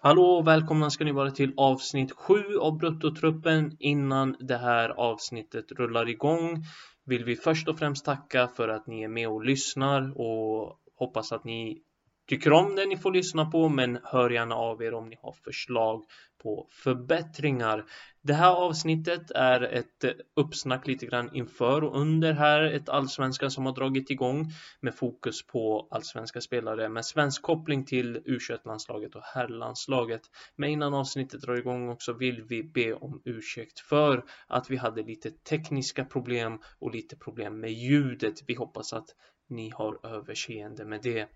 Hallå 0.00 0.22
och 0.22 0.46
välkomna 0.46 0.90
ska 0.90 1.04
ni 1.04 1.12
vara 1.12 1.30
till 1.30 1.52
avsnitt 1.56 2.12
7 2.12 2.58
av 2.60 2.78
Bruttotruppen. 2.78 3.76
Innan 3.78 4.36
det 4.40 4.56
här 4.56 4.88
avsnittet 4.88 5.72
rullar 5.72 6.08
igång 6.08 6.64
vill 7.06 7.24
vi 7.24 7.36
först 7.36 7.68
och 7.68 7.78
främst 7.78 8.04
tacka 8.04 8.48
för 8.48 8.68
att 8.68 8.86
ni 8.86 9.02
är 9.02 9.08
med 9.08 9.28
och 9.28 9.44
lyssnar 9.44 10.20
och 10.20 10.78
hoppas 10.98 11.32
att 11.32 11.44
ni 11.44 11.82
tycker 12.28 12.52
om 12.52 12.76
det 12.76 12.86
ni 12.86 12.96
får 12.96 13.12
lyssna 13.12 13.46
på 13.46 13.68
men 13.68 13.98
hör 14.04 14.30
gärna 14.30 14.54
av 14.54 14.82
er 14.82 14.94
om 14.94 15.08
ni 15.08 15.16
har 15.22 15.32
förslag 15.32 16.04
på 16.42 16.68
förbättringar. 16.70 17.84
Det 18.22 18.32
här 18.32 18.54
avsnittet 18.54 19.30
är 19.30 19.60
ett 19.62 20.04
uppsnack 20.36 20.86
lite 20.86 21.06
grann 21.06 21.34
inför 21.34 21.84
och 21.84 22.00
under 22.00 22.32
här 22.32 22.62
ett 22.62 22.88
allsvenskan 22.88 23.50
som 23.50 23.66
har 23.66 23.72
dragit 23.72 24.10
igång 24.10 24.46
med 24.80 24.94
fokus 24.94 25.46
på 25.46 25.88
allsvenska 25.90 26.40
spelare 26.40 26.88
med 26.88 27.04
svensk 27.04 27.42
koppling 27.42 27.84
till 27.84 28.16
U21-landslaget 28.16 29.14
och 29.14 29.22
herrlandslaget. 29.22 30.22
Men 30.56 30.70
innan 30.70 30.94
avsnittet 30.94 31.40
drar 31.40 31.56
igång 31.56 31.88
också 31.88 32.12
vill 32.12 32.42
vi 32.42 32.62
be 32.62 32.92
om 32.92 33.22
ursäkt 33.24 33.80
för 33.80 34.24
att 34.46 34.70
vi 34.70 34.76
hade 34.76 35.02
lite 35.02 35.30
tekniska 35.30 36.04
problem 36.04 36.58
och 36.78 36.94
lite 36.94 37.16
problem 37.16 37.60
med 37.60 37.72
ljudet. 37.72 38.34
Vi 38.46 38.54
hoppas 38.54 38.92
att 38.92 39.08
ni 39.48 39.70
har 39.70 40.06
överseende 40.06 40.84
med 40.84 41.02
det. 41.02 41.28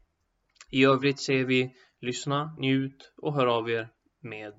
I 0.72 0.84
övrigt 0.84 1.20
säger 1.20 1.44
vi 1.44 1.70
lyssna, 2.00 2.56
njut 2.58 3.12
och 3.22 3.34
hör 3.34 3.46
av 3.46 3.70
er 3.70 3.88
med 4.22 4.54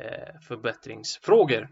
eh, 0.00 0.40
förbättringsfrågor. 0.48 1.68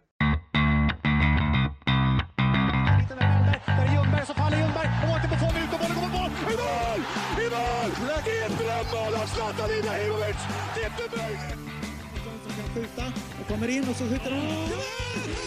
Ljungberg 3.95 4.27
som 4.27 4.35
faller 4.35 4.59
på 4.75 5.45
och 5.75 5.81
bollen! 6.15 7.01
I 7.39 7.47
mål! 7.51 7.91
Zlatan 9.27 9.71
Ibrahimovic! 9.79 10.41
Skjuta 12.75 13.13
och 13.41 13.49
kommer 13.49 13.69
in 13.69 13.89
och 13.89 13.97
så 13.97 14.05
skjuter 14.05 14.31
han. 14.31 14.41
I 14.41 14.43
mål! 14.43 14.59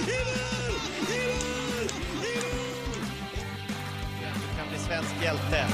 I 0.07 0.19
mål! 0.27 0.75
I 1.11 1.23
mål! 1.31 1.87
Kan 4.57 4.67
bli 4.69 4.77
svensk 4.77 5.23
hjälte. 5.23 5.67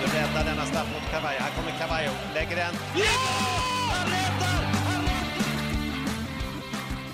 Du 0.00 0.06
räddar 0.06 0.44
denna 0.44 0.64
straff 0.66 0.88
mot 0.94 1.10
Cavallo. 1.10 1.38
Här 1.38 1.50
kommer 1.56 1.78
Cavallo. 1.78 2.12
Lägger 2.34 2.56
den. 2.56 2.74
Ja! 2.96 3.04
Han 3.90 4.06
räddar! 4.06 4.64
Han 4.88 5.02
räddar! 5.02 5.38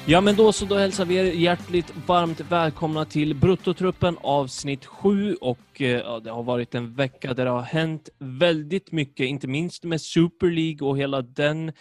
Ja, 0.06 0.20
men 0.20 0.36
då 0.36 0.52
så, 0.52 0.64
då 0.64 0.74
hälsar 0.74 1.04
vi 1.04 1.14
er 1.14 1.24
hjärtligt 1.24 1.92
varmt 2.06 2.40
välkomna 2.40 3.04
till 3.04 3.34
Bruttotruppen 3.34 4.18
avsnitt 4.20 4.86
7 4.86 5.34
och 5.34 5.80
eh, 5.80 5.88
ja, 5.88 6.20
det 6.20 6.30
har 6.30 6.42
varit 6.42 6.74
en 6.74 6.94
vecka 6.94 7.34
där 7.34 7.44
det 7.44 7.50
har 7.50 7.62
hänt 7.62 8.08
väldigt 8.18 8.92
mycket, 8.92 9.26
inte 9.26 9.48
minst 9.48 9.84
med 9.84 10.00
Super 10.00 10.46
League 10.46 10.88
och 10.88 10.98
hela 10.98 11.22
den 11.22 11.72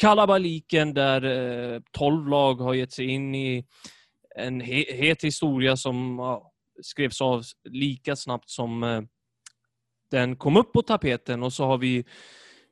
kalabaliken 0.00 0.94
där 0.94 1.24
eh, 1.74 1.80
12 1.92 2.28
lag 2.28 2.54
har 2.54 2.74
gett 2.74 2.92
sig 2.92 3.06
in 3.06 3.34
i 3.34 3.64
en 4.36 4.60
he 4.60 4.84
het 4.88 5.24
historia 5.24 5.76
som 5.76 6.16
ja, 6.18 6.52
skrevs 6.82 7.20
av 7.20 7.42
lika 7.68 8.16
snabbt 8.16 8.50
som 8.50 8.82
eh, 8.82 9.00
den 10.10 10.36
kom 10.36 10.56
upp 10.56 10.72
på 10.72 10.82
tapeten 10.82 11.42
och 11.42 11.52
så 11.52 11.64
har 11.64 11.78
vi 11.78 12.04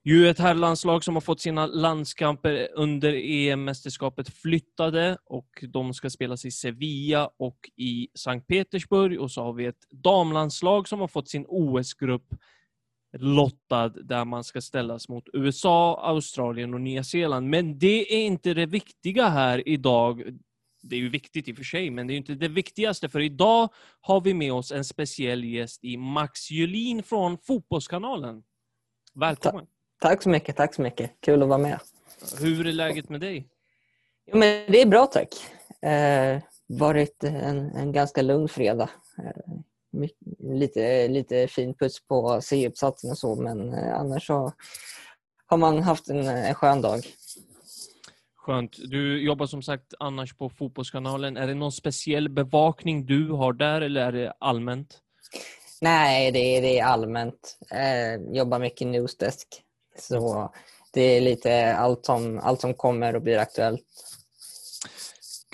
ju 0.04 0.28
ett 0.28 0.38
herrlandslag 0.38 1.04
som 1.04 1.16
har 1.16 1.20
fått 1.20 1.40
sina 1.40 1.66
landskamper 1.66 2.68
under 2.74 3.12
EM-mästerskapet 3.12 4.28
flyttade 4.28 5.18
och 5.24 5.64
de 5.68 5.94
ska 5.94 6.10
spelas 6.10 6.44
i 6.44 6.50
Sevilla 6.50 7.30
och 7.38 7.58
i 7.76 8.08
Sankt 8.14 8.46
Petersburg 8.46 9.20
och 9.20 9.30
så 9.30 9.42
har 9.42 9.52
vi 9.52 9.66
ett 9.66 9.90
damlandslag 9.90 10.88
som 10.88 11.00
har 11.00 11.08
fått 11.08 11.28
sin 11.28 11.44
OS-grupp 11.48 12.34
lottad 13.18 13.88
där 13.88 14.24
man 14.24 14.44
ska 14.44 14.60
ställas 14.60 15.08
mot 15.08 15.28
USA, 15.32 16.00
Australien 16.02 16.74
och 16.74 16.80
Nya 16.80 17.04
Zeeland. 17.04 17.48
Men 17.48 17.78
det 17.78 18.14
är 18.14 18.26
inte 18.26 18.54
det 18.54 18.66
viktiga 18.66 19.28
här 19.28 19.68
idag. 19.68 20.22
Det 20.88 20.96
är 20.96 21.00
ju 21.00 21.08
viktigt 21.08 21.48
i 21.48 21.52
och 21.52 21.56
för 21.56 21.64
sig, 21.64 21.90
men 21.90 22.06
det 22.06 22.14
är 22.14 22.16
inte 22.16 22.34
det 22.34 22.48
viktigaste 22.48 23.08
för 23.08 23.20
idag 23.20 23.68
har 24.00 24.20
vi 24.20 24.34
med 24.34 24.52
oss 24.52 24.72
en 24.72 24.84
speciell 24.84 25.44
gäst 25.44 25.84
i 25.84 25.96
Max 25.96 26.50
Julin 26.50 27.02
från 27.02 27.38
Fotbollskanalen. 27.38 28.42
Välkommen! 29.14 29.66
Tack 30.00 30.22
så 30.22 30.28
mycket, 30.28 30.56
tack 30.56 30.74
så 30.74 30.82
mycket. 30.82 31.10
Kul 31.20 31.42
att 31.42 31.48
vara 31.48 31.58
med. 31.58 31.80
Hur 32.40 32.66
är 32.66 32.72
läget 32.72 33.08
med 33.08 33.20
dig? 33.20 33.48
Jo, 34.26 34.38
men 34.38 34.72
det 34.72 34.82
är 34.82 34.86
bra 34.86 35.06
tack. 35.06 35.28
Eh, 35.82 36.42
varit 36.66 37.24
en, 37.24 37.70
en 37.70 37.92
ganska 37.92 38.22
lugn 38.22 38.48
fredag. 38.48 38.90
Eh, 39.18 39.54
mycket, 39.92 40.18
lite, 40.38 41.08
lite 41.08 41.48
fin 41.48 41.74
puts 41.74 42.06
på 42.06 42.40
C-uppsatsen 42.40 43.10
och 43.10 43.18
så 43.18 43.34
men 43.34 43.74
eh, 43.74 43.94
annars 43.94 44.26
så 44.26 44.52
har 45.46 45.56
man 45.56 45.82
haft 45.82 46.08
en, 46.08 46.26
en 46.26 46.54
skön 46.54 46.80
dag. 46.80 47.06
Skönt. 48.46 48.76
Du 48.90 49.24
jobbar 49.24 49.46
som 49.46 49.62
sagt 49.62 49.94
annars 49.98 50.34
på 50.36 50.50
Fotbollskanalen. 50.50 51.36
Är 51.36 51.46
det 51.46 51.54
någon 51.54 51.72
speciell 51.72 52.28
bevakning 52.28 53.06
du 53.06 53.30
har 53.30 53.52
där 53.52 53.80
eller 53.80 54.00
är 54.00 54.12
det 54.12 54.32
allmänt? 54.40 54.98
Nej, 55.80 56.32
det 56.32 56.38
är, 56.38 56.62
det 56.62 56.78
är 56.78 56.84
allmänt. 56.84 57.58
Eh, 57.70 58.34
jobbar 58.36 58.58
mycket 58.58 58.86
newsdesk. 58.86 59.48
Så 59.98 60.52
det 60.92 61.00
är 61.00 61.20
lite 61.20 61.74
allt 61.74 62.06
som, 62.06 62.38
allt 62.38 62.60
som 62.60 62.74
kommer 62.74 63.16
och 63.16 63.22
blir 63.22 63.38
aktuellt. 63.38 63.84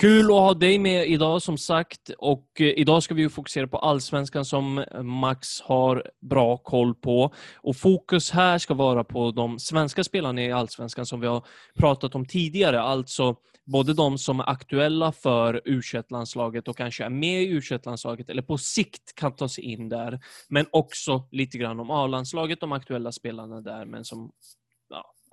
Kul 0.01 0.25
att 0.25 0.31
ha 0.31 0.55
dig 0.55 0.79
med 0.79 1.07
idag 1.07 1.43
som 1.43 1.59
sagt. 1.59 2.11
Och 2.19 2.47
eh, 2.61 2.67
idag 2.67 3.03
ska 3.03 3.15
vi 3.15 3.29
fokusera 3.29 3.67
på 3.67 3.79
allsvenskan 3.79 4.45
som 4.45 4.79
eh, 4.79 5.03
Max 5.03 5.61
har 5.61 6.11
bra 6.21 6.57
koll 6.57 6.95
på. 6.95 7.35
Och 7.57 7.77
fokus 7.77 8.31
här 8.31 8.59
ska 8.59 8.75
vara 8.75 9.05
på 9.05 9.31
de 9.31 9.59
svenska 9.59 10.05
spelarna 10.05 10.43
i 10.43 10.53
allsvenskan 10.53 11.07
som 11.07 11.21
vi 11.21 11.27
har 11.27 11.47
pratat 11.79 12.15
om 12.15 12.27
tidigare, 12.27 12.81
alltså 12.81 13.37
både 13.65 13.95
de 13.95 14.19
som 14.19 14.41
är 14.41 14.51
aktuella 14.51 15.13
för 15.13 15.63
u 15.65 15.81
landslaget 16.11 16.69
och 16.69 16.77
kanske 16.77 17.05
är 17.05 17.11
med 17.11 17.43
i 17.43 17.47
u 17.47 17.61
landslaget 17.85 18.31
eller 18.31 18.43
på 18.43 18.59
sikt 18.59 19.15
kan 19.15 19.37
ta 19.37 19.49
sig 19.49 19.65
in 19.65 19.89
där, 19.89 20.21
men 20.49 20.67
också 20.71 21.29
lite 21.31 21.59
grann 21.59 21.81
om 21.81 21.91
A-landslaget, 21.91 22.61
de 22.61 22.73
aktuella 22.73 23.13
spelarna 23.13 23.61
där, 23.61 23.85
men 23.85 24.05
som 24.05 24.33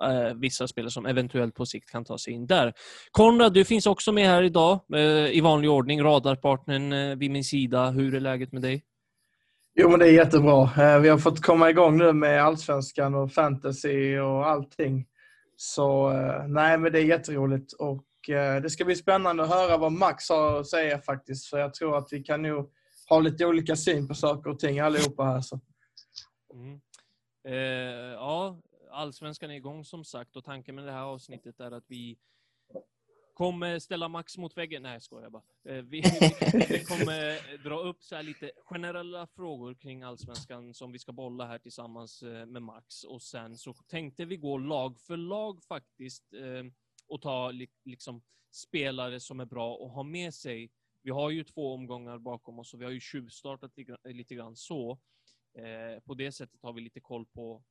eh, 0.02 0.34
vissa 0.34 0.68
spelare 0.68 0.90
som 0.90 1.06
eventuellt 1.06 1.54
på 1.54 1.66
sikt 1.66 1.90
kan 1.90 2.04
ta 2.04 2.18
sig 2.18 2.32
in 2.32 2.46
där. 2.46 2.72
Konrad, 3.10 3.52
du 3.52 3.64
finns 3.64 3.86
också 3.86 4.12
med 4.12 4.26
här 4.26 4.42
idag 4.42 4.80
eh, 4.94 5.36
i 5.36 5.40
vanlig 5.40 5.70
ordning, 5.70 6.02
radarpartnern 6.02 6.92
eh, 6.92 7.16
vid 7.16 7.30
min 7.30 7.44
sida. 7.44 7.90
Hur 7.90 8.14
är 8.14 8.20
läget 8.20 8.52
med 8.52 8.62
dig? 8.62 8.84
Jo, 9.74 9.88
men 9.88 9.98
det 9.98 10.06
är 10.06 10.12
jättebra. 10.12 10.62
Eh, 10.62 11.00
vi 11.00 11.08
har 11.08 11.18
fått 11.18 11.40
komma 11.40 11.70
igång 11.70 11.98
nu 11.98 12.12
med 12.12 12.44
allsvenskan 12.44 13.14
och 13.14 13.32
fantasy 13.32 14.18
och 14.18 14.46
allting. 14.48 15.06
Så 15.56 16.10
eh, 16.10 16.46
nej, 16.48 16.78
men 16.78 16.92
det 16.92 16.98
är 16.98 17.04
jätteroligt 17.04 17.72
och 17.72 18.30
eh, 18.30 18.62
det 18.62 18.70
ska 18.70 18.84
bli 18.84 18.96
spännande 18.96 19.42
att 19.42 19.50
höra 19.50 19.76
vad 19.76 19.92
Max 19.92 20.28
har 20.28 20.60
att 20.60 20.66
säga 20.66 20.98
faktiskt. 20.98 21.46
För 21.46 21.58
jag 21.58 21.74
tror 21.74 21.98
att 21.98 22.08
vi 22.10 22.22
kan 22.22 22.42
nog 22.42 22.70
ha 23.08 23.20
lite 23.20 23.46
olika 23.46 23.76
syn 23.76 24.08
på 24.08 24.14
saker 24.14 24.50
och 24.50 24.58
ting 24.58 24.80
allihopa 24.80 25.24
här. 25.24 25.40
Så. 25.40 25.60
Mm. 26.54 26.80
Eh, 27.48 28.12
ja, 28.14 28.60
allsvenskan 28.90 29.50
är 29.50 29.54
igång 29.54 29.84
som 29.84 30.04
sagt 30.04 30.36
och 30.36 30.44
tanken 30.44 30.74
med 30.74 30.84
det 30.84 30.92
här 30.92 31.02
avsnittet 31.02 31.60
är 31.60 31.70
att 31.70 31.84
vi 31.86 32.18
kommer 33.40 33.78
ställa 33.78 34.08
Max 34.08 34.38
mot 34.38 34.56
väggen. 34.56 34.82
Nej, 34.82 34.92
jag 34.92 35.02
skojar 35.02 35.30
bara. 35.30 35.42
Eh, 35.64 35.74
vi, 35.82 36.02
vi 36.68 36.84
kommer 36.88 37.62
dra 37.64 37.80
upp 37.80 38.02
så 38.02 38.22
lite 38.22 38.50
generella 38.64 39.26
frågor 39.26 39.74
kring 39.74 40.02
allsvenskan 40.02 40.74
som 40.74 40.92
vi 40.92 40.98
ska 40.98 41.12
bolla 41.12 41.46
här 41.46 41.58
tillsammans 41.58 42.22
eh, 42.22 42.46
med 42.46 42.62
Max. 42.62 43.04
Och 43.04 43.22
sen 43.22 43.58
så 43.58 43.72
tänkte 43.72 44.24
vi 44.24 44.36
gå 44.36 44.58
lag 44.58 45.00
för 45.00 45.16
lag 45.16 45.62
faktiskt 45.64 46.32
eh, 46.32 46.64
och 47.08 47.22
ta 47.22 47.50
liksom 47.84 48.22
spelare 48.52 49.20
som 49.20 49.40
är 49.40 49.44
bra 49.44 49.86
att 49.86 49.92
ha 49.92 50.02
med 50.02 50.34
sig. 50.34 50.70
Vi 51.02 51.10
har 51.10 51.30
ju 51.30 51.44
två 51.44 51.74
omgångar 51.74 52.18
bakom 52.18 52.58
oss 52.58 52.74
och 52.74 52.80
vi 52.80 52.84
har 52.84 52.92
ju 52.92 53.00
tjuvstartat 53.00 53.72
lite 54.04 54.34
grann 54.34 54.56
så. 54.56 54.98
På 56.04 56.14
det 56.14 56.32
sättet 56.32 56.62
har 56.62 56.72
vi 56.72 56.80
lite 56.80 57.00
koll 57.00 57.26
på 57.26 57.62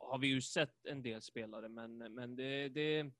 har 0.00 0.18
vi 0.18 0.26
ju 0.26 0.40
sett 0.40 0.86
en 0.86 1.02
del 1.02 1.22
spelare, 1.22 1.68
men, 1.68 1.98
men 1.98 2.36
det, 2.36 2.68
det 2.68 2.98
är 2.98 3.12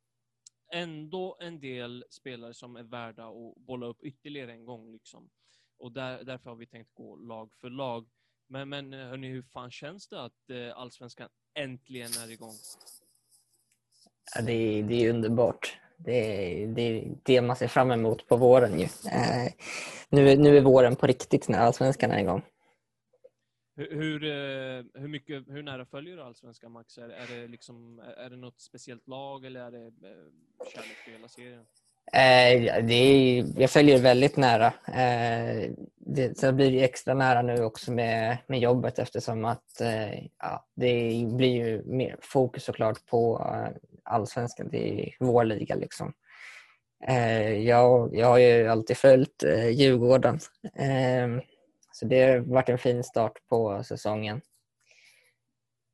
ändå 0.72 1.36
en 1.40 1.60
del 1.60 2.04
spelare 2.10 2.54
som 2.54 2.76
är 2.76 2.82
värda 2.82 3.26
att 3.26 3.56
bolla 3.56 3.86
upp 3.86 4.02
ytterligare 4.02 4.52
en 4.52 4.64
gång. 4.64 4.92
Liksom. 4.92 5.30
Och 5.78 5.92
där, 5.92 6.24
därför 6.24 6.50
har 6.50 6.56
vi 6.56 6.66
tänkt 6.66 6.94
gå 6.94 7.16
lag 7.16 7.52
för 7.60 7.70
lag. 7.70 8.08
Men, 8.46 8.68
men 8.68 8.92
hörni, 8.92 9.28
hur 9.28 9.42
fan 9.42 9.70
känns 9.70 10.08
det 10.08 10.24
att 10.24 10.50
eh, 10.50 10.78
allsvenskan 10.78 11.28
äntligen 11.54 12.10
är 12.24 12.30
igång? 12.30 12.54
Ja, 14.34 14.42
det, 14.42 14.52
är, 14.52 14.82
det 14.82 14.94
är 14.94 15.10
underbart. 15.10 15.78
Det 15.96 16.14
är, 16.14 16.66
det 16.66 16.82
är 16.82 17.14
det 17.22 17.40
man 17.40 17.56
ser 17.56 17.68
fram 17.68 17.90
emot 17.90 18.28
på 18.28 18.36
våren. 18.36 18.80
Ju. 18.80 18.84
Eh, 18.84 19.52
nu, 20.08 20.36
nu 20.36 20.56
är 20.56 20.60
våren 20.60 20.96
på 20.96 21.06
riktigt 21.06 21.48
när 21.48 21.58
allsvenskan 21.58 22.10
är 22.10 22.18
igång. 22.18 22.42
Hur, 23.90 24.24
eh, 24.24 24.84
hur, 25.02 25.08
mycket, 25.08 25.44
hur 25.48 25.62
nära 25.62 25.86
följer 25.86 26.16
du 26.16 26.22
allsvenskan, 26.22 26.72
Max? 26.72 26.98
Är, 26.98 27.08
är, 27.08 27.26
det 27.40 27.48
liksom, 27.48 28.02
är 28.16 28.30
det 28.30 28.36
något 28.36 28.60
speciellt 28.60 29.08
lag 29.08 29.44
eller 29.44 29.60
är 29.60 29.70
det 29.70 29.86
eh, 29.86 30.68
kärlek 30.74 31.04
till 31.04 31.12
hela 31.12 31.28
serien? 31.28 31.64
Eh, 32.12 32.84
det 32.84 32.94
är, 32.94 33.44
jag 33.60 33.70
följer 33.70 33.98
väldigt 33.98 34.36
nära. 34.36 34.66
Eh, 34.86 35.70
det, 35.96 36.38
så 36.38 36.52
blir 36.52 36.72
det 36.72 36.84
extra 36.84 37.14
nära 37.14 37.42
nu 37.42 37.64
också 37.64 37.92
med, 37.92 38.38
med 38.46 38.60
jobbet 38.60 38.98
eftersom 38.98 39.44
att 39.44 39.80
eh, 39.80 40.24
ja, 40.38 40.66
det 40.74 41.26
blir 41.36 41.66
ju 41.66 41.82
mer 41.84 42.16
fokus 42.20 42.64
såklart 42.64 43.06
på, 43.06 43.46
eh, 43.54 43.76
allsvenskan. 44.02 44.68
Det 44.70 45.00
är 45.00 45.16
vår 45.20 45.44
liga 45.44 45.74
liksom. 45.74 46.12
Eh, 47.08 47.52
jag, 47.52 48.16
jag 48.16 48.26
har 48.26 48.38
ju 48.38 48.68
alltid 48.68 48.96
följt 48.96 49.42
eh, 49.42 49.68
Djurgården. 49.68 50.38
Så 52.02 52.08
det 52.08 52.22
har 52.22 52.38
varit 52.38 52.68
en 52.68 52.78
fin 52.78 53.04
start 53.04 53.46
på 53.48 53.84
säsongen. 53.84 54.40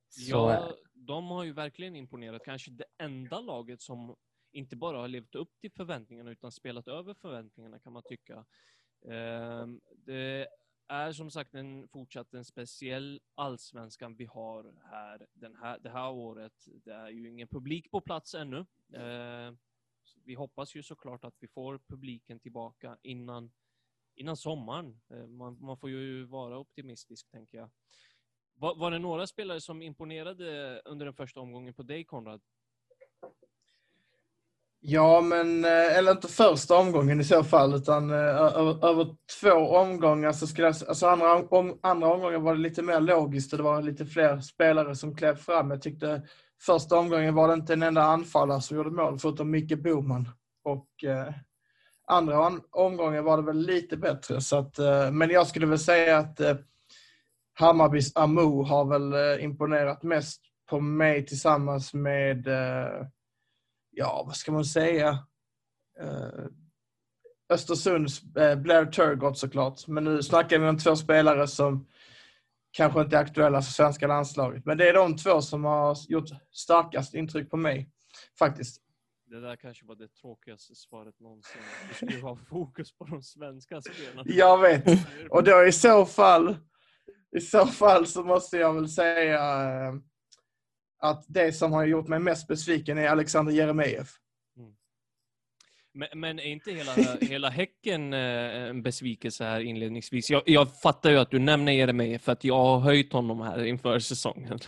Så, 0.08 0.30
Ja, 0.30 0.74
de 0.94 1.26
har 1.26 1.44
ju 1.44 1.52
verkligen 1.52 1.96
imponerat. 1.96 2.44
Kanske 2.44 2.70
det 2.70 2.84
enda 2.98 3.40
laget 3.40 3.80
som 3.82 4.16
inte 4.52 4.76
bara 4.76 4.98
har 4.98 5.08
levt 5.08 5.34
upp 5.34 5.50
till 5.60 5.70
förväntningarna 5.70 6.30
utan 6.30 6.52
spelat 6.52 6.88
över 6.88 7.14
förväntningarna 7.14 7.78
kan 7.78 7.92
man 7.92 8.02
tycka. 8.02 8.44
Ehm, 9.08 9.80
det 9.94 10.48
är 10.88 11.12
som 11.12 11.30
sagt 11.30 11.54
en 11.54 11.88
fortsatt 11.88 12.34
en 12.34 12.44
speciell 12.44 13.20
allsvenskan 13.34 14.16
vi 14.16 14.24
har 14.24 14.74
här, 14.90 15.26
den 15.32 15.54
här 15.54 15.78
det 15.78 15.90
här 15.90 16.10
året. 16.10 16.68
Det 16.84 16.92
är 16.92 17.08
ju 17.08 17.28
ingen 17.28 17.48
publik 17.48 17.90
på 17.90 18.00
plats 18.00 18.34
ännu. 18.34 18.66
Ehm, 18.94 19.58
vi 20.24 20.34
hoppas 20.34 20.74
ju 20.74 20.82
såklart 20.82 21.24
att 21.24 21.34
vi 21.38 21.48
får 21.48 21.78
publiken 21.78 22.38
tillbaka 22.40 22.98
innan, 23.02 23.50
innan 24.20 24.36
sommaren. 24.36 25.00
Eh, 25.10 25.26
man, 25.26 25.58
man 25.60 25.76
får 25.76 25.90
ju 25.90 26.24
vara 26.24 26.58
optimistisk, 26.58 27.30
tänker 27.30 27.58
jag. 27.58 27.70
Var, 28.54 28.74
var 28.74 28.90
det 28.90 28.98
några 28.98 29.26
spelare 29.26 29.60
som 29.60 29.82
imponerade 29.82 30.80
under 30.84 31.06
den 31.06 31.14
första 31.14 31.40
omgången 31.40 31.74
på 31.74 31.82
dig, 31.82 32.04
Konrad? 32.04 32.40
Ja, 34.80 35.20
men, 35.20 35.64
eh, 35.64 35.98
eller 35.98 36.12
inte 36.12 36.28
första 36.28 36.76
omgången 36.76 37.20
i 37.20 37.24
så 37.24 37.44
fall, 37.44 37.74
utan 37.74 38.10
eh, 38.10 38.16
över, 38.16 38.86
över 38.88 39.16
två 39.40 39.76
omgångar 39.76 40.32
så 40.32 40.46
skulle 40.46 40.66
jag, 40.66 40.76
alltså 40.88 41.06
andra, 41.06 41.36
om, 41.36 41.78
andra 41.82 42.12
omgången 42.14 42.42
var 42.42 42.54
det 42.54 42.60
lite 42.60 42.82
mer 42.82 43.00
logiskt 43.00 43.52
och 43.52 43.56
det 43.56 43.64
var 43.64 43.82
lite 43.82 44.06
fler 44.06 44.40
spelare 44.40 44.94
som 44.94 45.16
klev 45.16 45.36
fram. 45.36 45.70
Jag 45.70 45.82
tyckte 45.82 46.22
första 46.62 46.98
omgången 46.98 47.34
var 47.34 47.48
det 47.48 47.54
inte 47.54 47.72
en 47.72 47.82
enda 47.82 48.02
anfallare 48.02 48.60
som 48.60 48.76
gjorde 48.76 48.90
mål, 48.90 49.18
förutom 49.18 49.50
Micke 49.50 49.78
Boman. 49.82 50.28
Och 50.64 51.04
eh, 51.04 51.34
andra 52.08 52.60
omgången 52.70 53.24
var 53.24 53.36
det 53.36 53.42
väl 53.42 53.58
lite 53.58 53.96
bättre, 53.96 54.40
så 54.40 54.56
att, 54.56 54.78
eh, 54.78 55.10
men 55.10 55.30
jag 55.30 55.46
skulle 55.46 55.66
väl 55.66 55.78
säga 55.78 56.18
att 56.18 56.40
eh, 56.40 56.56
Hammarbys 57.54 58.16
Amo 58.16 58.62
har 58.62 58.84
väl 58.84 59.12
eh, 59.12 59.44
imponerat 59.44 60.02
mest 60.02 60.42
på 60.70 60.80
mig 60.80 61.26
tillsammans 61.26 61.94
med 61.94 62.46
ja, 63.90 64.24
vad 64.26 64.36
ska 64.36 64.52
man 64.52 64.64
säga? 64.64 65.18
Östersunds 67.50 68.22
Blair 68.56 68.86
Turgott 68.86 69.38
såklart. 69.38 69.86
Men 69.86 70.04
nu 70.04 70.22
snackar 70.22 70.58
vi 70.58 70.68
om 70.68 70.78
två 70.78 70.96
spelare 70.96 71.46
som 71.46 71.86
kanske 72.70 73.00
inte 73.00 73.16
är 73.16 73.20
aktuella 73.20 73.62
för 73.62 73.72
svenska 73.72 74.06
landslaget. 74.06 74.64
Men 74.64 74.78
det 74.78 74.88
är 74.88 74.94
de 74.94 75.16
två 75.16 75.40
som 75.40 75.64
har 75.64 75.96
gjort 76.08 76.28
starkast 76.52 77.14
intryck 77.14 77.50
på 77.50 77.56
mig, 77.56 77.90
faktiskt. 78.38 78.82
Det 79.30 79.40
där 79.40 79.56
kanske 79.56 79.86
var 79.86 79.94
det 79.94 80.08
tråkigaste 80.08 80.74
svaret 80.74 81.20
någonsin. 81.20 81.60
Du 81.88 81.94
skulle 81.94 82.20
ha 82.20 82.36
fokus 82.36 82.92
på 82.92 83.04
de 83.04 83.22
svenska 83.22 83.80
spelarna. 83.80 84.22
Jag 84.24 84.58
vet. 84.58 84.84
Och 85.30 85.44
då 85.44 85.64
i 85.64 85.72
så 85.72 86.06
fall, 86.06 86.56
i 87.36 87.40
så 87.40 87.66
fall 87.66 88.06
så 88.06 88.22
måste 88.22 88.56
jag 88.56 88.74
väl 88.74 88.88
säga 88.88 89.40
eh, 89.40 89.94
att 90.98 91.24
det 91.28 91.52
som 91.52 91.72
har 91.72 91.86
gjort 91.86 92.08
mig 92.08 92.18
mest 92.18 92.48
besviken 92.48 92.98
är 92.98 93.08
Alexander 93.08 93.52
Jeremejeff. 93.52 94.18
Men, 95.92 96.08
men 96.14 96.38
är 96.38 96.44
inte 96.44 96.72
hela, 96.72 96.92
hela 97.20 97.48
Häcken 97.48 98.12
eh, 98.12 98.68
en 98.68 98.82
besvikelse 98.82 99.44
här 99.44 99.60
inledningsvis? 99.60 100.30
Jag, 100.30 100.42
jag 100.46 100.80
fattar 100.80 101.10
ju 101.10 101.18
att 101.18 101.30
du 101.30 101.38
nämner 101.38 101.72
Jeremejeff 101.72 102.22
för 102.22 102.32
att 102.32 102.44
jag 102.44 102.64
har 102.64 102.80
höjt 102.80 103.12
honom 103.12 103.40
här 103.40 103.64
inför 103.64 103.98
säsongen. 103.98 104.58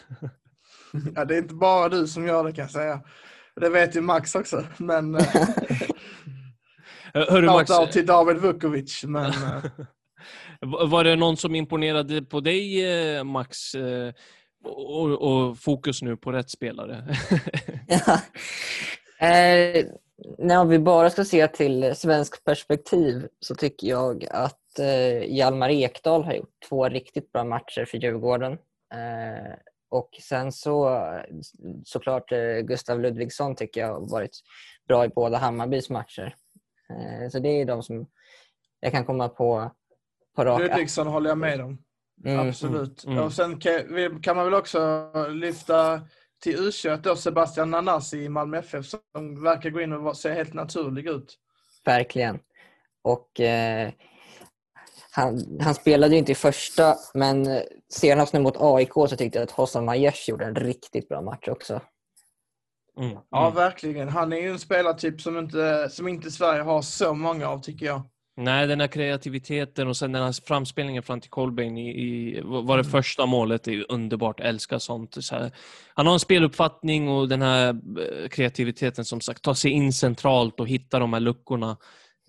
Ja, 1.15 1.25
det 1.25 1.35
är 1.35 1.39
inte 1.39 1.55
bara 1.55 1.89
du 1.89 2.07
som 2.07 2.27
gör 2.27 2.45
det 2.45 2.53
kan 2.53 2.63
jag 2.63 2.71
säga. 2.71 3.01
Det 3.57 3.69
vet 3.69 3.97
ju 3.97 4.01
Max 4.01 4.35
också. 4.35 4.65
Men 4.77 5.15
eh, 5.15 5.23
Hörru 7.15 7.47
Max, 7.47 7.71
out 7.71 7.93
till 7.93 8.07
David 8.07 8.37
Vukovic. 8.37 9.05
Men 9.05 9.31
eh, 9.31 9.65
var 10.89 11.05
det 11.05 11.17
någon 11.17 11.37
som 11.37 11.55
imponerade 11.55 12.23
på 12.23 12.41
dig 12.41 12.93
eh, 13.17 13.25
Max? 13.25 13.57
Och, 14.65 15.11
och 15.11 15.59
fokus 15.59 16.03
nu 16.03 16.17
på 16.17 16.33
rätt 16.33 16.51
spelare. 16.51 17.05
Ja. 17.89 18.21
eh, 19.27 19.87
när 20.39 20.65
vi 20.65 20.79
bara 20.79 21.11
ska 21.11 21.25
se 21.25 21.49
till 21.49 21.95
svensk 21.97 22.45
perspektiv 22.45 23.29
så 23.41 23.55
tycker 23.55 23.87
jag 23.87 24.27
att 24.31 24.79
eh, 24.79 25.37
Hjalmar 25.37 25.71
Ekdal 25.71 26.25
har 26.25 26.33
gjort 26.33 26.55
två 26.69 26.89
riktigt 26.89 27.33
bra 27.33 27.45
matcher 27.45 27.85
för 27.85 27.99
Djurgården. 27.99 28.53
Eh, 28.95 29.53
och 29.91 30.11
sen 30.23 30.53
så 30.53 31.05
såklart 31.85 32.33
eh, 32.33 32.59
Gustav 32.61 33.01
Ludvigsson 33.01 33.57
tycker 33.57 33.81
jag 33.81 33.89
har 33.89 34.11
varit 34.11 34.41
bra 34.89 35.05
i 35.05 35.09
båda 35.09 35.39
Hammarbys 35.39 35.91
matcher. 35.91 36.35
Eh, 36.91 37.29
så 37.31 37.39
det 37.39 37.49
är 37.49 37.65
de 37.65 37.83
som 37.83 38.07
jag 38.81 38.93
kan 38.93 39.05
komma 39.05 39.29
på 39.29 39.71
på 40.37 40.45
rak 40.45 40.61
Ludvigsson 40.61 41.07
håller 41.07 41.31
jag 41.31 41.39
med 41.39 41.61
om. 41.61 41.79
Mm. 42.25 42.49
Absolut. 42.49 43.05
mm, 43.05 43.17
mm. 43.17 43.27
Och 43.27 43.33
sen 43.33 43.61
kan, 44.23 44.37
man 44.37 44.45
väl 44.45 44.55
också 44.55 45.13
lyfta 45.29 46.01
till 46.43 46.57
U21 46.57 47.01
då 47.03 47.17
Sebastian 47.17 47.71
Nanasi 47.71 48.19
i 48.19 48.29
Malmö 48.29 48.59
FF 48.59 48.87
som 48.87 49.43
verkar 49.43 49.71
gå 49.71 49.81
in 49.81 49.93
och 49.93 50.17
se 50.17 50.33
helt 50.33 50.55
naturlig 50.55 51.09
ut. 51.09 51.39
Verkligen. 51.85 52.39
Och 53.03 53.41
eh, 53.41 53.93
han, 55.13 55.59
han 55.61 55.75
spelade 55.75 56.13
ju 56.13 56.19
inte 56.19 56.33
i 56.33 56.35
första, 56.35 56.95
men 57.15 57.63
senast 57.93 58.33
nu 58.33 58.41
mot 58.41 58.57
AIK 58.61 58.93
så 58.93 59.09
tyckte 59.09 59.39
jag 59.39 59.43
att 59.45 59.51
Hossam 59.51 59.85
Majers 59.85 60.29
gjorde 60.29 60.45
en 60.45 60.55
riktigt 60.55 61.09
bra 61.09 61.23
match 61.23 61.49
också. 61.49 61.81
Mm. 62.99 63.17
Ja, 63.31 63.43
Mm. 63.47 63.55
verkligen. 63.55 64.09
Han 64.09 64.33
är 64.33 64.37
ju 64.37 64.51
en 64.51 64.59
spelartyp 64.59 65.21
som 65.21 65.39
inte, 65.39 65.89
som 65.91 66.09
inte 66.09 66.31
Sverige 66.31 66.63
har 66.63 66.83
så 66.83 67.15
många 67.15 67.49
av, 67.49 67.59
tycker 67.61 67.87
jag. 67.87 68.03
Nej, 68.37 68.67
den 68.67 68.81
här 68.81 68.87
kreativiteten 68.89 69.89
och 69.89 69.97
sen 69.97 70.13
den 70.13 70.23
här 70.23 70.47
framspelningen 70.47 71.03
fram 71.03 71.21
till 71.21 71.31
Colbain 71.31 71.79
i, 71.79 71.89
i 71.91 72.41
var 72.45 72.79
det 72.79 72.85
första 72.85 73.27
målet 73.27 73.69
är 73.69 73.73
ju 73.73 73.85
underbart. 73.89 74.41
Älskar 74.41 74.79
sånt. 74.79 75.25
Så 75.25 75.35
här, 75.35 75.53
han 75.95 76.07
har 76.07 76.13
en 76.13 76.21
speluppfattning 76.21 77.09
och 77.09 77.29
den 77.29 77.43
här 77.43 77.69
eh, 77.69 78.29
kreativiteten 78.29 79.05
som 79.05 79.21
sagt, 79.21 79.43
ta 79.43 79.55
sig 79.55 79.71
in 79.71 79.93
centralt 79.93 80.61
och 80.61 80.69
hitta 80.69 80.99
de 80.99 81.13
här 81.13 81.21
luckorna. 81.21 81.77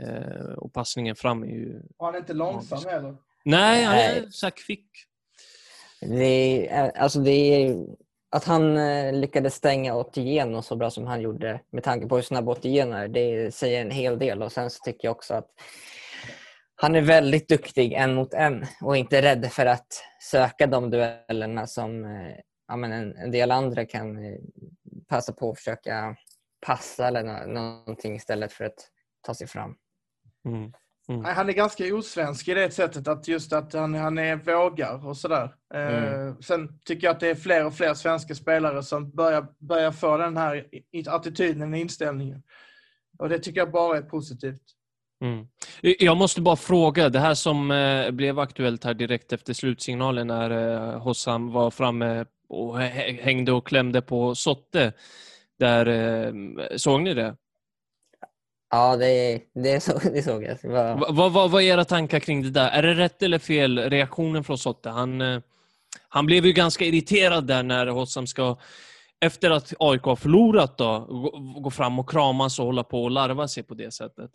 Eh, 0.01 0.53
och 0.57 0.73
passningen 0.73 1.15
fram 1.15 1.43
är 1.43 1.47
ju... 1.47 1.81
Och 1.97 2.05
han 2.05 2.15
är 2.15 2.19
inte 2.19 2.33
långsam 2.33 2.79
heller. 2.85 3.15
Nej, 3.45 3.83
han 3.83 3.95
är 3.97 4.29
så 4.29 4.45
här 4.45 4.53
kvick. 4.65 4.87
Det 6.01 6.67
är, 6.69 6.91
alltså 6.97 7.19
det 7.19 7.31
är, 7.31 7.77
att 8.29 8.43
han 8.43 8.77
eh, 8.77 9.13
lyckades 9.13 9.55
stänga 9.55 9.95
Otieno 9.95 10.61
så 10.61 10.75
bra 10.75 10.89
som 10.89 11.07
han 11.07 11.21
gjorde 11.21 11.61
med 11.71 11.83
tanke 11.83 12.07
på 12.07 12.15
hur 12.15 12.23
snabb 12.23 12.49
Otieno 12.49 12.95
är, 12.95 13.07
det 13.07 13.55
säger 13.55 13.81
en 13.81 13.91
hel 13.91 14.19
del. 14.19 14.43
Och 14.43 14.51
Sen 14.51 14.69
så 14.69 14.83
tycker 14.83 15.07
jag 15.07 15.11
också 15.11 15.33
att 15.33 15.49
han 16.75 16.95
är 16.95 17.01
väldigt 17.01 17.47
duktig 17.49 17.93
en 17.93 18.13
mot 18.13 18.33
en 18.33 18.65
och 18.81 18.97
inte 18.97 19.21
rädd 19.21 19.51
för 19.51 19.65
att 19.65 20.03
söka 20.31 20.67
de 20.67 20.89
duellerna 20.89 21.67
som 21.67 22.05
eh, 22.05 22.35
ja, 22.67 22.75
men 22.75 22.91
en, 22.91 23.15
en 23.15 23.31
del 23.31 23.51
andra 23.51 23.85
kan 23.85 24.25
eh, 24.25 24.39
passa 25.07 25.33
på 25.33 25.49
att 25.49 25.57
försöka 25.57 26.15
passa 26.65 27.07
eller 27.07 27.23
nå- 27.23 27.53
någonting 27.53 28.15
istället 28.15 28.53
för 28.53 28.65
att 28.65 28.87
ta 29.21 29.33
sig 29.33 29.47
fram. 29.47 29.75
Mm. 30.45 30.71
Nej, 31.07 31.33
Han 31.33 31.49
är 31.49 31.53
ganska 31.53 31.95
osvensk 31.95 32.47
i 32.47 32.53
det 32.53 32.71
sättet 32.71 33.07
att 33.07 33.27
just 33.27 33.53
att 33.53 33.73
han, 33.73 33.93
han 33.93 34.17
är 34.17 34.35
vågar 34.35 35.07
och 35.07 35.17
sådär. 35.17 35.55
Eh, 35.73 36.13
Mm. 36.13 36.41
sen 36.41 36.79
tycker 36.85 37.07
jag 37.07 37.13
att 37.13 37.19
det 37.19 37.27
är 37.27 37.35
fler 37.35 37.65
och 37.65 37.73
fler 37.73 37.93
svenska 37.93 38.35
spelare 38.35 38.83
som 38.83 39.11
börjar, 39.11 39.47
börjar 39.59 39.91
få 39.91 40.17
den 40.17 40.37
här 40.37 40.65
attityden, 41.07 41.73
inställningen. 41.73 42.43
Och 43.17 43.29
det 43.29 43.39
tycker 43.39 43.59
jag 43.61 43.71
bara 43.71 43.97
är 43.97 44.01
positivt. 44.01 44.61
Mm. 45.23 45.47
Jag 45.81 46.17
måste 46.17 46.41
bara 46.41 46.55
fråga, 46.55 47.09
det 47.09 47.19
här 47.19 47.33
som 47.33 47.71
eh, 47.71 48.11
blev 48.11 48.39
aktuellt 48.39 48.83
här 48.83 48.93
direkt 48.93 49.33
efter 49.33 49.53
slutsignalen 49.53 50.27
när 50.27 50.49
eh, 50.51 50.99
Hossam 51.01 51.51
var 51.51 51.71
framme 51.71 52.25
och 52.49 52.77
hä- 52.79 53.21
hängde 53.21 53.51
och 53.51 53.67
klämde 53.67 54.01
på 54.01 54.35
Sotte. 54.35 54.93
Där, 55.59 55.85
eh, 55.87 56.33
såg 56.77 57.01
ni 57.01 57.13
det? 57.13 57.35
Ja, 58.71 58.95
det, 58.97 59.41
det, 59.53 59.79
så, 59.79 59.99
det 60.13 60.23
såg 60.23 60.43
jag. 60.43 60.57
Det 60.61 60.67
var, 60.67 60.95
Va- 60.95 61.07
Vad 61.09 61.31
vad 61.33 61.51
var 61.51 61.61
era 61.61 61.85
tankar 61.85 62.19
kring 62.19 62.41
det 62.43 62.49
där? 62.49 62.69
Är 62.69 62.81
det 62.83 62.93
rätt 62.93 63.23
eller 63.23 63.39
fel 63.39 63.79
reaktionen 63.79 64.43
från 64.43 64.57
Sotte? 64.57 64.89
Han, 64.89 65.21
eh, 65.21 65.41
han 66.09 66.25
blev 66.25 66.45
ju 66.45 66.51
ganska 66.53 66.85
irriterad 66.85 67.47
där 67.47 67.63
när 67.63 67.87
Hossam 67.87 68.27
ska, 68.27 68.57
efter 69.19 69.51
att 69.51 69.73
AIK 69.79 70.03
har 70.03 70.15
förlorat, 70.15 70.77
då, 70.77 70.99
gå, 70.99 71.59
gå 71.61 71.71
fram 71.71 71.99
och 71.99 72.09
kramas 72.09 72.59
och 72.59 72.65
hålla 72.65 72.83
på 72.83 73.03
och 73.03 73.11
larva 73.11 73.47
sig 73.47 73.63
på 73.63 73.73
det 73.73 73.91
sättet. 73.93 74.31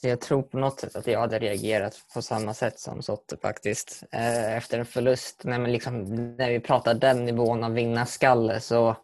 Så 0.00 0.08
jag 0.08 0.20
tror 0.20 0.42
på 0.42 0.58
något 0.58 0.80
sätt 0.80 0.96
att 0.96 1.06
jag 1.06 1.20
hade 1.20 1.38
reagerat 1.38 1.94
på 2.14 2.22
samma 2.22 2.54
sätt 2.54 2.80
som 2.80 3.02
Sotte 3.02 3.36
faktiskt. 3.42 4.02
Eh, 4.12 4.56
Efter 4.56 4.78
en 4.78 4.86
förlust, 4.86 5.44
när, 5.44 5.58
man 5.58 5.72
liksom, 5.72 6.04
när 6.36 6.50
vi 6.50 6.60
pratar 6.60 6.94
den 6.94 7.24
nivån 7.24 7.64
av 7.64 7.72
vinnarskalle 7.72 8.60
så 8.60 8.96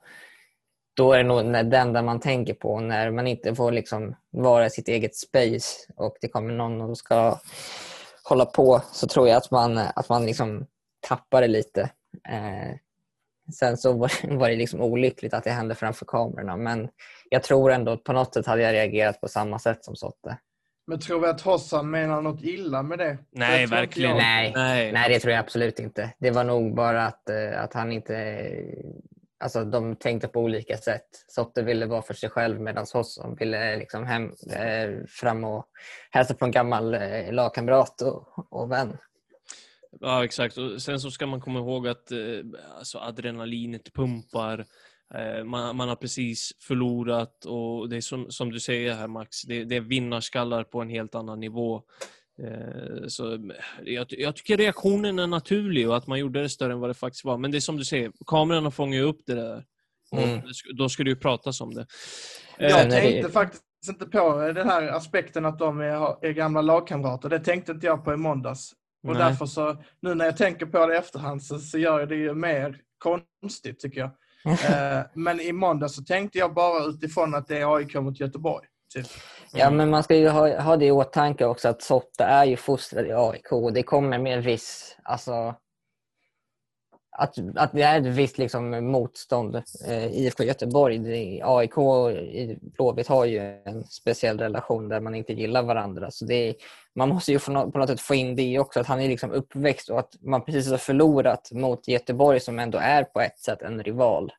då 0.95 1.13
är 1.13 1.19
det 1.19 1.25
nog 1.25 1.53
den 1.53 1.93
där 1.93 2.03
man 2.03 2.21
tänker 2.21 2.55
på 2.55 2.81
när 2.81 3.11
man 3.11 3.27
inte 3.27 3.55
får 3.55 3.73
liksom 3.73 4.15
vara 4.31 4.67
i 4.67 4.71
sitt 4.71 4.89
eget 4.89 5.17
space 5.17 5.93
och 5.97 6.17
det 6.21 6.29
kommer 6.29 6.55
någon 6.55 6.81
och 6.81 6.99
ska 6.99 7.39
hålla 8.25 8.45
på 8.45 8.83
så 8.93 9.07
tror 9.07 9.29
jag 9.29 9.37
att 9.37 9.51
man, 9.51 9.79
att 9.79 10.09
man 10.09 10.27
liksom 10.27 10.67
tappar 11.09 11.41
det 11.41 11.49
lite. 11.49 11.81
Eh, 12.29 12.77
sen 13.53 13.77
så 13.77 13.93
var, 13.93 14.13
var 14.39 14.49
det 14.49 14.57
liksom 14.57 14.81
olyckligt 14.81 15.35
att 15.35 15.45
det 15.45 15.51
hände 15.51 15.75
framför 15.75 16.05
kamerorna. 16.05 16.57
Men 16.57 16.89
jag 17.29 17.43
tror 17.43 17.73
ändå 17.73 17.93
att 17.93 18.05
på 18.05 18.13
något 18.13 18.35
sätt 18.35 18.47
hade 18.47 18.63
jag 18.63 18.73
reagerat 18.73 19.21
på 19.21 19.29
samma 19.29 19.59
sätt 19.59 19.85
som 19.85 19.97
Sotte. 19.97 20.39
Men 20.87 21.01
tror 21.01 21.21
vi 21.21 21.27
att 21.27 21.41
Hossan 21.41 21.91
menar 21.91 22.21
något 22.21 22.43
illa 22.43 22.83
med 22.83 22.99
det? 22.99 23.19
Nej, 23.31 23.61
Det 23.61 23.67
verkligen 23.67 24.11
jag. 24.11 24.19
Nej, 24.19 24.53
Nej. 24.57 24.93
nej, 24.93 25.09
det 25.09 25.21
tror 25.21 25.33
jag 25.33 25.41
absolut 25.41 25.79
inte. 25.79 26.11
Det 26.19 26.31
var 26.31 26.45
nog 26.45 26.75
bara 26.75 27.07
att, 27.07 27.29
eh, 27.29 27.63
att 27.63 27.75
han 27.75 27.93
inte... 27.93 28.47
Alltså 29.39 29.65
de 29.65 29.97
tänkte 29.97 30.29
på 30.29 30.41
olika 30.41 30.77
sätt. 30.77 31.07
Sotte 31.29 31.63
ville 31.63 31.87
vara 31.87 32.03
för 32.03 32.15
sig 32.15 32.31
själv 32.31 32.61
medan 32.61 32.87
Hosson 32.93 33.35
ville 33.35 33.73
eh, 33.73 33.79
liksom 33.79 34.07
hem, 34.07 34.33
eh, 34.51 35.07
fram 35.09 35.45
och 35.45 35.69
hälsa 36.11 36.35
på 36.35 36.45
en 36.45 36.51
gammal 36.51 36.95
eh, 36.95 37.33
lagkamrat 37.33 38.03
och, 38.03 38.29
och 38.51 38.71
vän. 38.71 38.97
Ja, 40.01 40.25
exakt. 40.25 40.59
Och 40.59 40.83
sen 40.83 41.01
så 41.01 41.11
ska 41.11 41.27
man 41.27 41.41
komma 41.41 41.59
ihåg 41.59 41.89
att 41.89 42.11
eh, 42.11 42.19
alltså 42.79 42.99
adrenalinet 42.99 43.93
pumpar. 43.93 44.65
Eh, 45.15 45.45
man, 45.45 45.77
man 45.77 45.89
har 45.89 45.97
precis 45.97 46.53
förlorat 46.61 47.45
och 47.45 47.89
det 47.89 47.97
är 47.97 48.01
som, 48.01 48.31
som 48.31 48.53
du 48.53 48.61
säger 48.61 48.95
här 48.95 49.09
Max, 49.09 49.43
det, 49.43 49.65
det 49.65 49.77
är 49.77 49.81
vinnarskallar 49.81 50.65
på 50.65 50.81
en 50.81 50.89
helt 50.89 51.15
annan 51.15 51.41
nivå. 51.41 51.83
Eh, 52.43 53.07
så 53.09 53.33
eh, 53.35 53.41
jag, 53.85 54.07
jag 54.09 54.37
tycker 54.37 54.57
reaktionen 54.57 55.19
är 55.19 55.27
naturlig 55.27 55.89
och 55.89 55.97
att 55.97 56.07
man 56.07 56.19
gjorde 56.19 56.43
det 56.43 56.49
större 56.49 56.73
än 56.73 56.81
vad 56.81 56.91
det 56.91 56.95
faktiskt 56.95 57.25
var. 57.25 57.39
Men 57.39 57.51
det 57.51 57.59
är 57.59 57.61
som 57.61 57.77
du 57.77 57.85
säger, 57.85 58.13
kamerorna 58.27 58.71
fångar 58.71 58.99
ju 58.99 59.03
upp 59.05 59.21
det 59.27 59.35
där. 59.35 59.65
Mm. 60.13 60.41
då 60.77 60.89
ska 60.89 61.05
det 61.05 61.11
ju 61.11 61.17
pratas 61.17 61.61
om 61.61 61.75
det. 61.75 61.87
Eh, 62.59 62.69
Jag 62.71 62.87
det- 62.87 62.91
tänkte 63.01 63.31
faktiskt 63.31 63.63
inte 63.89 64.07
på 64.07 64.53
den 64.55 64.69
här 64.69 64.83
aspekten 64.89 65.45
att 65.45 65.59
de 65.59 65.81
är, 65.81 66.27
är 66.27 66.33
gamla 66.33 66.63
lagkamrater. 66.63 67.29
Det 67.29 67.39
tänkte 67.39 67.73
inte 67.73 67.87
jag 67.87 68.05
på 68.05 68.13
i 68.13 68.17
måndags. 68.17 68.73
Och 69.07 69.13
Nej. 69.15 69.19
därför 69.19 69.47
så, 69.47 69.83
nu 70.01 70.15
när 70.15 70.25
jag 70.25 70.37
tänker 70.37 70.67
på 70.67 70.87
det 70.87 70.95
i 70.95 70.97
efterhand 70.97 71.43
så, 71.43 71.59
så 71.59 71.79
gör 71.79 72.01
jag 72.01 72.09
det 72.09 72.17
ju 72.17 72.35
mer 72.35 72.81
konstigt 72.99 73.81
tycker 73.81 74.01
jag. 74.01 74.11
eh, 74.99 75.05
men 75.15 75.41
i 75.41 75.53
måndags 75.53 75.95
så 75.95 76.03
tänkte 76.03 76.39
jag 76.39 76.55
bara 76.55 76.85
utifrån 76.85 77.35
att 77.35 77.49
det 77.49 77.59
är 77.59 77.77
AIK 77.77 77.95
mot 77.95 78.21
Göteborg. 78.21 78.67
Typ. 78.95 79.07
Ja, 79.53 79.71
men 79.71 79.91
man 79.91 80.03
ska 80.03 80.17
ju 80.17 80.29
ha, 80.29 80.61
ha 80.61 80.77
det 80.77 80.87
i 80.87 80.91
åtanke 80.91 81.45
också 81.45 81.69
att 81.69 81.83
Sotte 81.83 82.25
är 82.25 82.45
ju 82.45 82.57
fostrad 82.57 83.07
i 83.07 83.13
AIK 83.13 83.53
och 83.53 83.73
det 83.73 83.83
kommer 83.83 84.19
med 84.19 84.37
en 84.37 84.43
viss, 84.43 84.97
alltså 85.03 85.55
att, 87.17 87.39
att 87.57 87.73
det 87.73 87.83
är 87.83 88.01
ett 88.01 88.07
visst 88.07 88.39
liksom, 88.39 88.87
motstånd. 88.87 89.63
Eh, 89.87 90.07
IFK 90.07 90.45
Göteborg, 90.45 90.99
det, 90.99 91.41
AIK 91.45 91.79
och 91.79 92.11
Blåvitt 92.61 93.09
har 93.09 93.25
ju 93.25 93.39
en 93.65 93.85
speciell 93.85 94.39
relation 94.39 94.89
där 94.89 95.01
man 95.01 95.15
inte 95.15 95.33
gillar 95.33 95.63
varandra. 95.63 96.11
Så 96.11 96.25
det 96.25 96.49
är, 96.49 96.55
man 96.95 97.09
måste 97.09 97.33
ju 97.33 97.39
på 97.39 97.51
något, 97.51 97.73
på 97.73 97.79
något 97.79 97.89
sätt 97.89 98.01
få 98.01 98.15
in 98.15 98.37
det 98.37 98.59
också, 98.59 98.81
att 98.81 98.87
han 98.87 99.01
är 99.01 99.09
liksom 99.09 99.33
uppväxt 99.33 99.89
och 99.91 99.99
att 99.99 100.15
man 100.21 100.45
precis 100.45 100.71
har 100.71 100.79
förlorat 100.79 101.51
mot 101.53 101.89
Göteborg 101.89 102.41
som 102.41 102.59
ändå 102.59 102.79
är 102.79 103.05
på 103.05 103.21
ett 103.21 103.39
sätt 103.39 103.63
en 103.63 103.83
rival. 103.83 104.33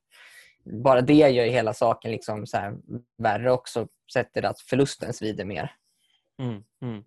Bara 0.65 1.01
det 1.01 1.13
gör 1.13 1.45
ju 1.45 1.51
hela 1.51 1.73
saken 1.73 2.11
liksom 2.11 2.47
så 2.47 2.57
här 2.57 2.77
värre 3.17 3.51
också, 3.51 3.87
sätter 4.13 4.45
att 4.45 4.59
förlusten 4.59 5.13
svider 5.13 5.45
mer. 5.45 5.75
Mm, 6.39 6.63
mm. 6.81 7.03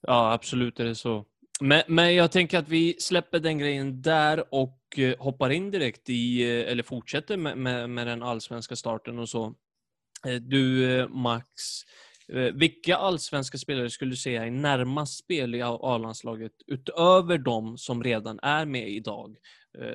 Ja, 0.00 0.32
absolut 0.32 0.80
är 0.80 0.84
det 0.84 0.94
så. 0.94 1.24
Men, 1.60 1.82
men 1.88 2.14
jag 2.14 2.32
tänker 2.32 2.58
att 2.58 2.68
vi 2.68 2.96
släpper 2.98 3.38
den 3.38 3.58
grejen 3.58 4.02
där 4.02 4.54
och 4.54 4.78
eh, 4.96 5.18
hoppar 5.18 5.50
in 5.50 5.70
direkt 5.70 6.08
i, 6.10 6.42
eh, 6.42 6.72
eller 6.72 6.82
fortsätter 6.82 7.36
med, 7.36 7.58
med, 7.58 7.90
med 7.90 8.06
den 8.06 8.22
allsvenska 8.22 8.76
starten 8.76 9.18
och 9.18 9.28
så. 9.28 9.54
Eh, 10.26 10.34
du, 10.34 11.08
Max, 11.10 11.46
vilka 12.52 12.96
allsvenska 12.96 13.58
spelare 13.58 13.90
skulle 13.90 14.10
du 14.10 14.16
säga 14.16 14.46
är 14.46 14.50
närmast 14.50 15.18
spel 15.18 15.54
i 15.54 15.62
A-landslaget 15.62 16.52
utöver 16.66 17.38
de 17.38 17.78
som 17.78 18.04
redan 18.04 18.38
är 18.42 18.64
med 18.64 18.88
idag? 18.88 19.36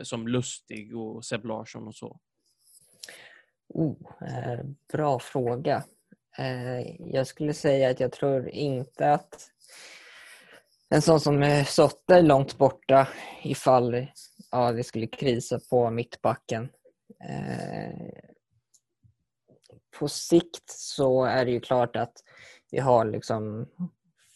Som 0.01 0.27
Lustig 0.27 0.97
och 0.97 1.25
Seb 1.25 1.45
Larsson 1.45 1.87
och 1.87 1.95
så. 1.95 2.19
Oh, 3.73 3.97
eh, 4.21 4.59
bra 4.91 5.19
fråga. 5.19 5.83
Eh, 6.37 6.95
jag 6.99 7.27
skulle 7.27 7.53
säga 7.53 7.89
att 7.89 7.99
jag 7.99 8.11
tror 8.11 8.49
inte 8.49 9.11
att 9.11 9.49
en 10.89 11.01
sån 11.01 11.19
som 11.19 11.43
eh, 11.43 11.65
Sotte 11.65 12.15
är 12.15 12.21
långt 12.21 12.57
borta 12.57 13.07
ifall 13.43 14.07
ja, 14.51 14.71
det 14.71 14.83
skulle 14.83 15.07
krisa 15.07 15.59
på 15.69 15.89
mittbacken. 15.89 16.69
Eh, 17.29 18.09
på 19.99 20.07
sikt 20.07 20.69
så 20.69 21.23
är 21.23 21.45
det 21.45 21.51
ju 21.51 21.59
klart 21.59 21.95
att 21.95 22.13
vi 22.71 22.79
har 22.79 23.05
liksom 23.05 23.67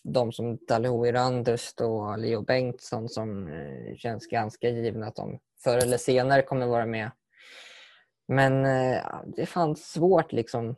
de 0.03 0.31
som 0.31 0.57
Dalho 0.67 1.11
Randust 1.11 1.81
och 1.81 2.19
Leo 2.19 2.41
Bengtsson 2.41 3.09
som 3.09 3.47
eh, 3.47 3.95
känns 3.95 4.27
ganska 4.27 4.69
givna 4.69 5.07
att 5.07 5.15
de 5.15 5.39
förr 5.63 5.77
eller 5.77 5.97
senare 5.97 6.41
kommer 6.41 6.65
vara 6.65 6.85
med. 6.85 7.11
Men 8.27 8.65
eh, 8.65 9.03
det 9.35 9.45
fanns 9.45 9.91
svårt 9.91 10.31
liksom. 10.31 10.75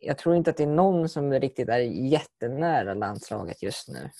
Jag 0.00 0.18
tror 0.18 0.36
inte 0.36 0.50
att 0.50 0.56
det 0.56 0.62
är 0.62 0.66
någon 0.66 1.08
som 1.08 1.32
riktigt 1.32 1.68
är 1.68 1.78
jättenära 2.12 2.94
landslaget 2.94 3.62
just 3.62 3.88
nu. 3.88 4.10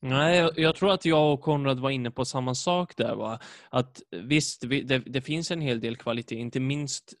Nej, 0.00 0.38
jag, 0.38 0.58
jag 0.58 0.76
tror 0.76 0.92
att 0.92 1.04
jag 1.04 1.32
och 1.32 1.40
Konrad 1.40 1.80
var 1.80 1.90
inne 1.90 2.10
på 2.10 2.24
samma 2.24 2.54
sak 2.54 2.96
där. 2.96 3.14
Va? 3.14 3.38
Att 3.70 4.02
visst, 4.10 4.60
det, 4.60 4.98
det 4.98 5.20
finns 5.20 5.50
en 5.50 5.60
hel 5.60 5.80
del 5.80 5.96
kvalitet, 5.96 6.36
inte 6.36 6.60
minst 6.60 7.14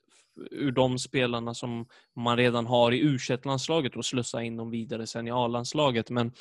ur 0.50 0.70
de 0.70 0.98
spelarna 0.98 1.54
som 1.54 1.86
man 2.16 2.36
redan 2.36 2.66
har 2.66 2.92
i 2.92 3.00
u 3.00 3.18
landslaget 3.44 3.96
och 3.96 4.04
slussa 4.04 4.42
in 4.42 4.56
dem 4.56 4.70
vidare 4.70 5.06
sen 5.06 5.28
i 5.28 5.30
A-landslaget. 5.30 6.10
Men, 6.10 6.32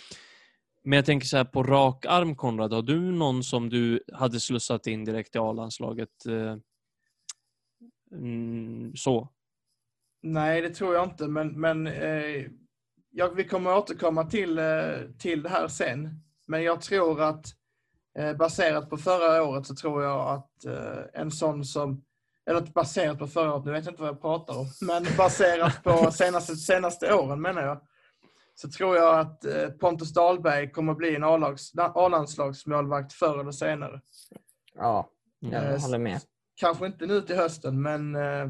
men 0.83 0.97
jag 0.97 1.05
tänker 1.05 1.27
så 1.27 1.37
här 1.37 1.45
på 1.45 1.63
rak 1.63 2.05
arm, 2.05 2.35
Konrad, 2.35 2.73
har 2.73 2.81
du 2.81 2.99
någon 2.99 3.43
som 3.43 3.69
du 3.69 4.03
hade 4.13 4.39
slussat 4.39 4.87
in 4.87 5.05
direkt 5.05 5.35
i 5.35 5.39
A-landslaget? 5.39 6.25
Eh, 6.25 6.55
Mm, 8.17 8.95
så. 8.95 9.29
Nej, 10.23 10.61
det 10.61 10.69
tror 10.69 10.95
jag 10.95 11.03
inte, 11.03 11.27
men, 11.27 11.59
men 11.59 11.87
eh, 11.87 12.45
ja, 13.11 13.29
vi 13.35 13.43
kommer 13.43 13.77
återkomma 13.77 14.25
till, 14.25 14.57
eh, 14.57 14.65
till 15.19 15.43
det 15.43 15.49
här 15.49 15.67
sen. 15.67 16.21
Men 16.47 16.63
jag 16.63 16.81
tror 16.81 17.21
att 17.21 17.45
eh, 18.17 18.33
baserat 18.33 18.89
på 18.89 18.97
förra 18.97 19.43
året 19.43 19.65
så 19.67 19.75
tror 19.75 20.03
jag 20.03 20.29
att 20.29 20.65
eh, 20.65 21.21
en 21.21 21.31
sån 21.31 21.65
som, 21.65 22.03
eller 22.49 22.61
baserat 22.61 23.19
på 23.19 23.27
förra 23.27 23.53
året, 23.53 23.65
nu 23.65 23.71
vet 23.71 23.85
jag 23.85 23.91
inte 23.91 24.01
vad 24.01 24.11
jag 24.11 24.21
pratar 24.21 24.57
om, 24.59 24.65
men 24.81 25.05
baserat 25.17 25.83
på 25.83 26.11
senaste, 26.11 26.55
senaste 26.55 27.13
åren 27.13 27.41
menar 27.41 27.61
jag, 27.61 27.81
så 28.55 28.69
tror 28.69 28.95
jag 28.95 29.19
att 29.19 29.45
eh, 29.45 29.69
Pontus 29.69 30.13
Dahlberg 30.13 30.71
kommer 30.71 30.93
bli 30.93 31.15
en 31.15 31.23
A-landslagsmålvakt 31.23 33.13
förr 33.13 33.39
eller 33.39 33.51
senare. 33.51 34.01
Ja, 34.75 35.09
jag 35.39 35.73
Eh, 35.73 35.81
håller 35.81 35.97
med. 35.97 36.21
Kanske 36.55 36.85
inte 36.85 37.05
nu 37.05 37.21
till 37.21 37.35
hösten, 37.35 37.81
men 37.81 38.15
eh, 38.15 38.49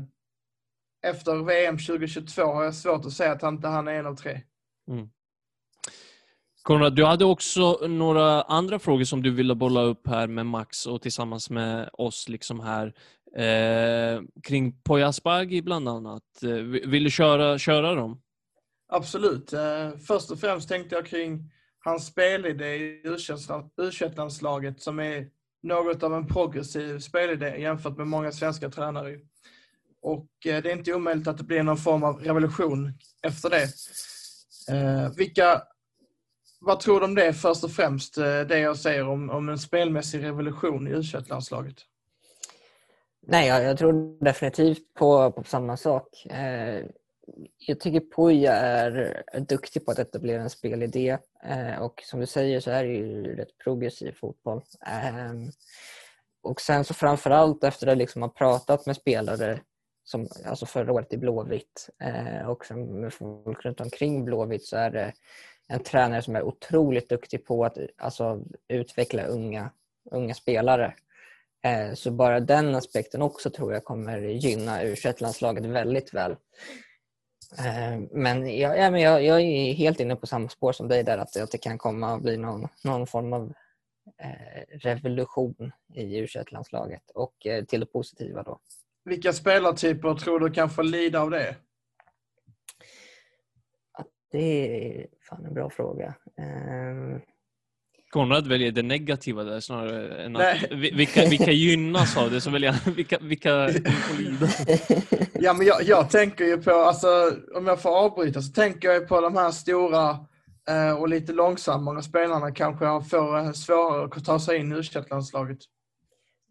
efter 1.05 1.43
VM 1.43 1.77
2022 1.77 2.41
har 2.43 2.63
jag 2.63 2.75
svårt 2.75 3.05
att 3.05 3.11
säga 3.13 3.31
att 3.31 3.41
han 3.41 3.55
inte 3.55 3.67
han 3.67 3.87
är 3.87 3.93
en 3.93 4.05
av 4.05 4.15
tre. 4.15 4.41
Konrad, 6.61 6.95
du 6.95 7.05
hade 7.05 7.25
också 7.25 7.87
några 7.87 8.41
andra 8.41 8.79
frågor 8.79 9.03
som 9.03 9.21
du 9.23 9.31
ville 9.31 9.55
bolla 9.55 9.81
upp 9.81 10.07
här 10.07 10.27
med 10.27 10.45
Max 10.45 10.85
och 10.85 11.01
tillsammans 11.01 11.49
med 11.49 11.89
oss 11.93 12.29
liksom 12.29 12.59
här. 12.59 12.93
Eh, 13.37 14.21
kring 14.43 14.81
Poya 14.81 15.07
Asbaghi 15.07 15.61
bland 15.61 15.89
annat. 15.89 16.43
Eh, 16.43 16.49
vill 16.89 17.03
du 17.03 17.11
köra, 17.11 17.57
köra 17.57 17.95
dem? 17.95 18.21
Absolut. 18.87 19.53
Eh, 19.53 19.91
Först 20.07 20.31
och 20.31 20.39
främst 20.39 20.69
tänkte 20.69 20.95
jag 20.95 21.05
kring 21.05 21.51
hans 21.79 22.05
spelidé 22.07 22.75
i 22.75 23.03
U21-landslaget 23.05 24.81
som 24.81 24.99
är 24.99 25.27
något 25.65 26.03
av 26.03 26.13
en 26.13 26.27
progressiv 26.27 26.99
spelidé 26.99 27.57
jämfört 27.57 27.97
med 27.97 28.07
många 28.07 28.31
svenska 28.31 28.69
tränare. 28.69 29.19
Och 30.01 30.27
eh, 30.45 30.63
det 30.63 30.71
är 30.71 30.77
inte 30.77 30.93
omöjligt 30.93 31.27
att 31.27 31.37
det 31.37 31.43
blir 31.43 31.63
någon 31.63 31.77
form 31.77 32.03
av 32.03 32.19
revolution 32.19 32.93
efter 33.23 33.49
det. 33.49 33.63
Eh, 34.75 35.11
Vilka, 35.17 35.61
vad 36.59 36.79
tror 36.79 36.99
du 36.99 37.05
om 37.05 37.15
det 37.15 37.33
först 37.33 37.63
och 37.63 37.71
främst, 37.71 38.17
eh, 38.17 38.39
det 38.39 38.59
jag 38.59 38.77
säger 38.77 39.07
om, 39.07 39.29
om 39.29 39.49
en 39.49 39.57
spelmässig 39.57 40.23
revolution 40.23 40.87
i 40.87 40.93
U21-landslaget? 40.93 41.75
Nej, 43.27 43.47
jag, 43.47 43.63
jag 43.63 43.77
tror 43.77 44.23
definitivt 44.23 44.93
på, 44.93 45.31
på 45.31 45.43
samma 45.43 45.77
sak. 45.77 46.25
Eh, 46.25 46.85
jag 47.57 47.79
tycker 47.79 48.15
Puja 48.15 48.53
är, 48.53 49.23
duktig 49.39 49.85
på 49.85 49.91
att 49.91 49.99
etablera 49.99 50.41
en 50.41 50.49
spelidé 50.49 51.17
eh, 51.43 51.81
och 51.81 52.01
som 52.05 52.19
du 52.19 52.25
säger 52.25 52.59
så 52.59 52.71
är 52.71 52.83
det 52.83 52.89
ju 52.89 53.35
rätt 53.35 53.57
progressiv 53.63 54.11
fotboll. 54.11 54.61
Ehm, 54.85 55.51
och 56.43 56.61
sen 56.61 56.83
så 56.83 56.93
framförallt 56.93 57.63
efter 57.63 57.87
att 57.87 57.97
liksom 57.97 58.21
ha 58.21 58.29
pratat 58.29 58.85
med 58.85 58.95
spelare 58.95 59.59
som 60.03 60.27
alltså 60.45 60.65
förra 60.65 60.93
året 60.93 61.13
i 61.13 61.17
Blåvitt 61.17 61.89
eh, 62.03 62.49
och 62.49 62.65
sen 62.65 63.01
med 63.01 63.13
folk 63.13 63.65
runt 63.65 63.81
omkring 63.81 64.25
Blåvitt 64.25 64.65
så 64.65 64.77
är 64.77 64.89
det 64.89 65.13
en 65.67 65.83
tränare 65.83 66.21
som 66.21 66.35
är 66.35 66.43
otroligt 66.43 67.09
duktig 67.09 67.45
på 67.45 67.65
att 67.65 67.77
alltså, 67.97 68.41
utveckla 68.67 69.23
unga, 69.23 69.69
unga 70.11 70.33
spelare. 70.33 70.93
Eh, 71.63 71.93
så 71.93 72.11
bara 72.11 72.39
den 72.39 72.75
aspekten 72.75 73.21
också 73.21 73.49
tror 73.49 73.73
jag 73.73 73.83
kommer 73.83 74.17
gynna 74.17 74.83
u 74.83 74.95
landslaget 75.17 75.65
väldigt 75.65 76.13
väl. 76.13 76.35
Eh, 77.57 77.99
Men 78.11 78.57
jag, 78.57 78.77
ja, 78.77 78.91
men 78.91 79.01
jag, 79.01 79.23
jag 79.23 79.41
är 79.41 79.73
helt 79.73 79.99
inne 79.99 80.15
på 80.15 80.27
samma 80.27 80.49
spår 80.49 80.73
som 80.73 80.87
dig 80.87 81.03
där, 81.03 81.17
att, 81.17 81.37
att 81.37 81.51
det 81.51 81.57
kan 81.57 81.77
komma 81.77 82.15
att 82.15 82.21
bli 82.21 82.37
någon, 82.37 82.67
någon 82.83 83.07
form 83.07 83.33
av 83.33 83.53
eh, 84.21 84.77
revolution 84.77 85.71
i 85.93 86.17
u 86.17 86.27
landslaget 86.51 87.09
och 87.09 87.45
eh, 87.45 87.65
till 87.65 87.79
det 87.79 87.85
positiva 87.85 88.43
då. 88.43 88.59
Vilka 89.05 89.33
spelartyper 89.33 90.15
tror 90.15 90.39
du 90.39 90.51
kan 90.51 90.69
få 90.69 90.81
lida 90.81 91.21
av 91.21 91.29
det? 91.29 91.55
Det 94.31 95.01
är 95.01 95.07
fan 95.21 95.45
en 95.45 95.53
bra 95.53 95.69
fråga. 95.69 96.15
Konrad 98.15 98.47
väljer 98.47 98.71
det 98.71 98.83
negativa 98.83 99.43
där 99.43 99.59
snarare 99.59 100.23
än 100.23 100.35
att 100.35 100.71
vilka, 100.71 101.25
vilka 101.25 101.51
gynnas 101.51 102.17
av 102.17 102.31
det, 102.31 102.41
så 102.41 102.49
väljer 102.49 102.71
han 102.71 102.93
vilka, 102.93 103.17
vilka 103.21 103.69
får 103.69 104.21
lida. 104.21 104.47
Ja, 105.33 105.53
men 105.53 105.67
jag, 105.67 105.83
jag, 105.83 106.09
tänker 106.09 106.45
ju 106.45 106.57
på, 106.57 106.71
alltså, 106.71 107.07
om 107.55 107.67
jag 107.67 107.81
får 107.81 107.89
avbryta, 107.89 108.41
så 108.41 108.53
tänker 108.53 108.91
jag 108.91 109.07
på 109.07 109.21
de 109.21 109.35
här 109.35 109.51
stora 109.51 110.09
eh, 110.69 110.91
och 110.91 111.09
lite 111.09 111.33
långsammare 111.33 112.03
spelarna 112.03 112.51
kanske 112.51 113.09
får 113.09 113.37
eh, 113.37 113.51
svårare 113.51 114.05
att 114.05 114.25
ta 114.25 114.39
sig 114.39 114.57
in 114.57 114.71
i 114.71 114.75
u 114.75 114.81
landslaget 115.09 115.59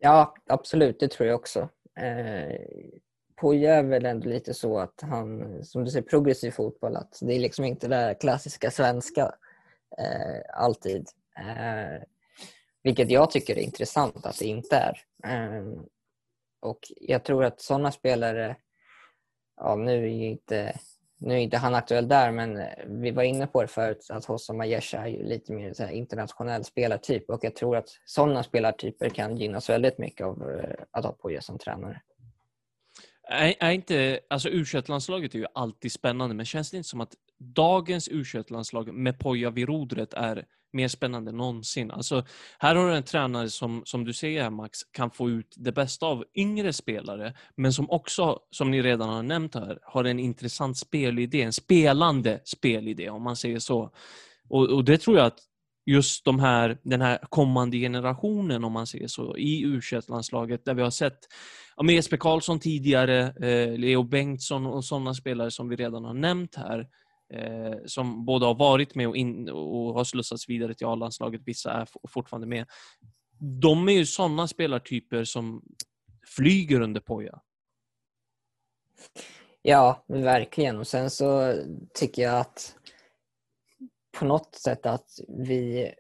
Ja, 0.01 0.35
absolut, 0.49 1.01
det 1.01 1.09
tror 1.09 1.29
jag 1.29 1.37
också. 1.37 1.69
Eh, 2.01 2.59
Poja 3.41 3.75
är 3.75 3.83
väl 3.83 4.07
ändå 4.07 4.29
lite 4.29 4.55
så 4.55 4.79
att 4.79 5.01
han, 5.01 5.59
som 5.65 5.85
du 5.85 5.91
säger, 5.91 6.07
progressiv 6.07 6.51
fotboll, 6.51 6.97
att 6.97 7.19
det 7.21 7.35
är 7.35 7.41
liksom 7.41 7.65
inte 7.65 7.89
det 7.89 8.17
klassiska 8.21 8.71
svenska 8.71 9.23
eh, 9.99 10.61
alltid. 10.61 11.09
Eh, 11.39 12.03
vilket 12.83 13.11
jag 13.11 13.31
tycker 13.31 13.59
är 13.59 13.63
intressant 13.63 14.27
att 14.27 14.39
det 14.39 14.47
inte 14.47 14.77
är. 14.77 15.01
Eh, 15.25 15.65
och 16.61 16.79
jag 17.01 17.25
tror 17.25 17.45
att 17.45 17.61
sådana 17.61 17.93
spelare, 17.93 18.57
ja 19.57 19.77
nu 19.77 20.05
är 20.05 20.29
inte, 20.29 20.79
nu 21.19 21.35
är 21.35 21.39
inte 21.39 21.57
han 21.57 21.75
aktuell 21.75 22.09
där, 22.09 22.31
men 22.31 22.57
eh, 22.57 22.85
vi 22.87 23.11
var 23.11 23.23
inne 23.23 23.47
på 23.47 23.63
det 23.63 23.69
förut 23.69 24.07
att 24.11 24.25
Hossam 24.25 24.61
Aiesh 24.61 24.95
är 24.95 25.07
ju 25.07 25.23
lite 25.23 25.53
mer 25.53 25.73
så 25.73 25.89
internationell 25.89 26.65
spelartyp 26.65 27.31
och 27.31 27.45
jag 27.45 27.57
tror 27.57 27.77
att 27.77 27.89
sådana 28.05 28.43
spelartyper 28.43 29.09
kan 29.09 29.37
gynnas 29.37 29.71
väldigt 29.71 29.99
mycket 29.99 30.27
av 30.27 30.51
eh, 30.51 30.85
att 30.91 31.05
ha 31.05 31.13
Poja 31.13 31.41
som 31.41 31.59
tränare. 31.59 32.01
Är, 33.29 33.55
är 33.61 33.71
inte, 33.71 34.21
alltså 34.31 34.49
u 34.49 34.65
landslaget 34.87 35.35
är 35.35 35.39
ju 35.39 35.47
alltid 35.55 35.93
spännande, 35.93 36.35
men 36.35 36.47
känns 36.47 36.71
det 36.71 36.77
inte 36.77 36.89
som 36.89 37.01
att 37.01 37.15
dagens 37.39 38.09
u 38.09 38.25
landslag 38.49 38.95
med 38.95 39.19
Poja 39.19 39.51
vid 39.51 39.69
rodret 39.69 40.15
är 40.15 40.47
mer 40.75 40.89
spännande 40.89 41.31
än 41.31 41.37
någonsin? 41.37 41.91
Alltså, 41.91 42.25
här 42.59 42.75
har 42.75 42.89
du 42.89 42.95
en 42.97 43.03
tränare 43.03 43.51
som, 43.51 43.83
som 43.85 44.05
du 44.05 44.13
säger 44.13 44.51
Max, 44.51 44.79
kan 44.93 45.11
få 45.11 45.31
ut 45.31 45.55
det 45.57 45.73
bästa 45.73 46.07
av 46.07 46.25
yngre 46.35 46.73
spelare, 46.73 47.35
men 47.57 47.73
som 47.73 47.91
också, 47.91 48.39
som 48.51 48.71
ni 48.71 48.83
redan 48.83 49.09
har 49.09 49.23
nämnt 49.23 49.55
här, 49.55 49.79
har 49.83 50.05
en 50.05 50.19
intressant 50.19 50.79
spelidé, 50.79 51.43
en 51.43 51.53
spelande 51.53 52.41
spelidé 52.45 53.11
om 53.11 53.23
man 53.23 53.37
säger 53.37 53.59
så. 53.59 53.91
Och, 54.49 54.69
och 54.69 54.85
det 54.85 54.99
tror 54.99 55.17
jag 55.17 55.27
att 55.27 55.39
just 55.87 56.25
de 56.25 56.41
här, 56.41 56.79
den 56.83 57.01
här 57.01 57.19
kommande 57.29 57.77
generationen, 57.77 58.65
om 58.65 58.73
man 58.73 58.87
säger 58.87 59.09
så, 59.09 59.37
i 59.37 59.63
u 59.63 59.81
landslaget 60.09 60.65
där 60.65 60.75
vi 60.75 60.83
har 60.83 60.91
sett 60.91 61.19
ja, 61.77 61.91
Jesper 61.91 62.17
Karlsson 62.17 62.61
tidigare, 62.61 63.21
eh, 63.21 63.79
Leo 63.79 64.03
Bengtsson 64.03 64.67
och 64.67 64.85
sådana 64.85 65.15
spelare 65.15 65.51
som 65.51 65.69
vi 65.69 65.77
redan 65.77 66.05
har 66.05 66.15
nämnt 66.15 66.55
här, 66.55 66.89
eh, 67.33 67.75
som 67.87 68.25
både 68.25 68.47
har 68.47 68.55
varit 68.55 68.95
med 68.95 69.09
och, 69.09 69.17
in, 69.17 69.49
och 69.51 69.95
har 69.95 70.05
slussats 70.05 70.49
vidare 70.49 70.75
till 70.75 70.87
A-landslaget, 70.87 71.41
vissa 71.45 71.73
är 71.73 71.89
fortfarande 72.09 72.47
med. 72.47 72.67
De 73.61 73.89
är 73.89 73.93
ju 73.93 74.07
sådana 74.07 74.49
spelartyper 74.49 75.25
som 75.25 75.63
flyger 76.37 76.81
under 76.81 77.01
poja. 77.01 77.41
Ja, 79.63 80.05
verkligen. 80.09 80.79
Och 80.79 80.87
sen 80.87 81.11
så 81.11 81.55
tycker 81.95 82.23
jag 82.23 82.41
att 82.41 82.77
på 84.19 84.25
något 84.25 84.55
sätt 84.55 84.87
att 84.87 85.09
vi 85.29 85.93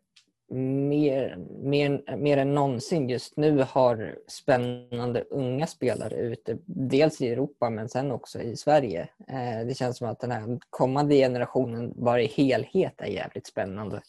mer, 0.51 1.37
mer, 1.63 2.17
mer 2.17 2.37
än 2.37 2.55
någonsin 2.55 3.09
just 3.09 3.37
nu 3.37 3.67
har 3.69 4.19
spännande 4.29 5.21
unga 5.21 5.67
spelare 5.67 6.17
ute. 6.17 6.59
Dels 6.67 7.21
i 7.21 7.29
Europa 7.29 7.71
men 7.71 7.89
sen 7.89 8.11
också 8.11 8.41
i 8.41 8.57
Sverige. 8.57 9.09
Eh, 9.29 9.67
det 9.67 9.77
känns 9.77 9.99
som 9.99 10.09
att 10.09 10.21
den 10.21 10.31
här 10.31 10.59
kommande 10.71 11.15
generationen 11.15 11.93
bara 11.97 12.23
i 12.23 12.27
helhet 12.27 12.95
är 13.01 13.07
jävligt 13.07 13.47
spännande. 13.47 14.03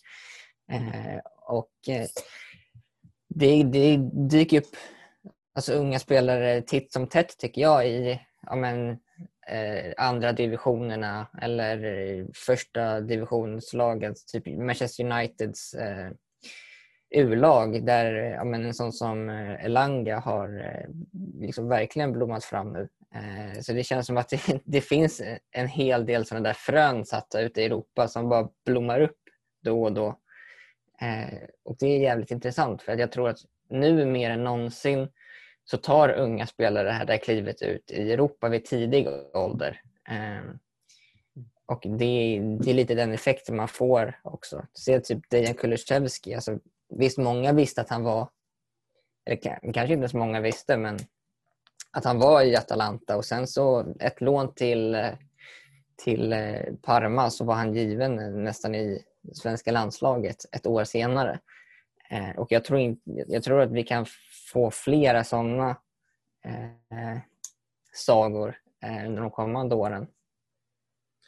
Eh, 0.71 1.19
och 1.47 1.71
eh, 1.87 2.07
det, 3.27 3.63
det 3.63 3.97
dyker 4.29 4.57
upp 4.57 4.75
alltså, 5.55 5.73
unga 5.73 5.99
spelare 5.99 6.61
titt 6.61 6.91
som 6.91 7.07
tätt 7.07 7.37
tycker 7.37 7.61
jag 7.61 7.87
i 7.87 8.19
ja, 8.41 8.55
men, 8.55 8.89
eh, 9.47 9.93
andra 9.97 10.31
divisionerna 10.31 11.27
eller 11.41 12.27
första 12.33 13.01
divisionslagens, 13.01 14.25
typ 14.25 14.47
Manchester 14.47 15.03
Uniteds 15.03 15.73
eh, 15.73 16.11
U-lag 17.15 17.85
där 17.85 18.13
ja, 18.13 18.43
men 18.43 18.65
en 18.65 18.73
sån 18.73 18.93
som 18.93 19.29
eh, 19.29 19.65
Elanga 19.65 20.19
har 20.19 20.63
eh, 20.63 20.89
liksom 21.39 21.67
verkligen 21.67 22.13
blommat 22.13 22.43
fram 22.43 22.73
nu. 22.73 22.89
Eh, 23.15 23.61
så 23.61 23.73
det 23.73 23.83
känns 23.83 24.07
som 24.07 24.17
att 24.17 24.29
det, 24.29 24.41
det 24.65 24.81
finns 24.81 25.21
en 25.51 25.67
hel 25.67 26.05
del 26.05 26.25
sådana 26.25 26.43
där 26.43 26.53
frön 26.53 27.05
satta 27.05 27.41
ute 27.41 27.61
i 27.61 27.65
Europa 27.65 28.07
som 28.07 28.29
bara 28.29 28.49
blommar 28.65 29.01
upp 29.01 29.19
då 29.63 29.83
och 29.83 29.93
då. 29.93 30.19
Och 31.65 31.75
det 31.79 31.87
är 31.87 31.99
jävligt 31.99 32.31
intressant 32.31 32.81
för 32.81 32.97
jag 32.97 33.11
tror 33.11 33.29
att 33.29 33.37
nu 33.69 34.05
mer 34.05 34.31
än 34.31 34.43
någonsin 34.43 35.07
så 35.65 35.77
tar 35.77 36.09
unga 36.09 36.47
spelare 36.47 36.87
det 36.87 36.93
här 36.93 37.05
där 37.05 37.17
klivet 37.17 37.61
ut 37.61 37.91
i 37.91 38.11
Europa 38.11 38.49
vid 38.49 38.65
tidig 38.65 39.07
ålder. 39.33 39.81
Och 41.65 41.81
det, 41.83 42.39
det 42.59 42.69
är 42.69 42.73
lite 42.73 42.95
den 42.95 43.11
effekten 43.11 43.55
man 43.55 43.67
får 43.67 44.19
också. 44.23 44.65
Se 44.73 44.99
typ 44.99 45.29
Dejan 45.29 45.53
Kulusevski, 45.53 46.33
alltså 46.33 46.59
visst, 46.95 47.17
många 47.17 47.53
visste 47.53 47.81
att 47.81 47.89
han 47.89 48.03
var, 48.03 48.29
eller 49.25 49.73
kanske 49.73 49.93
inte 49.93 50.09
så 50.09 50.17
många 50.17 50.41
visste, 50.41 50.77
men 50.77 50.99
att 51.91 52.05
han 52.05 52.19
var 52.19 52.41
i 52.41 52.55
Atalanta 52.55 53.17
och 53.17 53.25
sen 53.25 53.47
så 53.47 53.93
ett 53.99 54.21
lån 54.21 54.53
till, 54.53 55.11
till 56.03 56.33
eh, 56.33 56.73
Parma 56.81 57.29
så 57.29 57.45
var 57.45 57.55
han 57.55 57.73
given 57.73 58.43
nästan 58.43 58.75
i 58.75 59.05
svenska 59.33 59.71
landslaget 59.71 60.45
ett 60.51 60.67
år 60.67 60.83
senare. 60.83 61.39
Eh, 62.09 62.29
och 62.29 62.51
jag 62.51 62.63
tror, 62.63 62.79
inte, 62.79 63.01
jag 63.27 63.43
tror 63.43 63.61
att 63.61 63.71
vi 63.71 63.83
kan 63.83 64.05
få 64.51 64.71
flera 64.71 65.23
sådana 65.23 65.69
eh, 66.45 67.17
sagor 67.93 68.57
eh, 68.83 69.07
under 69.07 69.21
de 69.21 69.31
kommande 69.31 69.75
åren. 69.75 70.07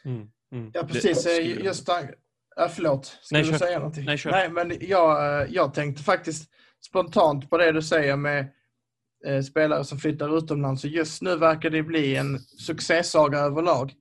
Mm, 0.06 0.32
mm. 0.52 0.72
Ja, 0.74 0.84
precis. 0.84 1.40
Just 1.64 1.86
Äh, 2.60 2.68
förlåt, 2.70 3.06
ska 3.06 3.36
Nej, 3.36 3.44
du 3.44 3.50
kör. 3.50 3.58
säga 3.58 3.80
någonting? 3.80 4.06
Nej. 4.06 4.18
Nej, 4.26 4.50
men 4.50 4.78
jag, 4.80 5.42
eh, 5.42 5.48
jag 5.50 5.74
tänkte 5.74 6.04
faktiskt 6.04 6.50
spontant 6.86 7.50
på 7.50 7.58
det 7.58 7.72
du 7.72 7.82
säger 7.82 8.16
med 8.16 8.48
eh, 9.26 9.42
spelare 9.42 9.84
som 9.84 9.98
flyttar 9.98 10.38
utomlands. 10.38 10.84
Och 10.84 10.90
just 10.90 11.22
nu 11.22 11.36
verkar 11.36 11.70
det 11.70 11.84
bli 11.84 12.16
en 12.16 12.40
succésaga 12.40 13.40
överlag. 13.40 13.94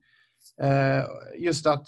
Eh, 0.61 1.05
just 1.37 1.67
att 1.67 1.87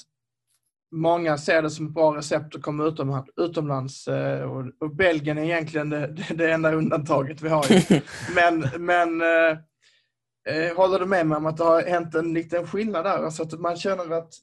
många 0.92 1.38
ser 1.38 1.62
det 1.62 1.70
som 1.70 1.88
ett 1.88 1.94
bra 1.94 2.18
recept 2.18 2.56
att 2.56 2.62
komma 2.62 2.84
utom, 2.86 3.26
utomlands. 3.38 4.08
Eh, 4.08 4.42
och, 4.42 4.66
och, 4.80 4.96
Belgien 4.96 5.38
är 5.38 5.44
egentligen 5.44 5.90
det, 5.90 6.08
det, 6.36 6.52
enda 6.52 6.72
undantaget 6.74 7.42
vi 7.42 7.50
har. 7.50 7.66
men 8.36 8.86
men 8.86 9.22
eh, 9.22 9.58
eh, 10.56 10.76
håller 10.76 11.00
du 11.00 11.06
med 11.06 11.28
mig 11.28 11.38
om 11.38 11.46
att 11.46 11.58
det 11.58 11.64
har 11.64 11.82
hänt 11.82 12.16
en 12.16 12.34
liten 12.34 12.68
skillnad 12.68 13.06
där? 13.06 13.24
Alltså 13.24 13.44
att 13.44 13.60
man 13.60 13.76
känner 13.78 14.18
att 14.18 14.34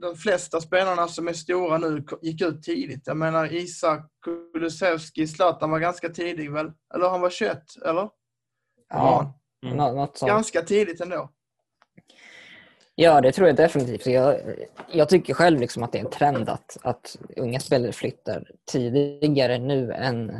de 0.00 0.16
flesta 0.16 0.60
spelarna 0.60 1.08
som 1.08 1.28
är 1.28 1.32
stora 1.32 1.78
nu 1.78 2.04
gick 2.22 2.42
ut 2.42 2.62
tidigt. 2.62 3.02
Jag 3.06 3.16
menar 3.16 3.52
Isak 3.52 4.06
Kulusevski, 4.24 5.26
Zlatan 5.26 5.70
var 5.70 5.78
ganska 5.78 6.08
tidig 6.08 6.52
väl? 6.52 6.72
Eller 6.94 7.08
han 7.08 7.20
var 7.20 7.30
21, 7.30 7.58
eller? 7.86 8.08
Ja, 8.88 9.40
mm. 9.66 9.76
något 9.76 10.18
sånt. 10.18 10.30
Ganska 10.30 10.62
tidigt 10.62 11.00
ändå. 11.00 11.30
Ja, 12.94 13.20
det 13.20 13.32
tror 13.32 13.46
jag 13.46 13.56
definitivt. 13.56 14.06
Jag, 14.06 14.40
jag 14.92 15.08
tycker 15.08 15.34
själv 15.34 15.60
liksom 15.60 15.82
att 15.82 15.92
det 15.92 15.98
är 15.98 16.04
en 16.04 16.10
trend 16.10 16.48
att, 16.48 16.76
att 16.82 17.16
unga 17.36 17.60
spelare 17.60 17.92
flyttar 17.92 18.44
tidigare 18.72 19.58
nu 19.58 19.92
än, 19.92 20.30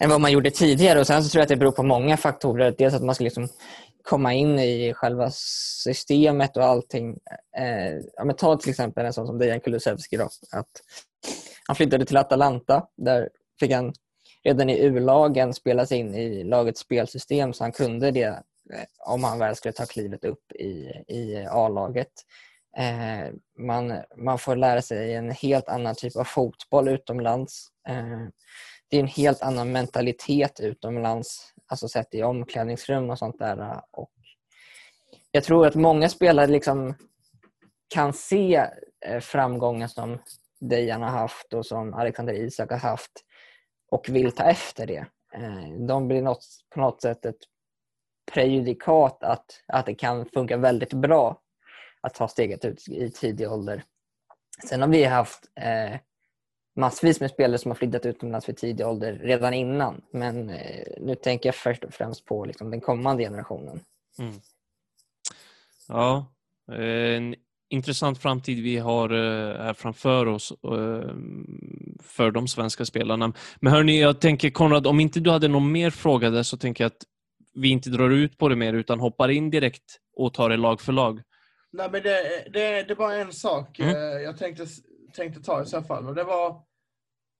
än 0.00 0.10
vad 0.10 0.20
man 0.20 0.32
gjorde 0.32 0.50
tidigare. 0.50 1.00
Och 1.00 1.06
Sen 1.06 1.24
så 1.24 1.30
tror 1.30 1.40
jag 1.40 1.42
att 1.42 1.48
det 1.48 1.56
beror 1.56 1.72
på 1.72 1.82
många 1.82 2.16
faktorer. 2.16 2.74
Dels 2.78 2.94
att 2.94 3.02
man 3.02 3.14
ska 3.14 3.24
liksom 3.24 3.48
komma 4.02 4.34
in 4.34 4.58
i 4.58 4.94
själva 4.94 5.30
systemet 5.84 6.56
och 6.56 6.64
allting. 6.64 7.18
Eh, 7.56 7.94
ja, 8.16 8.24
men 8.24 8.36
ta 8.36 8.56
till 8.56 8.70
exempel 8.70 9.06
en 9.06 9.12
sån 9.12 9.26
som 9.26 9.38
Dejan 9.38 9.60
Kulusevski. 9.60 10.16
Då, 10.16 10.24
att 10.52 10.70
han 11.66 11.76
flyttade 11.76 12.04
till 12.04 12.16
Atalanta. 12.16 12.86
Där 12.96 13.28
fick 13.60 13.72
han 13.72 13.92
redan 14.44 14.70
i 14.70 14.78
U-lagen 14.78 15.54
spela 15.54 15.86
sig 15.86 15.98
in 15.98 16.14
i 16.14 16.44
lagets 16.44 16.80
spelsystem 16.80 17.52
så 17.52 17.64
han 17.64 17.72
kunde 17.72 18.10
det 18.10 18.24
eh, 18.72 18.84
om 18.98 19.24
han 19.24 19.38
väl 19.38 19.56
skulle 19.56 19.72
ta 19.72 19.86
klivet 19.86 20.24
upp 20.24 20.52
i, 20.52 20.90
i 21.08 21.46
A-laget. 21.50 22.12
Eh, 22.76 23.32
man, 23.58 24.02
man 24.16 24.38
får 24.38 24.56
lära 24.56 24.82
sig 24.82 25.14
en 25.14 25.30
helt 25.30 25.68
annan 25.68 25.94
typ 25.94 26.16
av 26.16 26.24
fotboll 26.24 26.88
utomlands. 26.88 27.68
Eh, 27.88 28.28
det 28.90 28.96
är 28.96 29.00
en 29.00 29.06
helt 29.06 29.42
annan 29.42 29.72
mentalitet 29.72 30.60
utomlands 30.60 31.52
alltså 31.70 31.88
sett 31.88 32.14
i 32.14 32.22
omklädningsrum 32.22 33.10
och 33.10 33.18
sånt 33.18 33.38
där. 33.38 33.80
Och 33.90 34.12
jag 35.30 35.44
tror 35.44 35.66
att 35.66 35.74
många 35.74 36.08
spelare 36.08 36.46
liksom 36.46 36.94
kan 37.94 38.12
se 38.12 38.66
eh, 39.06 39.20
framgången 39.20 39.88
som 39.88 40.18
Dejan 40.60 41.02
har 41.02 41.10
haft 41.10 41.52
och 41.52 41.66
som 41.66 41.94
Alexander 41.94 42.34
Isak 42.34 42.70
har 42.70 42.78
haft 42.78 43.12
och 43.90 44.08
vill 44.08 44.32
ta 44.32 44.44
efter 44.44 44.86
det. 44.86 45.06
Eh, 45.34 45.86
de 45.86 46.08
blir 46.08 46.22
något, 46.22 46.44
på 46.74 46.80
något 46.80 47.02
sätt 47.02 47.24
ett 47.24 47.40
prejudikat 48.32 49.22
att, 49.22 49.62
att 49.66 49.86
det 49.86 49.94
kan 49.94 50.26
funka 50.26 50.56
väldigt 50.56 50.92
bra 50.92 51.40
att 52.00 52.14
ta 52.14 52.28
steget 52.28 52.64
ut 52.64 52.88
i 52.88 53.10
tidig 53.10 53.52
ålder. 53.52 53.84
Sen 54.68 54.80
har 54.80 54.88
vi 54.88 55.04
haft 55.04 55.50
eh, 55.60 55.98
massvis 56.80 57.20
med 57.20 57.30
spelare 57.30 57.58
som 57.58 57.70
har 57.70 57.76
flyttat 57.76 58.06
utomlands 58.06 58.48
vid 58.48 58.56
tidig 58.56 58.86
ålder 58.86 59.12
redan 59.12 59.54
innan. 59.54 60.00
Men 60.12 60.50
eh, 60.50 60.86
nu 61.00 61.14
tänker 61.14 61.48
jag 61.48 61.54
först 61.54 61.84
och 61.84 61.94
främst 61.94 62.24
på 62.24 62.44
liksom, 62.44 62.70
den 62.70 62.80
kommande 62.80 63.22
generationen. 63.22 63.80
Mm. 64.18 64.34
Ja, 65.88 66.26
en 66.72 67.34
intressant 67.70 68.18
framtid 68.18 68.62
vi 68.62 68.76
har 68.76 69.10
eh, 69.10 69.62
här 69.62 69.74
framför 69.74 70.26
oss 70.26 70.52
eh, 70.52 71.14
för 72.02 72.30
de 72.30 72.48
svenska 72.48 72.84
spelarna. 72.84 73.32
Men 73.60 73.72
hörni, 73.72 74.00
jag 74.00 74.20
tänker 74.20 74.50
Konrad, 74.50 74.86
om 74.86 75.00
inte 75.00 75.20
du 75.20 75.30
hade 75.30 75.48
någon 75.48 75.72
mer 75.72 75.90
fråga 75.90 76.30
där 76.30 76.42
så 76.42 76.56
tänker 76.56 76.84
jag 76.84 76.88
att 76.88 77.02
vi 77.54 77.68
inte 77.68 77.90
drar 77.90 78.10
ut 78.10 78.38
på 78.38 78.48
det 78.48 78.56
mer 78.56 78.72
utan 78.72 79.00
hoppar 79.00 79.28
in 79.28 79.50
direkt 79.50 79.98
och 80.16 80.34
tar 80.34 80.48
det 80.48 80.56
lag 80.56 80.80
för 80.80 80.92
lag. 80.92 81.22
Nej, 81.72 81.88
men 81.92 82.02
det, 82.02 82.44
det, 82.52 82.82
det 82.82 82.90
är 82.90 82.94
bara 82.94 83.14
en 83.14 83.32
sak 83.32 83.78
Mm. 83.78 83.94
eh, 83.94 84.22
jag 84.22 84.38
tänkte, 84.38 84.66
tänkte 85.14 85.42
ta 85.42 85.62
i 85.62 85.66
så 85.66 85.82
fall. 85.82 86.06
Och 86.06 86.14
det 86.14 86.24
var 86.24 86.62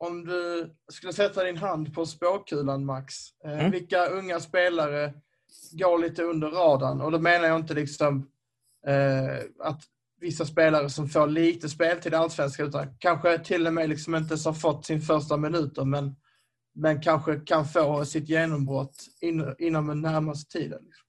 om 0.01 0.25
du 0.25 0.71
skulle 0.93 1.13
sätta 1.13 1.45
din 1.45 1.57
hand 1.57 1.95
på 1.95 2.07
spåkulan, 2.07 2.85
Max. 2.85 3.15
Eh, 3.45 3.53
Mm. 3.53 3.71
Vilka 3.71 4.07
unga 4.07 4.41
spelare 4.41 5.13
går 5.73 5.99
lite 5.99 6.23
under 6.23 6.49
radarn? 6.51 7.01
Och 7.01 7.13
då 7.13 7.19
menar 7.19 7.49
jag 7.49 7.61
inte 7.61 7.75
liksom 7.75 8.31
eh, 8.87 9.39
att 9.59 9.83
vissa 10.21 10.45
spelare 10.45 10.91
som 10.91 11.09
får 11.09 11.27
lite 11.27 11.69
speltid 11.69 12.13
i 12.13 12.17
Allsvenskan, 12.17 12.69
utan 12.69 12.97
kanske 12.99 13.39
till 13.39 13.67
och 13.67 13.75
med 13.75 13.89
liksom 13.89 14.15
inte 14.15 14.33
ens 14.33 14.45
har 14.45 14.53
fått 14.53 14.87
sin 14.87 15.01
första 15.01 15.37
minuter, 15.37 15.85
men, 15.85 16.17
men 16.75 17.01
kanske 17.03 17.41
kan 17.41 17.65
få 17.65 18.05
sitt 18.05 18.29
genombrott 18.29 18.97
in, 19.21 19.55
inom 19.59 19.87
den 19.87 20.01
närmaste 20.01 20.59
tiden. 20.59 20.83
Liksom. 20.85 21.07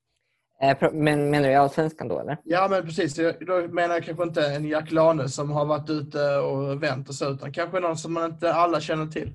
Eh, 0.62 0.92
men 0.92 1.30
menar 1.30 1.48
du 1.48 1.54
i 1.54 1.56
Allsvenskan 1.56 2.08
då 2.08 2.20
eller? 2.20 2.38
Ja, 2.44 2.68
men 2.70 2.86
precis. 2.86 3.16
Då 3.16 3.68
menar 3.68 3.96
jag 3.96 4.04
kanske 4.04 4.24
inte 4.24 4.48
en 4.48 4.66
Jack 4.66 4.92
Lane 4.92 5.30
som 5.30 5.52
har 5.52 5.66
varit 5.66 5.90
ute 5.90 6.38
och 6.38 6.84
vänt 6.84 7.10
och 7.10 7.16
så, 7.16 7.30
utan 7.30 7.54
kanske 7.54 7.80
någon 7.80 7.98
som 7.98 8.14
man 8.14 8.32
inte 8.32 8.54
alla 8.54 8.82
känner 8.82 9.08
till. 9.08 9.34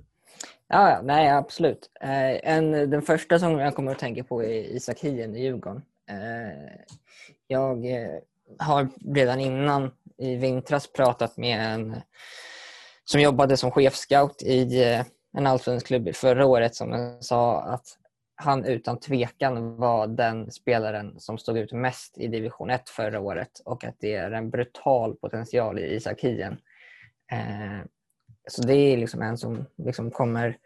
Ja, 0.69 1.01
nej 1.03 1.31
absolut. 1.31 1.91
Eh, 2.01 2.53
en, 2.53 2.91
den 2.91 3.03
första 3.03 3.39
som 3.39 3.59
jag 3.59 3.75
kommer 3.75 3.93
att 3.93 3.99
tänka 3.99 4.25
på 4.25 4.43
är 4.43 4.77
Isak 4.77 5.01
Hien 5.01 5.37
i 5.37 5.43
Djurgården. 5.43 5.83
Eh, 6.11 6.81
jag 7.47 7.87
har 8.59 8.89
redan 9.15 9.41
innan 9.41 9.91
i 10.19 10.37
vintras 10.37 10.93
pratat 10.93 11.37
med 11.37 11.75
en 11.75 11.97
som 13.05 13.21
jobbade 13.21 13.57
som 13.57 13.71
chefscout 13.71 14.43
i 14.43 14.83
en 15.37 15.47
allsvensk 15.47 15.87
klubb 15.87 16.15
förra 16.15 16.47
året 16.47 16.75
som 16.75 17.17
sa 17.21 17.61
att 17.61 17.87
han 18.37 18.65
utan 18.65 19.01
tvekan 19.01 19.77
var 19.77 20.07
den 20.07 20.51
spelaren 20.51 21.21
som 21.21 21.39
stod 21.39 21.59
ut 21.59 21.73
mest 21.73 22.19
i 22.19 22.27
division 22.27 22.71
1 22.71 22.89
förra 22.89 23.21
året 23.21 23.61
och 23.65 23.85
att 23.85 23.97
det 24.01 24.15
är 24.15 24.31
en 24.31 24.51
brutal 24.51 25.17
potential 25.17 25.79
i 25.79 25.95
Isak 25.95 26.21
Hien. 26.21 26.59
Eh, 27.33 27.87
så 28.49 28.63
det 28.63 28.75
är 28.75 28.97
liksom 28.97 29.23
en 29.23 29.39
som 29.39 29.67
liksom 29.77 30.11
kommer 30.11 30.57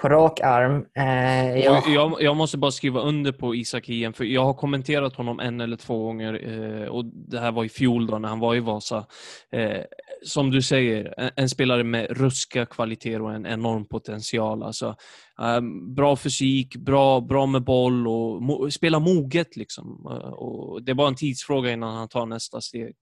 på 0.00 0.08
rak 0.08 0.40
arm. 0.40 0.86
Eh, 0.94 1.58
jag, 1.58 1.88
Jag, 1.88 2.22
jag 2.22 2.36
måste 2.36 2.58
bara 2.58 2.70
skriva 2.70 3.00
under 3.00 3.32
på 3.32 3.54
Isak 3.54 3.86
Hien, 3.86 4.12
för 4.12 4.24
jag 4.24 4.44
har 4.44 4.54
kommenterat 4.54 5.16
honom 5.16 5.40
en 5.40 5.60
eller 5.60 5.76
två 5.76 6.04
gånger 6.04 6.34
eh, 6.48 6.88
och 6.88 7.04
det 7.04 7.40
här 7.40 7.52
var 7.52 7.64
i 7.64 7.68
fjol 7.68 8.06
då 8.06 8.18
när 8.18 8.28
han 8.28 8.40
var 8.40 8.54
i 8.54 8.60
Vasa. 8.60 9.06
Eh, 9.50 9.80
som 10.22 10.50
du 10.50 10.62
säger, 10.62 11.14
en, 11.16 11.30
en 11.36 11.48
spelare 11.48 11.84
med 11.84 12.06
ruska 12.10 12.66
kvaliteter 12.66 13.22
och 13.22 13.32
en 13.34 13.46
enorm 13.46 13.84
potential. 13.84 14.62
Alltså, 14.62 14.96
eh, 15.40 15.60
bra 15.96 16.16
fysik, 16.16 16.76
bra, 16.76 17.20
bra 17.20 17.46
med 17.46 17.64
boll 17.64 18.08
och 18.08 18.42
mo, 18.42 18.70
spela 18.70 18.98
moget. 18.98 19.56
Liksom. 19.56 20.06
Eh, 20.10 20.28
och 20.32 20.82
det 20.82 20.90
är 20.92 20.94
bara 20.94 21.08
en 21.08 21.14
tidsfråga 21.14 21.70
innan 21.72 21.94
han 21.96 22.08
tar 22.08 22.26
nästa 22.26 22.60
steg. 22.60 22.94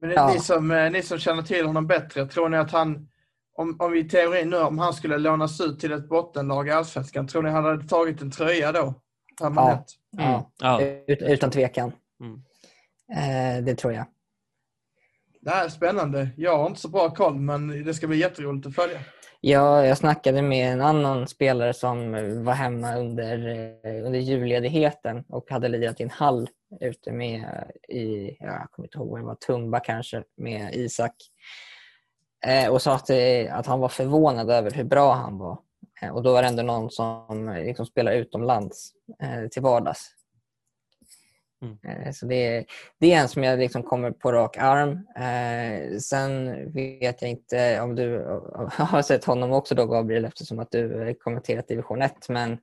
Men 0.00 0.10
Ja. 0.10 0.32
ni, 0.32 0.40
som, 0.40 0.70
eh, 0.70 0.90
ni 0.90 1.02
som 1.02 1.18
känner 1.18 1.42
till 1.42 1.66
honom 1.66 1.86
bättre, 1.86 2.26
tror 2.26 2.48
ni 2.48 2.56
att 2.56 2.70
han, 2.70 3.08
om, 3.56 3.76
om 3.80 3.92
vi 3.92 3.98
i 4.00 4.08
teorin 4.08 4.50
nu, 4.50 4.56
om 4.58 4.78
han 4.78 4.92
skulle 4.94 5.18
lånas 5.18 5.60
ut 5.60 5.80
till 5.80 5.92
ett 5.92 6.08
bottenlag 6.08 6.68
i 6.68 6.70
Allsvenskan, 6.70 7.26
tror 7.26 7.42
ni 7.42 7.50
han 7.50 7.64
hade 7.64 7.88
tagit 7.88 8.22
en 8.22 8.30
tröja 8.30 8.72
då? 8.72 8.94
Permanent? 9.40 9.94
ja, 10.16 10.50
Ja. 10.60 10.80
ut, 10.82 11.22
utan 11.22 11.50
tvekan. 11.50 11.92
Mm. 12.20 12.34
Eh, 13.58 13.64
det 13.64 13.74
tror 13.74 13.92
jag. 13.92 14.06
Det 15.40 15.50
här 15.50 15.64
är 15.64 15.68
spännande. 15.68 16.28
Jag 16.36 16.58
har 16.58 16.66
inte 16.66 16.80
så 16.80 16.88
bra 16.88 17.10
koll, 17.10 17.34
men 17.34 17.84
det 17.84 17.94
ska 17.94 18.06
bli 18.06 18.18
jätteroligt 18.18 18.66
att 18.66 18.74
följa. 18.74 18.98
Ja, 19.40 19.86
jag 19.86 19.98
snackade 19.98 20.42
med 20.42 20.72
en 20.72 20.80
annan 20.80 21.28
spelare 21.28 21.74
som 21.74 22.12
var 22.44 22.52
hemma 22.52 22.96
under, 22.96 23.48
eh, 23.84 24.06
under 24.06 24.18
julledigheten 24.18 25.24
och 25.28 25.50
hade 25.50 25.68
lirat 25.68 26.00
i 26.00 26.02
en 26.02 26.10
hall 26.10 26.48
ute 26.80 27.12
med, 27.12 27.40
eh, 27.40 27.96
i, 27.96 28.36
jag 28.40 28.70
kommer 28.70 28.86
inte 28.86 28.98
ihåg 28.98 29.08
vad 29.08 29.20
det 29.20 29.26
var, 29.26 29.34
Tumba 29.34 29.80
kanske, 29.80 30.22
med 30.36 30.74
Isak. 30.74 31.14
Eh, 32.46 32.68
och 32.72 32.82
sa 32.82 32.94
att, 32.94 33.10
eh, 33.10 33.56
att 33.56 33.66
han 33.66 33.80
var 33.80 33.88
förvånad 33.88 34.50
över 34.50 34.70
hur 34.70 34.84
bra 34.84 35.12
han 35.12 35.38
var. 35.38 35.58
Eh, 36.02 36.10
och 36.10 36.22
då 36.22 36.32
var 36.32 36.42
det 36.42 36.48
ändå 36.48 36.62
någon 36.62 36.90
som 36.90 37.54
liksom 37.64 37.86
spelar 37.86 38.12
utomlands 38.12 38.92
eh, 39.22 39.48
till 39.48 39.62
vardags. 39.62 40.14
Mm. 41.62 41.76
Eh, 42.06 42.12
Så 42.12 42.26
det, 42.26 42.34
är- 42.56 42.64
det 43.00 43.12
är 43.12 43.20
en 43.20 43.28
som 43.28 43.44
jag 43.44 43.58
liksom 43.58 43.82
kommer 43.82 44.10
på 44.10 44.32
rak 44.32 44.56
arm. 44.58 44.90
Eh, 45.16 45.98
sen 45.98 46.54
vet 46.72 47.22
jag 47.22 47.30
inte 47.30 47.80
om 47.80 47.94
du 47.94 48.18
har 48.72 49.02
sett 49.02 49.24
honom 49.24 49.52
också 49.52 49.74
då 49.74 49.86
Gabriel 49.86 50.24
eftersom 50.24 50.58
att 50.58 50.70
du 50.70 51.14
kommenterat 51.20 51.68
division 51.68 52.02
1. 52.02 52.28
Men 52.28 52.58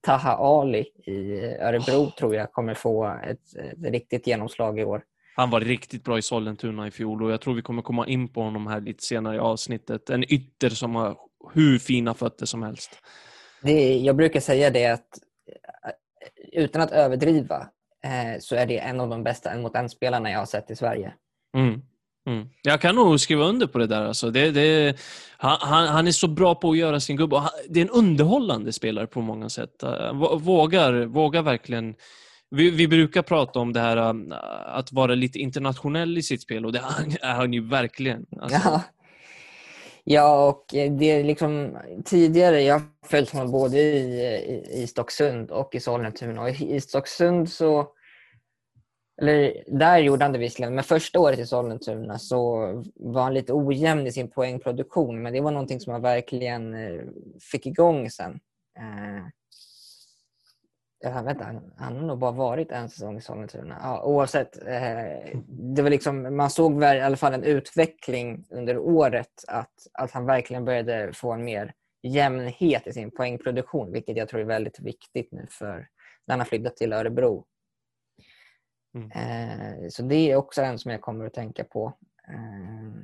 Taha 0.00 0.36
Ali 0.36 0.80
i 1.06 1.40
Örebro 1.60 2.10
tror 2.18 2.34
jag 2.34 2.52
kommer 2.52 2.74
få 2.74 3.04
ett, 3.26 3.56
ett 3.56 3.92
riktigt 3.92 4.26
genomslag 4.26 4.78
i 4.80 4.84
år. 4.84 5.02
Han 5.36 5.50
var 5.50 5.60
riktigt 5.60 6.04
bra 6.04 6.18
i 6.18 6.22
Sollentuna 6.22 6.86
i 6.86 6.90
fjol 6.90 7.22
och 7.22 7.30
jag 7.30 7.40
tror 7.40 7.54
vi 7.54 7.62
kommer 7.62 7.82
komma 7.82 8.06
in 8.06 8.28
på 8.28 8.40
honom 8.42 8.66
här 8.66 8.80
lite 8.80 9.04
senare 9.04 9.36
i 9.36 9.38
avsnittet. 9.38 10.10
En 10.10 10.32
ytter 10.32 10.68
som 10.70 10.94
har 10.94 11.16
hur 11.54 11.78
fina 11.78 12.14
fötter 12.14 12.46
som 12.46 12.62
helst. 12.62 12.90
Det, 13.62 13.96
jag 13.98 14.16
brukar 14.16 14.40
säga 14.40 14.70
det 14.70 14.86
att 14.86 15.18
eh, 15.84 15.90
utan 16.62 16.82
att 16.82 16.90
överdriva 16.90 17.68
eh, 18.06 18.38
så 18.40 18.56
är 18.56 18.66
det 18.66 18.78
en 18.78 19.00
av 19.00 19.08
de 19.08 19.22
bästa 19.24 19.50
en 19.50 19.62
mot 19.62 19.74
en-spelarna 19.76 20.30
jag 20.30 20.38
har 20.38 20.46
sett 20.46 20.70
i 20.70 20.76
Sverige. 20.76 21.12
Mm. 21.56 21.82
Mm. 22.28 22.48
Jag 22.62 22.80
kan 22.80 22.94
nog 22.94 23.20
skriva 23.20 23.44
under 23.44 23.66
på 23.66 23.78
det 23.78 23.86
där. 23.86 24.04
Alltså. 24.04 24.30
Det, 24.30 24.50
det, 24.50 24.96
han, 25.36 25.88
han 25.88 26.06
är 26.06 26.12
så 26.12 26.28
bra 26.28 26.54
på 26.54 26.70
att 26.70 26.78
göra 26.78 27.00
sin 27.00 27.16
gubbe. 27.16 27.42
Det 27.68 27.80
är 27.80 27.84
en 27.84 27.90
underhållande 27.90 28.72
spelare 28.72 29.06
på 29.06 29.20
många 29.20 29.48
sätt. 29.48 29.70
Vå- 29.82 30.38
Vågar, 30.38 30.92
vågar 31.04 31.42
verkligen... 31.42 31.94
Vi, 32.50 32.70
vi 32.70 32.88
brukar 32.88 33.22
prata 33.22 33.58
om 33.58 33.72
det 33.72 33.80
här 33.80 33.96
um, 33.96 34.34
att 34.66 34.92
vara 34.92 35.14
lite 35.14 35.38
internationell 35.38 36.18
i 36.18 36.22
sitt 36.22 36.42
spel 36.42 36.66
och 36.66 36.72
det 36.72 36.78
är 36.78 36.82
han- 36.82 37.16
är 37.22 37.34
han 37.34 37.52
ju 37.52 37.68
verkligen. 37.68 38.26
Alltså, 38.40 38.60
Ja. 38.64 38.82
ja, 40.04 40.48
och 40.48 40.64
det 40.98 41.10
är 41.10 41.24
liksom 41.24 41.76
tidigare, 42.04 42.62
jag 42.62 42.74
har 42.74 42.82
följt 43.06 43.30
honom 43.32 43.50
både 43.52 43.78
i, 43.78 43.98
i, 44.74 44.82
i 44.82 44.86
Stocksund 44.86 45.50
och 45.50 45.74
i 45.74 45.80
Sollentuna. 45.80 46.42
Och 46.42 46.50
i 46.50 46.80
Stocksund 46.80 47.50
så, 47.50 47.86
eller 49.22 49.64
där 49.66 49.98
gjorde 49.98 50.24
han 50.24 50.32
det 50.32 50.38
visserligen, 50.38 50.74
men 50.74 50.84
första 50.84 51.20
året 51.20 51.38
i 51.38 51.46
Sollentuna 51.46 52.18
så 52.18 52.58
var 52.94 53.22
han 53.22 53.34
lite 53.34 53.52
ojämn 53.52 54.06
i 54.06 54.12
sin 54.12 54.30
poängproduktion. 54.30 55.22
Men 55.22 55.32
det 55.32 55.40
var 55.40 55.50
någonting 55.50 55.80
som 55.80 55.92
han 55.92 56.02
verkligen 56.02 56.74
eh, 56.74 57.00
fick 57.52 57.66
igång 57.66 58.10
sen. 58.10 58.40
Eh, 58.78 59.24
vänta, 61.24 61.44
han, 61.44 61.72
han 61.76 61.96
har 61.96 62.02
nog 62.02 62.18
bara 62.18 62.30
varit 62.32 62.70
en 62.70 62.88
säsong 62.88 63.18
i 63.18 63.20
Sollentuna. 63.20 63.78
Ja, 63.82 64.02
oavsett, 64.04 64.66
eh, 64.66 65.38
det 65.48 65.82
var 65.82 65.90
liksom, 65.90 66.36
man 66.36 66.50
såg 66.50 66.80
väl 66.80 66.96
i 66.96 67.00
alla 67.00 67.16
fall 67.16 67.34
en 67.34 67.44
utveckling 67.44 68.46
under 68.50 68.78
året 68.78 69.44
att, 69.48 69.86
att 69.92 70.10
han 70.10 70.26
verkligen 70.26 70.64
började 70.64 71.12
få 71.12 71.32
en 71.32 71.44
mer 71.44 71.72
jämnhet 72.02 72.86
i 72.86 72.92
sin 72.92 73.10
poängproduktion, 73.10 73.92
vilket 73.92 74.16
jag 74.16 74.28
tror 74.28 74.40
är 74.40 74.44
väldigt 74.44 74.80
viktigt 74.80 75.32
nu 75.32 75.46
för 75.50 75.88
när 76.26 76.32
han 76.32 76.40
har 76.40 76.46
flyttat 76.46 76.76
till 76.76 76.92
Örebro. 76.92 77.44
Mm. 78.94 79.10
Eh, 79.10 79.88
så 79.88 80.02
det 80.02 80.30
är 80.30 80.36
också 80.36 80.62
en 80.62 80.78
som 80.78 80.90
jag 80.90 81.00
kommer 81.00 81.26
att 81.26 81.34
tänka 81.34 81.64
på. 81.64 81.92
Eh, 82.28 83.02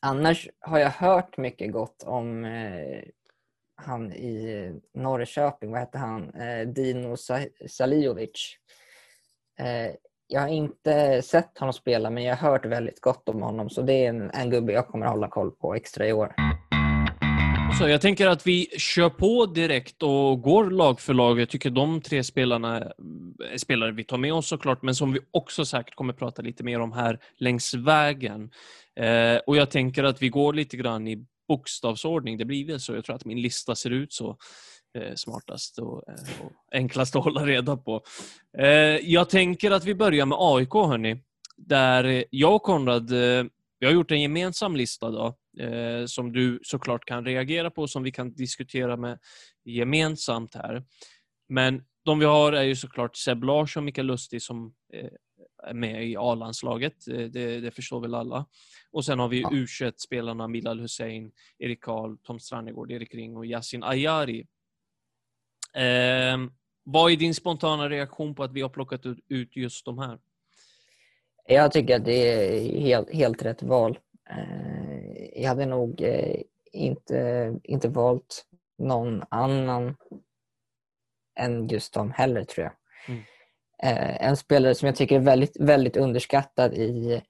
annars 0.00 0.48
har 0.60 0.78
jag 0.78 0.90
hört 0.90 1.36
mycket 1.36 1.72
gott 1.72 2.02
om 2.02 2.44
eh, 2.44 3.02
han 3.74 4.12
i 4.12 4.72
Norrköping, 4.94 5.70
vad 5.70 5.80
hette 5.80 5.98
han? 5.98 6.34
Eh, 6.34 6.68
Dino 6.68 7.16
Salijovic. 7.68 8.56
Eh, 9.58 9.94
jag 10.26 10.40
har 10.40 10.48
inte 10.48 11.22
sett 11.22 11.58
honom 11.58 11.72
spela 11.72 12.10
men 12.10 12.24
jag 12.24 12.36
har 12.36 12.50
hört 12.50 12.64
väldigt 12.64 13.00
gott 13.00 13.28
om 13.28 13.42
honom 13.42 13.70
så 13.70 13.82
det 13.82 13.92
är 13.92 14.08
en, 14.08 14.30
en 14.30 14.50
gubbe 14.50 14.72
jag 14.72 14.88
kommer 14.88 15.06
att 15.06 15.12
hålla 15.12 15.28
koll 15.28 15.50
på 15.50 15.74
extra 15.74 16.06
i 16.06 16.12
år. 16.12 16.34
Så 17.78 17.88
jag 17.88 18.00
tänker 18.00 18.26
att 18.26 18.46
vi 18.46 18.66
kör 18.78 19.10
på 19.10 19.46
direkt 19.46 20.02
och 20.02 20.42
går 20.42 20.70
lag 20.70 21.00
för 21.00 21.14
lag. 21.14 21.40
Jag 21.40 21.48
tycker 21.48 21.70
de 21.70 22.00
tre 22.00 22.24
spelarna 22.24 22.92
är 23.52 23.58
spelare 23.58 23.92
vi 23.92 24.04
tar 24.04 24.18
med 24.18 24.32
oss 24.32 24.48
såklart, 24.48 24.82
men 24.82 24.94
som 24.94 25.12
vi 25.12 25.20
också 25.30 25.64
säkert 25.64 25.94
kommer 25.94 26.12
prata 26.12 26.42
lite 26.42 26.64
mer 26.64 26.80
om 26.80 26.92
här 26.92 27.18
längs 27.38 27.74
vägen. 27.74 28.50
Eh, 29.00 29.36
och 29.46 29.56
jag 29.56 29.70
tänker 29.70 30.04
att 30.04 30.22
vi 30.22 30.28
går 30.28 30.52
lite 30.52 30.76
grann 30.76 31.08
i 31.08 31.26
bokstavsordning. 31.48 32.38
Det 32.38 32.44
blir 32.44 32.66
väl 32.66 32.80
så. 32.80 32.94
Jag 32.94 33.04
tror 33.04 33.16
att 33.16 33.24
min 33.24 33.42
lista 33.42 33.74
ser 33.74 33.90
ut 33.90 34.12
så 34.12 34.36
eh, 34.98 35.14
smartast 35.14 35.78
och, 35.78 36.08
eh, 36.08 36.44
och 36.44 36.52
enklast 36.72 37.16
att 37.16 37.24
hålla 37.24 37.46
reda 37.46 37.76
på. 37.76 38.02
Eh, 38.58 38.66
jag 39.02 39.30
tänker 39.30 39.70
att 39.70 39.84
vi 39.84 39.94
börjar 39.94 40.26
med 40.26 40.38
AIK, 40.40 40.72
hörni. 40.72 41.22
Där 41.56 42.24
jag 42.30 42.54
och 42.54 42.62
Konrad, 42.62 43.12
eh, 43.12 43.44
vi 43.78 43.86
har 43.86 43.92
gjort 43.92 44.10
en 44.10 44.20
gemensam 44.20 44.76
lista 44.76 45.10
då, 45.10 45.36
eh, 45.58 46.06
som 46.06 46.32
du 46.32 46.60
såklart 46.62 47.04
kan 47.04 47.24
reagera 47.24 47.70
på, 47.70 47.88
som 47.88 48.02
vi 48.02 48.12
kan 48.12 48.34
diskutera 48.34 48.96
med 48.96 49.18
gemensamt 49.64 50.54
här. 50.54 50.84
Men 51.48 51.84
de 52.04 52.18
vi 52.18 52.24
har 52.24 52.52
är 52.52 52.62
ju 52.62 52.76
såklart 52.76 53.16
Seb 53.16 53.44
Larsson 53.44 53.80
och 53.80 53.84
Mikael 53.84 54.06
Lustig 54.06 54.42
som 54.42 54.74
eh, 54.92 55.10
är 55.62 55.74
med 55.74 56.08
i 56.08 56.16
A-landslaget. 56.16 57.08
Eh, 57.08 57.18
det, 57.18 57.60
det, 57.60 57.70
förstår 57.70 58.00
väl 58.00 58.14
alla. 58.14 58.46
Och 58.90 59.04
sen 59.04 59.18
har 59.18 59.28
vi 59.28 59.40
ja. 59.40 59.48
U21-spelarna 59.48 60.48
Milal 60.48 60.80
Hussein, 60.80 61.32
Erik 61.58 61.80
Karl, 61.80 62.16
Tom 62.22 62.40
Strannegård, 62.40 62.92
Erik 62.92 63.14
Ring 63.14 63.36
och 63.36 63.46
Yasin 63.46 63.82
Ayari. 63.82 64.46
Eh, 65.74 66.38
vad 66.84 67.12
är 67.12 67.16
din 67.16 67.34
spontana 67.34 67.88
reaktion 67.88 68.34
på 68.34 68.42
att 68.42 68.52
vi 68.52 68.60
har 68.60 68.68
plockat 68.68 69.06
ut 69.28 69.56
just 69.56 69.84
de 69.84 69.98
här? 69.98 70.18
Jag 71.48 71.72
tycker 71.72 71.96
att 71.96 72.04
det 72.04 72.28
är 72.28 72.80
helt, 72.80 73.14
helt 73.14 73.42
rätt 73.42 73.62
val. 73.62 73.98
Jag 75.34 75.48
hade 75.48 75.66
nog 75.66 76.00
eh, 76.02 76.40
inte, 76.72 77.52
inte 77.62 77.88
valt 77.88 78.44
någon 78.78 79.22
annan 79.28 79.96
än 81.40 81.68
just 81.68 81.94
dem 81.94 82.10
heller 82.10 82.44
tror 82.44 82.64
jag. 82.64 82.72
Mm. 83.08 83.22
Eh, 83.82 84.26
en 84.26 84.36
spelare 84.36 84.74
som 84.74 84.86
jag 84.86 84.96
tycker 84.96 85.16
är 85.16 85.20
väldigt, 85.20 85.60
väldigt 85.60 85.96
underskattad 85.96 86.74
i, 86.74 87.22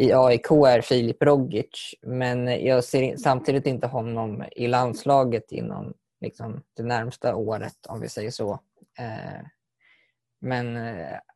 i 0.00 0.12
AIK 0.12 0.50
är 0.50 0.80
Filip 0.80 1.22
Rogic. 1.22 1.94
Men 2.02 2.64
jag 2.64 2.84
ser 2.84 3.16
samtidigt 3.16 3.66
inte 3.66 3.86
honom 3.86 4.44
i 4.52 4.66
landslaget 4.66 5.52
inom 5.52 5.94
liksom, 6.20 6.62
det 6.76 6.82
närmsta 6.82 7.36
året 7.36 7.86
om 7.88 8.00
vi 8.00 8.08
säger 8.08 8.30
så. 8.30 8.52
Eh, 8.98 9.46
men 10.40 10.76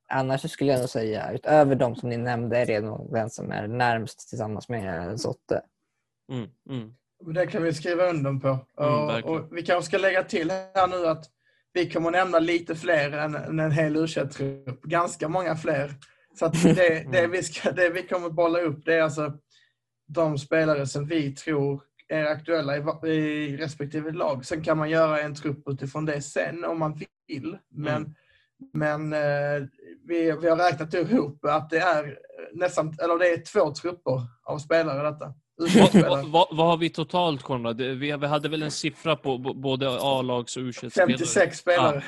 annars 0.08 0.50
skulle 0.50 0.72
jag 0.72 0.80
nog 0.80 0.88
säga, 0.88 1.32
utöver 1.32 1.74
de 1.74 1.96
som 1.96 2.08
ni 2.08 2.16
nämnde, 2.16 2.58
är 2.58 2.66
det 2.66 2.80
nog 2.80 3.12
den 3.12 3.30
som 3.30 3.52
är 3.52 3.68
närmst 3.68 4.28
tillsammans 4.28 4.68
med 4.68 5.20
Sotte. 5.20 5.62
Mm, 6.32 6.48
mm. 6.70 6.94
Det 7.34 7.46
kan 7.46 7.62
vi 7.62 7.74
skriva 7.74 8.10
under 8.10 8.32
på. 8.32 8.48
Mm, 8.48 9.24
och, 9.24 9.24
och, 9.24 9.56
vi 9.56 9.62
kanske 9.62 9.88
ska 9.88 9.98
lägga 9.98 10.22
till 10.22 10.50
här 10.50 10.86
nu 10.86 11.06
att 11.06 11.24
vi 11.72 11.90
kommer 11.90 12.10
nämna 12.10 12.38
lite 12.38 12.74
fler 12.74 13.12
än, 13.12 13.34
än 13.34 13.60
en 13.60 13.72
hel 13.72 13.96
u 13.96 14.06
trupp 14.06 14.82
Ganska 14.82 15.28
många 15.28 15.56
fler. 15.56 15.94
Så 16.38 16.46
att 16.46 16.62
det, 16.62 17.04
det, 17.12 17.26
vi 17.26 17.42
ska, 17.42 17.72
det 17.72 17.90
vi 17.90 18.02
kommer 18.02 18.30
bolla 18.30 18.58
upp 18.58 18.84
det 18.84 18.94
är 18.94 19.02
alltså 19.02 19.32
de 20.08 20.38
spelare 20.38 20.86
som 20.86 21.06
vi 21.06 21.34
tror 21.34 21.82
är 22.08 22.24
aktuella 22.24 22.76
i, 22.76 23.10
i 23.10 23.56
respektive 23.56 24.12
lag. 24.12 24.44
Sen 24.46 24.64
kan 24.64 24.78
man 24.78 24.90
göra 24.90 25.20
en 25.20 25.34
trupp 25.34 25.68
utifrån 25.68 26.04
det 26.04 26.22
sen 26.22 26.64
om 26.64 26.78
man 26.78 27.00
vill. 27.26 27.58
Men, 27.68 27.96
mm. 27.96 28.14
men 28.72 29.12
eh, 29.12 29.68
vi, 30.08 30.36
vi 30.42 30.48
har 30.48 30.56
räknat 30.56 30.94
ihop 30.94 31.44
att 31.44 31.70
det 31.70 31.78
är 31.78 32.18
nästan, 32.52 32.96
eller 33.02 33.18
det 33.18 33.28
är 33.28 33.42
två 33.52 33.72
trupper 33.74 34.22
av 34.44 34.58
spelare 34.58 35.10
detta. 35.10 35.34
vad, 36.08 36.24
vad, 36.24 36.48
vad, 36.50 36.66
har 36.66 36.76
vi 36.76 36.90
totalt 36.90 37.42
Konrad? 37.42 37.80
Vi, 37.80 38.16
vi 38.16 38.26
hade 38.26 38.48
väl 38.48 38.62
en 38.62 38.70
siffra 38.70 39.16
på 39.16 39.38
både 39.38 39.98
A-lags 40.00 40.56
och 40.56 40.62
u 40.62 40.72
56 40.72 41.58
spelare. 41.58 42.04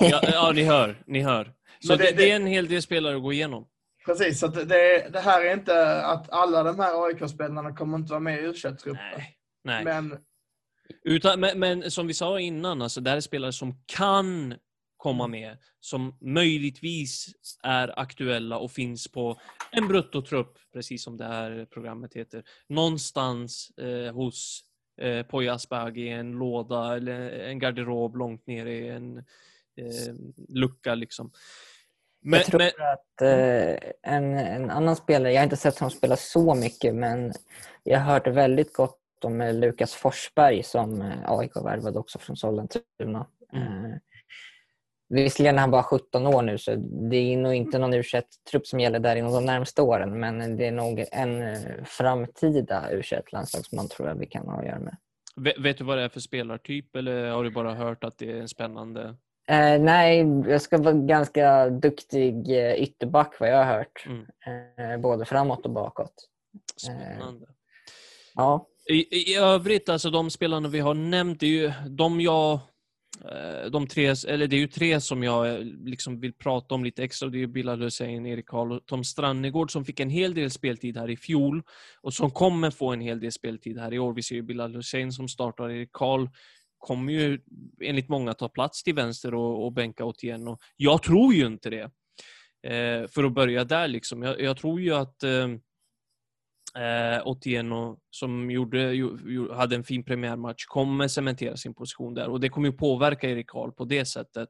Ja. 0.00 0.20
Ja, 0.22 0.52
ni 0.54 0.62
hör. 0.62 1.02
Ni 1.06 1.22
hör. 1.22 1.52
Så 1.86 1.96
det, 1.96 2.04
det, 2.04 2.16
det, 2.16 2.30
är 2.30 2.36
en 2.36 2.46
hel 2.46 2.68
del 2.68 2.82
spelare 2.82 3.16
att 3.16 3.22
gå 3.22 3.32
igenom. 3.32 3.66
Precis, 4.06 4.40
så 4.40 4.46
det, 4.46 5.08
det 5.12 5.20
här 5.20 5.44
är 5.44 5.54
inte 5.54 6.04
att 6.04 6.30
alla 6.30 6.62
de 6.62 6.78
här 6.78 7.06
AIK-spelarna 7.06 7.76
kommer 7.76 7.98
inte 7.98 8.12
vara 8.12 8.20
med 8.20 8.38
i 8.38 8.42
u 8.42 8.54
Nej. 8.84 9.36
Nej. 9.64 9.84
Men... 9.84 10.18
Utan, 11.04 11.40
men, 11.40 11.58
men, 11.58 11.90
som 11.90 12.06
vi 12.06 12.14
sa 12.14 12.40
innan, 12.40 12.82
alltså, 12.82 13.00
det 13.00 13.10
här 13.10 13.16
är 13.16 13.20
spelare 13.20 13.52
som 13.52 13.74
kan 13.86 14.54
komma 15.00 15.24
mm. 15.24 15.40
med, 15.40 15.58
som 15.80 16.18
möjligtvis 16.20 17.26
är 17.62 18.00
aktuella 18.00 18.58
och 18.58 18.70
finns 18.70 19.08
på 19.08 19.40
en 19.72 19.88
bruttotrupp, 19.88 20.58
precis 20.72 21.04
som 21.04 21.16
det 21.16 21.24
här 21.24 21.66
programmet 21.70 22.14
heter, 22.14 22.44
någonstans 22.68 23.70
eh, 23.78 24.14
hos 24.14 24.64
eh, 25.00 25.26
Poya 25.26 25.54
Asbaghi 25.54 26.02
i 26.02 26.08
en 26.08 26.32
låda 26.32 26.96
eller 26.96 27.30
en 27.30 27.58
garderob 27.58 28.16
långt 28.16 28.46
ner 28.46 28.66
i 28.66 28.88
en 28.88 29.18
eh, 29.76 30.14
lucka. 30.48 30.94
Liksom. 30.94 31.32
Men, 32.22 32.38
jag 32.38 32.46
tror 32.46 32.58
men... 32.58 32.68
att 32.68 33.22
eh, 33.22 34.14
en, 34.14 34.38
en 34.38 34.70
annan 34.70 34.96
spelare, 34.96 35.32
jag 35.32 35.40
har 35.40 35.44
inte 35.44 35.56
sett 35.56 35.78
honom 35.78 35.90
spela 35.90 36.16
så 36.16 36.54
mycket, 36.54 36.94
men 36.94 37.32
jag 37.82 37.98
har 37.98 38.12
hört 38.12 38.26
väldigt 38.26 38.72
gott 38.72 39.24
om 39.24 39.40
eh, 39.40 39.54
Lukas 39.54 39.94
Forsberg 39.94 40.62
som 40.62 41.02
eh, 41.02 41.30
AIK 41.30 41.56
värvade 41.56 41.98
också 41.98 42.18
från 42.18 42.36
Sollentuna. 42.36 43.26
Mm. 43.52 43.98
Visserligen 45.10 45.56
är 45.56 45.60
han 45.60 45.70
bara 45.70 45.82
17 45.82 46.26
år 46.26 46.42
nu 46.42 46.58
så 46.58 46.74
det 47.10 47.16
är 47.16 47.36
nog 47.36 47.54
inte 47.54 47.78
någon 47.78 47.94
u 47.94 48.02
trupp 48.50 48.66
som 48.66 48.80
gäller 48.80 48.98
där 48.98 49.16
inom 49.16 49.32
de 49.32 49.44
närmaste 49.44 49.82
åren 49.82 50.20
men 50.20 50.56
det 50.56 50.66
är 50.66 50.72
nog 50.72 51.04
en 51.12 51.42
eh, 51.42 51.58
framtida 51.84 52.90
u 52.90 53.02
landslagsman 53.32 53.88
tror 53.88 54.08
jag 54.08 54.14
vi 54.14 54.26
kan 54.26 54.48
ha 54.48 54.58
att 54.58 54.66
göra 54.66 54.78
med. 54.78 54.96
Vet 55.58 55.78
du 55.78 55.84
vad 55.84 55.98
det 55.98 56.04
är 56.04 56.08
för 56.08 56.20
spelartyp 56.20 56.96
eller 56.96 57.30
har 57.30 57.44
du 57.44 57.50
bara 57.50 57.74
hört 57.74 58.04
att 58.04 58.18
det 58.18 58.32
är 58.32 58.40
en 58.40 58.48
spännande? 58.48 59.16
Eh, 59.48 59.80
nej, 59.80 60.26
jag 60.48 60.62
ska 60.62 60.78
vara 60.78 60.94
ganska 60.94 61.70
duktig 61.70 62.58
eh, 62.58 62.74
ytterback 62.74 63.40
vad 63.40 63.48
jag 63.48 63.64
har 63.64 63.64
hört. 63.64 64.06
Mm. 64.06 64.92
Eh, 64.92 65.00
både 65.00 65.24
framåt 65.24 65.64
och 65.64 65.70
bakåt. 65.70 66.14
Spännande. 66.76 67.46
Eh, 67.46 67.52
ja. 68.34 68.66
I, 68.88 69.32
I 69.32 69.36
övrigt, 69.36 69.88
alltså 69.88 70.10
de 70.10 70.30
spelarna 70.30 70.68
vi 70.68 70.80
har 70.80 70.94
nämnt, 70.94 71.42
är 71.42 71.46
ju 71.46 71.72
de 71.86 72.20
jag 72.20 72.58
Eh, 73.24 73.70
de 73.70 73.86
tre, 73.86 74.14
eller 74.28 74.46
det 74.46 74.56
är 74.56 74.60
ju 74.60 74.66
tre 74.66 75.00
som 75.00 75.22
jag 75.22 75.48
eh, 75.48 75.60
liksom 75.84 76.20
vill 76.20 76.32
prata 76.32 76.74
om 76.74 76.84
lite 76.84 77.04
extra. 77.04 77.28
Det 77.28 77.42
är 77.42 77.46
Bilal 77.46 77.82
Hussein, 77.82 78.26
Erik 78.26 78.46
Karl 78.46 78.72
och 78.72 78.86
Tom 78.86 79.04
Strannegård 79.04 79.72
som 79.72 79.84
fick 79.84 80.00
en 80.00 80.10
hel 80.10 80.34
del 80.34 80.50
speltid 80.50 80.96
här 80.96 81.10
i 81.10 81.16
fjol 81.16 81.62
och 82.00 82.14
som 82.14 82.30
kommer 82.30 82.70
få 82.70 82.92
en 82.92 83.00
hel 83.00 83.20
del 83.20 83.32
speltid 83.32 83.78
här 83.78 83.94
i 83.94 83.98
år. 83.98 84.14
Vi 84.14 84.22
ser 84.22 84.34
ju 84.34 84.42
Bilal 84.42 84.74
Hussein 84.74 85.12
som 85.12 85.28
startar, 85.28 85.70
Erik 85.70 85.92
Karl 85.92 86.28
kommer 86.78 87.12
ju 87.12 87.40
enligt 87.80 88.08
många 88.08 88.34
ta 88.34 88.48
plats 88.48 88.82
till 88.82 88.94
vänster 88.94 89.34
och, 89.34 89.64
och 89.64 89.72
bänka 89.72 90.04
Otieno. 90.04 90.58
Jag 90.76 91.02
tror 91.02 91.34
ju 91.34 91.46
inte 91.46 91.70
det. 91.70 91.90
Eh, 92.62 93.08
för 93.08 93.24
att 93.24 93.32
börja 93.32 93.64
där 93.64 93.88
liksom. 93.88 94.22
Jag, 94.22 94.40
jag 94.40 94.56
tror 94.56 94.80
ju 94.80 94.94
att 94.94 95.22
eh, 95.22 95.48
eh, 96.78 97.26
Otieno 97.26 97.98
som 98.10 98.50
gjorde, 98.50 98.92
ju, 98.92 99.52
hade 99.52 99.76
en 99.76 99.84
fin 99.84 100.04
premiärmatch 100.04 100.64
kommer 100.66 101.08
cementera 101.08 101.56
sin 101.56 101.74
position 101.74 102.14
där 102.14 102.28
och 102.28 102.40
det 102.40 102.48
kommer 102.48 102.68
ju 102.68 102.76
påverka 102.76 103.30
Erik 103.30 103.50
Karl 103.50 103.72
på 103.72 103.84
det 103.84 104.04
sättet. 104.04 104.48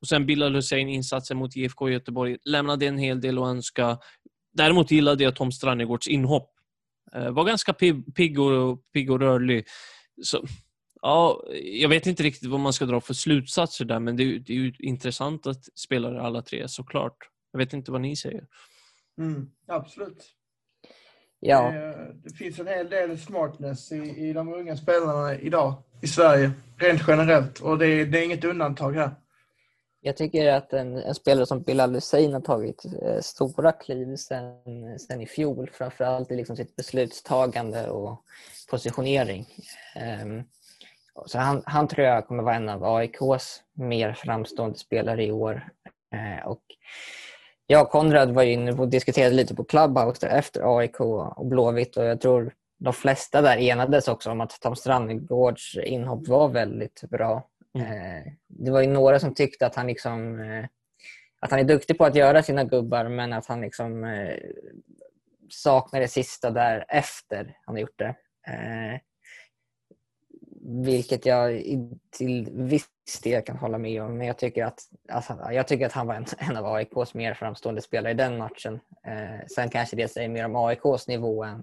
Och 0.00 0.08
sen 0.08 0.26
Bilal 0.26 0.54
Hussein 0.54 0.88
insatsen 0.88 1.36
mot 1.36 1.56
IFK 1.56 1.88
Göteborg 1.88 2.36
lämnade 2.44 2.86
en 2.86 2.98
hel 2.98 3.20
del 3.20 3.38
att 3.38 3.44
önska. 3.44 3.98
Däremot 4.52 4.90
gillade 4.90 5.24
jag 5.24 5.36
Tom 5.36 5.52
Strannegårds 5.52 6.08
inhopp. 6.08 6.50
Eh, 7.14 7.30
var 7.30 7.44
ganska 7.44 7.72
pigg 8.14 8.40
och, 8.40 8.92
pigg 8.92 9.10
och 9.10 9.20
rörlig. 9.20 9.66
Så, 10.22 10.44
ja, 11.02 11.42
jag 11.62 11.88
vet 11.88 12.06
inte 12.06 12.22
riktigt 12.22 12.48
vad 12.48 12.60
man 12.60 12.72
ska 12.72 12.86
dra 12.86 13.00
för 13.00 13.14
slutsatser 13.14 13.84
där 13.84 14.00
men 14.00 14.16
det 14.16 14.22
är, 14.22 14.38
det 14.38 14.52
är 14.52 14.56
ju 14.56 14.72
intressant 14.78 15.46
att 15.46 15.78
spela 15.78 16.20
alla 16.20 16.42
tre 16.42 16.68
såklart. 16.68 17.16
Jag 17.52 17.58
vet 17.58 17.72
inte 17.72 17.92
vad 17.92 18.00
ni 18.00 18.16
säger. 18.16 18.46
Mm, 19.18 19.50
absolut. 19.68 20.34
Ja. 21.44 21.72
Det, 22.24 22.30
finns 22.30 22.58
en 22.58 22.66
hel 22.66 22.90
del 22.90 23.18
smartness 23.18 23.92
i, 23.92 24.28
i 24.28 24.32
de 24.32 24.54
unga 24.54 24.76
spelarna 24.76 25.34
idag 25.34 25.74
i 26.00 26.06
Sverige, 26.06 26.50
rent 26.76 27.02
generellt. 27.08 27.60
Och 27.60 27.78
det, 27.78 28.04
det 28.04 28.18
är 28.18 28.24
inget 28.24 28.44
undantag 28.44 28.92
här. 28.92 29.10
Jag 30.00 30.16
tycker 30.16 30.52
att 30.52 30.72
en, 30.72 30.96
en 30.96 31.14
spelare 31.14 31.46
som 31.46 31.62
Bilal 31.62 31.94
Hussein 31.94 32.32
har 32.32 32.40
tagit 32.40 32.84
eh, 33.02 33.20
stora 33.20 33.72
kliv 33.72 34.16
sen, 34.16 34.98
sen 34.98 35.20
i 35.20 35.26
fjol. 35.26 35.70
Framförallt 35.72 36.30
i 36.30 36.36
liksom 36.36 36.56
sitt 36.56 36.76
beslutstagande 36.76 37.90
och 37.90 38.24
positionering. 38.70 39.46
Um, 40.24 40.42
så 41.26 41.38
han, 41.38 41.62
han 41.66 41.88
tror 41.88 42.06
jag 42.06 42.26
kommer 42.26 42.42
vara 42.42 42.54
en 42.54 42.68
av 42.68 42.84
AIKs 42.84 43.62
mer 43.72 44.12
framstående 44.12 44.78
spelare 44.78 45.24
i 45.24 45.32
år. 45.32 45.68
Uh, 46.14 46.46
och 46.46 46.62
jag 47.66 47.82
och 47.82 47.90
Konrad 47.90 48.30
var 48.30 48.42
inne 48.42 48.72
och 48.72 48.88
diskuterade 48.88 49.34
lite 49.34 49.54
på 49.54 49.64
Clubhouse 49.64 50.28
efter 50.28 50.78
AIK 50.78 51.00
och 51.00 51.46
Blåvitt 51.46 51.96
och 51.96 52.04
jag 52.04 52.20
tror 52.20 52.52
de 52.78 52.92
flesta 52.92 53.42
där 53.42 53.56
enades 53.56 54.08
också 54.08 54.30
om 54.30 54.40
att 54.40 54.60
Tom 54.60 54.76
Strandgårds 54.76 55.76
inhopp 55.76 56.28
var 56.28 56.48
väldigt 56.48 57.02
bra. 57.10 57.48
Mm. 57.78 57.92
Eh, 57.92 58.32
det 58.48 58.70
var 58.70 58.80
ju 58.80 58.88
några 58.88 59.18
som 59.18 59.34
tyckte 59.34 59.66
att 59.66 59.74
han 59.74 59.86
liksom 59.86 60.40
eh, 60.40 60.64
att 61.40 61.50
han 61.50 61.60
är 61.60 61.64
duktig 61.64 61.98
på 61.98 62.04
att 62.04 62.14
göra 62.14 62.42
sina 62.42 62.64
gubbar 62.64 63.08
men 63.08 63.32
att 63.32 63.46
han 63.46 63.60
liksom 63.60 64.04
eh, 64.04 64.36
saknar 65.48 66.00
det 66.00 66.08
sista 66.08 66.50
där 66.50 66.84
efter 66.88 67.56
han 67.66 67.74
har 67.74 67.80
gjort 67.80 67.98
det. 67.98 68.14
Vilket 70.84 71.26
jag 71.26 71.62
till 72.10 72.48
viss 72.52 72.88
del 73.22 73.42
kan 73.42 73.56
hålla 73.56 73.78
med 73.78 74.02
om. 74.02 74.18
Men 74.18 74.26
jag 74.26 74.38
tycker 74.38 74.64
att, 74.64 74.80
alltså, 75.12 75.38
jag 75.52 75.68
tycker 75.68 75.86
att 75.86 75.92
han 75.92 76.06
var 76.06 76.14
en, 76.14 76.26
en 76.38 76.56
av 76.56 76.66
AIKs 76.66 77.14
mer 77.14 77.34
framstående 77.34 77.82
spelare 77.82 78.12
i 78.12 78.16
den 78.16 78.38
matchen. 78.38 78.80
Eh, 79.06 79.46
sen 79.54 79.68
kanske 79.68 79.96
det 79.96 80.08
säger 80.08 80.28
mer 80.28 80.44
om 80.44 80.56
AIKs 80.56 81.08
nivå 81.08 81.44
än, 81.44 81.62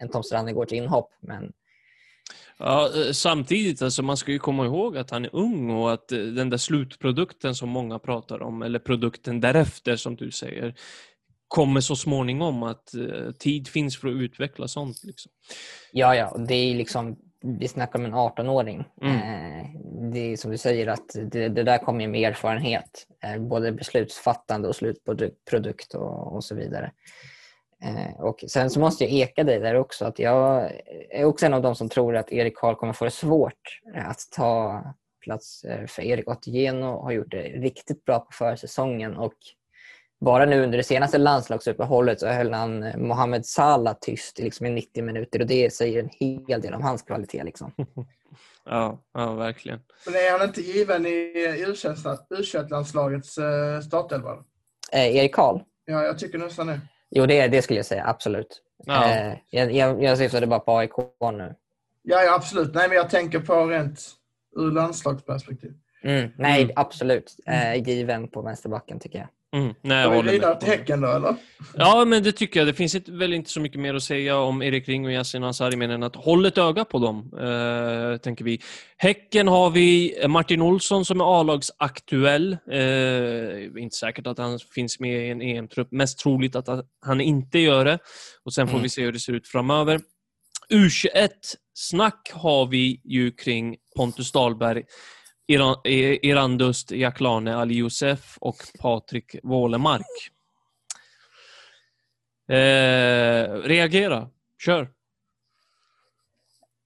än 0.00 0.08
Tom 0.08 0.22
Strannegårds 0.22 0.72
inhopp. 0.72 1.10
Men 1.20 1.52
Ja, 2.58 2.90
eh, 2.94 3.12
samtidigt, 3.12 3.82
alltså, 3.82 4.02
man 4.02 4.16
ska 4.16 4.32
ju 4.32 4.38
komma 4.38 4.64
ihåg 4.64 4.96
att 4.96 5.10
han 5.10 5.24
är 5.24 5.36
ung 5.36 5.70
och 5.70 5.92
att 5.92 6.12
eh, 6.12 6.18
den 6.18 6.50
där 6.50 6.58
slutprodukten 6.58 7.54
som 7.54 7.68
många 7.68 7.98
pratar 7.98 8.42
om, 8.42 8.62
eller 8.62 8.78
produkten 8.78 9.40
därefter 9.40 9.96
som 9.96 10.16
du 10.16 10.30
säger, 10.30 10.74
kommer 11.48 11.80
så 11.80 11.96
småningom 11.96 12.62
att 12.62 12.94
eh, 12.94 13.30
tid 13.38 13.68
finns 13.68 14.00
för 14.00 14.08
att 14.08 14.14
utveckla 14.14 14.68
sånt. 14.68 15.04
Liksom. 15.04 15.32
Ja, 15.92 16.14
ja, 16.14 16.36
det 16.48 16.54
är 16.54 16.74
liksom, 16.74 17.16
vi 17.40 17.68
snackar 17.68 17.98
om 17.98 18.04
en 18.04 18.14
18-åring. 18.14 18.84
Mm. 19.02 19.16
Eh, 19.16 19.66
det 20.12 20.32
är 20.32 20.36
som 20.36 20.50
du 20.50 20.58
säger 20.58 20.86
att 20.86 21.08
det, 21.14 21.48
det 21.48 21.62
där 21.62 21.78
kommer 21.78 22.08
med 22.08 22.30
erfarenhet. 22.30 23.06
Eh, 23.24 23.38
både 23.38 23.72
beslutsfattande 23.72 24.68
och 24.68 24.76
slutprodukt 24.76 25.94
och, 25.94 26.34
och 26.34 26.44
så 26.44 26.54
vidare. 26.54 26.92
Eh, 27.84 28.20
och 28.20 28.44
sen 28.48 28.70
så 28.70 28.80
måste 28.80 29.04
jag 29.04 29.12
eka 29.12 29.44
dig 29.44 29.60
där 29.60 29.74
också. 29.74 30.04
att 30.04 30.18
Jag 30.18 30.72
är 31.10 31.24
också 31.24 31.46
en 31.46 31.54
av 31.54 31.62
de 31.62 31.74
som 31.74 31.88
tror 31.88 32.16
att 32.16 32.32
Erik 32.32 32.56
Karl 32.56 32.74
kommer 32.74 32.92
få 32.92 33.04
det 33.04 33.10
svårt 33.10 33.80
att 33.94 34.20
ta 34.36 34.82
plats 35.20 35.64
för 35.86 36.02
Erik 36.02 36.28
Otieno 36.28 37.02
har 37.02 37.12
gjort 37.12 37.30
det 37.30 37.42
riktigt 37.42 38.04
bra 38.04 38.18
på 38.18 38.32
försäsongen 38.32 39.16
och 39.16 39.34
bara 40.20 40.44
nu 40.44 40.62
under 40.62 40.78
det 40.78 40.84
senaste 40.84 41.18
landslagsuppehållet 41.18 42.20
så 42.20 42.26
höll 42.26 42.52
han 42.52 42.82
eh, 42.82 42.96
Mohamed 42.96 43.46
Salah 43.46 43.96
tyst 44.00 44.38
liksom 44.38 44.66
i 44.66 44.70
90 44.70 45.04
minuter 45.04 45.40
och 45.40 45.46
det 45.46 45.72
säger 45.74 46.02
en 46.02 46.10
hel 46.48 46.60
del 46.60 46.74
om 46.74 46.82
hans 46.82 47.02
kvalitet. 47.02 47.44
Liksom. 47.44 47.72
Ja, 48.68 49.02
ja, 49.14 49.34
verkligen. 49.34 49.80
Men 50.06 50.14
är 50.14 50.38
han 50.38 50.48
inte 50.48 50.60
given 50.60 51.06
i 51.06 51.32
U21-landslagets 51.66 53.38
uh, 53.38 53.80
startelva? 53.80 54.44
Eh, 54.92 55.16
Erik 55.16 55.34
Karl? 55.34 55.60
Ja, 55.84 56.02
jag 56.04 56.18
tycker 56.18 56.38
nästan 56.38 56.66
det. 56.66 56.80
Jo, 57.10 57.26
det, 57.26 57.48
det 57.48 57.62
skulle 57.62 57.78
jag 57.78 57.86
säga. 57.86 58.04
Absolut. 58.06 58.62
Ja. 58.86 59.10
Eh, 59.10 59.34
jag, 59.50 59.72
jag, 59.72 60.02
jag 60.02 60.18
syftade 60.18 60.46
bara 60.46 60.60
på 60.60 60.76
AIK 60.78 60.92
nu. 61.32 61.54
Ja, 62.02 62.22
ja, 62.22 62.34
absolut. 62.34 62.74
Nej, 62.74 62.88
men 62.88 62.96
jag 62.96 63.10
tänker 63.10 63.38
på 63.40 63.66
rent 63.66 64.00
ur 64.56 64.70
landslagsperspektiv. 64.70 65.72
Mm, 66.04 66.30
nej, 66.38 66.62
Mm. 66.62 66.72
absolut. 66.76 67.36
Eh, 67.46 67.74
given 67.88 68.28
på 68.28 68.42
vänsterbacken 68.42 69.00
tycker 69.00 69.18
jag. 69.18 69.28
Mm, 69.56 69.74
nej, 69.82 70.02
jag 70.02 70.10
håller 70.14 70.40
med. 70.40 70.62
Häcken 70.62 71.00
då, 71.00 71.08
eller? 71.08 71.36
Ja, 71.74 72.04
men 72.04 72.22
det 72.22 72.32
tycker 72.32 72.60
jag. 72.60 72.66
Det 72.66 72.74
finns 72.74 72.94
inte, 72.94 73.12
väl 73.12 73.32
inte 73.32 73.50
så 73.50 73.60
mycket 73.60 73.80
mer 73.80 73.94
att 73.94 74.02
säga 74.02 74.36
om 74.38 74.62
Erik 74.62 74.88
Ring 74.88 75.06
och 75.06 75.12
Yasin 75.12 75.44
Ansari 75.44 75.76
mer 75.76 75.88
än 75.88 76.02
att 76.02 76.16
håll 76.16 76.46
ett 76.46 76.58
öga 76.58 76.84
på 76.84 76.98
dem, 76.98 77.30
eh, 77.40 78.16
tänker 78.16 78.44
vi. 78.44 78.60
Häcken 78.96 79.48
har 79.48 79.70
vi 79.70 80.14
Martin 80.28 80.62
Olsson 80.62 81.04
som 81.04 81.20
är 81.20 81.40
A-lagsaktuell. 81.40 82.52
Eh, 82.72 83.82
inte 83.82 83.96
säkert 83.96 84.26
att 84.26 84.38
han 84.38 84.58
finns 84.74 85.00
med 85.00 85.26
i 85.26 85.30
en 85.30 85.42
EM-trupp. 85.42 85.92
Mest 85.92 86.18
troligt 86.18 86.56
att 86.56 86.68
han 87.06 87.20
inte 87.20 87.58
gör 87.58 87.84
det. 87.84 87.98
Och 88.44 88.52
Sen 88.52 88.66
får 88.66 88.74
Mm. 88.74 88.82
vi 88.82 88.88
se 88.88 89.02
hur 89.02 89.12
det 89.12 89.20
ser 89.20 89.32
ut 89.32 89.48
framöver. 89.48 90.00
U21-snack 90.72 92.30
har 92.34 92.66
vi 92.66 93.00
ju 93.04 93.30
kring 93.32 93.76
Pontus 93.96 94.32
Dahlberg, 94.32 94.82
Irandust 95.48 96.90
Jaklane 96.90 97.56
Ali 97.56 97.74
Youssef 97.74 98.38
och 98.40 98.56
Patrik 98.78 99.36
Wålemark. 99.42 100.30
Eh, 102.48 103.52
reagera. 103.52 104.28
Kör. 104.64 104.90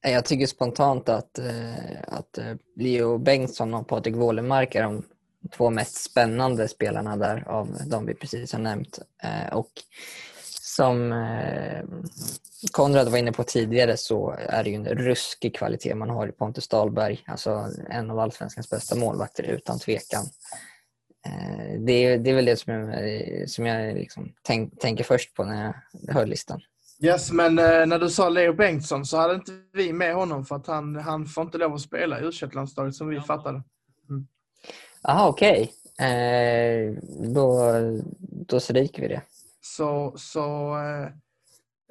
Jag 0.02 0.24
tycker 0.24 0.46
spontant 0.46 1.08
att, 1.08 1.38
eh, 1.38 2.02
att 2.06 2.38
eh, 2.38 2.54
Leo 2.76 3.18
Bengtsson 3.18 3.74
och 3.74 3.88
Patrik 3.88 4.14
Wålemark 4.14 4.74
är 4.74 4.82
de 4.82 5.02
två 5.56 5.70
mest 5.70 6.10
spännande 6.10 6.68
spelarna 6.68 7.16
där 7.16 7.48
av 7.48 7.78
de 7.86 8.06
vi 8.06 8.14
precis 8.14 8.52
har 8.52 8.60
nämnt. 8.60 8.98
Eh, 9.22 9.56
och 9.56 9.70
som 10.76 11.12
eh, 11.12 11.84
Konrad 12.72 13.08
var 13.08 13.18
inne 13.18 13.32
på 13.32 13.42
tidigare 13.42 13.96
så 13.96 14.36
är 14.38 14.64
det 14.64 14.70
ju 14.70 14.76
en 14.76 14.86
ruskig 14.86 15.54
kvalitet 15.54 15.94
man 15.94 16.10
har 16.10 16.28
i 16.28 16.32
Pontus 16.32 16.68
Dahlberg. 16.68 17.24
Alltså 17.26 17.68
en 17.90 18.10
av 18.10 18.18
allsvenskans 18.18 18.70
bästa 18.70 18.96
målvakter 18.96 19.42
utan 19.42 19.78
tvekan. 19.78 20.24
Eh, 21.26 21.80
det, 21.80 21.92
är, 21.92 22.18
det 22.18 22.30
är 22.30 22.34
väl 22.34 22.44
det 22.44 22.56
som 22.56 22.72
jag, 22.72 23.50
som 23.50 23.66
jag 23.66 23.94
liksom 23.94 24.32
tänk, 24.42 24.80
tänker 24.80 25.04
först 25.04 25.34
på 25.34 25.44
när 25.44 25.64
jag 26.02 26.14
hör 26.14 26.26
listan. 26.26 26.60
Yes, 27.02 27.32
men 27.32 27.58
eh, 27.58 27.86
när 27.86 27.98
du 27.98 28.10
sa 28.10 28.28
Leo 28.28 28.52
Bengtsson 28.52 29.06
så 29.06 29.16
hade 29.16 29.34
inte 29.34 29.52
vi 29.72 29.92
med 29.92 30.14
honom 30.14 30.44
för 30.44 30.56
att 30.56 30.66
han, 30.66 30.96
han 30.96 31.26
får 31.26 31.44
inte 31.44 31.58
lov 31.58 31.74
att 31.74 31.80
spela 31.80 32.20
i 32.20 32.24
u 32.24 32.32
som 32.92 33.08
vi 33.08 33.20
fattade. 33.20 33.62
Jaha, 35.02 35.28
okej. 35.28 35.72
Eh, 36.00 36.94
då, 37.34 37.72
då 38.20 38.60
stryker 38.60 39.02
vi 39.02 39.08
det. 39.08 39.22
Så, 39.76 40.18
så 40.18 40.44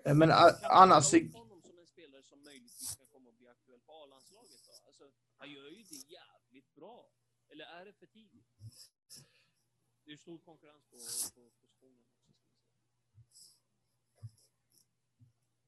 eh, 0.06 0.14
men 0.16 0.32
a- 0.32 0.60
annars... 0.64 1.14
honom 1.34 1.62
som 1.62 1.78
en 1.80 1.88
spelare 1.88 2.24
som 2.24 2.44
möjligtvis 2.44 2.96
kan 2.96 3.08
komma 3.08 3.30
att 3.30 3.38
bli 3.38 3.48
aktuell 3.48 3.80
på 3.80 3.92
A-landslaget 3.92 4.60
då? 4.66 4.72
Alltså, 4.88 5.04
han 5.38 5.52
gör 5.52 5.70
ju 5.70 5.84
det 5.84 5.96
jävligt 5.96 6.76
bra. 6.76 7.10
Eller 7.50 7.66
är 7.66 7.86
det 7.86 7.94
för 7.94 8.06
tidigt? 8.06 8.46
Det 10.04 10.10
är 10.10 10.12
ju 10.12 10.18
stor 10.18 10.38
konkurrens 10.38 10.84
på, 10.90 10.98
på 11.42 11.50
positionen. 11.62 12.06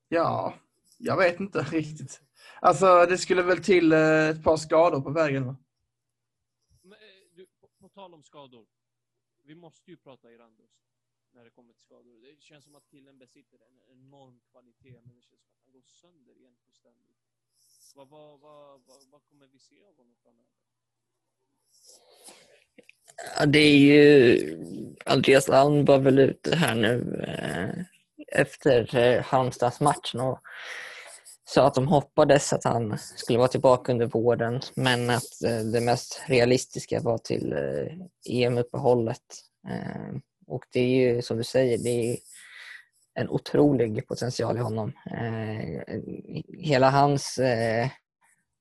Ja, 0.07 0.53
jag 0.97 1.17
vet 1.17 1.39
inte 1.39 1.59
riktigt. 1.63 2.21
Alltså, 2.61 3.05
det 3.05 3.17
skulle 3.17 3.41
väl 3.43 3.63
till 3.63 3.91
eh, 3.93 4.29
ett 4.29 4.43
par 4.43 4.57
skador 4.57 5.01
på 5.01 5.09
vägen. 5.09 5.45
va? 5.45 5.55
Men, 6.81 6.91
eh, 6.93 6.97
du, 7.35 7.47
på, 7.59 7.67
på 7.79 7.89
tal 7.89 8.13
om 8.13 8.23
skador. 8.23 8.67
Vi 9.43 9.55
måste 9.55 9.91
ju 9.91 9.97
prata 9.97 10.31
Irandus 10.31 10.80
när 11.33 11.43
det 11.43 11.49
kommer 11.49 11.73
till 11.73 11.81
skador. 11.81 12.21
Det 12.21 12.41
känns 12.41 12.63
som 12.63 12.75
att 12.75 12.87
killen 12.87 13.17
besitter 13.17 13.59
en 13.69 13.79
enorm 13.97 14.39
kvalitet, 14.51 15.01
men 15.05 15.15
det 15.15 15.21
känns 15.21 15.41
som 15.41 15.51
att 15.51 15.61
han 15.63 15.71
går 15.71 15.81
sönder 15.81 16.37
igen 16.37 16.55
fullständigt. 16.65 17.17
Vad, 17.95 18.09
vad, 18.09 18.39
vad, 18.39 18.81
vad, 18.87 18.97
vad 19.11 19.23
kommer 19.23 19.47
vi 19.47 19.59
se 19.59 19.81
av 19.81 19.97
honom 19.97 20.15
framöver? 20.23 20.45
Ja, 23.37 23.45
det 23.45 23.59
är 23.59 23.77
ju... 23.77 24.97
Andreas 25.05 25.49
Alm 25.49 25.85
var 25.85 25.99
väl 25.99 26.19
ute 26.19 26.55
här 26.55 26.75
nu 26.75 27.23
eh, 27.27 27.85
efter 28.39 28.95
eh, 28.95 29.23
Halmstadsmatchen 29.23 30.21
och 30.21 30.39
sa 31.45 31.67
att 31.67 31.73
de 31.73 31.87
hoppades 31.87 32.53
att 32.53 32.63
han 32.63 32.97
skulle 32.97 33.39
vara 33.39 33.47
tillbaka 33.47 33.91
under 33.91 34.05
våren 34.05 34.61
men 34.75 35.09
att 35.09 35.43
eh, 35.45 35.59
det 35.59 35.81
mest 35.81 36.21
realistiska 36.27 36.99
var 36.99 37.17
till 37.17 37.53
eh, 37.53 37.97
EM-uppehållet. 38.29 39.23
Eh, 39.69 40.15
och 40.51 40.63
det 40.71 40.79
är 40.79 40.87
ju 40.87 41.21
som 41.21 41.37
du 41.37 41.43
säger, 41.43 41.77
det 41.77 42.11
är 42.11 42.17
en 43.13 43.29
otrolig 43.29 44.07
potential 44.07 44.57
i 44.57 44.59
honom. 44.59 44.93
Eh, 45.05 45.81
hela 46.57 46.89
hans 46.89 47.37
eh, 47.37 47.87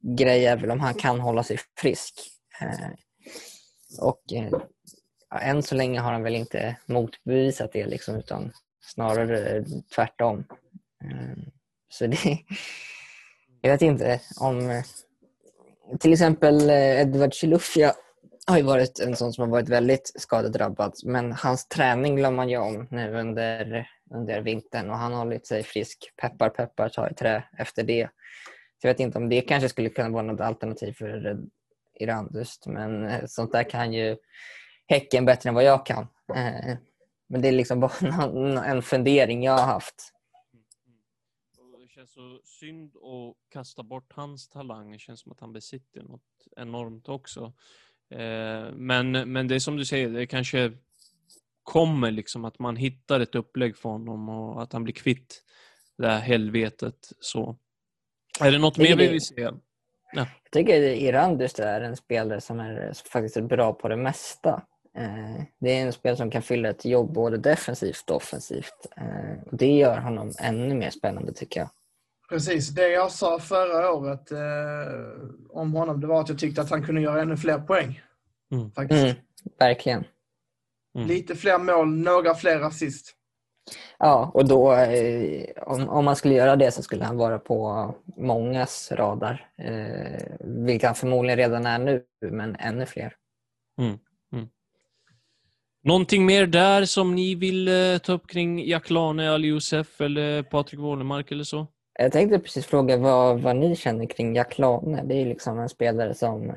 grej 0.02 0.46
är 0.46 0.56
väl 0.56 0.70
om 0.70 0.80
han 0.80 0.94
kan 0.94 1.20
hålla 1.20 1.42
sig 1.42 1.58
frisk. 1.78 2.14
Eh, 2.60 2.90
och 4.00 4.32
eh, 4.32 4.52
än 5.48 5.62
så 5.62 5.74
länge 5.74 6.00
har 6.00 6.12
han 6.12 6.22
väl 6.22 6.34
inte 6.34 6.76
motbevisat 6.86 7.72
det 7.72 7.86
liksom, 7.86 8.16
utan 8.16 8.52
snarare 8.80 9.64
tvärtom. 9.94 10.44
Eh, 11.04 11.42
så 11.88 12.06
det, 12.06 12.38
jag 13.60 13.70
vet 13.70 13.82
inte 13.82 14.20
om... 14.40 14.70
Eh, 14.70 14.84
till 16.00 16.12
exempel 16.12 16.70
eh, 16.70 17.00
Edward 17.00 17.34
Chilufya 17.34 17.94
har 18.50 18.56
ju 18.56 18.62
varit 18.62 19.00
en 19.00 19.16
sån 19.16 19.32
som 19.32 19.42
har 19.42 19.50
varit 19.50 19.68
väldigt 19.68 20.12
skadedrabbad 20.14 20.94
men 21.04 21.32
hans 21.32 21.68
träning 21.68 22.16
glömmer 22.16 22.36
man 22.36 22.48
ju 22.48 22.56
om 22.56 22.88
nu 22.90 23.14
under, 23.14 23.88
under 24.14 24.40
vintern 24.40 24.90
och 24.90 24.96
han 24.96 25.12
har 25.12 25.18
hållit 25.18 25.46
sig 25.46 25.62
frisk. 25.62 26.12
Peppar 26.16 26.48
peppar 26.48 26.88
tar 26.88 27.10
i 27.10 27.14
trä 27.14 27.44
efter 27.58 27.82
det. 27.82 28.08
Så 28.80 28.86
jag 28.86 28.90
vet 28.90 29.00
inte 29.00 29.18
om 29.18 29.28
det 29.28 29.40
kanske 29.40 29.68
skulle 29.68 29.88
kunna 29.88 30.08
vara 30.08 30.22
något 30.22 30.40
alternativ 30.40 30.92
för 30.92 31.38
Irandust 32.00 32.66
men 32.66 33.06
eh, 33.06 33.24
sånt 33.26 33.52
där 33.52 33.70
kan 33.70 33.92
ju 33.92 34.16
Häcken 34.90 35.24
bättre 35.24 35.48
än 35.48 35.54
vad 35.54 35.64
jag 35.64 35.86
kan. 35.86 36.06
Eh, 36.34 36.76
men 37.26 37.42
det 37.42 37.48
är 37.48 37.52
liksom 37.52 37.80
bara 37.80 38.62
en 38.64 38.82
fundering 38.82 39.42
jag 39.42 39.52
har 39.52 39.66
haft. 39.66 40.12
Det 41.78 41.88
känns 41.88 42.12
så 42.12 42.40
synd 42.44 42.96
att 42.96 43.36
kasta 43.52 43.82
bort 43.82 44.12
hans 44.12 44.48
talang. 44.48 44.92
Det 44.92 44.98
känns 44.98 45.20
som 45.20 45.32
att 45.32 45.40
han 45.40 45.52
besitter 45.52 46.02
något 46.02 46.48
enormt 46.56 47.08
också. 47.08 47.52
Eh, 48.10 48.72
Men, 48.72 49.12
men 49.12 49.48
det 49.48 49.54
är 49.54 49.58
som 49.58 49.76
du 49.76 49.84
säger, 49.84 50.08
det 50.08 50.26
kanske 50.26 50.72
kommer 51.62 52.10
liksom 52.10 52.44
att 52.44 52.58
man 52.58 52.76
hittar 52.76 53.20
ett 53.20 53.34
upplägg 53.34 53.76
för 53.76 53.88
honom 53.88 54.28
och 54.28 54.62
att 54.62 54.72
han 54.72 54.84
blir 54.84 54.94
kvitt 54.94 55.42
det 55.98 56.08
här 56.08 56.20
helvetet. 56.20 57.12
Så. 57.20 57.56
Är 58.40 58.52
det 58.52 58.58
något 58.58 58.78
mer 58.78 58.96
vi 58.96 59.08
vill 59.08 59.20
se? 59.20 59.50
Jag 60.12 60.26
tycker 60.52 60.82
Irandust 60.82 61.58
är 61.58 61.80
en 61.80 61.96
spelare 61.96 62.40
som 62.40 62.60
är 62.60 62.92
faktiskt 63.12 63.36
är 63.36 63.42
bra 63.42 63.72
på 63.72 63.88
det 63.88 63.96
mesta. 63.96 64.62
Eh, 64.96 65.42
Det 65.58 65.70
är 65.70 65.86
en 65.86 65.92
spelare 65.92 66.16
som 66.16 66.30
kan 66.30 66.42
fylla 66.42 66.68
ett 66.68 66.84
jobb 66.84 67.12
både 67.12 67.36
defensivt 67.36 68.10
och 68.10 68.16
offensivt. 68.16 68.86
Eh, 68.96 69.38
Det 69.52 69.76
gör 69.76 69.98
honom 69.98 70.32
ännu 70.40 70.74
mer 70.74 70.90
spännande 70.90 71.32
tycker 71.32 71.60
jag. 71.60 71.70
Precis, 72.30 72.68
det 72.68 72.88
jag 72.88 73.12
sa 73.12 73.38
förra 73.38 73.92
året 73.92 74.32
eh, 74.32 74.38
om 75.48 75.72
honom 75.72 76.00
det 76.00 76.06
var 76.06 76.20
att 76.20 76.28
jag 76.28 76.38
tyckte 76.38 76.60
att 76.60 76.70
han 76.70 76.86
kunde 76.86 77.00
göra 77.00 77.22
ännu 77.22 77.36
fler 77.36 77.58
poäng. 77.58 78.00
Mm. 78.52 78.72
Faktiskt. 78.72 79.02
Mm, 79.02 79.16
verkligen. 79.58 80.04
Mm. 80.94 81.08
Lite 81.08 81.36
fler 81.36 81.58
mål, 81.58 81.88
några 81.88 82.34
fler 82.34 82.60
assist. 82.60 83.14
Ja, 83.98 84.30
och 84.34 84.48
då 84.48 84.72
eh, 84.72 85.44
om, 85.62 85.88
om 85.88 86.04
man 86.04 86.16
skulle 86.16 86.34
göra 86.34 86.56
det 86.56 86.70
så 86.70 86.82
skulle 86.82 87.04
han 87.04 87.16
vara 87.16 87.38
på 87.38 87.94
mångas 88.16 88.92
radar. 88.92 89.50
Eh, 89.58 90.36
vilket 90.40 90.86
han 90.86 90.94
förmodligen 90.94 91.36
redan 91.38 91.66
är 91.66 91.78
nu, 91.78 92.04
men 92.30 92.56
ännu 92.56 92.86
fler. 92.86 93.14
Någonting 95.82 96.26
mer 96.26 96.46
där 96.46 96.84
som 96.84 97.14
ni 97.14 97.34
vill 97.34 97.68
eh, 97.68 97.98
ta 97.98 98.12
upp 98.12 98.26
kring 98.26 98.68
Jack 98.68 98.90
Lane, 98.90 99.30
Ali 99.30 99.48
Youssef 99.48 100.00
eller 100.00 100.42
Patrik 100.42 100.80
Wålemark 100.80 101.32
eller 101.32 101.44
så? 101.44 101.66
Jag 102.02 102.12
tänkte 102.12 102.38
precis 102.38 102.66
fråga 102.66 102.96
vad, 102.96 103.40
vad 103.40 103.56
ni 103.56 103.76
känner 103.76 104.06
kring 104.06 104.34
Jack 104.34 104.58
Lane. 104.58 105.02
Det 105.04 105.14
är 105.14 105.26
liksom 105.26 105.58
en 105.58 105.68
spelare 105.68 106.14
som 106.14 106.52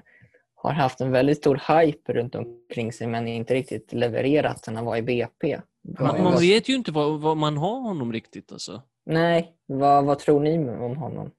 har 0.55 0.71
haft 0.71 1.01
en 1.01 1.11
väldigt 1.11 1.37
stor 1.37 1.61
hype 1.67 2.13
runt 2.13 2.35
omkring 2.35 2.93
sig 2.93 3.07
men 3.07 3.27
inte 3.27 3.53
riktigt 3.53 3.93
levererat 3.93 4.65
sen 4.65 4.75
han 4.75 4.85
var 4.85 4.97
i 4.97 5.01
BP. 5.01 5.59
Man, 5.99 6.23
man 6.23 6.39
vet 6.39 6.69
ju 6.69 6.75
inte 6.75 6.91
vad, 6.91 7.21
vad 7.21 7.37
man 7.37 7.57
har 7.57 7.79
honom 7.79 8.13
riktigt 8.13 8.51
alltså. 8.51 8.81
Nej, 9.05 9.53
vad, 9.65 10.05
vad 10.05 10.19
tror 10.19 10.39
ni 10.39 10.57
om 10.69 10.97
honom? 10.97 11.31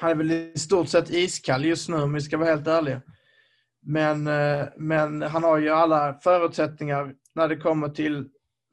Han 0.00 0.10
är 0.10 0.14
väl 0.14 0.32
i 0.32 0.58
stort 0.58 0.88
sett 0.88 1.10
iskall 1.10 1.64
just 1.64 1.88
nu 1.88 1.96
om 1.96 2.12
vi 2.12 2.20
ska 2.20 2.36
vara 2.36 2.48
helt 2.48 2.66
ärliga. 2.66 3.00
Men, 3.82 4.26
eh, 4.26 4.66
men 4.76 5.22
han 5.22 5.44
har 5.44 5.58
ju 5.58 5.70
alla 5.70 6.14
förutsättningar 6.14 7.14
när 7.34 7.48
det 7.48 7.56
kommer 7.56 7.88
till 7.88 8.28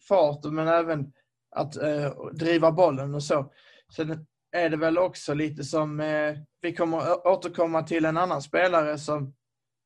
fart 0.07 0.43
men 0.43 0.67
även 0.67 1.13
att 1.55 1.77
eh, 1.77 2.11
driva 2.33 2.71
bollen 2.71 3.15
och 3.15 3.23
så. 3.23 3.51
Sen 3.95 4.25
är 4.51 4.69
det 4.69 4.77
väl 4.77 4.97
också 4.97 5.33
lite 5.33 5.63
som, 5.63 5.99
eh, 5.99 6.35
vi 6.61 6.75
kommer 6.75 7.27
återkomma 7.27 7.83
till 7.83 8.05
en 8.05 8.17
annan 8.17 8.41
spelare 8.41 8.97
som, 8.97 9.33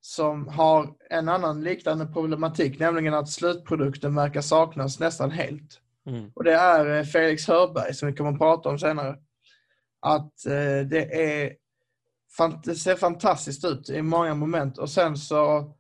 som 0.01 0.47
har 0.47 0.95
en 1.09 1.29
annan 1.29 1.63
liknande 1.63 2.05
problematik, 2.05 2.79
nämligen 2.79 3.13
att 3.13 3.29
slutprodukten 3.29 4.15
verkar 4.15 4.41
saknas 4.41 4.99
nästan 4.99 5.31
helt. 5.31 5.81
Mm. 6.05 6.31
Och 6.35 6.43
det 6.43 6.53
är 6.53 6.97
eh, 6.97 7.03
Felix 7.03 7.47
Hörberg 7.47 7.93
som 7.93 8.07
vi 8.07 8.15
kommer 8.15 8.31
att 8.31 8.39
prata 8.39 8.69
om 8.69 8.79
senare. 8.79 9.17
Att 9.99 10.45
eh, 10.45 10.87
det, 10.89 11.33
är, 11.43 11.55
det 12.63 12.75
ser 12.75 12.95
fantastiskt 12.95 13.65
ut 13.65 13.89
i 13.89 14.01
många 14.01 14.35
moment 14.35 14.77
och 14.77 14.89
sen 14.89 15.17
så 15.17 15.73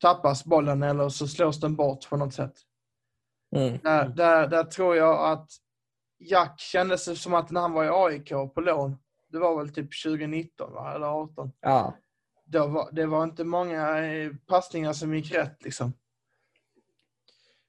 tappas 0.00 0.44
bollen 0.44 0.82
eller 0.82 1.08
så 1.08 1.28
slås 1.28 1.60
den 1.60 1.76
bort 1.76 2.08
på 2.10 2.16
något 2.16 2.34
sätt. 2.34 2.54
Mm. 3.56 3.78
Där, 3.82 4.08
där, 4.08 4.48
där 4.48 4.64
tror 4.64 4.96
jag 4.96 5.32
att 5.32 5.48
Jack 6.30 6.60
kändes 6.60 7.22
som 7.22 7.34
att 7.34 7.50
när 7.50 7.60
han 7.60 7.72
var 7.72 7.84
i 7.84 7.88
AIK 8.14 8.28
på 8.54 8.60
lån, 8.60 8.96
det 9.28 9.38
var 9.38 9.58
väl 9.58 9.74
typ 9.74 10.02
2019 10.04 10.72
va? 10.72 10.94
eller 10.94 11.06
18. 11.06 11.52
Ja, 11.60 11.96
Då 12.44 12.66
var, 12.66 12.92
det 12.92 13.06
var 13.06 13.24
inte 13.24 13.44
många 13.44 13.98
eh, 14.06 14.32
passningar 14.46 14.92
som 14.92 15.14
gick 15.14 15.34
rätt 15.34 15.62
liksom. 15.64 15.92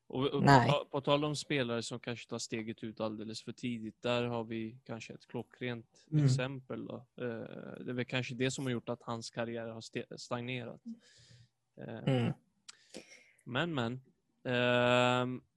Och, 0.08 0.26
och 0.28 0.44
Nej. 0.44 0.70
på, 0.70 0.86
på 0.92 1.02
tal 1.02 1.26
om 1.26 1.36
spelare 1.36 1.84
som 1.84 2.00
kanske 2.00 2.30
tar 2.30 2.38
steget 2.38 2.84
ut 2.84 3.00
alldeles 3.00 3.44
för 3.44 3.52
tidigt, 3.52 4.02
där 4.02 4.24
har 4.24 4.44
vi 4.44 4.78
kanske 4.86 5.14
ett 5.14 5.28
klockrent 5.28 6.06
Mm. 6.12 6.26
exempel. 6.26 6.86
Då. 6.86 6.96
Eh, 6.96 7.26
det 7.80 7.90
är 7.90 7.94
väl 7.94 8.06
kanske 8.06 8.36
det 8.36 8.52
som 8.52 8.66
har 8.66 8.72
gjort 8.72 8.90
att 8.90 9.02
hans 9.04 9.30
karriär 9.30 9.68
har 9.68 10.18
stagnerat. 10.18 10.82
Eh, 11.78 11.98
mm. 12.16 12.34
Men, 13.44 13.74
men. 13.74 14.02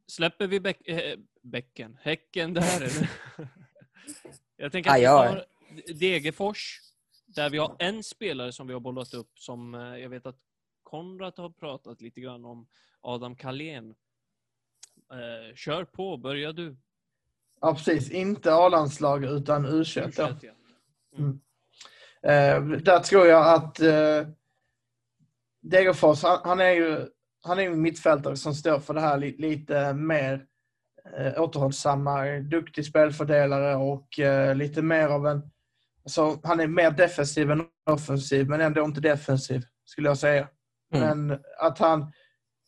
Släpper 0.06 0.46
vi 0.46 0.60
bäck, 0.60 0.88
eh, 0.88 1.18
bäcken, 1.42 1.98
häcken 2.00 2.54
där 2.54 2.76
eller? 2.76 3.10
Jag 4.56 4.72
tänker 4.72 4.90
att 4.90 4.98
vi 4.98 5.02
Ja, 5.02 5.28
tar 5.28 5.44
Degerfors, 5.94 6.80
där 7.26 7.50
vi 7.50 7.58
har 7.58 7.76
en 7.78 8.02
spelare 8.02 8.52
som 8.52 8.66
vi 8.66 8.72
har 8.72 8.80
bollat 8.80 9.14
upp 9.14 9.38
som 9.38 9.74
eh, 9.74 9.80
jag 9.80 10.08
vet 10.08 10.26
att 10.26 10.38
Konrad 10.82 11.32
har 11.36 11.50
pratat 11.50 12.00
lite 12.00 12.20
grann 12.20 12.44
om, 12.44 12.66
Adam 13.00 13.36
Kalén. 13.36 13.94
Eh, 15.12 15.54
kör 15.54 15.84
på, 15.84 16.16
börja 16.16 16.52
du. 16.52 16.76
Ja, 17.60 17.74
precis. 17.74 18.10
Inte 18.10 18.54
A-landslag 18.54 19.24
utan 19.24 19.66
U21. 19.66 20.00
då. 20.00 20.28
Fortsätt, 20.28 20.42
ja. 20.42 20.52
Eh, 22.30 22.62
där 22.64 23.00
tror 23.00 23.26
jag 23.26 23.54
att 23.54 23.80
eh, 23.80 24.28
Degerfors, 25.60 26.22
han, 26.22 26.40
han 26.44 26.60
är 26.60 26.72
ju 26.72 27.08
han 27.46 27.58
är 27.58 27.62
ju 27.62 27.72
en 27.72 27.82
mittfältare 27.82 28.36
som 28.36 28.54
står 28.54 28.80
för 28.80 28.94
det 28.94 29.00
här 29.00 29.18
li, 29.18 29.36
lite 29.38 29.94
mer 29.94 30.44
eh, 31.18 31.42
återhållsamma, 31.42 32.24
duktig 32.38 32.86
spelfördelare 32.86 33.76
och 33.76 34.18
eh, 34.18 34.54
lite 34.54 34.82
mer 34.82 35.08
av 35.08 35.26
en... 35.26 35.42
Alltså, 36.04 36.40
han 36.42 36.60
är 36.60 36.66
mer 36.66 36.90
defensiv 36.90 37.50
än 37.50 37.64
offensiv, 37.90 38.48
men 38.48 38.60
ändå 38.60 38.84
inte 38.84 39.00
defensiv, 39.00 39.62
skulle 39.84 40.08
jag 40.08 40.18
säga. 40.18 40.48
Mm. 40.94 41.28
Men 41.28 41.40
att 41.58 41.78
han... 41.78 42.12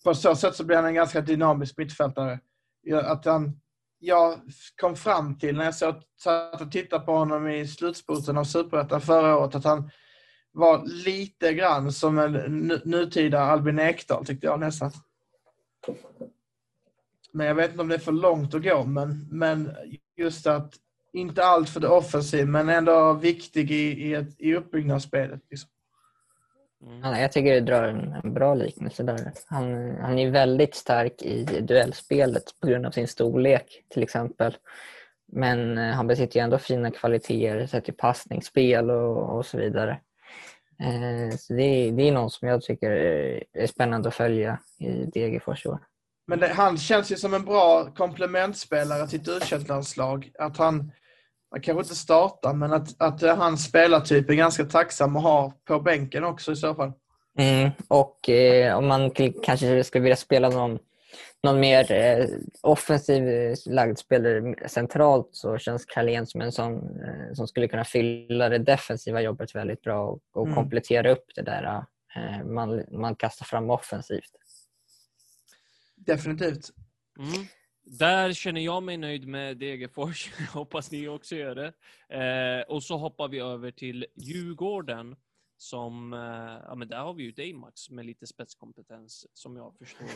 På 0.05 0.15
så 0.15 0.37
sätt 0.37 0.55
så 0.55 0.65
blir 0.65 0.77
han 0.77 0.87
en 0.87 0.95
ganska 0.95 1.21
dynamisk 1.21 1.79
mittfältare. 1.79 2.41
Att 3.03 3.25
han, 3.25 3.61
jag 3.99 4.41
kom 4.81 4.97
fram 4.97 5.39
till 5.39 5.57
när 5.57 5.65
jag 5.65 5.75
satt 5.75 6.61
och 6.61 6.73
tittade 6.73 7.05
på 7.05 7.13
honom 7.13 7.49
i 7.49 7.67
slutspurten 7.67 8.39
av 8.39 8.45
Superettan 8.45 9.01
förra 9.01 9.39
året 9.39 9.55
att 9.55 9.65
han 9.65 9.91
var 10.59 10.85
lite 10.87 11.55
grann 11.55 11.93
som 11.93 12.19
en 12.19 12.81
nutida 12.85 13.41
Albin 13.41 13.79
Ekdal 13.79 14.27
tyckte 14.27 14.47
jag 14.47 14.61
nästan. 14.61 14.91
Men 17.33 17.47
jag 17.47 17.55
vet 17.55 17.71
inte 17.71 17.83
om 17.83 17.89
det 17.89 17.95
är 17.95 17.99
för 17.99 18.13
långt 18.13 18.55
att 18.55 18.63
gå, 18.63 18.85
men, 18.85 19.29
men 19.31 19.77
just 20.17 20.47
att 20.47 20.75
inte 21.13 21.45
allt 21.45 21.69
för 21.69 21.81
det 21.81 21.89
offensiv, 21.89 22.47
men 22.47 22.69
ändå 22.69 23.13
viktig 23.13 23.71
i, 23.71 24.09
i, 24.09 24.15
ett, 24.15 24.41
i 24.41 24.55
uppbyggnadsspelet. 24.55 25.41
Liksom. 25.51 25.71
Mm. 26.87 27.21
Jag 27.21 27.33
tycker 27.33 27.55
du 27.55 27.61
drar 27.61 27.83
en, 27.83 28.13
en 28.25 28.35
bra 28.35 28.55
liknelse 28.55 29.03
där. 29.03 29.33
Han, 29.47 29.97
han 29.97 30.19
är 30.19 30.31
väldigt 30.31 30.75
stark 30.75 31.23
i 31.23 31.45
duellspelet 31.45 32.45
på 32.61 32.67
grund 32.67 32.87
av 32.87 32.91
sin 32.91 33.09
storlek 33.09 33.85
till 33.89 34.03
exempel. 34.03 34.57
Men 35.33 35.79
eh, 35.79 35.95
han 35.95 36.07
besitter 36.07 36.41
ju 36.41 36.45
ändå 36.45 36.59
fina 36.59 36.91
kvaliteter 36.91 37.67
sett 37.67 37.85
till 37.85 37.95
passningsspel 37.95 38.91
och, 38.91 39.37
och 39.37 39.47
så 39.47 39.59
vidare. 39.59 40.01
Eh, 40.83 41.37
så 41.37 41.53
det, 41.53 41.63
är- 41.63 41.93
det 41.93 42.03
är 42.09 42.13
någon 42.13 42.31
som 42.31 42.49
jag 42.49 42.63
tycker 42.63 42.91
är, 42.91 43.67
spännande 43.67 44.09
att 44.09 44.15
följa 44.15 44.59
i 44.79 44.89
Degerfors 44.91 45.67
i 45.67 45.69
år. 45.69 45.79
Men 46.27 46.39
det, 46.41 46.49
han 46.49 46.79
känns 46.79 47.13
ju 47.13 47.17
som 47.17 47.35
en 47.35 47.45
bra 47.45 47.91
komplementspelare 47.97 49.07
till 49.07 49.21
ett 49.21 49.29
u 49.29 50.33
Att 50.39 50.57
han, 50.57 50.93
han 51.51 51.61
kanske 51.61 51.81
inte 51.83 51.95
startar, 51.95 52.53
men 52.55 52.73
att, 52.73 53.03
att 53.03 53.23
eh, 53.23 53.37
hans 53.37 53.65
spelartyp 53.65 54.31
är 54.31 54.35
ganska 54.35 54.65
tacksam 54.65 55.17
att 55.17 55.23
ha 55.23 55.53
på 55.65 55.81
bänken 55.81 56.25
också 56.25 56.53
i 56.53 56.57
så 56.57 56.75
fall. 56.75 56.93
Mm, 57.39 57.71
och 57.89 58.29
eh, 58.29 58.79
om 58.79 58.87
man 58.87 59.11
kanske 59.43 59.85
skulle 59.85 60.03
vilja 60.03 60.17
spela 60.17 60.49
någon, 60.49 60.79
någon 61.43 61.61
mer 61.61 61.93
eh, 61.93 62.27
offensiv 62.63 63.29
eh, 63.29 63.57
lagd 63.67 63.99
spelare 63.99 64.69
centralt 64.69 65.29
så 65.33 65.59
känns 65.59 65.85
Carlén 65.87 66.27
som 66.27 66.41
en 66.41 66.53
sån 66.53 67.01
eh, 67.01 67.35
som 67.35 67.47
skulle 67.49 67.69
kunna 67.69 67.85
fylla 67.85 68.49
det 68.49 68.59
defensiva 68.59 69.21
jobbet 69.21 69.55
väldigt 69.55 69.83
bra 69.83 70.05
och, 70.07 70.21
och 70.33 70.47
Mm. 70.47 70.55
komplettera 70.55 71.11
upp 71.11 71.27
det 71.35 71.43
där 71.43 71.85
eh, 72.17 72.45
man, 72.45 72.85
man 72.91 73.15
kastar 73.17 73.45
fram 73.47 73.71
offensivt. 73.71 74.31
Definitivt. 75.97 76.71
Mm. 77.19 77.47
Där 77.85 78.33
känner 78.33 78.61
jag 78.61 78.83
mig 78.83 78.97
nöjd 78.97 79.29
med 79.29 79.57
Degerfors. 79.57 80.33
Hoppas 80.53 80.91
ni 80.91 81.09
också 81.09 81.37
gör 81.37 81.55
det. 81.55 81.73
Eh, 82.17 82.75
och 82.75 82.83
så 82.83 82.97
hoppar 82.97 83.29
vi 83.29 83.39
över 83.39 83.71
till 83.71 84.07
Djurgården. 84.15 85.17
Som, 85.61 86.13
eh, 86.13 86.63
ja 86.69 86.75
men 86.75 86.89
där 86.89 86.99
har 86.99 87.15
vi 87.15 87.23
ju 87.23 87.33
dig 87.33 87.53
Max 87.53 87.91
med 87.91 88.07
lite 88.07 88.27
spetskompetens 88.27 89.27
som 89.33 89.57
jag 89.57 89.75
förstår. 89.79 90.07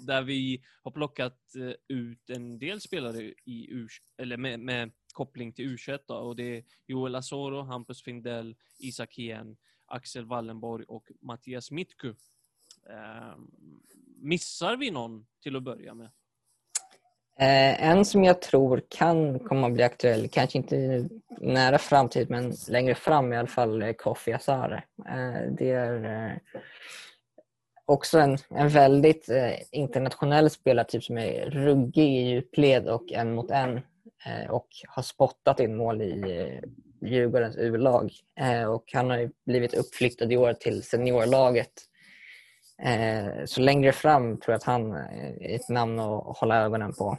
där 0.06 0.22
vi 0.22 0.64
har 0.82 0.90
plockat 0.90 1.54
eh, 1.54 1.96
ut 1.96 2.30
en 2.30 2.58
del 2.58 2.80
spelare 2.80 3.22
i 3.44 3.70
U, 3.70 3.88
eller 4.16 4.36
med, 4.36 4.60
med 4.60 4.92
koppling 5.12 5.52
till 5.52 5.64
u 5.64 5.76
då, 6.06 6.14
och 6.14 6.36
det 6.36 6.56
är 6.56 6.64
Joel 6.86 7.14
Asoro, 7.14 7.62
Hampus 7.62 8.02
Findell, 8.02 8.56
Isak 8.78 9.14
Hien, 9.14 9.56
Axel 9.86 10.24
Wallenborg 10.24 10.84
och 10.88 11.10
Mattias 11.20 11.70
Mitku. 11.70 12.14
Eh, 12.90 13.36
missar 14.16 14.76
vi 14.76 14.90
någon 14.90 15.26
till 15.40 15.56
att 15.56 15.62
börja 15.62 15.94
med? 15.94 16.10
Eh, 17.38 17.88
en 17.88 18.04
som 18.04 18.24
jag 18.24 18.42
tror 18.42 18.82
kan 18.88 19.38
komma 19.38 19.66
att 19.66 19.72
bli 19.72 19.82
aktuell, 19.82 20.28
kanske 20.28 20.58
inte 20.58 20.76
i 20.76 21.08
nära 21.40 21.78
framtid 21.78 22.30
men 22.30 22.52
längre 22.68 22.94
fram 22.94 23.32
i 23.32 23.36
alla 23.36 23.48
fall, 23.48 23.82
är 23.82 23.92
Kofi 23.92 24.32
Asare. 24.32 24.82
Eh, 25.08 25.52
det 25.58 25.70
är 25.70 26.04
eh, 26.04 26.36
också 27.86 28.18
en, 28.18 28.38
en 28.50 28.68
väldigt 28.68 29.28
eh, 29.28 29.52
internationell 29.72 30.50
spelartyp 30.50 31.04
som 31.04 31.18
är 31.18 31.50
ruggig 31.50 32.08
i 32.08 32.30
djupled 32.30 32.88
och 32.88 33.12
en 33.12 33.34
mot 33.34 33.50
en 33.50 33.76
eh, 34.26 34.50
och 34.50 34.68
har 34.88 35.02
spottat 35.02 35.60
in 35.60 35.76
mål 35.76 36.02
i 36.02 36.40
eh, 36.40 36.68
Djurgårdens 37.08 37.56
U-lag. 37.56 38.10
Och 38.68 38.84
han 38.92 39.10
har 39.10 39.18
ju 39.18 39.30
blivit 39.46 39.74
uppflyttad 39.74 40.32
i 40.32 40.36
år 40.36 40.52
till 40.52 40.82
seniorlaget. 40.82 41.72
Eh, 42.82 43.44
så 43.44 43.60
längre 43.60 43.92
fram 43.92 44.36
tror 44.36 44.52
jag 44.52 44.56
att 44.56 44.64
han 44.64 44.92
är 44.92 45.54
ett 45.54 45.68
namn 45.68 45.98
att 45.98 46.38
hålla 46.38 46.62
ögonen 46.62 46.92
på. 46.92 47.18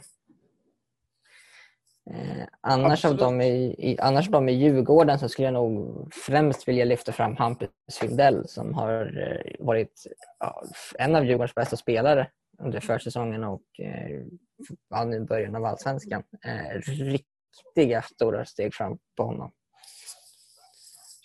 Eh, 2.10 2.46
annars, 2.60 3.04
av 3.04 3.16
dem 3.16 3.40
i, 3.40 3.74
i, 3.78 3.98
annars 4.00 4.26
av 4.26 4.32
dem 4.32 4.48
i 4.48 4.52
Djurgården 4.52 5.18
så 5.18 5.28
skulle 5.28 5.46
jag 5.46 5.54
nog 5.54 6.08
främst 6.14 6.68
vilja 6.68 6.84
lyfta 6.84 7.12
fram 7.12 7.36
Hampus 7.36 7.70
Findell 8.00 8.48
som 8.48 8.74
har 8.74 9.18
eh, 9.22 9.66
varit 9.66 10.06
ja, 10.38 10.62
en 10.98 11.16
av 11.16 11.24
Djurgårdens 11.24 11.54
bästa 11.54 11.76
spelare 11.76 12.30
under 12.58 12.80
försäsongen 12.80 13.44
och 13.44 13.62
eh, 13.78 14.22
ja, 14.90 15.04
nu 15.04 15.20
början 15.20 15.56
av 15.56 15.64
allsvenskan. 15.64 16.22
Eh, 16.44 16.80
riktiga 16.80 18.02
stora 18.02 18.44
steg 18.44 18.74
fram 18.74 18.98
på 19.16 19.22
honom. 19.22 19.52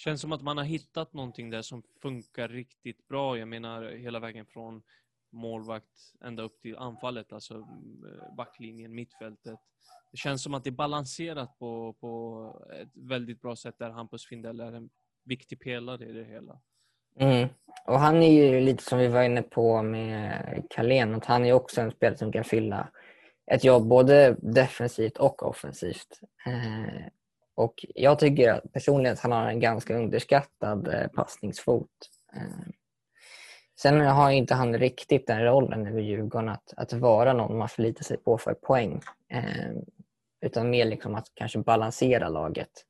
Känns 0.04 0.22
som 0.22 0.32
att 0.32 0.42
man 0.42 0.58
har 0.58 0.64
hittat 0.64 1.14
någonting 1.14 1.50
där 1.50 1.62
som 1.62 1.84
funkar 2.02 2.48
riktigt 2.48 3.08
bra. 3.08 3.38
Jag 3.38 3.48
menar 3.48 3.84
hela 3.84 4.20
vägen 4.20 4.46
från 4.46 4.82
målvakt 5.32 6.14
ända 6.22 6.44
upp 6.44 6.62
till 6.62 6.78
anfallet, 6.78 7.34
alltså 7.34 7.54
mm, 7.54 8.06
eh, 8.06 8.36
backlinjen, 8.36 8.96
mittfältet. 8.96 9.60
Det 10.12 10.18
känns 10.18 10.44
som 10.44 10.54
att 10.54 10.64
det 10.64 10.70
är 10.70 10.72
balanserat 10.72 11.60
på, 11.60 11.94
på 11.94 12.66
ett 12.82 12.90
väldigt 12.94 13.42
bra 13.42 13.56
sätt 13.56 13.76
där 13.78 13.90
Hampus 13.90 14.26
Findell 14.26 14.60
är 14.60 14.72
en 14.72 14.90
viktig 15.24 15.60
pelare 15.60 16.06
i 16.06 16.12
det 16.12 16.24
hela. 16.24 16.62
Mm. 17.20 17.50
Och 17.86 18.00
han 18.00 18.24
är 18.24 18.32
ju 18.32 18.62
lite 18.62 18.84
som 18.84 19.00
vi 19.00 19.08
var 19.08 19.24
inne 19.24 19.42
på 19.42 19.82
med 19.82 20.64
Carlén, 20.70 21.16
att 21.16 21.26
han 21.26 21.46
är 21.46 21.54
också 21.54 21.82
en 21.82 21.92
spelare 21.92 22.18
som 22.18 22.32
kan 22.32 22.44
fylla 22.44 22.90
ett 23.52 23.64
jobb 23.64 23.88
både 23.88 24.36
defensivt 24.40 25.18
och 25.18 25.44
offensivt. 25.44 26.20
Eh, 26.46 27.08
Eh, 27.58 27.64
och 27.64 27.86
jag 27.96 28.20
tycker 28.20 28.62
personligen 28.74 29.14
att 29.14 29.20
han 29.20 29.32
har 29.32 29.48
en 29.48 29.60
ganska 29.60 29.98
underskattad 29.98 30.88
eh, 30.88 31.08
passningsfot. 31.08 31.90
Eh, 32.36 32.72
sen 33.82 34.02
har 34.02 34.32
inte 34.32 34.54
han 34.54 34.78
riktigt 34.78 35.28
den 35.28 35.44
rollen 35.44 35.88
över 35.88 36.02
Djurgården 36.02 36.50
att, 36.50 36.74
att 36.78 36.94
vara 36.94 37.34
någon 37.34 37.58
man 37.58 37.70
förlitar 37.70 38.04
sig 38.04 38.18
på 38.18 38.38
för 38.38 38.54
poäng. 38.54 39.02
Eh, 39.30 39.72
utan 40.46 40.70
mer 40.70 40.86
liksom 40.86 41.16
att 41.16 41.28
kanske 41.34 41.60
balansera 41.60 42.30
laget. 42.30 42.86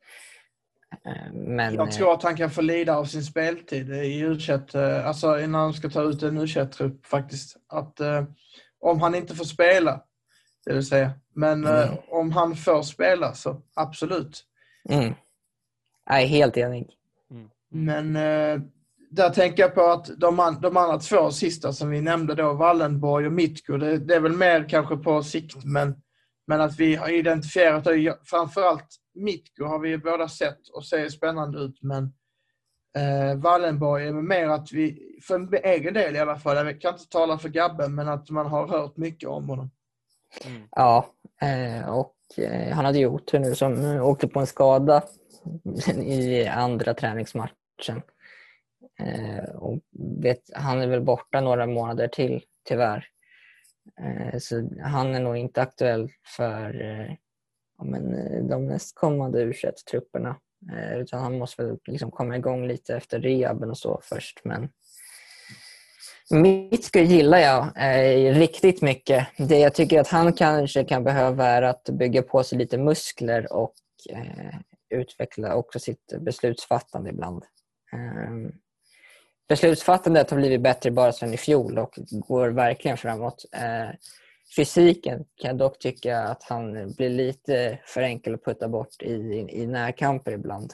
Eh, 1.06 1.34
men, 1.34 1.74
Jag 1.74 1.88
eh, 1.88 1.94
tror 1.94 2.14
att 2.14 2.24
han 2.24 2.38
kan 2.38 2.50
få 2.50 2.62
lida 2.62 2.98
av 2.98 3.06
sin 3.06 3.24
speltid 3.24 3.90
i 3.90 4.20
u 4.20 4.38
alltså 5.06 5.40
innan 5.40 5.62
han 5.62 5.74
ska 5.74 5.90
ta 5.90 6.02
ut 6.04 6.24
en 6.24 6.38
u 6.38 6.48
trupp 6.48 7.06
faktiskt. 7.06 7.58
Att 7.68 8.00
eh, 8.00 8.24
om 8.80 9.02
han 9.02 9.16
inte 9.16 9.36
får 9.36 9.46
spela, 9.46 10.04
det 10.66 10.74
vill 10.74 10.86
säga. 10.86 11.12
Men 11.34 11.66
eh, 11.66 11.84
Mm. 11.84 11.98
om 12.10 12.32
han 12.32 12.56
får 12.56 12.82
spela 12.82 13.34
så 13.34 13.62
absolut. 13.74 14.46
Mm. 14.90 15.14
Jag 16.06 16.22
är 16.22 16.26
helt 16.26 16.58
enig. 16.58 16.98
Men 17.72 18.16
eh, 18.16 18.62
där 19.10 19.30
tänker 19.30 19.64
jag 19.64 19.76
på 19.76 19.82
att 19.82 20.06
de, 20.06 20.58
de 20.62 20.78
andra 20.78 20.98
två 21.00 21.32
sista 21.32 21.74
som 21.74 21.90
vi 21.90 22.02
nämnde 22.02 22.36
då, 22.36 22.54
Wallenborg 22.54 23.26
och 23.28 23.34
Mitko, 23.34 23.78
det, 23.78 23.98
det 23.98 24.16
är 24.16 24.20
väl 24.20 24.38
mer 24.38 24.70
kanske 24.70 24.98
på 24.98 25.24
sikt, 25.24 25.64
men, 25.64 25.96
men 26.48 26.62
att 26.62 26.80
vi 26.80 26.96
har 26.96 27.10
identifierat 27.10 27.84
det. 27.84 28.18
Framförallt 28.24 28.88
Mitko 29.14 29.66
har 29.66 29.80
vi 29.80 29.98
båda 29.98 30.28
sett 30.28 30.68
och 30.74 30.86
ser 30.86 31.10
spännande 31.10 31.60
ut, 31.60 31.82
men 31.82 32.04
eh, 32.98 33.38
Wallenborg 33.38 34.08
är 34.08 34.12
mer 34.14 34.48
att 34.48 34.72
vi, 34.72 35.00
för 35.28 35.36
en 35.36 35.54
egen 35.64 35.94
del 35.94 36.16
i 36.16 36.20
alla 36.20 36.40
fall, 36.40 36.56
jag 36.56 36.82
kan 36.82 36.94
inte 36.94 37.10
tala 37.10 37.38
för 37.38 37.50
Gabbe, 37.50 37.88
men 37.88 38.08
att 38.10 38.30
man 38.30 38.46
har 38.46 38.68
hört 38.68 38.98
mycket 38.98 39.30
om 39.30 39.50
honom. 39.50 39.72
Mm. 40.46 40.62
Ja, 40.72 41.06
eh, 41.42 41.90
och 41.90 42.16
Eh, 42.38 42.74
han 42.74 42.86
hade 42.86 43.00
ju 43.00 43.08
otur 43.08 43.40
nu 43.40 43.56
som 43.56 43.86
eh, 43.86 44.08
åkte 44.08 44.28
på 44.28 44.40
en 44.40 44.48
skada 44.48 45.04
i 46.06 46.46
andra 46.48 46.94
träningsmatchen. 46.94 48.02
Eh, 49.00 49.56
och 49.56 49.80
vet, 50.22 50.42
han 50.54 50.82
är 50.82 50.88
väl 50.88 51.02
borta 51.02 51.42
några 51.42 51.66
månader 51.66 52.08
till, 52.08 52.44
tyvärr. 52.68 53.08
Så 54.40 54.70
han 54.82 55.16
är 55.16 55.20
nog 55.20 55.38
inte 55.38 55.62
aktuell 55.62 56.10
för 56.38 56.74
ja, 57.78 57.84
men, 57.84 58.48
de 58.48 58.66
nästkommande 58.66 59.42
u 59.42 59.54
trupperna 59.92 60.36
utan 60.96 61.22
han 61.22 61.38
måste 61.38 61.64
väl 61.64 61.78
liksom 61.86 62.12
komma 62.12 62.38
igång 62.38 62.68
lite 62.68 62.96
efter 62.96 63.20
rehaben 63.20 63.70
och 63.70 63.78
så 63.78 64.00
först. 64.04 64.42
Men 64.44 64.70
Mitsko 66.32 67.00
gillar 67.00 67.38
jag 67.38 67.72
eh, 67.76 68.34
riktigt 68.34 68.82
mycket. 68.82 69.28
Det 69.38 69.60
jag 69.60 69.74
tycker 69.74 70.00
att 70.00 70.08
han 70.08 70.34
kanske 70.34 70.84
kan 70.84 71.04
behöva 71.04 71.46
är 71.46 71.62
att 71.62 71.84
bygga 71.84 72.22
på 72.22 72.44
sig 72.44 72.58
lite 72.58 72.78
muskler 72.78 73.54
och 73.54 73.74
eh, 74.10 74.60
utveckla 74.90 75.56
också 75.56 75.80
sitt 75.80 76.14
beslutsfattande 76.20 77.10
ibland. 77.10 77.44
Eh, 77.94 78.52
beslutsfattandet 79.50 80.30
har 80.30 80.38
blivit 80.38 80.62
bättre 80.62 80.92
bara 80.92 81.12
sedan 81.12 81.34
i 81.34 81.38
fjol 81.38 81.80
och 81.80 81.94
går 82.12 82.50
verkligen 82.50 82.98
framåt. 82.98 83.46
Eh, 83.52 83.90
fysiken 84.56 85.26
kan 85.36 85.48
jag 85.50 85.58
dock 85.58 85.80
tycka 85.80 86.20
att 86.20 86.44
han 86.44 86.94
blir 86.94 87.10
lite 87.10 87.80
för 87.86 88.02
enkel 88.02 88.34
att 88.34 88.46
putta 88.46 88.68
bort 88.68 89.02
i, 89.02 89.48
i 89.50 89.68
närkamper 89.68 90.32
ibland. 90.32 90.74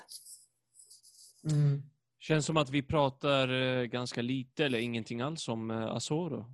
Mm. 1.52 1.84
Känns 2.28 2.46
som 2.46 2.58
att 2.58 2.70
vi 2.70 2.82
pratar 2.82 3.54
eh, 3.62 3.84
ganska 3.84 4.22
lite 4.22 4.66
eller 4.66 4.80
ingenting 4.80 5.22
alls 5.22 5.48
om 5.48 5.72
eh, 5.72 5.96
Asoro. 5.96 6.46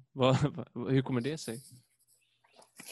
Hur 0.89 1.01
kommer 1.01 1.21
det 1.21 1.38
sig? 1.38 1.59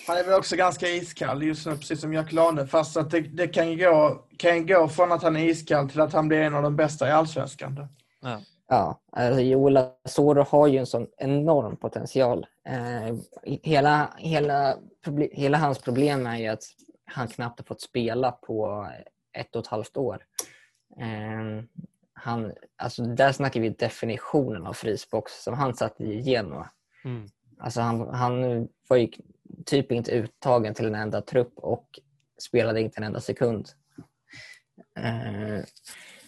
Han 0.07 0.17
är 0.17 0.23
väl 0.23 0.33
också 0.39 0.55
ganska 0.55 0.87
iskall 0.87 1.43
just 1.43 1.65
nu, 1.65 1.77
precis 1.77 2.01
som 2.01 2.13
Jack 2.13 2.31
Lane. 2.31 2.67
Fast 2.67 2.97
att 2.97 3.11
det, 3.11 3.21
det 3.21 3.47
kan, 3.47 3.77
gå, 3.77 4.25
kan 4.37 4.65
gå 4.67 4.87
från 4.87 5.11
att 5.11 5.23
han 5.23 5.35
är 5.35 5.45
iskall 5.45 5.89
till 5.89 6.01
att 6.01 6.13
han 6.13 6.27
blir 6.27 6.41
en 6.41 6.55
av 6.55 6.63
de 6.63 6.75
bästa 6.75 7.07
i 7.07 7.11
Allsvenskan. 7.11 7.87
Ja. 8.21 8.41
Ja, 8.67 9.01
alltså 9.11 9.41
Joel 9.41 9.77
Asoro 9.77 10.43
har 10.43 10.67
ju 10.67 10.77
en 10.77 10.85
sån 10.85 11.07
enorm 11.17 11.77
potential. 11.77 12.45
Eh, 12.69 13.15
hela, 13.63 14.13
hela, 14.17 14.77
proble- 15.05 15.33
hela 15.33 15.57
hans 15.57 15.79
problem 15.79 16.27
är 16.27 16.37
ju 16.37 16.47
att 16.47 16.63
han 17.05 17.27
knappt 17.27 17.59
har 17.59 17.65
fått 17.65 17.81
spela 17.81 18.31
på 18.31 18.87
ett 19.37 19.55
och 19.55 19.61
ett 19.61 19.67
halvt 19.67 19.97
år. 19.97 20.23
Eh, 20.99 21.63
han, 22.21 22.51
alltså 22.77 23.03
där 23.03 23.31
snackar 23.31 23.59
vi 23.59 23.69
definitionen 23.69 24.67
av 24.67 24.73
frysbox 24.73 25.43
som 25.43 25.53
han 25.53 25.75
satt 25.75 26.01
i 26.01 26.21
Genoa. 26.21 26.69
Mm. 27.05 27.27
Alltså 27.57 27.81
han, 27.81 28.09
han 28.09 28.67
var 28.87 28.97
ju 28.97 29.09
typ 29.65 29.91
inte 29.91 30.11
uttagen 30.11 30.73
till 30.73 30.85
en 30.85 30.95
enda 30.95 31.21
trupp 31.21 31.53
och 31.55 31.99
spelade 32.39 32.81
inte 32.81 32.97
en 32.97 33.03
enda 33.03 33.19
sekund. 33.19 33.69
Eh, 34.97 35.63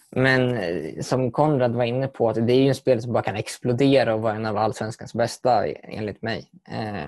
Men 0.10 0.58
eh, 0.58 1.02
som 1.02 1.32
Konrad 1.32 1.76
var 1.76 1.84
inne 1.84 2.08
på, 2.08 2.30
att 2.30 2.48
det 2.48 2.54
är 2.54 2.62
ju 2.62 2.68
en 2.68 2.76
spelare 2.76 3.02
som 3.02 3.14
bara 3.14 3.24
kan 3.24 3.36
explodera 3.36 4.16
och 4.16 4.22
vara 4.22 4.36
en 4.36 4.46
av 4.46 4.58
allsvenskans 4.58 5.14
bästa 5.14 5.68
enligt 5.68 6.22
mig. 6.22 6.50
Eh, 6.70 7.08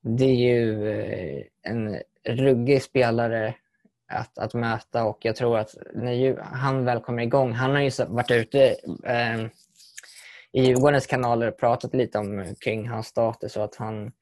Det 0.00 0.24
är 0.24 0.34
ju 0.34 1.44
en 1.62 1.96
ruggig 2.24 2.82
spelare 2.82 3.54
att, 4.08 4.38
att 4.38 4.54
möta 4.54 5.04
och 5.04 5.18
jag 5.20 5.36
tror 5.36 5.58
att 5.58 5.74
när 5.94 6.40
han 6.40 6.84
väl 6.84 7.00
kommer 7.00 7.22
igång, 7.22 7.52
han 7.52 7.70
har 7.70 7.80
ju 7.80 7.90
varit 8.08 8.30
ute 8.30 8.76
eh, 9.04 9.46
i 10.52 10.62
Djurgårdens 10.62 11.06
kanaler 11.06 11.48
och 11.48 11.58
pratat 11.58 11.94
lite 11.94 12.18
om 12.18 12.54
kring 12.60 12.88
hans 12.88 13.06
status 13.06 13.56
och 13.56 13.64
att 13.64 13.76
han 13.76 14.12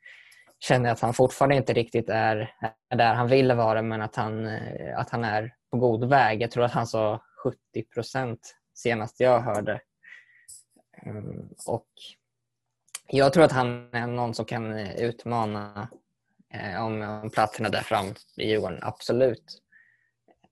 känner 0.58 0.92
att 0.92 1.00
han 1.00 1.14
fortfarande 1.14 1.56
inte 1.56 1.72
riktigt 1.72 2.08
är, 2.08 2.50
är 2.90 2.96
där 2.96 3.14
han 3.14 3.28
vill 3.28 3.52
vara 3.52 3.82
men 3.82 4.02
att 4.02 4.16
han, 4.16 4.46
eh, 4.46 4.98
att 4.98 5.10
han 5.10 5.24
är 5.24 5.54
på 5.70 5.78
god 5.78 6.08
väg. 6.08 6.42
Jag 6.42 6.50
tror 6.50 6.64
att 6.64 6.72
han 6.72 6.86
sa 6.86 7.22
70 7.42 7.58
procent 7.94 8.56
senast 8.74 9.20
jag 9.20 9.40
hörde. 9.40 9.80
Ehm, 11.02 11.48
och 11.66 11.88
jag 13.06 13.32
tror 13.32 13.44
att 13.44 13.52
han 13.52 13.94
är 13.94 14.06
någon 14.06 14.34
som 14.34 14.44
kan 14.44 14.78
eh, 14.78 14.96
utmana 14.96 15.88
eh, 16.54 16.84
om, 16.84 17.02
om 17.02 17.30
platserna 17.30 17.68
där 17.68 17.82
fram 17.82 18.06
i 18.36 18.48
Djurgården, 18.50 18.78
absolut. 18.82 19.62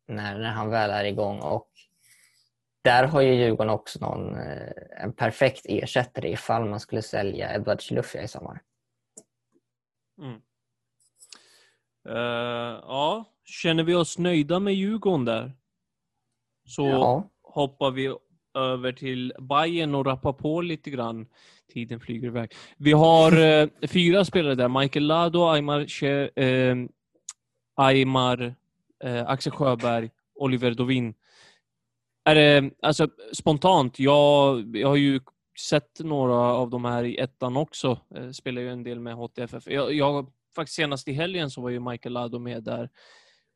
När, 0.07 0.38
när 0.38 0.50
han 0.50 0.70
väl 0.70 0.90
är 0.90 1.05
igång. 1.05 1.40
Och 1.40 1.68
där 2.82 3.05
har 3.07 3.20
ju 3.20 3.34
Djurgården 3.34 3.70
också 3.70 3.98
någon, 4.00 4.34
eh, 4.34 5.02
en 5.02 5.12
perfekt 5.12 5.66
ersättare 5.68 6.30
ifall 6.32 6.64
man 6.64 6.80
skulle 6.80 7.02
sälja 7.02 7.55
Edward 7.55 7.80
Chilufya 7.80 8.22
i 8.22 8.28
sommar. 8.28 8.62
Mm. 10.18 10.40
Eh, 12.09 12.80
ja, 12.82 13.24
känner 13.44 13.82
vi 13.84 13.94
oss 13.94 14.18
nöjda 14.18 14.59
med 14.61 14.74
Djurgården 14.74 15.24
där? 15.24 15.52
Så 16.66 16.86
Ja. 16.88 17.30
hoppar 17.42 17.90
vi 17.90 18.14
över 18.55 18.92
till 18.92 19.32
Bayern 19.38 19.94
och 19.94 20.07
rappar 20.07 20.32
på 20.32 20.61
lite 20.61 20.90
grann. 20.90 21.26
Tiden 21.72 22.00
flyger 22.00 22.26
iväg. 22.28 22.52
Vi 22.76 22.92
har 22.92 23.40
eh, 23.40 23.68
fyra 23.88 24.24
spelare 24.24 24.55
där. 24.55 24.68
Michael 24.80 25.07
Lado, 25.07 25.48
Aymar, 25.48 25.80
Che- 25.80 26.30
eh, 26.42 26.76
Aymar 27.76 28.55
eh, 29.05 29.26
Axel 29.26 29.53
Sjöberg, 29.53 30.11
Oliver 30.34 30.70
Dovin. 30.70 31.14
Är 32.24 32.34
det, 32.34 32.70
alltså 32.82 33.09
spontant, 33.32 33.99
jag, 33.99 34.76
jag 34.76 34.88
har 34.88 34.97
ju 34.97 35.20
sett 35.59 36.01
några 36.01 36.34
av 36.34 36.70
de 36.70 36.84
här 36.84 37.05
i 37.05 37.18
ettan 37.18 37.57
också. 37.57 37.99
Eh, 38.14 38.30
spelar 38.30 38.62
ju 38.62 38.70
en 38.70 38.82
del 38.82 39.01
med 39.01 39.14
HTFF. 39.14 39.66
Jag, 39.66 39.95
jag, 39.95 40.32
faktiskt 40.57 40.76
senast 40.76 41.09
i 41.09 41.12
helgen 41.12 41.51
så 41.51 41.61
var 41.61 41.70
ju 41.70 41.80
Michael 41.80 42.12
Lado 42.12 42.38
med 42.38 42.64
där. 42.64 42.90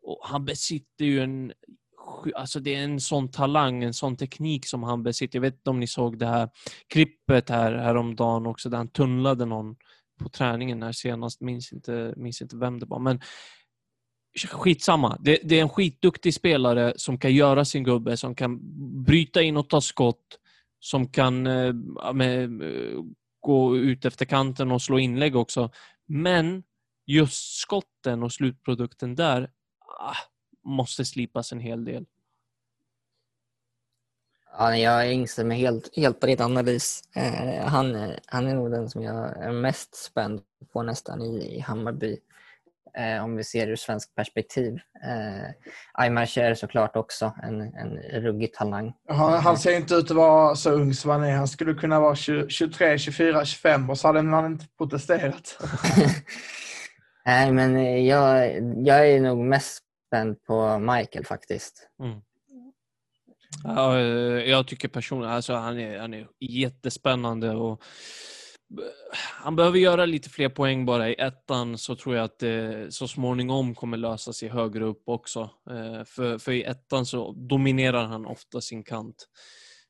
Och 0.02 0.20
han 0.22 0.44
besitter 0.44 1.04
ju 1.04 1.20
en... 1.20 1.52
Alltså 2.34 2.60
det 2.60 2.74
är 2.74 2.84
en 2.84 3.00
sån 3.00 3.30
talang, 3.30 3.84
en 3.84 3.94
sån 3.94 4.16
teknik 4.16 4.66
som 4.66 4.82
han 4.82 5.02
besitter. 5.02 5.36
Jag 5.36 5.42
vet 5.42 5.54
inte 5.54 5.70
om 5.70 5.80
ni 5.80 5.86
såg 5.86 6.18
det 6.18 6.26
här 6.26 6.48
klippet 6.88 7.48
här 7.48 7.72
häromdagen 7.72 8.46
också, 8.46 8.68
där 8.68 8.76
han 8.76 8.88
tunnlade 8.88 9.44
någon 9.44 9.76
på 10.18 10.28
träningen 10.28 10.82
här 10.82 10.92
senast. 10.92 11.40
Minns 11.40 11.72
inte, 11.72 12.14
minns 12.16 12.42
inte 12.42 12.56
vem 12.56 12.78
det 12.78 12.86
var. 12.86 12.98
Men 12.98 13.20
skitsamma. 14.36 15.16
Det, 15.20 15.38
det 15.44 15.58
är 15.58 15.62
en 15.62 15.68
skitduktig 15.68 16.34
spelare 16.34 16.92
som 16.96 17.18
kan 17.18 17.34
göra 17.34 17.64
sin 17.64 17.84
gubbe, 17.84 18.16
som 18.16 18.34
kan 18.34 18.58
bryta 19.04 19.42
in 19.42 19.56
och 19.56 19.68
ta 19.68 19.80
skott, 19.80 20.38
som 20.80 21.08
kan 21.08 21.46
eh, 21.46 21.72
med, 22.14 22.62
eh, 22.62 22.98
gå 23.40 23.76
ut 23.76 24.04
efter 24.04 24.24
kanten 24.24 24.70
och 24.72 24.82
slå 24.82 24.98
inlägg 24.98 25.36
också. 25.36 25.70
Men 26.06 26.62
just 27.06 27.58
skotten 27.60 28.22
och 28.22 28.32
slutprodukten 28.32 29.14
där 29.14 29.50
ah, 30.00 30.16
måste 30.64 31.04
slipas 31.04 31.52
en 31.52 31.60
hel 31.60 31.84
del. 31.84 32.06
Ja, 34.58 34.76
jag 34.76 35.12
instämmer 35.12 35.54
helt, 35.56 35.96
helt 35.96 36.20
på 36.20 36.26
din 36.26 36.40
analys. 36.42 37.02
Eh, 37.16 37.64
han, 37.66 37.94
är- 37.94 38.20
han 38.26 38.46
är 38.46 38.54
nog 38.54 38.70
den 38.70 38.90
som 38.90 39.02
jag 39.02 39.42
är 39.42 39.52
mest 39.52 39.94
spänd 39.94 40.40
på 40.72 40.82
nästan 40.82 41.22
i, 41.22 41.56
i 41.56 41.60
Hammarby. 41.60 42.18
Eh, 42.96 43.24
om 43.24 43.36
vi 43.36 43.44
ser 43.44 43.68
ur 43.68 43.76
svensk 43.76 44.14
perspektiv. 44.14 44.74
Eh, 45.04 45.50
Aymar 45.92 46.26
Cher 46.26 46.54
såklart 46.54 46.96
också, 46.96 47.32
en, 47.42 47.60
en 47.60 47.98
ruggig 48.22 48.52
talang. 48.52 48.92
Han, 49.08 49.32
han 49.32 49.58
ser 49.58 49.76
inte 49.76 49.94
ut 49.94 50.10
att 50.10 50.16
vara 50.16 50.54
så 50.56 50.70
ung 50.70 50.94
som 50.94 51.10
han 51.10 51.24
är. 51.24 51.36
Han 51.36 51.48
skulle 51.48 51.74
kunna 51.74 52.00
vara 52.00 52.14
20, 52.14 52.48
23, 52.48 52.98
24, 52.98 53.44
25 53.44 53.90
och 53.90 53.98
så 53.98 54.08
hade 54.08 54.22
man 54.22 54.46
inte 54.46 54.66
protesterat. 54.78 55.58
Nej, 57.24 57.52
men 57.52 58.04
jag, 58.06 58.52
jag 58.86 59.10
är 59.10 59.20
nog 59.20 59.38
mest 59.38 59.82
spänd 60.06 60.44
på 60.44 60.78
Michael 60.78 61.24
faktiskt. 61.24 61.88
Ja, 63.64 63.98
eh, 63.98 64.50
jag 64.50 64.66
tycker 64.66 64.88
personligen, 64.88 65.34
alltså 65.34 65.54
han 65.54 65.78
är, 65.78 65.98
han 65.98 66.14
är 66.14 66.26
jättespännande 66.40 67.50
och 67.50 67.82
han 69.42 69.56
behöver 69.56 69.78
göra 69.78 70.06
lite 70.06 70.30
fler 70.30 70.48
poäng 70.48 70.86
bara 70.86 71.08
i 71.08 71.14
ettan 71.14 71.78
så 71.78 71.96
tror 71.96 72.16
jag 72.16 72.24
att 72.24 72.38
det 72.38 72.94
så 72.94 73.08
småningom 73.08 73.74
kommer 73.74 73.96
lösa 73.96 74.32
sig 74.32 74.48
högre 74.48 74.84
upp 74.84 75.02
också. 75.06 75.50
Eh, 75.70 76.04
För, 76.04 76.38
för 76.38 76.52
i 76.52 76.62
ettan 76.62 77.06
så 77.06 77.32
dominerar 77.32 78.04
han 78.04 78.26
ofta 78.26 78.60
sin 78.60 78.82
kant. 78.82 79.28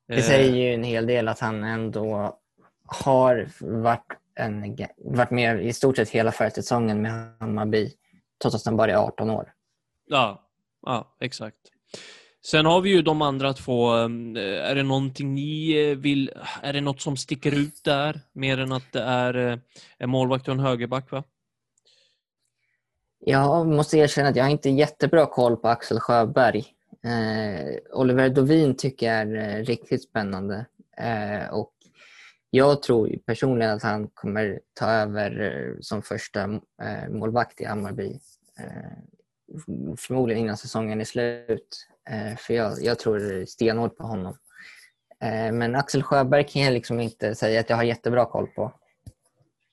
Det 0.08 0.14
Eh, 0.14 0.22
säger 0.22 0.56
ju 0.56 0.74
en 0.74 0.84
hel 0.84 1.06
del 1.06 1.28
att 1.28 1.38
han 1.40 1.64
ändå 1.64 2.38
har 2.86 3.48
varit, 3.60 4.06
en, 4.34 4.76
varit 4.98 5.30
med 5.30 5.66
i 5.66 5.72
stort 5.72 5.96
sett 5.96 6.10
hela 6.10 6.32
förra 6.32 6.50
säsongen 6.50 7.02
med 7.02 7.36
Hammarby, 7.40 7.92
trots 8.42 8.56
att 8.56 8.64
han 8.64 8.76
bara 8.76 8.92
är 8.92 8.96
18 8.96 9.30
år. 9.30 9.52
Ja, 10.06 10.48
ja, 10.86 11.16
exakt. 11.20 11.58
Sen 12.50 12.66
har 12.66 12.80
vi 12.80 12.90
ju 12.90 13.02
de 13.02 13.22
andra 13.22 13.52
två. 13.52 13.92
Um, 13.92 14.36
eh, 14.36 14.42
är 14.42 14.74
det 14.74 14.82
någonting 14.82 15.34
ni 15.34 15.72
eh, 15.72 15.96
vill... 15.96 16.30
Är 16.62 16.72
det 16.72 16.80
något 16.80 17.00
som 17.00 17.16
sticker 17.16 17.54
ut 17.54 17.84
där? 17.84 18.20
Mer 18.32 18.58
än 18.58 18.72
att 18.72 18.92
det 18.92 19.02
är 19.02 19.34
eh, 19.34 19.58
en 19.98 20.10
målvakt 20.10 20.48
och 20.48 20.54
en 20.54 20.60
högerback, 20.60 21.10
va? 21.10 21.24
Jag 23.18 23.66
måste 23.66 23.98
erkänna 23.98 24.28
att 24.28 24.36
jag 24.36 24.44
har 24.44 24.50
inte 24.50 24.70
jättebra 24.70 25.26
koll 25.26 25.56
på 25.56 25.68
Axel 25.68 26.00
Sjöberg. 26.00 26.64
Eh, 27.04 27.98
Oliver 27.98 28.28
Dovin 28.28 28.76
tycker 28.76 29.06
jag 29.06 29.16
är 29.16 29.64
riktigt 29.64 30.02
spännande. 30.02 30.66
Eh, 30.96 31.54
och 31.54 31.72
jag 32.50 32.82
tror 32.82 33.18
personligen 33.26 33.72
att 33.72 33.82
han 33.82 34.08
kommer 34.08 34.60
ta 34.74 34.90
över 34.90 35.76
som 35.80 36.02
första 36.02 36.42
eh, 36.82 37.08
målvakt 37.10 37.60
i 37.60 37.64
Hammarby. 37.64 38.20
Eh, 38.58 38.98
förmodligen 39.96 40.42
innan 40.42 40.56
säsongen 40.56 41.00
är 41.00 41.04
slut. 41.04 41.88
Eh, 42.10 42.36
för 42.36 42.54
jag, 42.54 42.82
jag 42.82 42.98
tror 42.98 43.44
stenhårt 43.46 43.96
på 43.96 44.04
honom. 44.06 44.36
Eh, 45.20 45.52
men 45.52 45.74
Axel 45.74 46.02
Sjöberg 46.02 46.46
kan 46.48 46.62
jag 46.62 46.72
liksom 46.72 47.00
inte 47.00 47.34
säga 47.34 47.60
att 47.60 47.70
jag 47.70 47.76
har 47.76 47.84
jättebra 47.84 48.26
koll 48.26 48.46
på. 48.46 48.72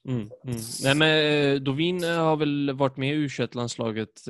Mm, 0.07 0.31
mm. 0.43 0.57
Nej, 0.83 0.95
men 0.95 1.53
eh, 1.55 1.61
Dovin 1.61 2.03
har 2.03 2.35
väl 2.35 2.73
varit 2.73 2.97
med 2.97 3.09
i 3.09 3.17
u 3.17 3.29
landslaget 3.51 4.25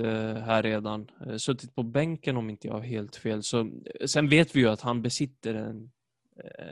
här 0.45 0.63
redan. 0.63 1.11
Suttit 1.37 1.75
på 1.75 1.83
bänken 1.83 2.37
om 2.37 2.49
inte 2.49 2.67
jag 2.67 2.73
har 2.73 2.81
helt 2.81 3.15
fel. 3.15 3.43
Så, 3.43 3.71
sen 4.05 4.29
vet 4.29 4.55
vi 4.55 4.59
ju 4.59 4.69
att 4.69 4.81
han 4.81 5.01
besitter 5.01 5.53
en, 5.53 5.91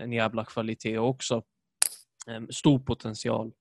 en 0.01 0.11
jävla 0.11 0.45
kvalitet 0.45 0.97
också. 0.97 1.43
Stor 2.49 2.79
potential. 2.79 3.51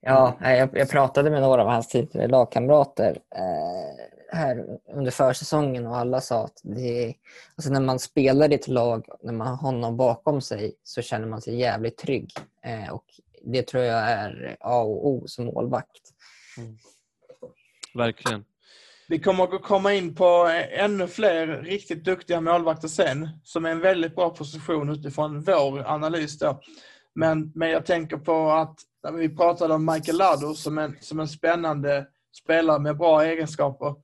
Ja, 0.00 0.36
jag, 0.40 0.78
jag 0.78 0.90
pratade 0.90 1.30
med 1.30 1.42
några 1.42 1.62
av 1.62 1.68
hans 1.68 1.88
tidigare 1.88 2.28
lagkamrater 2.28 3.18
eh, 3.36 4.13
här 4.34 4.78
under 4.94 5.10
försäsongen 5.10 5.86
och 5.86 5.96
alla 5.96 6.20
sa 6.20 6.44
att 6.44 6.60
det 6.62 7.04
är, 7.04 7.14
alltså 7.56 7.72
när 7.72 7.80
man 7.80 7.98
spelar 7.98 8.52
i 8.52 8.54
ett 8.54 8.68
lag, 8.68 9.06
när 9.22 9.32
man 9.32 9.46
har 9.46 9.56
honom 9.56 9.96
bakom 9.96 10.40
sig 10.40 10.74
så 10.82 11.02
känner 11.02 11.26
man 11.26 11.40
sig 11.40 11.56
jävligt 11.56 11.96
trygg. 11.98 12.32
Eh, 12.62 12.92
och 12.92 13.04
det 13.44 13.62
tror 13.62 13.82
jag 13.82 14.10
är 14.10 14.56
A 14.60 14.82
och 14.82 15.08
O 15.08 15.24
som 15.26 15.44
målvakt. 15.44 16.02
Verkligen. 17.94 18.44
Vi 19.08 19.18
kommer 19.18 19.54
att 19.54 19.62
komma 19.62 19.94
in 19.94 20.14
på 20.14 20.50
ännu 20.70 21.06
fler 21.06 21.46
riktigt 21.46 22.04
duktiga 22.04 22.40
målvakter 22.40 22.88
sen, 22.88 23.28
som 23.44 23.64
är 23.64 23.70
en 23.70 23.80
väldigt 23.80 24.14
bra 24.14 24.30
position 24.30 24.88
utifrån 24.88 25.40
vår 25.42 25.84
analys. 25.86 26.38
Då. 26.38 26.60
Men, 27.14 27.52
men 27.54 27.70
jag 27.70 27.86
tänker 27.86 28.16
på 28.16 28.50
att 28.50 28.78
när 29.02 29.12
vi 29.12 29.36
pratade 29.36 29.74
om 29.74 29.84
Michael 29.84 30.18
Lado 30.18 30.54
som 30.54 30.78
en, 30.78 30.96
som 31.00 31.20
en 31.20 31.28
spännande 31.28 32.06
spelare 32.42 32.78
med 32.78 32.96
bra 32.96 33.24
egenskaper, 33.24 33.94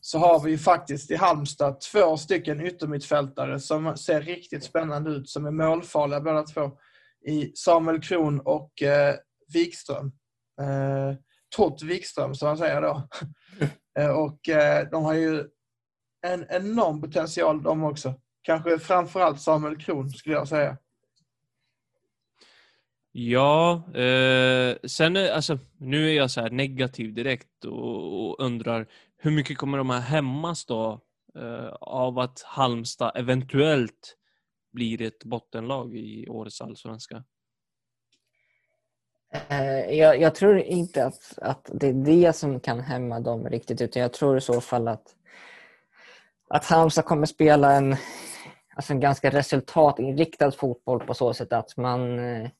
så 0.00 0.18
har 0.18 0.40
vi 0.40 0.50
ju 0.50 0.58
faktiskt 0.58 1.10
i 1.10 1.16
Halmstad 1.16 1.80
två 1.80 2.16
stycken 2.16 2.66
yttermittfältare 2.66 3.60
som 3.60 3.96
ser 3.96 4.20
riktigt 4.20 4.64
spännande 4.64 5.10
ut, 5.10 5.28
som 5.28 5.46
är 5.46 5.50
målfarliga 5.50 6.20
båda 6.20 6.42
två, 6.42 6.70
i 7.26 7.52
Samuel 7.54 8.00
Kron 8.00 8.40
och 8.40 8.82
eh, 8.82 9.14
Wikström. 9.52 10.12
Eh, 10.60 11.16
Tott 11.56 11.82
Wikström, 11.82 12.34
som 12.34 12.48
man 12.48 12.58
säger 12.58 12.82
då. 12.82 13.08
Eh, 13.98 14.10
Och 14.10 14.48
eh, 14.48 14.88
de 14.90 15.04
har 15.04 15.14
ju 15.14 15.44
en 16.26 16.46
enorm 16.50 17.00
potential 17.00 17.62
de 17.62 17.84
också. 17.84 18.14
Kanske 18.42 18.78
framförallt 18.78 19.40
Samuel 19.40 19.76
Kron 19.76 20.10
skulle 20.10 20.34
jag 20.34 20.48
säga. 20.48 20.76
Ja, 23.12 23.84
eh, 23.94 24.76
sen 24.84 25.16
är, 25.16 25.30
alltså, 25.32 25.58
nu 25.78 26.10
är 26.10 26.14
jag 26.14 26.30
så 26.30 26.40
här 26.40 26.50
negativ 26.50 27.14
direkt 27.14 27.64
och, 27.64 28.28
och 28.28 28.40
undrar 28.40 28.86
hur 29.22 29.30
mycket 29.30 29.58
kommer 29.58 29.78
de 29.78 29.90
här 29.90 30.00
hämmas 30.00 30.66
då 30.66 31.00
eh, 31.38 31.72
av 31.80 32.18
att 32.18 32.42
Halmstad 32.42 33.12
eventuellt 33.14 34.16
blir 34.72 35.02
ett 35.02 35.24
bottenlag 35.24 35.96
i 35.96 36.28
årets 36.28 36.60
allsvenska? 36.60 37.24
Eh, 39.48 39.98
jag, 39.98 40.20
jag 40.20 40.34
tror 40.34 40.58
inte 40.58 41.06
att, 41.06 41.38
att 41.38 41.70
det 41.72 41.86
är 41.88 41.92
det 41.92 42.32
som 42.32 42.60
kan 42.60 42.80
hämma 42.80 43.20
dem 43.20 43.48
riktigt 43.48 43.80
utan 43.80 44.02
jag 44.02 44.12
tror 44.12 44.36
i 44.36 44.40
så 44.40 44.60
fall 44.60 44.88
att, 44.88 45.14
att 46.48 46.64
Halmstad 46.64 47.04
kommer 47.04 47.26
spela 47.26 47.72
en, 47.72 47.96
alltså 48.76 48.92
en 48.92 49.00
ganska 49.00 49.30
resultatinriktad 49.30 50.50
fotboll 50.50 51.00
på 51.00 51.14
så 51.14 51.34
sätt 51.34 51.52
att 51.52 51.76
man 51.76 52.18
eh, 52.18 52.50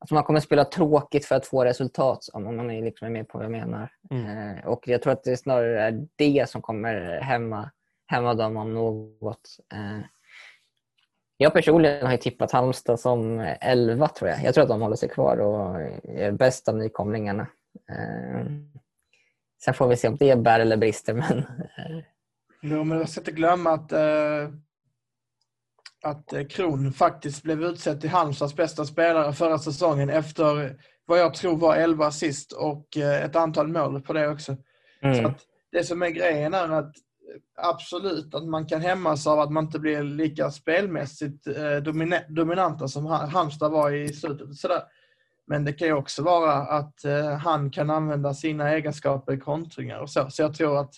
att 0.00 0.10
man 0.10 0.24
kommer 0.24 0.40
spela 0.40 0.64
tråkigt 0.64 1.24
för 1.24 1.34
att 1.34 1.46
få 1.46 1.64
resultat 1.64 2.28
om 2.32 2.56
man 2.56 2.70
är 2.70 2.82
liksom 2.82 3.12
med 3.12 3.28
på 3.28 3.38
vad 3.38 3.44
jag 3.44 3.50
menar. 3.50 3.92
Mm. 4.10 4.56
Eh, 4.56 4.66
och 4.66 4.88
jag 4.88 5.02
tror 5.02 5.12
att 5.12 5.24
det 5.24 5.36
snarare 5.36 5.82
är 5.82 6.06
det 6.16 6.48
som 6.48 6.62
kommer 6.62 7.20
hämma, 7.20 7.70
hämma 8.06 8.34
dem 8.34 8.56
om 8.56 8.74
något. 8.74 9.58
Eh, 9.72 9.98
jag 11.36 11.52
personligen 11.52 12.06
har 12.06 12.12
ju 12.12 12.18
tippat 12.18 12.52
Halmstad 12.52 13.00
som 13.00 13.40
11 13.60 14.08
tror 14.08 14.30
jag. 14.30 14.44
Jag 14.44 14.54
tror 14.54 14.62
att 14.62 14.68
de 14.68 14.80
håller 14.80 14.96
sig 14.96 15.08
kvar 15.08 15.36
och 15.36 15.80
är 16.04 16.32
bäst 16.32 16.68
av 16.68 16.76
nykomlingarna. 16.76 17.46
Eh, 17.90 18.46
sen 19.64 19.74
får 19.74 19.88
vi 19.88 19.96
se 19.96 20.08
om 20.08 20.16
det 20.16 20.36
bär 20.36 20.60
eller 20.60 20.76
brister. 20.76 21.14
Men, 21.14 21.42
Jo, 22.62 22.84
men 22.84 22.98
jag 22.98 23.08
ska 23.08 23.20
inte 23.20 23.32
glömma 23.32 23.70
att, 23.70 23.92
att 26.02 26.32
eh, 26.32 26.46
Kron 26.46 26.92
faktiskt 26.92 27.42
blev 27.42 27.62
utsedd 27.62 28.00
till 28.00 28.10
Halmstads 28.10 28.56
bästa 28.56 28.84
spelare 28.84 29.32
förra 29.32 29.58
säsongen 29.58 30.10
efter 30.10 30.76
vad 31.06 31.18
jag 31.18 31.34
tror 31.34 31.56
var 31.56 31.76
11 31.76 32.06
assist 32.06 32.52
och 32.52 32.96
eh, 32.96 33.24
ett 33.24 33.36
antal 33.36 33.68
mål 33.68 34.02
på 34.02 34.12
det 34.12 34.28
också. 34.28 34.56
Så 35.00 35.06
mm. 35.06 35.26
att 35.26 35.40
det 35.72 35.84
som 35.84 36.02
är 36.02 36.08
grejen 36.08 36.54
är 36.54 36.68
att 36.68 36.84
eh, 36.84 37.68
absolut 37.68 38.34
att 38.34 38.44
man 38.44 38.66
kan 38.66 38.80
hämmas 38.80 39.26
av 39.26 39.40
att 39.40 39.52
man 39.52 39.64
inte 39.64 39.78
blir 39.78 40.02
lika 40.02 40.50
spelmässigt 40.50 41.46
dominanta 42.28 42.88
som 42.88 43.06
Ha- 43.06 43.26
Halmstad 43.26 43.72
var 43.72 43.90
i 43.90 44.08
slutet. 44.08 44.56
Sådär. 44.56 44.82
Men 45.46 45.64
det 45.64 45.72
kan 45.72 45.88
ju 45.88 45.94
också 45.94 46.22
vara 46.22 46.52
att 46.52 46.94
han 47.42 47.70
kan 47.70 47.90
använda 47.90 48.34
sina 48.34 48.70
egenskaper 48.70 49.32
i 49.32 49.38
kontringar 49.38 49.98
och 49.98 50.10
så. 50.10 50.30
Så 50.30 50.42
jag 50.42 50.54
tror 50.54 50.80
att 50.80 50.94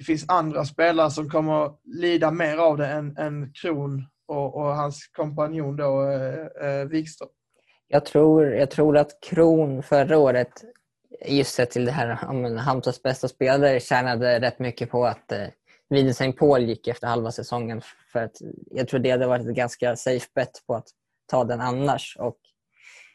det 0.00 0.04
finns 0.04 0.24
andra 0.28 0.64
spelare 0.64 1.10
som 1.10 1.30
kommer 1.30 1.64
att 1.64 1.80
lida 1.84 2.30
mer 2.30 2.56
av 2.56 2.76
det 2.76 2.86
än, 2.86 3.16
än 3.16 3.52
Kron 3.52 4.06
och, 4.30 4.54
och 4.56 4.76
hans 4.76 5.06
kompanjon 5.06 5.76
då, 5.76 6.10
eh, 6.10 6.68
eh, 6.68 6.84
Wikström. 6.84 7.28
Jag 7.88 8.04
tror, 8.04 8.46
jag 8.46 8.70
tror 8.70 8.96
att 8.96 9.20
Kron 9.22 9.82
förra 9.82 10.18
året, 10.18 10.64
just 11.26 11.54
sett 11.54 11.70
till 11.70 11.84
det 11.84 11.92
här 11.92 12.32
men 12.32 12.58
Halmstads 12.58 13.02
bästa 13.02 13.28
spelare, 13.28 13.80
tjänade 13.80 14.40
rätt 14.40 14.58
mycket 14.58 14.90
på 14.90 15.06
att 15.06 15.32
eh, 15.32 15.46
Wiedenstein 15.88 16.32
Paul 16.32 16.62
gick 16.62 16.88
efter 16.88 17.06
halva 17.06 17.32
säsongen. 17.32 17.82
För 18.12 18.22
att 18.22 18.36
jag 18.70 18.88
tror 18.88 19.00
det 19.00 19.10
hade 19.10 19.26
varit 19.26 19.46
ett 19.46 19.54
ganska 19.54 19.96
safe 19.96 20.26
bet 20.34 20.62
på 20.66 20.74
att 20.74 20.86
ta 21.30 21.44
den 21.44 21.60
annars. 21.60 22.16
Och 22.20 22.38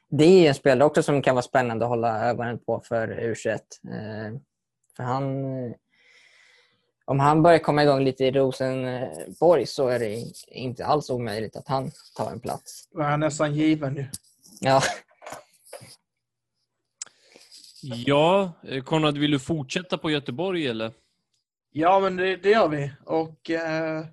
det 0.09 0.25
är 0.25 0.47
en 0.47 0.55
spelare 0.55 0.85
också 0.85 1.03
som 1.03 1.21
kan 1.21 1.35
vara 1.35 1.43
spännande 1.43 1.85
att 1.85 1.89
hålla 1.89 2.29
ögonen 2.29 2.59
på 2.59 2.81
för 2.87 3.07
U21. 3.07 3.51
Eh, 3.87 4.39
för 4.95 5.03
han, 5.03 5.45
om 7.05 7.19
han 7.19 7.43
börjar 7.43 7.59
komma 7.59 7.83
igång 7.83 8.03
lite 8.03 8.25
i 8.25 8.31
Rosenborg 8.31 9.65
så 9.65 9.87
är 9.87 9.99
det 9.99 10.25
inte 10.47 10.85
alls 10.85 11.09
omöjligt 11.09 11.55
att 11.55 11.67
han 11.67 11.91
tar 12.15 12.31
en 12.31 12.39
plats. 12.39 12.89
Var 12.91 13.05
han 13.05 13.19
nästan 13.19 13.55
given 13.55 13.95
ju. 13.95 14.05
Ja, 14.59 14.81
Ja, 17.87 18.51
eh, 18.63 18.83
Konrad, 18.83 19.17
vill 19.17 19.31
du 19.31 19.39
fortsätta 19.39 19.97
på 19.97 20.11
Göteborg 20.11 20.67
eller? 20.67 20.91
Ja, 21.71 21.99
men 21.99 22.15
det, 22.15 22.35
det 22.35 22.49
gör 22.49 22.67
vi. 22.67 22.91
Och 23.05 23.49
eh, 23.49 24.05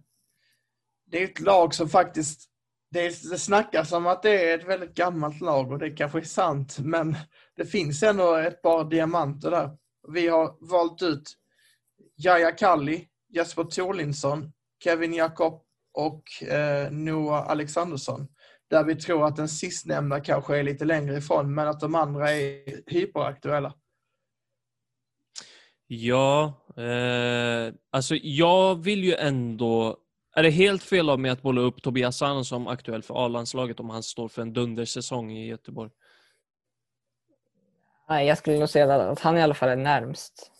det 1.11 1.19
är 1.19 1.25
ett 1.25 1.41
lag 1.41 1.75
som 1.75 1.89
faktiskt... 1.89 2.49
Det, 2.91 3.31
det 3.31 3.39
snackas 3.39 3.93
om 3.93 4.07
att 4.07 4.23
det 4.23 4.51
är 4.51 4.59
ett 4.59 4.69
väldigt 4.69 4.95
gammalt 4.95 5.41
lag 5.41 5.73
och 5.73 5.79
det 5.79 5.91
kanske 5.91 6.19
är 6.19 6.23
sant, 6.23 6.79
men 6.79 7.17
det 7.57 7.67
finns 7.67 8.03
ändå 8.03 8.35
ett 8.35 8.63
par 8.63 8.85
diamanter 8.85 9.51
där. 9.51 9.71
Vi 10.13 10.29
har 10.29 10.71
valt 10.71 11.03
ut 11.03 11.33
Jaja 12.25 12.53
Kalli, 12.53 13.09
Jesper 13.29 13.65
Thorlinsson, 13.65 14.53
Kevin 14.85 15.15
Jakob 15.15 15.63
och 15.93 16.43
eh, 16.43 16.91
Noah 16.91 17.51
Alexandersson. 17.51 18.29
Där 18.71 18.85
vi 18.85 18.97
tror 18.97 19.27
att 19.27 19.37
den 19.37 19.49
sistnämnda 19.49 20.21
kanske 20.21 20.59
är 20.59 20.63
lite 20.63 20.85
längre 20.85 21.17
ifrån, 21.17 21.55
men 21.55 21.69
att 21.69 21.81
de 21.81 21.95
andra 21.95 22.31
är 22.31 22.91
hyperaktuella. 22.91 23.75
Ja, 25.87 26.55
eh, 26.77 27.75
alltså 27.91 28.15
jag 28.15 28.83
vill 28.83 29.05
ju 29.05 29.15
ändå... 29.15 29.97
Är 30.35 30.43
det 30.43 30.51
helt 30.51 30.83
fel 30.83 31.11
av 31.11 31.21
mig 31.21 31.31
att 31.31 31.43
bolla 31.43 31.61
upp 31.61 31.83
Tobias 31.83 32.19
Sand 32.19 32.47
som 32.47 32.67
aktuell 32.67 33.03
för 33.03 33.25
A-landslaget 33.25 33.81
om 33.81 33.91
han 33.91 34.03
står 34.03 34.29
för 34.29 34.43
en 34.43 34.53
dundersäsong 34.53 35.33
i 35.33 35.47
Göteborg? 35.47 35.91
nej, 38.09 38.27
jag 38.27 38.39
skulle 38.39 38.59
nog 38.59 38.69
säga 38.69 38.95
att 38.95 39.21
han 39.21 39.39
i 39.39 39.43
alla 39.43 39.55
fall 39.55 39.69
är 39.69 39.77
närmst. 39.77 40.52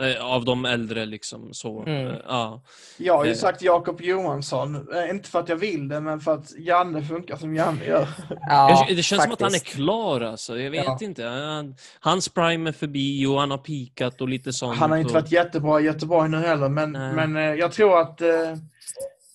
Eh, 0.00 0.24
av 0.34 0.44
de 0.44 0.64
äldre 0.64 1.06
liksom 1.06 1.54
så. 1.54 1.82
Mm. 1.82 2.06
Eh, 2.06 2.14
ja. 2.28 2.62
Jag 2.96 3.16
har 3.16 3.24
ju 3.24 3.30
Eh. 3.30 3.36
sagt 3.36 3.62
Jakob 3.62 4.00
Johansson, 4.00 4.86
inte 5.10 5.28
för 5.30 5.38
att 5.40 5.48
jag 5.48 5.56
vill 5.56 5.88
det, 5.88 6.00
men 6.00 6.20
för 6.20 6.34
att 6.34 6.58
Janne 6.58 7.02
funkar 7.02 7.36
som 7.36 7.54
Janne 7.54 7.84
gör. 7.84 8.08
Ja, 8.48 8.84
Jag- 8.88 8.96
det 8.96 9.02
känns 9.02 9.22
som 9.22 9.32
att 9.32 9.40
han 9.40 9.48
är 9.48 9.52
faktiskt. 9.52 9.76
klar 9.76 10.20
alltså. 10.20 10.58
Jag 10.58 10.70
vet 10.70 10.84
Ja. 10.84 10.98
inte. 11.00 11.24
Han, 11.24 11.74
hans 12.00 12.28
prime 12.28 12.70
är 12.70 12.72
förbi 12.72 13.26
och 13.26 13.40
han 13.40 13.50
har 13.50 13.58
pikat 13.58 14.20
och 14.20 14.28
lite 14.28 14.52
sånt. 14.52 14.78
Han 14.78 14.90
har 14.90 14.98
inte 14.98 15.14
varit 15.14 15.32
jättebra 15.32 15.80
i 15.80 15.84
Göteborg 15.84 16.28
nu 16.30 16.36
heller, 16.38 16.68
men, 16.68 16.92
Nej. 16.92 17.26
men 17.26 17.58
jag 17.58 17.72
tror 17.72 18.00
att... 18.00 18.20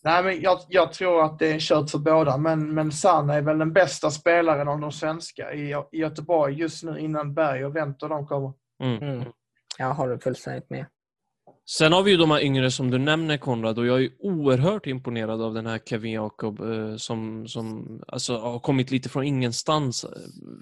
Nej, 0.05 0.23
men 0.23 0.41
jag, 0.41 0.59
jag 0.69 0.93
tror 0.93 1.23
att 1.25 1.39
det 1.39 1.51
är 1.51 1.59
kört 1.59 1.89
för 1.89 1.97
båda, 1.97 2.37
men, 2.37 2.73
men 2.73 2.91
Sanna 2.91 3.33
är 3.33 3.41
väl 3.41 3.57
den 3.57 3.73
bästa 3.73 4.11
spelaren 4.11 4.67
av 4.67 4.79
de 4.79 4.91
svenska 4.91 5.53
i, 5.53 5.75
i 5.91 5.97
Göteborg 5.97 6.55
just 6.55 6.83
nu 6.83 6.99
innan 6.99 7.33
Berg 7.33 7.65
och 7.65 7.75
Wendt 7.75 8.03
och 8.03 8.09
de 8.09 8.27
kommer. 8.27 8.51
Mm. 8.83 9.23
Jag 9.77 9.93
håller 9.93 10.17
fullständigt 10.17 10.69
med. 10.69 10.85
Sen 11.65 11.93
har 11.93 12.03
vi 12.03 12.11
ju 12.11 12.17
de 12.17 12.31
här 12.31 12.41
yngre 12.41 12.71
som 12.71 12.91
du 12.91 12.97
nämner 12.97 13.37
Konrad 13.37 13.79
och 13.79 13.85
jag 13.85 14.03
är 14.03 14.09
oerhört 14.19 14.87
imponerad 14.87 15.41
av 15.41 15.53
den 15.53 15.65
här 15.65 15.79
Kevin 15.85 16.11
Jakob 16.11 16.59
eh, 16.59 16.95
som, 16.95 17.47
som 17.47 17.99
alltså, 18.07 18.37
har 18.37 18.59
kommit 18.59 18.91
lite 18.91 19.09
från 19.09 19.23
ingenstans. 19.23 20.03
Eh, 20.03 20.09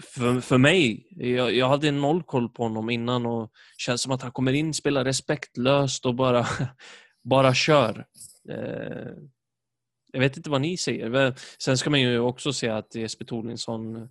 för, 0.04 0.42
för 0.42 0.58
mig, 0.58 1.08
jag, 1.10 1.54
jag 1.54 1.70
hade 1.70 1.92
noll 1.92 2.24
koll 2.24 2.50
på 2.50 2.64
honom 2.64 2.90
innan 2.90 3.26
och 3.26 3.52
känns 3.78 4.02
som 4.02 4.12
att 4.12 4.22
han 4.22 4.32
kommer 4.32 4.54
in, 4.54 4.74
spelar 4.74 5.06
respektlöst 5.06 6.06
och 6.06 6.16
bara, 6.16 6.46
bara 7.24 7.54
kör. 7.54 8.06
Eh, 8.50 9.14
jag 10.14 10.20
vet 10.20 10.38
inte 10.38 10.50
vad 10.50 10.62
ni 10.62 10.78
säger. 10.78 11.36
Sen 11.64 11.78
ska 11.78 11.90
man 11.90 12.02
ju 12.02 12.20
också 12.20 12.54
säga 12.54 12.78
att 12.78 12.96
Jesper 12.96 13.26
Torlinsson 13.26 14.10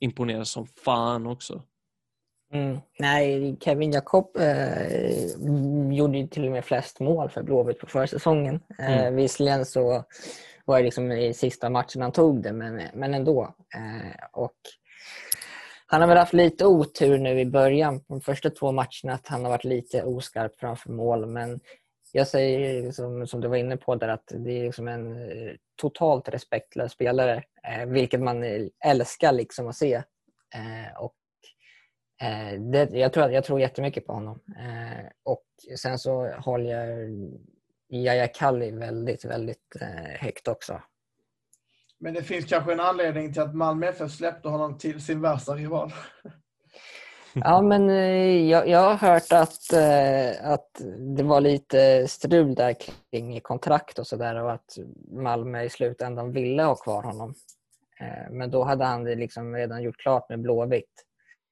imponerar 0.00 0.44
som 0.44 0.66
fan 0.66 1.26
också. 1.26 1.62
Mm. 2.52 2.78
Nej, 2.98 3.56
Kevin 3.60 3.92
Jakob 3.92 4.36
eh, 4.36 5.24
gjorde 5.92 6.18
ju 6.18 6.26
till 6.26 6.44
och 6.46 6.52
med 6.52 6.64
flest 6.64 7.00
mål 7.00 7.30
för 7.30 7.42
Blåvitt 7.42 7.78
på 7.78 7.86
försäsongen. 7.86 8.60
Eh, 8.78 8.98
Mm. 8.98 9.16
Visserligen 9.16 9.64
så 9.66 10.04
var 10.64 10.78
det 10.78 10.84
liksom 10.84 11.12
i 11.12 11.34
sista 11.34 11.70
matchen 11.70 12.02
han 12.02 12.12
tog 12.12 12.42
det, 12.42 12.52
men, 12.52 12.82
men 12.94 13.14
ändå. 13.14 13.54
Eh, 13.74 14.26
och 14.32 14.56
han 15.86 16.00
har 16.00 16.08
väl 16.08 16.16
haft 16.18 16.32
lite 16.32 16.66
otur 16.66 17.18
nu 17.18 17.40
i 17.40 17.46
början, 17.46 18.00
på 18.00 18.14
de 18.14 18.20
första 18.20 18.50
två 18.50 18.72
matcherna, 18.72 19.12
att 19.12 19.28
han 19.28 19.42
har 19.44 19.50
varit 19.50 19.64
lite 19.64 20.02
oskarp 20.02 20.52
framför 20.60 20.90
mål. 20.90 21.26
Men 21.26 21.60
jag 22.12 22.28
säger, 22.28 22.90
som, 22.92 23.26
som 23.26 23.40
du 23.40 23.48
var 23.48 23.56
inne 23.56 23.76
på, 23.76 23.94
där 23.94 24.08
att 24.08 24.32
det 24.34 24.50
är 24.60 24.64
liksom 24.64 24.88
en 24.88 25.16
eh, 25.30 25.52
totalt 25.80 26.28
respektlös 26.28 26.92
spelare, 26.92 27.42
eh, 27.68 27.86
vilket 27.86 28.20
man 28.20 28.42
eh, 28.44 28.66
älskar 28.86 29.32
liksom 29.32 29.68
att 29.68 29.76
se. 29.76 29.94
Eh, 30.54 30.96
och 30.98 31.14
Eh, 32.22 32.60
det, 32.60 32.90
jag, 32.92 33.12
tror, 33.12 33.30
jag 33.30 33.44
tror 33.44 33.60
jättemycket 33.60 34.06
på 34.06 34.12
honom. 34.12 34.40
Eh, 34.58 35.06
och 35.22 35.44
sen 35.78 35.98
så 35.98 36.32
håller 36.32 36.70
jag 36.70 37.10
Jaja 37.88 38.28
Kalli 38.28 38.70
väldigt, 38.70 39.24
väldigt 39.24 39.76
eh, 39.80 40.20
högt 40.20 40.48
också. 40.48 40.82
Men 41.98 42.14
det 42.14 42.22
finns 42.22 42.44
kanske 42.44 42.72
en 42.72 42.80
anledning 42.80 43.32
till 43.32 43.42
att 43.42 43.54
Malmö 43.54 43.86
FF 43.86 44.10
släppte 44.10 44.48
honom 44.48 44.78
till 44.78 45.00
sin 45.04 45.20
värsta 45.20 45.54
rival. 45.54 45.92
Ja, 47.34 47.62
men 47.62 47.90
eh, 47.90 48.48
jag, 48.50 48.68
jag 48.68 48.80
har 48.80 48.94
hört 48.94 49.32
att, 49.32 49.72
eh, 49.72 50.50
att 50.52 50.80
det 51.16 51.22
var 51.22 51.40
lite 51.40 52.08
strul 52.08 52.54
där 52.54 52.76
kring 53.10 53.40
kontrakt 53.40 53.98
och 53.98 54.06
sådär 54.06 54.42
och 54.42 54.52
att 54.52 54.78
Malmö 55.12 55.62
i 55.62 55.70
slutändan 55.70 56.32
ville 56.32 56.62
ha 56.62 56.74
kvar 56.74 57.02
honom. 57.02 57.34
Eh, 58.00 58.30
men 58.30 58.50
då 58.50 58.64
hade 58.64 58.84
han 58.84 59.04
det 59.04 59.14
liksom 59.14 59.54
redan 59.56 59.82
gjort 59.82 59.98
klart 59.98 60.28
med 60.28 60.40
Blåvitt. 60.40 61.04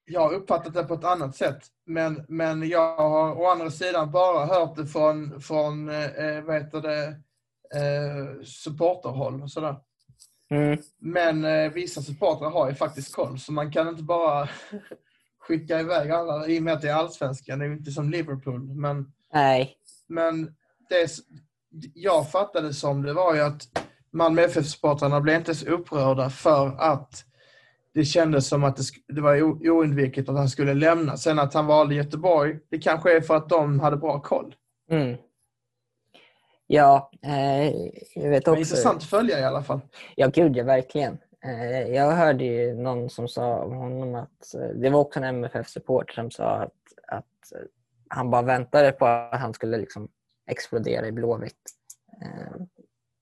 Jag 0.05 0.21
har 0.21 0.33
uppfattat 0.33 0.73
det 0.73 0.83
på 0.83 0.93
ett 0.93 1.03
annat 1.03 1.35
sätt, 1.35 1.59
men, 1.85 2.25
men 2.27 2.69
jag 2.69 2.97
har 2.97 3.41
å 3.41 3.47
andra 3.47 3.71
sidan 3.71 4.11
bara 4.11 4.45
hört 4.45 4.75
det 4.75 4.85
från, 4.85 5.41
från 5.41 5.89
eh, 5.89 6.41
vad 6.43 6.55
heter 6.55 6.81
det, 6.81 7.07
eh, 7.79 8.43
supporterhåll 8.43 9.41
och 9.41 9.51
sådär. 9.51 9.75
Mm. 10.49 10.79
Men 10.99 11.45
eh, 11.45 11.71
vissa 11.71 12.01
supportrar 12.01 12.49
har 12.49 12.69
ju 12.69 12.75
faktiskt 12.75 13.15
koll, 13.15 13.39
så 13.39 13.51
man 13.51 13.71
kan 13.71 13.87
inte 13.87 14.03
bara 14.03 14.49
skicka 15.39 15.79
iväg 15.79 16.11
alla 16.11 16.47
i 16.47 16.59
och 16.59 16.63
med 16.63 16.73
att 16.73 16.81
det 16.81 16.89
är 16.89 16.93
allsvenskan. 16.93 17.59
Det 17.59 17.65
är 17.65 17.69
ju 17.69 17.77
inte 17.77 17.91
som 17.91 18.09
Liverpool. 18.09 18.61
Men, 18.61 19.11
Nej, 19.33 19.75
men 20.07 20.55
det 20.89 21.11
jag 21.93 22.31
fattade 22.31 22.73
som 22.73 23.01
det 23.01 23.13
var 23.13 23.35
ju 23.35 23.41
att 23.41 23.61
Malmö 24.11 24.41
FF-supportrarna 24.41 25.21
blev 25.21 25.35
inte 25.35 25.55
så 25.55 25.65
upprörda 25.65 26.29
för 26.29 26.67
att 26.79 27.25
det 27.93 28.05
kändes 28.05 28.47
som 28.47 28.63
att 28.63 28.77
det, 28.77 28.83
det 29.07 29.21
var 29.21 29.41
oundvikligt 29.41 30.29
att 30.29 30.37
han 30.37 30.49
skulle 30.49 30.73
lämna. 30.73 31.17
Sen 31.17 31.39
att 31.39 31.53
han 31.53 31.65
valde 31.65 31.95
Göteborg, 31.95 32.59
det 32.69 32.79
kanske 32.79 33.17
är 33.17 33.21
för 33.21 33.35
att 33.35 33.49
de 33.49 33.79
hade 33.79 33.97
bra 33.97 34.19
koll. 34.19 34.55
Mm. 34.91 35.17
Ja, 36.67 37.11
eh, 37.23 37.69
jag 38.15 38.29
vet 38.29 38.47
också. 38.47 38.59
intressant 38.59 38.97
att 38.97 39.03
följa 39.03 39.39
i 39.39 39.43
alla 39.43 39.63
fall. 39.63 39.79
Ja, 40.15 40.27
gud 40.27 40.57
ja, 40.57 40.63
verkligen. 40.63 41.17
Eh, 41.45 41.87
jag 41.95 42.11
hörde 42.11 42.43
ju 42.43 42.73
någon 42.73 43.09
som 43.09 43.27
sa 43.27 43.55
om 43.55 43.73
honom 43.73 44.15
att 44.15 44.55
eh, 44.55 44.69
det 44.75 44.89
var 44.89 44.99
också 44.99 45.19
en 45.19 45.25
MFF-support 45.25 46.11
som 46.11 46.31
sa 46.31 46.49
att, 46.49 46.73
att 47.07 47.51
eh, 47.55 47.61
han 48.09 48.29
bara 48.29 48.41
väntade 48.41 48.91
på 48.91 49.05
att 49.05 49.39
han 49.39 49.53
skulle 49.53 49.77
liksom 49.77 50.07
explodera 50.47 51.07
i 51.07 51.11
Blåvitt. 51.11 51.71
Eh, 52.21 52.61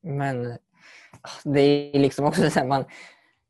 men 0.04 0.52
ah, 1.22 1.30
det 1.44 1.62
är 1.62 2.00
liksom 2.00 2.26
också 2.26 2.50
så 2.50 2.60
här, 2.60 2.68
man, 2.68 2.86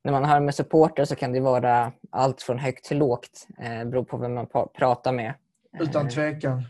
när 0.03 0.11
man 0.11 0.25
har 0.25 0.39
med 0.39 0.55
supporter 0.55 1.05
så 1.05 1.15
kan 1.15 1.31
det 1.33 1.39
vara 1.39 1.91
allt 2.09 2.41
från 2.41 2.59
högt 2.59 2.85
till 2.85 2.97
lågt. 2.97 3.47
Eh, 3.59 3.85
beror 3.85 4.03
på 4.03 4.17
vem 4.17 4.33
man 4.33 4.47
pratar 4.77 5.11
med. 5.11 5.33
Utan 5.79 6.05
Eh, 6.05 6.11
tvekan. 6.11 6.63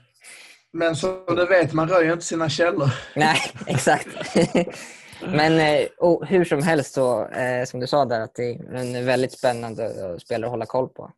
Men 0.71 0.95
som 0.95 1.23
du 1.27 1.45
vet, 1.45 1.73
man 1.73 1.89
röjer 1.89 2.13
inte 2.13 2.25
sina 2.25 2.49
källor. 2.49 2.89
Nej, 3.15 3.39
exakt. 3.67 4.07
Men 5.21 5.59
eh, 5.59 5.88
och 5.97 6.25
hur 6.25 6.45
som 6.45 6.63
helst 6.63 6.93
så, 6.93 7.27
eh, 7.27 7.65
som 7.65 7.80
du 7.80 7.88
sa 7.88 8.05
där, 8.05 8.21
att 8.21 8.36
det 8.36 8.43
är 8.43 8.73
en 8.73 9.05
väldigt 9.05 9.32
spännande 9.32 10.19
spelare 10.19 10.47
att 10.47 10.51
hålla 10.51 10.65
koll 10.65 10.89
på. 10.89 11.11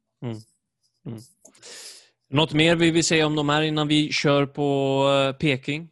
Något 2.29 2.53
mer 2.53 2.75
vi 2.75 2.91
vill 2.91 3.03
säga 3.03 3.25
om 3.25 3.35
de 3.35 3.49
här 3.49 3.61
innan 3.61 3.87
vi 3.87 4.11
kör 4.11 4.45
på 4.45 5.33
Peking? 5.39 5.89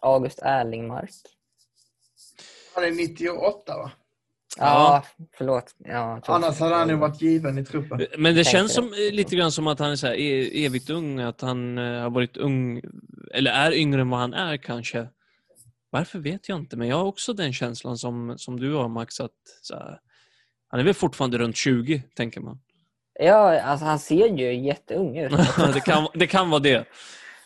August 0.00 0.38
Erlingmark. 0.42 1.10
Han 2.74 2.84
är 2.84 2.90
98 2.90 3.76
va? 3.76 3.90
Ja, 4.58 5.04
förlåt. 5.36 5.74
Ja, 5.78 6.20
Annars 6.26 6.60
hade 6.60 6.74
han 6.74 6.88
ju 6.88 6.94
varit 6.94 7.22
given 7.22 7.58
i 7.58 7.64
truppen. 7.64 8.06
Men 8.18 8.34
det 8.34 8.44
känns 8.44 8.74
som, 8.74 8.84
eh, 8.84 9.14
lite 9.14 9.36
grann 9.36 9.52
som 9.52 9.66
att 9.66 9.78
han 9.78 9.90
är 9.90 9.96
så 9.96 10.06
här, 10.06 10.14
e- 10.14 10.64
evigt 10.66 10.90
ung, 10.90 11.20
att 11.20 11.40
han 11.40 11.78
eh, 11.78 12.00
har 12.02 12.10
varit 12.10 12.36
ung, 12.36 12.82
eller 13.34 13.50
är 13.50 13.72
yngre 13.72 14.00
än 14.00 14.10
vad 14.10 14.20
han 14.20 14.34
är 14.34 14.56
kanske. 14.56 15.08
Varför 15.90 16.18
vet 16.18 16.48
jag 16.48 16.58
inte, 16.58 16.76
men 16.76 16.88
jag 16.88 16.96
har 16.96 17.04
också 17.04 17.32
den 17.32 17.52
känslan 17.52 17.98
som, 17.98 18.38
som 18.38 18.60
du 18.60 18.74
har 18.74 18.88
Max, 18.88 19.20
att 19.20 19.30
så 19.62 19.74
här, 19.74 19.98
han 20.68 20.80
är 20.80 20.84
väl 20.84 20.94
fortfarande 20.94 21.38
runt 21.38 21.56
20, 21.56 22.02
tänker 22.16 22.40
man. 22.40 22.60
Ja, 23.20 23.60
alltså 23.60 23.86
han 23.86 23.98
ser 23.98 24.28
ju 24.28 24.54
jätteung 24.66 25.18
ut. 25.18 25.32
det, 25.74 25.80
kan, 25.80 26.08
det 26.14 26.26
kan 26.26 26.50
vara 26.50 26.60
det. 26.60 26.84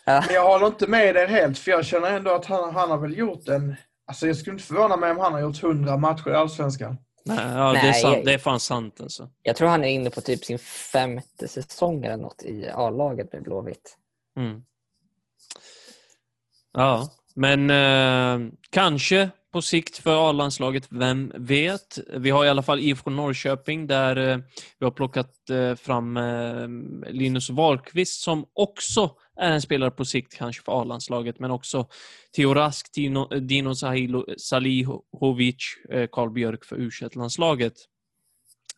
Men 0.07 0.35
jag 0.35 0.45
håller 0.45 0.67
inte 0.67 0.87
med 0.87 1.17
er 1.17 1.27
helt, 1.27 1.59
för 1.59 1.71
jag 1.71 1.87
känner 1.87 2.11
ändå 2.11 2.31
att 2.31 2.47
han, 2.47 2.75
han 2.75 2.91
har 2.91 2.99
väl 2.99 3.19
gjort 3.19 3.49
en... 3.49 3.77
Alltså 4.13 4.27
jag 4.27 4.37
skulle 4.37 4.55
inte 4.55 4.65
förvåna 4.65 4.97
mig 4.97 5.11
om 5.11 5.19
han 5.19 5.33
har 5.33 5.41
gjort 5.41 5.63
100 5.63 5.97
matcher 5.97 6.29
i 6.31 6.35
Allsvenskan. 6.35 6.97
Nej, 7.25 7.37
ja, 7.39 7.73
det, 7.73 7.79
är 7.79 7.83
Nej, 7.83 7.95
sant, 8.03 8.17
jag- 8.17 8.25
det 8.25 8.35
är 8.35 8.39
fan 8.39 8.61
sant 8.61 9.01
alltså. 9.01 9.29
Jag 9.43 9.57
tror 9.57 9.69
han 9.69 9.85
är 9.85 9.89
inne 9.89 10.11
på 10.11 10.21
typ 10.21 10.45
sin 10.45 10.59
femte 10.59 11.49
säsong 11.49 12.05
eller 12.05 12.17
något 12.17 12.43
i 12.43 12.69
A-laget 12.75 13.33
med 13.33 13.43
Blåvitt. 13.43 13.97
Mm. 14.37 14.63
Ja, 16.73 17.09
men 17.35 17.71
eh, 17.71 18.53
kanske 18.71 19.31
på 19.53 19.63
sikt 19.63 19.99
för 19.99 20.31
A-landslaget, 20.31 20.87
vem 20.91 21.33
vet? 21.37 21.99
Vi 22.17 22.31
har 22.31 22.45
i 22.45 22.49
alla 22.49 22.63
fall 22.63 22.81
IFK 22.81 23.11
Norrköping 23.11 23.87
där 23.87 24.17
eh, 24.17 24.39
vi 24.79 24.85
har 24.87 24.91
plockat 24.91 25.51
eh, 25.51 25.75
fram 25.75 26.17
eh, 26.17 26.69
Linus 27.11 27.51
Wahlqvist 27.51 28.23
som 28.23 28.47
också 28.53 29.11
är 29.41 29.53
en 29.53 29.63
spelare 29.63 29.91
på 29.91 30.05
sikt 30.05 30.35
kanske 30.35 30.63
för 30.63 30.81
A-landslaget, 30.81 31.39
men 31.39 31.51
också 31.51 31.89
Theo 32.37 32.55
Rask, 32.55 32.93
Dino, 32.95 33.29
Dino 33.41 33.71
Sahilo- 33.71 34.35
Salihovic, 34.39 35.57
eh, 35.91 36.09
Karl 36.13 36.31
Björk 36.31 36.65
för 36.65 36.77
u 36.77 36.91
landslaget 37.15 37.75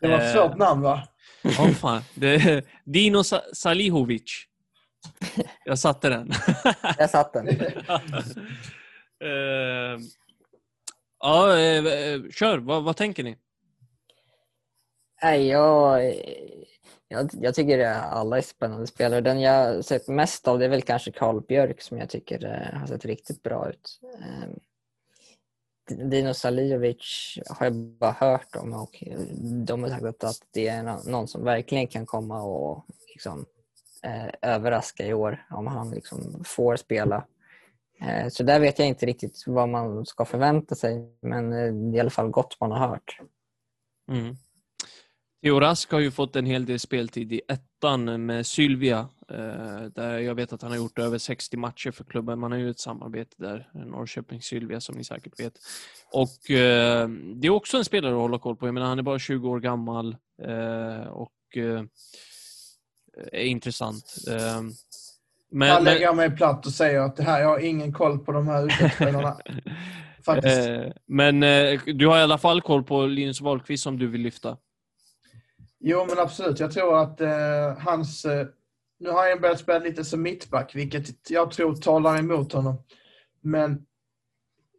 Det 0.01 0.09
var 0.09 0.19
ett 0.19 0.37
Eh. 0.37 0.43
svårt 0.43 0.59
namn 0.59 0.83
va? 0.83 1.09
Ja, 1.43 1.69
fan. 1.69 2.03
Det 2.15 2.65
Dino 2.85 3.25
Sa- 3.25 3.43
Salihovic. 3.55 4.45
Jag 5.65 5.79
satte 5.79 6.09
den. 6.09 6.31
Jag 6.99 7.11
satt 7.11 7.33
den. 7.33 7.49
Eh, 9.25 10.01
ja, 11.21 11.59
eh, 11.59 11.85
eh, 11.87 12.21
kör. 12.31 12.59
Vad, 12.59 12.85
vad 12.85 12.97
tänker 12.97 13.23
ni? 13.25 13.37
Nej, 15.23 15.47
jag, 15.49 16.15
jag, 17.15 17.31
jag 17.33 17.55
tycker 17.55 17.85
alla 17.89 18.39
är 18.39 18.43
spännande 18.43 18.87
spelare. 18.87 19.21
Den 19.21 19.41
jag 19.41 19.85
sett 19.85 20.09
mest 20.09 20.49
av 20.49 20.59
det 20.59 20.65
är 20.65 20.69
väl 20.69 20.83
kanske 20.83 21.13
Karl 21.13 21.41
Björk 21.41 21.81
som 21.81 21.99
jag 21.99 22.09
tycker 22.09 22.45
eh, 22.45 22.79
har 22.79 22.87
sett 22.87 23.05
riktigt 23.05 23.43
bra 23.43 23.69
ut. 23.69 24.01
Ehm, 24.23 24.59
Dino 26.11 26.35
Salijovic 26.35 27.39
har 27.49 27.67
jag 27.67 27.75
bara 27.75 28.13
hört 28.13 28.57
om 28.57 28.73
och 28.73 29.05
eh, 29.07 29.19
de 29.67 29.83
har 29.83 29.91
sagt 29.91 30.25
att, 30.25 30.37
det 30.51 30.69
är 30.69 31.11
någon 31.11 31.29
som 31.29 31.45
verkligen 31.45 31.87
kan 31.87 32.07
komma 32.07 32.43
och 32.43 32.85
liksom, 33.09 33.47
eh, 34.03 34.51
överraska 34.55 35.07
i 35.07 35.15
år 35.15 35.47
om 35.51 35.67
han 35.67 35.91
liksom 35.91 36.45
får 36.45 36.77
spela. 36.77 37.27
Eh, 38.01 38.29
så 38.29 38.43
där 38.43 38.61
vet 38.61 38.79
jag 38.79 38.89
inte 38.89 39.07
riktigt 39.07 39.45
vad 39.47 39.69
man 39.69 40.07
ska 40.07 40.25
förvänta 40.25 40.75
sig 40.75 41.17
men 41.21 41.51
det 41.51 41.59
är 41.59 41.97
i 41.97 42.01
alla 42.01 42.11
fall 42.11 42.29
gott 42.29 42.61
man 42.61 42.73
har 42.73 42.89
hört. 42.89 43.21
Mm. 44.09 44.37
Theo 45.45 45.61
Rask 45.61 45.93
har 45.93 46.01
ju 46.01 46.11
fått 46.11 46.37
en 46.37 46.47
hel 46.47 46.67
del 46.67 46.79
speltid 46.81 47.33
i 47.33 47.41
ettan 47.49 48.27
med 48.27 48.47
Sylvia. 48.47 49.09
eh, 49.29 49.83
Där 49.95 50.19
jag 50.19 50.35
vet 50.35 50.53
att 50.53 50.63
han 50.63 50.71
har 50.71 50.79
gjort 50.79 50.99
över 50.99 51.19
60 51.19 51.57
matcher 51.57 51.91
för 51.91 52.05
klubben. 52.05 52.39
Man 52.39 52.53
har 52.53 52.59
ju 52.59 52.71
ett 52.71 52.79
samarbete 52.81 53.35
där, 53.39 53.69
Norrköping-Sylvia 53.75 54.81
som 54.81 54.95
ni 54.97 55.05
säkert 55.05 55.41
vet. 55.41 55.53
Och 56.13 56.51
eh, 56.51 57.09
det 57.35 57.47
är 57.47 57.51
också 57.51 57.77
en 57.77 57.85
spelare 57.85 58.13
att 58.13 58.21
hålla 58.21 58.39
koll 58.39 58.57
på. 58.57 58.67
Jag 58.67 58.75
menar, 58.75 58.87
han 58.87 58.99
är 58.99 59.03
bara 59.03 59.19
20 59.19 59.49
år 59.49 59.61
gammal 59.61 60.17
eh, 60.43 61.07
och 61.09 61.33
är 63.33 63.45
intressant. 63.45 64.15
Men, 65.51 65.69
Här 65.71 65.81
lägger 65.81 66.03
jag 66.03 66.17
mig 66.17 66.31
platt 66.37 66.67
och 66.67 66.73
säger 66.73 67.01
att 67.01 67.17
det 67.17 67.23
här, 67.23 67.41
jag 67.41 67.49
har 67.49 67.59
ingen 67.59 67.93
koll 67.93 68.19
på 68.19 68.33
de 68.33 68.49
här. 68.49 68.63
Eh, 70.47 70.93
Men 71.07 71.41
du 71.99 72.07
har 72.07 72.19
i 72.19 72.23
alla 72.23 72.39
fall 72.39 72.63
koll 72.63 72.83
på 72.85 73.07
Linus 73.07 73.41
Wahlqvist 73.41 73.83
som 73.83 73.99
du 73.99 74.07
vill 74.07 74.21
lyfta. 74.21 74.57
Jo, 75.87 76.07
men 76.09 76.19
absolut. 76.19 76.61
Jag 76.61 76.73
tror 76.73 76.99
att 77.03 77.21
eh, 77.21 77.79
hans... 77.79 78.25
Eh, 78.25 78.47
nu 78.99 79.11
har 79.11 79.31
han 79.31 79.41
börjat 79.41 79.59
spela 79.59 79.79
lite 79.79 80.05
som 80.05 80.23
mittback, 80.23 80.75
vilket 80.75 81.31
jag 81.31 81.51
tror 81.51 81.75
talar 81.75 82.19
emot 82.19 82.53
honom. 82.53 82.83
Men 83.41 83.87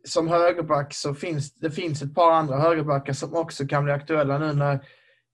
som 0.08 0.28
högerback 0.28 0.94
så 0.94 1.14
finns 1.14 1.54
det 1.56 1.72
finns 1.72 2.02
ett 2.02 2.16
par 2.16 2.32
andra 2.32 2.60
högerbackar 2.60 3.14
som 3.14 3.36
också 3.36 3.68
kan 3.68 3.84
bli 3.84 3.94
aktuella 3.94 4.38
nu 4.38 4.54
när 4.54 4.80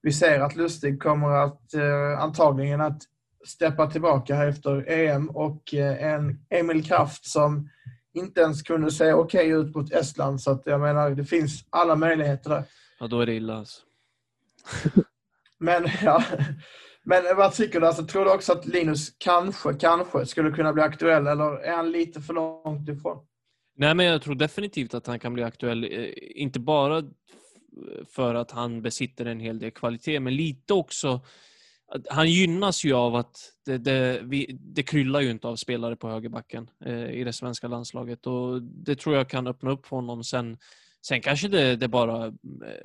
vi 0.01 0.11
ser 0.11 0.39
att 0.39 0.55
Lustig 0.55 1.01
kommer 1.01 1.29
att 1.29 1.73
eh, 1.73 2.19
antagligen 2.23 2.81
att 2.81 3.01
steppa 3.47 3.87
tillbaka 3.87 4.35
här 4.35 4.47
efter 4.47 4.89
EM 4.89 5.29
och 5.29 5.73
eh, 5.73 6.03
en 6.03 6.45
Emil 6.49 6.85
Kraft 6.85 7.25
som 7.25 7.69
inte 8.13 8.41
ens 8.41 8.61
kunde 8.61 8.91
se 8.91 9.13
okej 9.13 9.49
ut 9.49 9.75
mot 9.75 9.91
Estland. 9.91 10.41
Så 10.41 10.51
att 10.51 10.61
jag 10.65 10.81
menar, 10.81 11.09
det 11.09 11.25
finns 11.25 11.65
alla 11.69 11.95
möjligheter 11.95 12.49
där. 12.49 12.63
Ja, 12.99 13.07
då 13.07 13.21
är 13.21 13.25
det 13.25 13.33
illa 13.33 13.57
alltså. 13.57 13.81
Men, 15.61 15.87
ja. 16.03 16.23
Men 17.03 17.23
vad 17.37 17.53
tycker 17.53 17.79
du? 17.79 17.87
Alltså, 17.87 18.05
tror 18.05 18.25
du 18.25 18.31
också 18.31 18.53
att 18.53 18.65
Linus 18.65 19.09
kanske, 19.17 19.73
kanske 19.73 20.25
skulle 20.25 20.51
kunna 20.51 20.73
bli 20.73 20.83
aktuell 20.83 21.27
eller 21.27 21.63
är 21.63 21.75
han 21.75 21.91
lite 21.91 22.21
för 22.21 22.33
långt 22.33 22.89
ifrån? 22.89 23.17
Nej, 23.77 23.95
men 23.95 24.05
jag 24.05 24.21
tror 24.21 24.35
definitivt 24.35 24.93
att 24.93 25.07
han 25.07 25.19
kan 25.19 25.33
bli 25.33 25.43
aktuell. 25.43 25.83
Eh, 25.83 26.09
inte 26.35 26.59
bara 26.59 27.03
för 28.15 28.35
att 28.35 28.51
han 28.51 28.81
besitter 28.81 29.25
en 29.25 29.39
hel 29.39 29.59
del 29.59 29.71
kvalitet, 29.71 30.19
men 30.19 30.35
lite 30.35 30.73
också 30.73 31.21
han 32.09 32.31
gynnas 32.31 32.83
ju 32.83 32.93
av 32.93 33.15
att 33.15 33.37
det, 33.65 33.77
det, 33.77 34.21
vi, 34.23 34.57
det 34.59 34.83
kryllar 34.83 35.21
ju 35.21 35.31
inte 35.31 35.47
av 35.47 35.55
spelare 35.55 35.95
på 35.95 36.09
högerbacken 36.09 36.69
eh, 36.85 37.11
i 37.11 37.23
det 37.23 37.33
svenska 37.33 37.67
landslaget 37.67 38.27
och 38.27 38.61
det 38.61 38.95
tror 38.95 39.15
jag 39.15 39.29
kan 39.29 39.47
öppna 39.47 39.71
upp 39.71 39.85
för 39.85 39.95
honom 39.95 40.23
sen. 40.23 40.57
Sen 41.07 41.21
kanske 41.21 41.47
det, 41.47 41.75
det 41.75 41.87
bara 41.87 42.15
mm, 42.23 42.37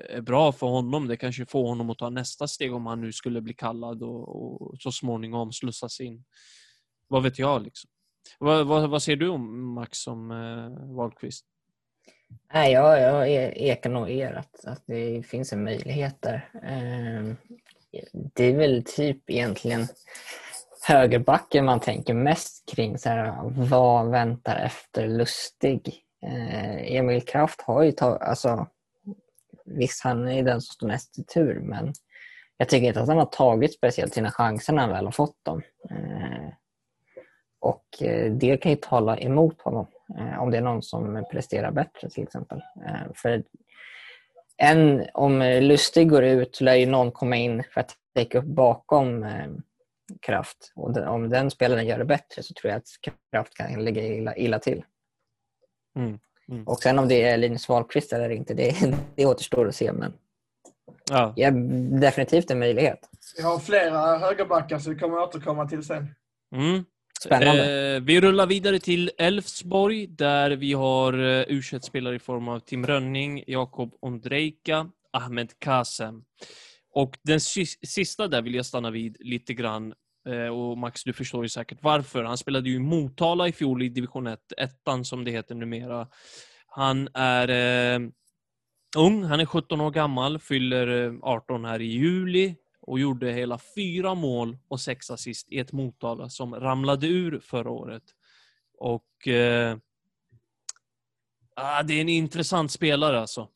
är 0.09 0.21
bra 0.21 0.53
för 0.53 0.67
honom. 0.67 1.09
Det 1.09 1.17
kanske 1.17 1.47
får 1.47 1.69
honom 1.69 1.91
att 1.91 1.99
ta 1.99 2.11
nästa 2.11 2.49
steg 2.49 2.75
om 2.75 2.87
han 2.87 3.01
nu 3.01 3.13
skulle 3.13 3.41
bli 3.41 3.55
kallad 3.55 4.03
och, 4.03 4.63
och 4.63 4.75
så 4.79 4.93
småningom 4.93 5.53
slussas 5.53 6.01
in. 6.01 6.25
Vad 7.09 7.23
vet 7.23 7.39
jag 7.39 7.63
liksom. 7.63 7.91
Vad, 8.39 8.67
vad, 8.67 8.91
vad 8.91 9.03
ser 9.03 9.17
du 9.17 9.29
om 9.29 9.75
Max 9.75 9.99
som 9.99 10.31
eh, 10.31 10.95
Wahlqvist? 10.97 11.47
Nej, 12.55 12.73
jag, 12.73 13.01
jag 13.01 13.31
e-, 13.31 13.53
ekar 13.57 13.91
nog 13.91 14.11
er 14.11 14.33
att, 14.33 14.65
att 14.65 14.83
det 14.87 15.23
finns 15.27 15.53
en 15.53 15.65
möjlighet 15.65 16.23
där. 16.23 16.51
Eh, 16.55 17.35
Det 18.35 18.45
är 18.45 18.57
väl 18.57 18.85
typ 18.85 19.31
egentligen 19.31 19.87
högerbacken 20.89 21.65
man 21.65 21.81
tänker 21.81 22.15
mest 22.15 22.69
kring. 22.75 22.99
Så 22.99 23.09
här, 23.09 23.43
vad 23.51 24.11
väntar 24.11 24.57
efter 24.57 25.09
Lustig? 25.09 26.06
Eh, 26.23 26.97
Emil 26.97 27.23
Kraft 27.23 27.61
har 27.61 27.83
ju 27.83 27.93
tagit... 27.93 28.23
Alltså, 28.23 28.67
visst, 29.65 30.05
han 30.05 30.29
är 30.29 30.43
den 30.43 30.61
som 30.61 30.73
står 30.73 30.87
näst 30.87 31.19
i 31.19 31.25
tur, 31.25 31.61
men 31.61 31.93
jag 32.57 32.69
tycker 32.69 32.87
inte 32.87 33.01
att 33.01 33.09
han 33.09 33.19
har 33.19 33.27
tagit 33.27 33.75
speciellt 33.75 34.15
sina 34.15 34.31
chanser 34.31 34.73
när 34.73 34.83
han 34.83 34.91
väl 34.91 35.05
har 35.05 35.13
fått 35.13 35.45
dem. 35.45 35.63
Eh, 35.91 36.49
och 37.61 38.03
eh, 38.03 38.33
det 38.33 38.57
kan 38.57 38.73
ju 38.73 38.77
tala 38.77 39.19
emot 39.19 39.63
honom 39.63 39.87
om 40.39 40.51
det 40.51 40.57
är 40.57 40.63
någon 40.63 40.83
som 40.83 41.25
presterar 41.33 41.71
bättre 41.71 42.11
till 42.11 42.23
exempel. 42.23 42.63
För 43.15 43.43
en, 44.57 45.07
om 45.15 45.43
Lustig 45.43 46.11
går 46.11 46.25
ut 46.25 46.57
så 46.57 46.65
lär 46.65 46.75
ju 46.75 46.87
någon 46.87 47.13
komma 47.13 47.37
in 47.37 47.63
för 47.71 47.81
att 47.81 47.95
täcka 48.15 48.39
upp 48.39 48.45
bakom 48.45 49.27
Kraft. 50.21 50.73
Och 50.75 50.97
om 50.97 51.29
den 51.29 51.51
spelaren 51.51 51.87
gör 51.87 51.99
det 51.99 52.05
bättre 52.05 52.43
så 52.43 52.55
tror 52.55 52.71
jag 52.71 52.79
att 52.79 52.89
Kraft 53.33 53.55
kan 53.55 53.85
ligga 53.85 54.03
illa, 54.03 54.37
illa 54.37 54.59
till. 54.59 54.85
Mm. 55.97 56.19
Mm. 56.49 56.67
Och 56.67 56.79
sen 56.79 56.99
om 56.99 57.09
det 57.09 57.23
är 57.23 57.37
Linus 57.37 57.69
Wahlqvist 57.69 58.13
eller 58.13 58.31
inte, 58.31 58.55
det, 58.55 58.75
det 59.17 59.27
återstår 59.27 59.69
att 59.69 59.77
se. 59.77 59.93
Men 59.93 60.13
Ja. 61.11 61.33
ja, 61.37 61.51
definitivt 62.01 62.51
en 62.51 62.59
möjlighet. 62.59 62.99
Vi 63.37 63.43
har 63.43 63.59
flera 63.59 64.19
högerbackar 64.19 64.79
så 64.79 64.91
vi 64.91 64.97
kommer 64.99 65.19
återkomma 65.19 65.69
till 65.69 65.83
sen. 65.83 66.09
Mm. 66.57 66.85
Spännande. 67.21 67.95
Eh, 67.97 68.03
vi 68.03 68.21
rullar 68.21 68.47
vidare 68.47 68.79
till 68.79 69.11
Elfsborg 69.19 70.07
där 70.07 70.51
vi 70.51 70.73
har 70.73 71.13
eh, 71.13 71.45
u 71.49 71.63
spelare 71.63 72.17
i 72.17 72.19
form 72.19 72.49
av 72.49 72.61
Tim 72.61 72.87
Rönning, 72.87 73.45
Jakob 73.47 73.95
Ondrejka, 74.01 74.91
Ahmed 75.11 75.59
Kasem. 75.59 76.25
Och 76.93 77.19
den 77.23 77.39
sis- 77.41 77.79
sista 77.87 78.29
där 78.29 78.43
vill 78.43 78.55
jag 78.55 78.67
stanna 78.67 78.91
vid 78.91 79.17
lite 79.21 79.55
grann. 79.55 79.95
Eh, 80.27 80.49
och 80.49 80.79
Max, 80.79 81.05
du 81.05 81.13
förstår 81.13 81.45
ju 81.45 81.49
säkert 81.49 81.79
varför. 81.83 82.25
Han 82.25 82.39
spelade 82.39 82.69
ju 82.69 82.77
i 82.77 82.79
Motala 82.79 83.49
i 83.49 83.53
fjol 83.53 83.83
i 83.83 83.89
division 83.89 84.27
1, 84.27 84.53
ettan 84.57 85.05
som 85.05 85.25
det 85.25 85.31
heter 85.31 85.55
numera. 85.55 86.09
Han 86.67 87.09
är 87.15 87.49
eh, 87.49 88.09
ung, 88.97 89.25
han 89.25 89.41
är 89.41 89.47
17 89.47 89.81
år 89.81 89.91
gammal, 89.91 90.39
fyller 90.39 91.07
eh, 91.07 91.15
18 91.23 91.65
här 91.65 91.81
i 91.81 91.87
juli 91.87 92.55
och 92.81 92.99
gjorde 92.99 93.33
hela 93.33 93.59
fyra 93.75 94.15
mål 94.15 94.59
och 94.69 94.81
sex 94.81 95.11
assist 95.11 95.53
i 95.53 95.59
ett 95.59 95.73
Motala 95.73 96.29
som 96.29 96.55
ramlade 96.55 97.07
ur 97.07 97.41
förra 97.41 97.71
året. 97.71 98.03
Och 98.79 99.29
eh, 99.29 99.77
ah, 101.57 101.83
det 101.83 101.95
är 101.95 102.01
en 102.01 102.09
intressant 102.09 102.73
spelare 102.73 103.21
alltså. 103.21 103.49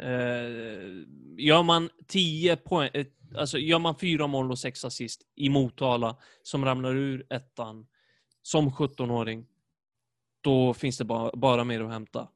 Eh, 0.00 0.88
gör 1.36 1.62
man 1.62 1.90
10 2.06 2.56
poäng, 2.56 2.90
eh, 2.94 3.06
alltså 3.36 3.58
gör 3.58 3.78
man 3.78 3.98
fyra 3.98 4.26
mål 4.26 4.50
och 4.50 4.58
sex 4.58 4.84
assist 4.84 5.22
i 5.34 5.48
Motala 5.48 6.16
som 6.42 6.64
ramlar 6.64 6.96
ur 6.96 7.26
ettan 7.30 7.86
som 8.42 8.70
17-åring, 8.70 9.46
då 10.40 10.74
finns 10.74 10.98
det 10.98 11.04
bara, 11.04 11.30
bara 11.34 11.64
mer 11.64 11.80
att 11.80 11.92
hämta. 11.92 12.28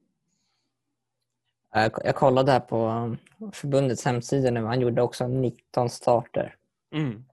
Jag, 1.73 2.15
kollade 2.15 2.53
här 2.53 2.61
på 2.61 3.17
förbundets 3.53 4.05
hemsida 4.05 4.51
nu. 4.51 4.65
Han 4.65 4.81
gjorde 4.81 5.03
också 5.03 5.27
19 5.27 5.91
starter. 5.91 6.57
Mm. 6.95 7.25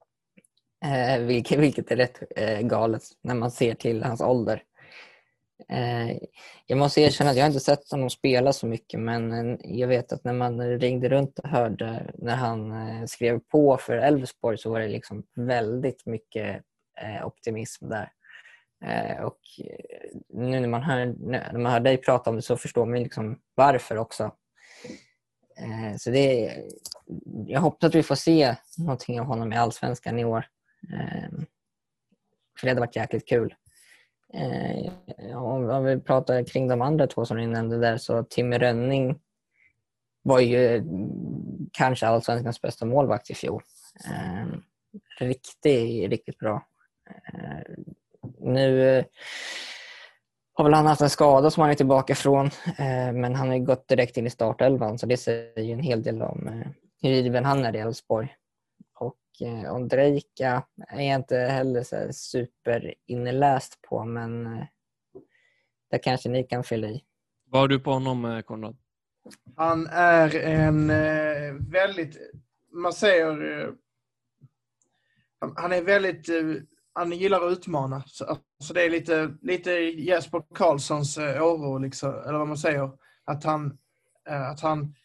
Eh, 0.86 1.26
vilket, 1.26 1.60
vilket 1.60 1.92
är 1.92 1.96
rätt 1.96 2.24
eh, 2.36 2.60
galet 2.60 3.04
när 3.22 3.36
man 3.36 3.52
ser 3.52 3.76
till 3.76 4.04
hans 4.04 4.22
ålder. 4.22 4.64
Eh, 5.70 6.18
jag 6.66 6.78
måste 6.78 7.02
erkänna 7.02 7.30
att 7.30 7.38
jag 7.38 7.48
inte 7.48 7.60
sett 7.60 7.92
honom 7.92 8.10
spela 8.10 8.54
så 8.54 8.68
mycket 8.68 9.00
men 9.00 9.58
jag 9.64 9.88
vet 9.88 10.12
att 10.12 10.24
när 10.24 10.34
man 10.34 10.80
ringde 10.80 11.10
runt 11.10 11.40
och 11.40 11.50
hörde 11.50 12.14
när 12.18 12.36
han 12.36 12.72
eh, 12.72 13.06
skrev 13.06 13.40
på 13.40 13.78
för 13.78 13.98
Elfsborg 13.98 14.58
så 14.58 14.70
var 14.70 14.80
det 14.80 14.88
liksom 14.88 15.24
väldigt 15.36 16.06
mycket 16.06 16.64
eh, 17.02 17.28
optimism 17.28 17.90
där. 17.90 18.12
Och 19.24 19.40
nu 20.30 20.60
när 20.60 20.68
man, 20.68 20.84
hör, 20.84 21.06
när 21.06 21.60
man 21.60 21.72
hör 21.72 21.80
dig 21.80 21.98
prata 21.98 22.30
om 22.30 22.36
det 22.36 22.42
så 22.42 22.58
förstår 22.58 22.86
man 22.86 23.04
liksom 23.04 23.40
varför 23.56 23.98
också. 23.98 24.32
Så 25.98 26.10
det 26.10 26.46
är, 26.46 26.64
jag 27.46 27.62
hoppas 27.62 27.88
att 27.88 27.96
vi 27.96 28.04
får 28.04 28.16
se 28.16 28.56
någonting 28.78 29.20
av 29.20 29.26
honom 29.26 29.54
i 29.54 29.58
Allsvenskan 29.58 30.20
i 30.20 30.26
år. 30.26 30.46
För 32.60 32.66
det 32.66 32.70
hade 32.70 32.80
varit 32.80 32.96
jäkligt 32.96 33.28
kul. 33.30 33.56
Eh, 34.36 34.92
om, 35.38 35.70
om 35.70 35.86
vi 35.86 36.00
pratar 36.00 36.44
kring 36.44 36.68
de 36.68 36.82
andra 36.82 37.08
två 37.08 37.26
som 37.26 37.38
ni 37.38 37.48
nämnde 37.48 37.78
där 37.78 37.98
så 37.98 38.24
Timmy 38.24 38.58
Rönning 38.58 39.20
var 40.24 40.40
ju 40.40 40.76
eh, 40.76 40.84
kanske 41.72 42.08
Allsvenskans 42.08 42.62
bästa 42.62 42.86
målvakt 42.86 43.30
i 43.30 43.36
fjol. 43.36 43.62
Eh, 44.06 44.60
riktigt, 45.20 46.10
riktigt 46.10 46.38
bra. 46.40 46.66
Eh, 47.10 47.74
nu 48.40 48.98
eh, 48.98 49.06
har 50.54 50.64
väl 50.64 50.74
han 50.74 50.86
haft 50.86 51.02
en 51.02 51.10
skada 51.10 51.52
som 51.52 51.62
han 51.62 51.70
är 51.70 51.76
tillbaka 51.76 52.14
ifrån, 52.14 52.46
eh, 52.78 53.12
men 53.14 53.36
han 53.36 53.48
har 53.48 53.56
ju 53.56 53.66
gått 53.66 53.88
direkt 53.88 54.18
in 54.18 54.28
i 54.28 54.30
startelvan 54.30 55.00
så 55.00 55.06
det 55.06 55.18
säger 55.18 55.64
ju 55.64 55.72
en 55.72 55.80
hel 55.80 56.04
del 56.04 56.22
om 56.22 56.48
eh, 56.48 56.68
hur 57.02 57.10
given 57.10 57.46
han 57.46 57.66
är 57.66 57.76
i 57.76 57.80
Elfsborg. 57.80 58.36
Och 59.36 59.48
eh, 59.48 59.76
Ondrejka 59.76 60.64
är 60.88 61.02
jag 61.02 61.16
inte 61.16 61.38
heller 61.38 61.84
så 61.84 61.96
här 61.96 62.12
superinläst 62.12 63.82
på, 63.82 64.06
men 64.06 64.46
eh, 64.46 64.66
där 65.92 65.98
kanske 66.04 66.30
ni 66.30 66.44
kan 66.44 66.64
fylla 66.64 66.88
i. 66.88 67.04
Vad 67.50 67.62
har 67.62 67.68
du 67.68 67.80
på 67.80 67.92
honom, 67.92 68.26
eh, 68.26 68.42
Konrad? 68.42 68.78
Han 69.56 69.88
är 69.92 70.36
en 70.36 70.88
väldigt, 71.72 72.18
man 72.72 72.94
säger, 72.94 73.72
han- 75.56 75.72
är 75.72 75.82
väldigt, 75.82 76.30
han 76.94 77.12
gillar 77.12 77.46
att 77.48 77.52
utmana. 77.52 78.04
Så, 78.08 78.26
alltså 78.26 78.74
det 78.74 78.84
är 78.86 78.90
lite, 78.90 79.36
lite 79.42 79.72
Jesper 79.72 80.44
Karlssons 80.56 81.18
oro, 81.18 81.78
liksom, 81.78 82.10
eller 82.10 82.38
vad 82.40 82.48
man 82.48 82.58
säger. 82.58 82.92
Att 83.26 83.44
han, 83.44 83.78
att 84.26 84.60
han 84.62 84.96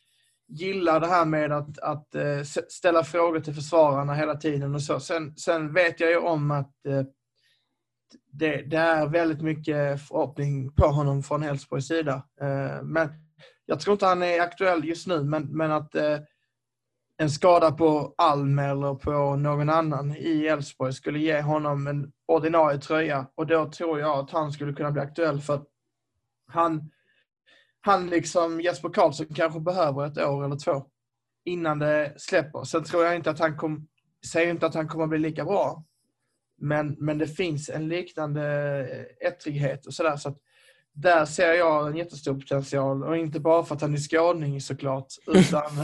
gillar 0.50 1.00
det 1.00 1.06
här 1.06 1.24
med 1.24 1.52
att, 1.52 1.78
att 1.78 2.14
eh, 2.14 2.42
ställa 2.68 3.04
frågor 3.04 3.40
till 3.40 3.54
försvararna 3.54 4.14
hela 4.14 4.34
tiden 4.34 4.74
och 4.74 4.82
så. 4.82 5.00
Sen, 5.00 5.36
sen 5.36 5.72
vet 5.72 6.00
jag 6.00 6.10
ju 6.10 6.16
om 6.16 6.50
att 6.50 6.86
eh, 6.86 7.02
det, 8.32 8.62
det 8.62 8.76
är 8.76 9.06
väldigt 9.06 9.42
mycket 9.42 10.08
förhoppning 10.08 10.72
på 10.72 10.86
honom 10.86 11.22
från 11.22 11.42
Elfsborgs 11.42 11.86
sida. 11.86 12.22
Eh, 12.40 12.82
men 12.82 13.08
jag 13.66 13.80
tror 13.80 13.92
inte 13.92 14.06
han 14.06 14.22
är 14.22 14.40
aktuell 14.40 14.84
just 14.84 15.06
nu, 15.06 15.24
men, 15.24 15.56
men 15.56 15.72
att 15.72 15.94
en 17.16 17.30
skada 17.30 17.72
på 17.72 18.14
Alm 18.18 18.58
eller 18.58 18.94
på 18.94 19.36
någon 19.36 19.70
annan 19.70 20.16
i 20.16 20.46
Elfsborg 20.46 20.92
skulle 20.92 21.18
ge 21.18 21.40
honom 21.40 21.86
en 21.86 22.12
ordinarie 22.26 22.78
tröja 22.78 23.26
och 23.34 23.46
då 23.46 23.70
tror 23.70 24.00
jag 24.00 24.18
att 24.18 24.30
han 24.30 24.52
skulle 24.52 24.72
kunna 24.72 24.90
bli 24.90 25.02
aktuell 25.02 25.40
för 25.40 25.54
att 25.54 25.66
han, 26.46 26.90
han 27.80 28.06
liksom 28.06 28.60
Jesper 28.60 28.88
Karlsson 28.88 29.26
kanske 29.34 29.60
behöver 29.60 30.06
ett 30.06 30.18
år 30.18 30.44
eller 30.44 30.56
två 30.56 30.84
innan 31.44 31.78
det 31.78 32.14
släpper. 32.16 32.64
Sen 32.64 32.84
tror 32.84 33.04
jag 33.04 33.16
inte 33.16 33.30
att 33.30 33.38
han 33.38 33.56
kom, 33.56 33.88
säger 34.32 34.50
inte 34.50 34.66
att 34.66 34.74
han 34.74 34.88
kommer 34.88 35.06
bli 35.06 35.18
lika 35.18 35.44
bra. 35.44 35.84
Men, 36.58 36.96
men 36.98 37.18
det 37.18 37.26
finns 37.26 37.68
en 37.68 37.88
liknande 37.88 38.42
ettrighet 39.20 39.86
och 39.86 39.94
sådär. 39.94 40.16
Så 40.16 40.28
att 40.28 40.38
där 40.92 41.24
ser 41.24 41.52
jag 41.52 41.88
en 41.88 41.96
jättestor 41.96 42.34
potential 42.34 43.04
och 43.04 43.16
inte 43.16 43.40
bara 43.40 43.64
för 43.64 43.74
att 43.74 43.80
han 43.80 43.94
är 43.94 43.98
skåning 43.98 44.60
såklart. 44.60 45.06
Utan 45.26 45.62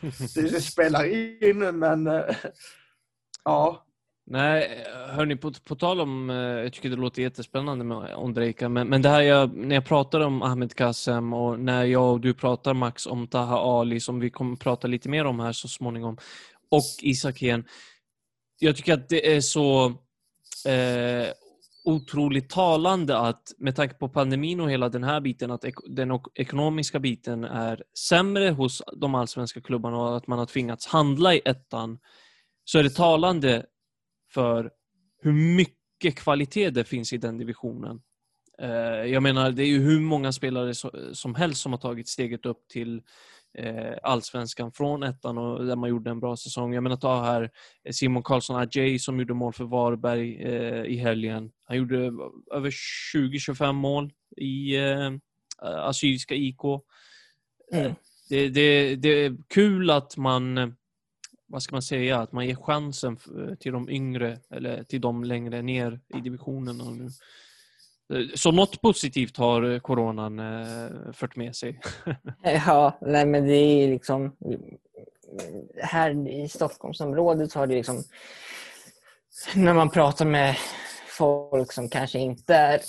det, 0.34 0.42
det 0.42 0.60
spelar 0.60 1.04
in 1.04 1.78
men 1.78 2.06
eh, 2.06 2.36
ja. 3.44 3.86
Nej, 4.26 4.84
hörni, 5.10 5.36
på, 5.36 5.52
på 5.52 5.74
tal 5.76 6.00
om, 6.00 6.30
eh, 6.30 6.36
jag 6.36 6.72
tycker 6.72 6.90
det 6.90 6.96
låter 6.96 7.22
jättespännande 7.22 7.84
med 7.84 8.14
Ondrejka, 8.16 8.68
men, 8.68 8.88
men 8.88 9.02
det 9.02 9.08
här 9.08 9.22
jag, 9.22 9.56
när 9.56 9.74
jag 9.74 9.84
pratar 9.84 10.20
om 10.20 10.42
Ahmed 10.42 10.74
Kassem 10.74 11.32
och 11.32 11.60
när 11.60 11.84
jag 11.84 12.12
och 12.12 12.20
du 12.20 12.34
pratar 12.34 12.74
Max 12.74 13.06
om 13.06 13.26
Taha 13.26 13.80
Ali, 13.80 14.00
som 14.00 14.20
vi 14.20 14.30
kommer 14.30 14.56
prata 14.56 14.86
lite 14.88 15.08
mer 15.08 15.24
om 15.24 15.40
här 15.40 15.52
så 15.52 15.68
småningom, 15.68 16.16
och 16.70 16.82
Isak 17.02 17.42
igen. 17.42 17.64
Jag 18.58 18.76
tycker 18.76 18.94
att 18.94 19.08
det 19.08 19.36
är 19.36 19.40
så 19.40 19.86
eh, 20.68 21.28
otroligt 21.84 22.50
talande 22.50 23.18
att 23.18 23.42
med 23.58 23.76
tanke 23.76 23.94
på 23.94 24.08
pandemin 24.08 24.60
och 24.60 24.70
hela 24.70 24.88
den 24.88 25.04
här 25.04 25.20
biten, 25.20 25.50
att 25.50 25.64
ek- 25.64 25.86
den 25.96 26.20
ekonomiska 26.34 26.98
biten 27.00 27.44
är 27.44 27.82
sämre 28.08 28.50
hos 28.50 28.82
de 29.00 29.14
allsvenska 29.14 29.60
klubbarna 29.60 29.96
och 29.96 30.16
att 30.16 30.26
man 30.26 30.38
har 30.38 30.46
tvingats 30.46 30.86
handla 30.86 31.34
i 31.34 31.42
ettan, 31.44 31.98
så 32.64 32.78
är 32.78 32.82
det 32.82 32.90
talande 32.90 33.66
för 34.34 34.70
hur 35.22 35.32
mycket 35.32 36.16
kvalitet 36.16 36.70
det 36.70 36.84
finns 36.84 37.12
i 37.12 37.16
den 37.16 37.38
divisionen. 37.38 38.02
Eh, 38.58 38.68
Jag 39.12 39.22
menar, 39.22 39.50
det 39.50 39.62
är 39.62 39.66
ju 39.66 39.78
hur 39.78 40.00
många 40.00 40.32
spelare 40.32 40.72
so- 40.72 41.12
som 41.14 41.34
helst 41.34 41.60
som 41.60 41.72
har 41.72 41.78
tagit 41.78 42.08
steget 42.08 42.46
upp 42.46 42.68
till 42.68 43.02
eh, 43.58 43.94
allsvenskan 44.02 44.72
från 44.72 45.02
ettan 45.02 45.38
och 45.38 45.66
där 45.66 45.76
man 45.76 45.90
gjorde 45.90 46.10
en 46.10 46.20
bra 46.20 46.36
säsong. 46.36 46.74
Jag 46.74 46.82
menar, 46.82 46.96
ta 46.96 47.24
här 47.24 47.50
Simon 47.90 48.22
Karlsson 48.22 48.56
Ajay 48.56 48.98
som 48.98 49.18
gjorde 49.18 49.34
mål 49.34 49.52
för 49.52 49.64
Varberg 49.64 50.42
eh, 50.42 50.84
i 50.84 50.96
helgen. 50.96 51.50
Han 51.64 51.76
gjorde 51.76 52.12
över 52.52 52.70
20-25 53.14 53.72
mål 53.72 54.12
i 54.36 54.76
Assyriska 55.62 56.34
IK. 56.34 56.60
Mm. 57.72 57.94
Det, 58.28 58.48
det, 58.48 58.96
det 58.96 59.08
är 59.08 59.36
kul 59.48 59.90
att 59.90 60.16
man, 60.16 60.74
vad 61.54 61.62
ska 61.62 61.74
man 61.74 61.82
säga, 61.82 62.20
att 62.20 62.32
man 62.32 62.46
ger 62.46 62.54
chansen 62.54 63.18
till 63.60 63.72
de 63.72 63.90
yngre 63.90 64.38
eller 64.50 64.84
till 64.84 65.00
de 65.00 65.24
längre 65.24 65.62
ner 65.62 66.00
i 66.16 66.20
divisionen. 66.20 66.80
Och 66.80 66.96
nu. 66.96 67.08
Eh, 68.14 68.26
så 68.34 68.50
något 68.50 68.80
positivt 68.80 69.36
har 69.36 69.62
eh, 69.62 69.78
coronan 69.78 70.38
eh, 70.38 71.12
fört 71.12 71.36
med 71.36 71.56
sig. 71.56 71.80
Ja, 72.42 72.98
nej 73.00 73.26
men 73.26 73.46
det 73.46 73.56
är 73.56 73.88
liksom... 73.88 74.36
Här 75.82 76.28
i 76.28 76.48
Stockholmsområdet 76.48 77.52
så 77.52 77.58
har 77.58 77.66
det 77.66 77.74
liksom... 77.74 78.02
När 79.54 79.74
man 79.74 79.90
pratar 79.90 80.24
med 80.24 80.56
folk 81.18 81.72
som 81.72 81.88
kanske 81.88 82.18
inte 82.18 82.54
är 82.54 82.80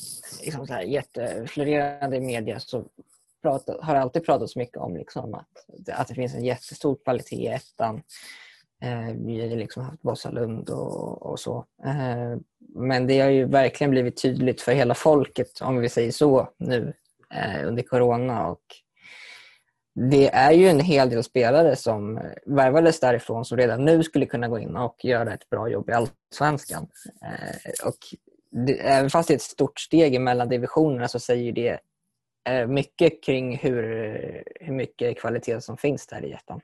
liksom 0.43 0.67
så 0.67 0.73
här 0.73 0.81
jätteflorerande 0.81 2.17
i 2.17 2.21
media 2.21 2.59
så 2.59 2.85
pratar, 3.41 3.81
har 3.81 3.93
det 3.93 4.01
alltid 4.01 4.25
pratats 4.25 4.55
mycket 4.55 4.77
om 4.77 4.97
liksom 4.97 5.33
att, 5.33 5.65
att 5.89 6.07
det 6.07 6.15
finns 6.15 6.33
en 6.33 6.45
jättestor 6.45 6.97
kvalitet 7.03 7.35
i 7.35 7.47
ettan. 7.47 8.01
Eh, 8.81 9.15
vi 9.15 9.41
har 9.41 9.47
ju 9.47 9.55
liksom 9.55 9.83
haft 9.83 10.03
Vasalund 10.03 10.69
och, 10.69 11.25
och 11.25 11.39
så. 11.39 11.65
Eh, 11.85 12.37
men 12.75 13.07
det 13.07 13.19
har 13.19 13.29
ju 13.29 13.45
verkligen 13.45 13.91
blivit 13.91 14.21
tydligt 14.21 14.61
för 14.61 14.71
hela 14.71 14.93
folket, 14.93 15.61
om 15.61 15.77
vi 15.77 15.89
säger 15.89 16.11
så, 16.11 16.49
nu 16.57 16.93
eh, 17.33 17.67
under 17.67 17.83
corona. 17.83 18.47
Och 18.47 18.61
det 20.11 20.29
är 20.33 20.51
ju 20.51 20.67
en 20.67 20.79
hel 20.79 21.09
del 21.09 21.23
spelare 21.23 21.75
som 21.75 22.21
värvades 22.45 22.99
därifrån 22.99 23.45
som 23.45 23.57
redan 23.57 23.85
nu 23.85 24.03
skulle 24.03 24.25
kunna 24.25 24.47
gå 24.47 24.59
in 24.59 24.75
och 24.75 25.05
göra 25.05 25.33
ett 25.33 25.49
bra 25.49 25.69
jobb 25.69 25.89
i 25.89 25.93
Allsvenskan. 25.93 26.87
Eh, 27.21 27.87
och 27.87 27.97
det, 28.65 28.79
även 28.79 29.09
fast 29.09 29.27
det 29.27 29.33
är 29.33 29.35
ett 29.35 29.41
stort 29.41 29.79
steg 29.79 30.21
mellan 30.21 30.49
divisionerna 30.49 31.07
så 31.07 31.19
säger 31.19 31.51
det 31.51 31.79
eh, 32.49 32.67
mycket 32.67 33.23
kring 33.23 33.57
hur, 33.57 33.83
hur 34.59 34.73
mycket 34.73 35.19
kvalitet 35.19 35.61
som 35.61 35.77
finns 35.77 36.07
där 36.07 36.25
i 36.25 36.31
ettan. 36.31 36.61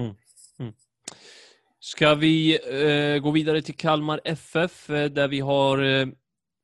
Mm. 0.00 0.14
Mm. 0.58 0.72
Ska 1.84 2.14
vi 2.14 2.58
eh, 2.68 3.22
gå 3.22 3.30
vidare 3.30 3.62
till 3.62 3.76
Kalmar 3.76 4.20
FF 4.24 4.90
eh, 4.90 5.10
där 5.10 5.28
vi 5.28 5.40
har 5.40 5.78
eh, 5.78 6.06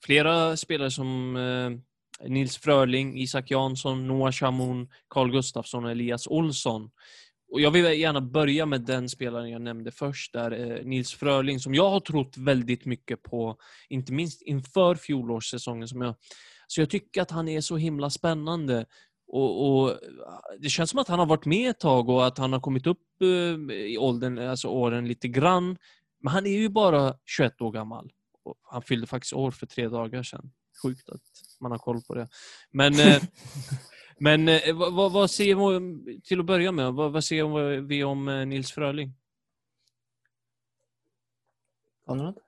flera 0.05 0.57
spelare 0.57 0.91
som 0.91 1.37
eh, 1.37 2.29
Nils 2.29 2.59
Fröling, 2.59 3.19
Isak 3.21 3.51
Jansson, 3.51 4.09
Noah 4.09 4.33
Shamoun, 4.33 4.89
Carl 5.09 5.31
Gustafsson 5.31 5.85
och 5.85 5.91
Elias 5.91 6.27
Olsson. 6.27 6.91
Och 7.53 7.61
jag 7.61 7.71
vill 7.71 8.01
gärna 8.01 8.21
börja 8.21 8.67
med 8.67 8.81
den 8.81 9.09
spelaren 9.09 9.51
jag 9.51 9.63
nämnde 9.63 9.91
först, 9.91 10.33
där 10.33 10.51
eh, 10.51 10.85
Nils 10.85 11.15
Fröling, 11.15 11.61
som 11.61 11.75
jag 11.75 11.91
har 11.91 12.01
trott 12.01 12.37
väldigt 12.37 12.85
mycket 12.85 13.23
på, 13.23 13.57
inte 13.89 14.13
minst 14.13 14.43
inför 14.43 14.95
fjolårssäsongen. 14.95 15.89
Som 15.89 16.01
jag, 16.01 16.15
så 16.67 16.81
jag 16.81 16.91
tycker 16.91 17.23
att 17.23 17.31
han 17.31 17.49
är 17.49 17.61
så 17.61 17.77
himla 17.77 18.11
spännande. 18.11 18.87
Och, 19.33 19.83
och 19.83 19.99
Det 20.59 20.69
känns 20.69 20.91
som 20.91 20.99
att 20.99 21.09
han 21.09 21.19
har 21.19 21.27
varit 21.27 21.45
med 21.45 21.71
ett 21.71 21.81
tag 21.81 22.09
och 22.09 22.27
att 22.27 22.39
han 22.39 22.53
har 22.53 22.61
kommit 22.61 22.87
upp 22.87 23.23
eh, 23.23 23.77
i 23.77 23.99
åldern, 23.99 24.39
alltså 24.39 24.69
åren 24.69 25.09
lite 25.09 25.29
grann. 25.29 25.79
Men 26.21 26.33
han 26.33 26.47
är 26.47 26.51
ju 26.51 26.69
bara 26.69 27.15
21 27.25 27.61
år 27.61 27.73
gammal. 27.73 28.13
Och 28.43 28.57
han 28.63 28.83
fyllde 28.83 29.07
faktiskt 29.07 29.33
år 29.33 29.51
för 29.51 29.67
tre 29.67 29.89
dagar 29.89 30.23
sedan. 30.23 30.53
Sjukt 30.83 31.09
att 31.09 31.21
man 31.61 31.71
har 31.71 31.79
koll 31.79 32.01
på 32.03 32.15
det. 32.15 32.29
Men, 32.71 32.95
eh, 32.95 33.23
men 34.19 34.49
eh, 34.49 34.75
vad, 34.75 34.95
vad, 34.95 35.13
vad 35.13 35.31
säger 35.31 35.81
vi, 35.81 36.21
till 36.21 36.41
att 36.41 36.47
börja 36.47 36.73
med, 36.73 36.93
vad, 36.93 37.13
vad 37.13 37.25
säger 37.25 37.81
vi 37.81 38.05
om 38.05 38.25
Nils 38.49 38.73
Fröling? 38.73 39.13
Konrad? 42.07 42.39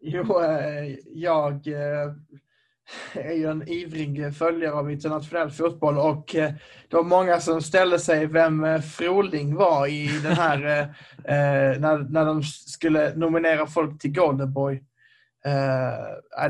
Jo, 0.00 0.24
jag 1.06 1.68
är 3.14 3.32
ju 3.32 3.50
en 3.50 3.68
ivrig 3.68 4.34
följare 4.34 4.72
av 4.72 4.90
internationell 4.90 5.50
fotboll 5.50 5.98
och 5.98 6.34
eh, 6.34 6.52
det 6.88 6.96
var 6.96 7.02
många 7.02 7.40
som 7.40 7.62
ställde 7.62 7.98
sig 7.98 8.26
vem 8.26 8.64
eh, 8.64 8.80
Froling 8.80 9.54
var 9.54 9.86
i 9.86 10.20
den 10.22 10.32
här, 10.32 10.80
eh, 11.24 11.80
när, 11.80 12.10
när 12.10 12.24
de 12.24 12.42
skulle 12.42 13.14
nominera 13.14 13.66
folk 13.66 14.00
till 14.00 14.12
Golden 14.12 14.52
Boy. 14.52 14.82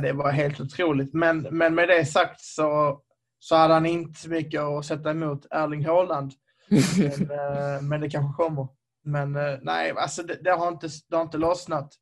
Det 0.03 0.13
var 0.13 0.31
helt 0.31 0.61
otroligt. 0.61 1.15
Men, 1.15 1.47
men 1.51 1.75
med 1.75 1.89
det 1.89 2.07
sagt 2.07 2.41
så, 2.41 3.01
så 3.39 3.57
hade 3.57 3.75
han 3.75 3.87
inte 3.87 4.21
så 4.21 4.31
mycket 4.31 4.61
att 4.61 4.85
sätta 4.85 5.11
emot 5.11 5.47
Erling 5.51 5.87
Haaland. 5.87 6.33
Men, 6.69 7.89
men 7.89 8.01
det 8.01 8.11
kanske 8.11 8.43
kommer. 8.43 8.69
Men 9.05 9.33
nej, 9.63 9.93
alltså 9.97 10.23
det, 10.23 10.39
det, 10.45 10.51
har 10.51 10.69
inte, 10.69 10.89
det 11.09 11.17
har 11.17 11.23
inte 11.23 11.39
lossnat. 11.39 11.93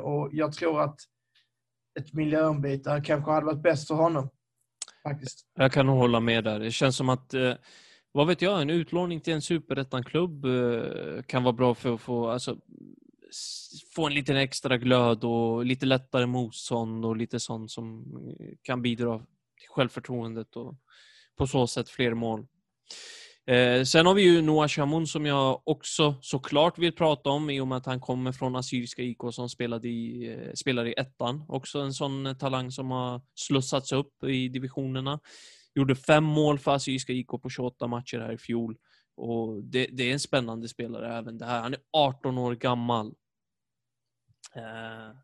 Och 0.00 0.28
jag 0.32 0.52
tror 0.52 0.82
att 0.82 0.96
ett 1.98 2.12
miljöombyte 2.12 3.02
kanske 3.04 3.30
hade 3.30 3.46
varit 3.46 3.62
bäst 3.62 3.88
för 3.88 3.94
honom. 3.94 4.28
Faktiskt. 5.02 5.46
Jag 5.54 5.72
kan 5.72 5.86
nog 5.86 5.96
hålla 5.96 6.20
med 6.20 6.44
där. 6.44 6.60
Det 6.60 6.70
känns 6.70 6.96
som 6.96 7.08
att, 7.08 7.34
eh, 7.34 7.54
vad 8.12 8.26
vet 8.26 8.42
jag, 8.42 8.62
en 8.62 8.70
utlåning 8.70 9.20
till 9.20 9.32
en 9.32 9.42
superettan-klubb 9.42 10.44
eh, 10.44 11.22
kan 11.22 11.42
vara 11.42 11.52
bra 11.52 11.74
för 11.74 11.94
att 11.94 12.00
få, 12.00 12.28
alltså, 12.28 12.56
få 13.94 14.06
en 14.06 14.14
liten 14.14 14.36
extra 14.36 14.78
glöd 14.78 15.24
och 15.24 15.64
lite 15.64 15.86
lättare 15.86 16.26
motstånd 16.26 17.04
och 17.04 17.16
lite 17.16 17.40
sånt 17.40 17.70
som 17.70 18.04
eh, 18.40 18.54
kan 18.62 18.82
bidra 18.82 19.18
till 19.18 19.68
självförtroendet 19.68 20.56
och 20.56 20.74
på 21.36 21.46
så 21.46 21.66
sätt 21.66 21.88
fler 21.88 22.14
mål. 22.14 22.46
Eh, 23.46 23.82
sen 23.84 24.06
har 24.06 24.14
vi 24.14 24.22
ju 24.22 24.42
Noah 24.42 24.68
Shamoun, 24.68 25.06
som 25.06 25.26
jag 25.26 25.62
också 25.64 26.14
såklart 26.20 26.78
vill 26.78 26.92
prata 26.92 27.30
om 27.30 27.50
i 27.50 27.60
och 27.60 27.68
med 27.68 27.78
att 27.78 27.86
han 27.86 28.00
kommer 28.00 28.32
från 28.32 28.56
Assyriska 28.56 29.02
IK 29.02 29.18
som 29.32 29.48
spelade 29.48 29.88
i, 29.88 30.32
eh, 30.32 30.52
spelar 30.54 30.86
i 30.86 30.92
ettan. 30.92 31.44
Också 31.48 31.78
en 31.78 31.92
sån 31.92 32.26
eh, 32.26 32.34
talang 32.34 32.70
som 32.70 32.90
har 32.90 33.22
slussats 33.34 33.92
upp 33.92 34.24
i 34.24 34.48
divisionerna. 34.48 35.20
Gjorde 35.74 35.96
fem 35.96 36.24
mål 36.24 36.58
för 36.58 36.74
Assyriska 36.74 37.12
IK 37.12 37.28
på 37.28 37.50
28 37.50 37.86
matcher 37.86 38.18
här 38.18 38.32
i 38.32 38.38
fjol. 38.38 38.76
Och 39.16 39.64
det, 39.64 39.86
det 39.92 40.08
är 40.08 40.12
en 40.12 40.20
spännande 40.20 40.68
spelare 40.68 41.18
även 41.18 41.38
det 41.38 41.44
här. 41.44 41.62
Han 41.62 41.74
är 41.74 41.80
18 41.92 42.38
år 42.38 42.54
gammal. 42.54 43.14
Eh, 44.54 45.16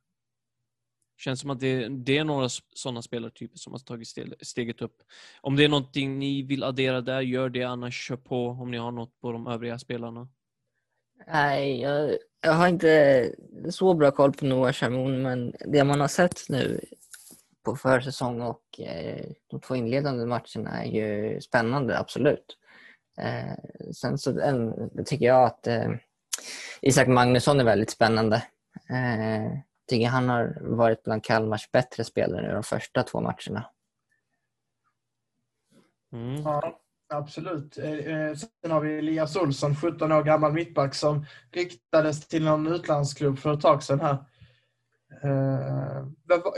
känns 1.23 1.41
som 1.41 1.51
att 1.51 1.61
det, 1.61 1.89
det 1.89 2.19
är 2.19 2.25
några 2.25 2.49
sådana 2.75 3.03
spelartyper 3.03 3.59
som 3.59 3.73
har 3.73 3.79
tagit 3.79 4.09
steget 4.41 4.83
upp. 4.83 5.03
Om 5.41 5.57
det 5.57 5.65
är 5.65 5.69
någonting 5.69 6.19
ni 6.19 6.43
vill 6.43 6.63
addera 6.65 7.01
där, 7.01 7.21
gör 7.21 7.49
det. 7.49 7.63
Annars 7.63 8.07
kör 8.07 8.17
på 8.17 8.49
om 8.49 8.71
ni 8.71 8.79
har 8.79 8.91
något 8.91 9.21
på 9.21 9.33
de 9.33 9.47
övriga 9.47 9.79
spelarna. 9.79 10.29
Nej, 11.27 11.81
jag, 11.81 12.17
jag 12.41 12.53
har 12.53 12.69
inte 12.69 13.33
så 13.71 13.95
bra 13.95 14.11
koll 14.11 14.33
på 14.33 14.45
Noah 14.45 14.73
Shamoun, 14.73 15.23
men 15.23 15.55
det 15.67 15.85
man 15.85 16.01
har 16.01 16.09
sett 16.09 16.49
nu 16.49 16.81
på 17.65 17.77
försäsong 17.77 18.41
och 18.41 18.81
eh, 18.81 19.27
de 19.51 19.61
två 19.61 19.77
inledande 19.77 20.27
matcherna 20.27 20.85
är 20.85 20.91
ju 20.91 21.41
spännande, 21.41 21.99
absolut. 21.99 22.59
Eh, 23.19 23.93
sen 23.93 24.19
så 24.19 24.41
en, 24.41 24.91
tycker 25.05 25.27
jag 25.27 25.45
att 25.45 25.67
eh, 25.67 25.91
Isak 26.81 27.09
Magnusson 27.09 27.61
är 27.61 27.65
väldigt 27.65 27.91
spännande. 27.91 28.37
Eh, 28.91 29.59
tycker 29.89 30.09
han 30.09 30.29
har 30.29 30.59
varit 30.61 31.03
bland 31.03 31.25
Kalmars 31.25 31.71
bättre 31.71 32.05
spelare 32.05 32.47
nu 32.47 32.53
de 32.55 32.63
första 32.63 33.03
två 33.03 33.21
matcherna. 33.21 33.65
Mm. 36.13 36.43
Ja, 36.43 36.81
absolut. 37.15 37.79
Eh, 37.79 37.91
eh, 37.93 38.35
Sen 38.35 38.71
har 38.71 38.81
vi 38.81 38.99
Elias 38.99 39.37
Olsson, 39.37 39.77
17 39.77 40.13
år 40.13 40.23
gammal 40.23 40.53
mittback 40.53 40.95
som 40.95 41.27
riktades 41.53 42.29
till 42.29 42.45
någon 42.45 42.67
utlandsklubb 42.67 43.39
för 43.39 43.53
ett 43.55 43.61
tag 43.61 43.83
sedan 43.83 44.01
här. 44.01 44.17
Eh, 45.23 46.07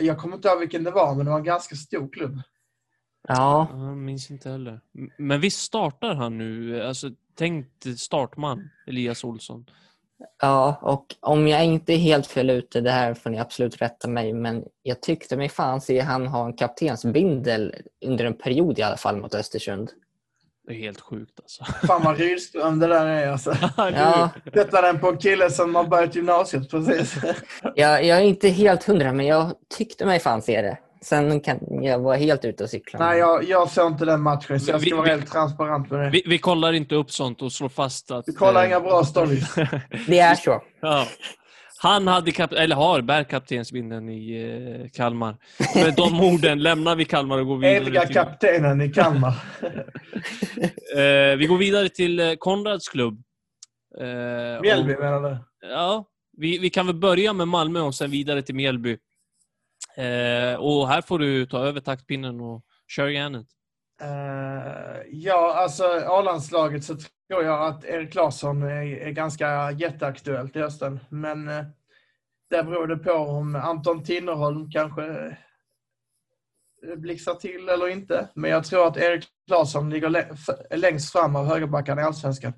Jag 0.01 0.19
kommer 0.19 0.37
inte 0.37 0.49
ihåg 0.49 0.61
vilken 0.61 0.85
det 0.85 0.91
var, 0.91 1.15
men 1.15 1.25
det 1.25 1.31
var 1.31 1.39
en 1.39 1.45
ganska 1.45 1.75
stor 1.77 2.09
klubb. 2.09 2.41
Ja, 3.29 3.69
Jag 3.71 3.97
minns 3.97 4.31
inte 4.31 4.51
heller. 4.51 4.81
Men 5.19 5.41
visst 5.41 5.61
startar 5.61 6.15
han 6.15 6.39
nu? 6.39 6.83
Alltså, 6.83 7.11
tänkt 7.35 7.99
startman, 8.01 8.71
Elias 8.87 9.25
Olsson. 9.25 9.67
Ja, 10.43 10.79
och 10.83 11.07
om 11.21 11.49
jag 11.49 11.65
inte 11.65 11.93
är 11.93 11.97
helt 11.97 12.27
fel 12.27 12.51
ute, 12.51 12.81
det 12.81 12.91
här 12.91 13.15
får 13.15 13.31
ni 13.31 13.39
absolut 13.39 13.83
rätta 13.83 14.09
mig, 14.09 14.33
men 14.33 14.65
jag 14.83 15.03
tyckte 15.03 15.37
mig 15.37 15.49
fan 15.49 15.81
se 15.81 16.01
han 16.01 16.27
ha 16.27 16.47
en 16.47 16.53
kaptensbindel 16.53 17.75
under 18.07 18.25
en 18.25 18.35
period 18.35 18.79
i 18.79 18.83
alla 18.83 18.97
fall 18.97 19.17
mot 19.17 19.35
Östersund. 19.35 19.91
Det 20.67 20.75
är 20.75 20.79
helt 20.79 21.01
sjukt 21.01 21.41
alltså. 21.41 21.65
Fan 21.87 22.03
vad 22.05 22.19
Rydström 22.19 22.79
det 22.79 22.87
där 22.87 23.07
är 23.07 23.29
alltså. 23.29 23.57
Ja, 23.77 24.31
Sätta 24.55 24.83
den 24.83 24.99
på 24.99 25.09
en 25.09 25.19
kille 25.19 25.51
som 25.51 25.75
har 25.75 25.85
börjat 25.85 26.15
gymnasiet 26.15 26.71
precis. 26.71 27.15
jag, 27.75 28.05
jag 28.05 28.19
är 28.19 28.23
inte 28.23 28.49
helt 28.49 28.85
hundra, 28.85 29.13
men 29.13 29.27
jag 29.27 29.53
tyckte 29.77 30.07
mig 30.07 30.21
fan 30.21 30.43
se 30.43 30.63
det. 30.63 30.79
Sen 31.05 31.41
kan 31.41 31.59
jag 31.83 31.99
vara 31.99 32.17
helt 32.17 32.45
ute 32.45 32.65
och 32.65 32.71
cykla. 32.71 32.99
Nej, 32.99 33.19
jag, 33.19 33.45
jag 33.45 33.71
såg 33.71 33.93
inte 33.93 34.05
den 34.05 34.21
matchen, 34.23 34.61
så 34.61 34.71
jag 34.71 34.79
Vi- 34.79 34.87
ska 34.87 34.97
vara 34.97 35.05
vi- 35.05 35.11
helt 35.11 35.33
transparent 35.33 35.91
med 35.91 36.01
det. 36.01 36.11
Vi, 36.11 36.23
vi 36.27 36.39
kollar 36.39 36.73
inte 36.73 36.95
upp 36.95 37.11
sånt 37.11 37.43
och 37.43 37.53
slår 37.53 37.69
fast 37.69 38.11
att... 38.11 38.25
Vi 38.29 38.33
kollar 38.33 38.63
eh, 38.63 38.67
inga 38.69 38.81
bra 38.81 39.05
stories. 39.05 39.55
Det 40.07 40.19
är 40.19 40.35
så. 40.35 40.63
ja. 40.81 41.07
Han 41.83 42.07
hade 42.09 42.31
kap- 42.31 42.55
eller 42.55 42.77
har 42.77 43.01
bär 43.01 43.25
kaptensbindeln 43.25 44.09
i 44.09 44.43
eh, 44.85 44.91
Kalmar. 44.91 45.37
Med 45.75 45.95
de 45.97 46.21
orden 46.35 46.63
lämnar 46.63 46.97
vi 46.97 47.05
Kalmar 47.05 47.39
och 47.39 47.47
går 47.47 47.57
vidare. 47.57 47.77
Eviga 47.77 48.07
till, 48.07 48.15
kaptenen 48.15 48.81
i 48.81 48.89
Kalmar. 48.93 49.35
eh, 50.97 51.37
vi 51.39 51.47
går 51.49 51.59
vidare 51.59 51.89
till 51.89 52.21
eh, 52.21 52.33
Konrads 52.39 52.89
klubb. 52.89 53.23
Eh, 54.01 54.61
Mjällby 54.63 54.95
och- 54.95 55.01
menar 55.01 55.21
du? 55.31 55.37
Ja, 55.69 56.05
vi, 56.37 56.59
vi 56.59 56.71
kan 56.71 56.87
väl 56.87 56.97
börja 56.97 57.33
med 57.33 57.49
Malmö 57.49 57.81
och 57.81 57.95
sen 57.95 58.11
vidare 58.11 58.43
till 58.43 58.55
Mjällby. 58.55 58.97
Eh, 59.97 60.55
och 60.55 60.89
här 60.89 61.03
får 61.03 61.19
du 61.19 61.47
ta 61.47 61.59
över 61.59 61.81
taktpinnen 61.81 62.41
och 62.41 62.65
kör 62.89 63.09
järnet. 63.09 63.47
Eh, 64.01 65.03
ja, 65.11 65.55
alltså 65.55 65.85
A-landslaget 66.07 66.85
så 66.85 66.97
tror 67.29 67.45
jag 67.45 67.63
att 67.69 67.85
Erik 67.85 68.15
Larsson 68.15 68.63
är, 68.63 68.83
är 68.83 69.11
ganska 69.11 69.71
jätteaktuellt 69.71 70.57
i 70.57 70.61
hösten. 70.61 71.01
Men 71.09 71.49
uh, 71.49 71.65
där 72.51 72.63
beror 72.63 72.87
det 72.87 72.97
på 72.97 73.13
om 73.13 73.55
Anton 73.55 74.05
Tinnerholm 74.05 74.71
kanske 74.71 75.05
eh, 76.87 76.97
blixtrar 76.97 77.35
till 77.35 77.69
eller 77.69 77.89
inte. 77.89 78.29
Men 78.35 78.51
jag 78.51 78.65
tror 78.65 78.87
att 78.87 78.97
Erik 78.97 79.25
Larsson 79.51 79.91
ligger 79.91 80.09
lä- 80.09 80.37
längst 80.71 81.13
fram 81.13 81.37
av 81.37 81.47
högerbackarna 81.47 82.03
i 82.03 82.05
Allsvenskan. 82.05 82.53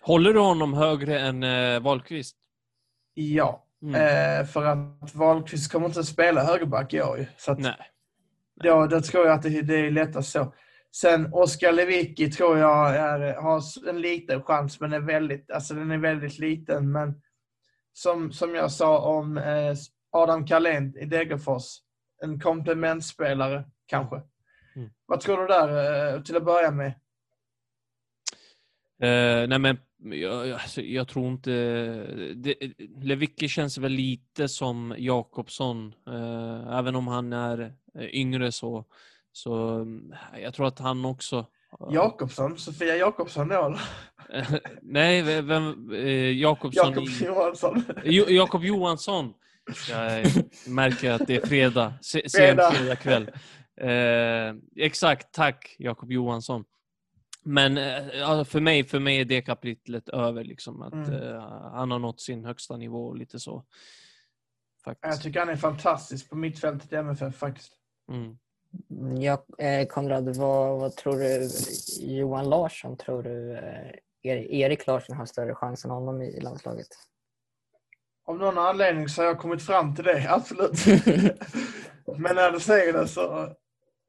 Håller 0.00 0.32
du 0.32 0.40
honom 0.40 0.74
högre 0.74 1.20
än 1.20 1.42
eh, 1.42 1.80
Wahlqvist? 1.80 2.36
Ja, 3.14 3.61
Mm. 3.82 3.94
eh, 3.94 4.46
för 4.46 4.64
att 4.64 5.14
Wahlqvist 5.14 5.72
kommer 5.72 5.86
inte 5.86 6.00
att 6.00 6.06
spela 6.06 6.44
högerback 6.44 6.94
i 6.94 7.02
år 7.02 7.18
ju. 7.18 7.26
Så 7.36 7.52
att 7.52 7.58
Nej. 7.58 7.76
Ja, 8.54 8.86
då 8.86 9.00
tror 9.00 9.26
jag 9.26 9.34
att 9.34 9.42
det, 9.42 9.62
det 9.62 9.74
är 9.74 9.90
lättast 9.90 10.32
så. 10.32 10.54
Sen 10.96 11.32
Oskar 11.32 11.72
Lewicki 11.72 12.30
tror 12.30 12.58
jag 12.58 12.96
är, 12.96 13.34
har 13.34 13.88
en 13.88 14.00
liten 14.00 14.42
chans, 14.42 14.80
men 14.80 14.92
är 14.92 15.00
väldigt, 15.00 15.50
alltså 15.50 15.74
den 15.74 15.90
är 15.90 15.98
väldigt 15.98 16.38
liten. 16.38 16.92
Men 16.92 17.22
som, 17.92 18.32
som 18.32 18.54
jag 18.54 18.72
sa 18.72 18.98
om 18.98 19.38
eh, 19.38 19.74
Adam 20.10 20.46
Carlén 20.46 20.96
i 20.96 21.04
Degerfors, 21.04 21.64
en 22.22 22.40
komplementspelare 22.40 23.64
kanske. 23.86 24.16
Mm. 24.76 24.90
Vad 25.06 25.20
tror 25.20 25.40
du 25.40 25.46
där 25.46 26.14
eh, 26.14 26.22
till 26.22 26.36
att 26.36 26.44
börja 26.44 26.70
med? 26.70 26.94
Eh, 29.02 29.48
nej 29.48 29.58
men 29.58 29.78
jag, 30.04 30.50
alltså, 30.50 30.80
jag 30.82 31.08
tror 31.08 31.28
inte... 31.28 31.50
Det, 32.34 32.54
Lewicki 33.02 33.48
känns 33.48 33.78
väl 33.78 33.92
lite 33.92 34.48
som 34.48 34.94
Jakobsson. 34.98 35.94
Eh, 36.08 36.78
även 36.78 36.96
om 36.96 37.06
han 37.08 37.32
är 37.32 37.74
eh, 37.98 38.06
yngre 38.14 38.52
så. 38.52 38.84
Så 39.32 39.68
mm, 39.68 40.14
jag 40.42 40.54
tror 40.54 40.66
att 40.66 40.78
han 40.78 41.04
också... 41.04 41.46
Jakobsson? 41.90 42.58
Sofia 42.58 42.96
Jakobsson 42.96 43.48
då? 43.48 43.76
nej, 44.82 45.22
ve- 45.22 45.40
vem... 45.40 45.92
Eh, 45.92 46.30
Jakobsson 46.40 46.92
Jakob. 46.92 47.04
Johansson? 47.08 47.84
Jo, 48.04 48.24
Jakob 48.28 48.64
Johansson. 48.64 49.34
Jag 49.90 50.26
märker 50.66 51.10
att 51.10 51.26
det 51.26 51.36
är 51.36 51.46
fredag. 51.46 51.94
Se- 52.02 52.28
Sen 52.28 52.40
Fredag. 52.40 52.70
fredagkväll. 52.72 53.30
Eh, 53.80 54.54
exakt, 54.76 55.34
tack 55.34 55.76
Jakob 55.78 56.12
Johansson. 56.12 56.64
Men 57.44 57.76
ja, 58.18 58.44
för, 58.44 58.60
mig, 58.60 58.84
för 58.84 58.98
mig 59.00 59.20
är 59.20 59.24
det 59.24 59.42
kapitlet 59.42 60.08
över. 60.08 60.44
Liksom, 60.44 60.82
att 60.82 60.92
Mm. 60.92 61.12
eh, 61.12 61.40
Han 61.72 61.90
har 61.90 61.98
nått 61.98 62.20
sin 62.20 62.44
högsta 62.44 62.76
nivå 62.76 63.06
och 63.06 63.16
lite 63.16 63.40
så. 63.40 63.64
Jag 64.84 64.96
Faktiskt. 64.96 65.22
tycker 65.22 65.40
han 65.40 65.48
är 65.48 65.56
fantastisk 65.56 66.30
på 66.30 66.36
mittfältet 66.36 66.92
i 66.92 66.96
MFF 66.96 67.36
faktiskt. 67.36 67.72
Mm. 68.10 68.38
Mm. 68.90 69.22
Ja, 69.22 69.44
eh, 69.58 69.86
Konrad, 69.86 70.36
vad, 70.36 70.80
vad 70.80 70.96
tror 70.96 71.18
du? 71.18 71.48
Johan 72.16 72.48
Larsson, 72.50 72.96
tror 72.96 73.22
du 73.22 73.52
eh, 73.56 73.90
Erik 74.60 74.86
Larsson 74.86 75.16
har 75.16 75.26
större 75.26 75.54
chans 75.54 75.84
än 75.84 75.90
honom 75.90 76.22
i 76.22 76.40
landslaget? 76.40 76.86
Av 78.24 78.38
någon 78.38 78.58
anledning 78.58 79.08
så 79.08 79.22
har 79.22 79.26
jag 79.26 79.38
kommit 79.38 79.62
fram 79.62 79.94
till 79.94 80.04
det, 80.04 80.26
absolut. 80.30 80.86
Men 82.18 82.36
när 82.36 82.50
du 82.52 82.60
säger 82.60 82.92
det 82.92 83.08
så, 83.08 83.54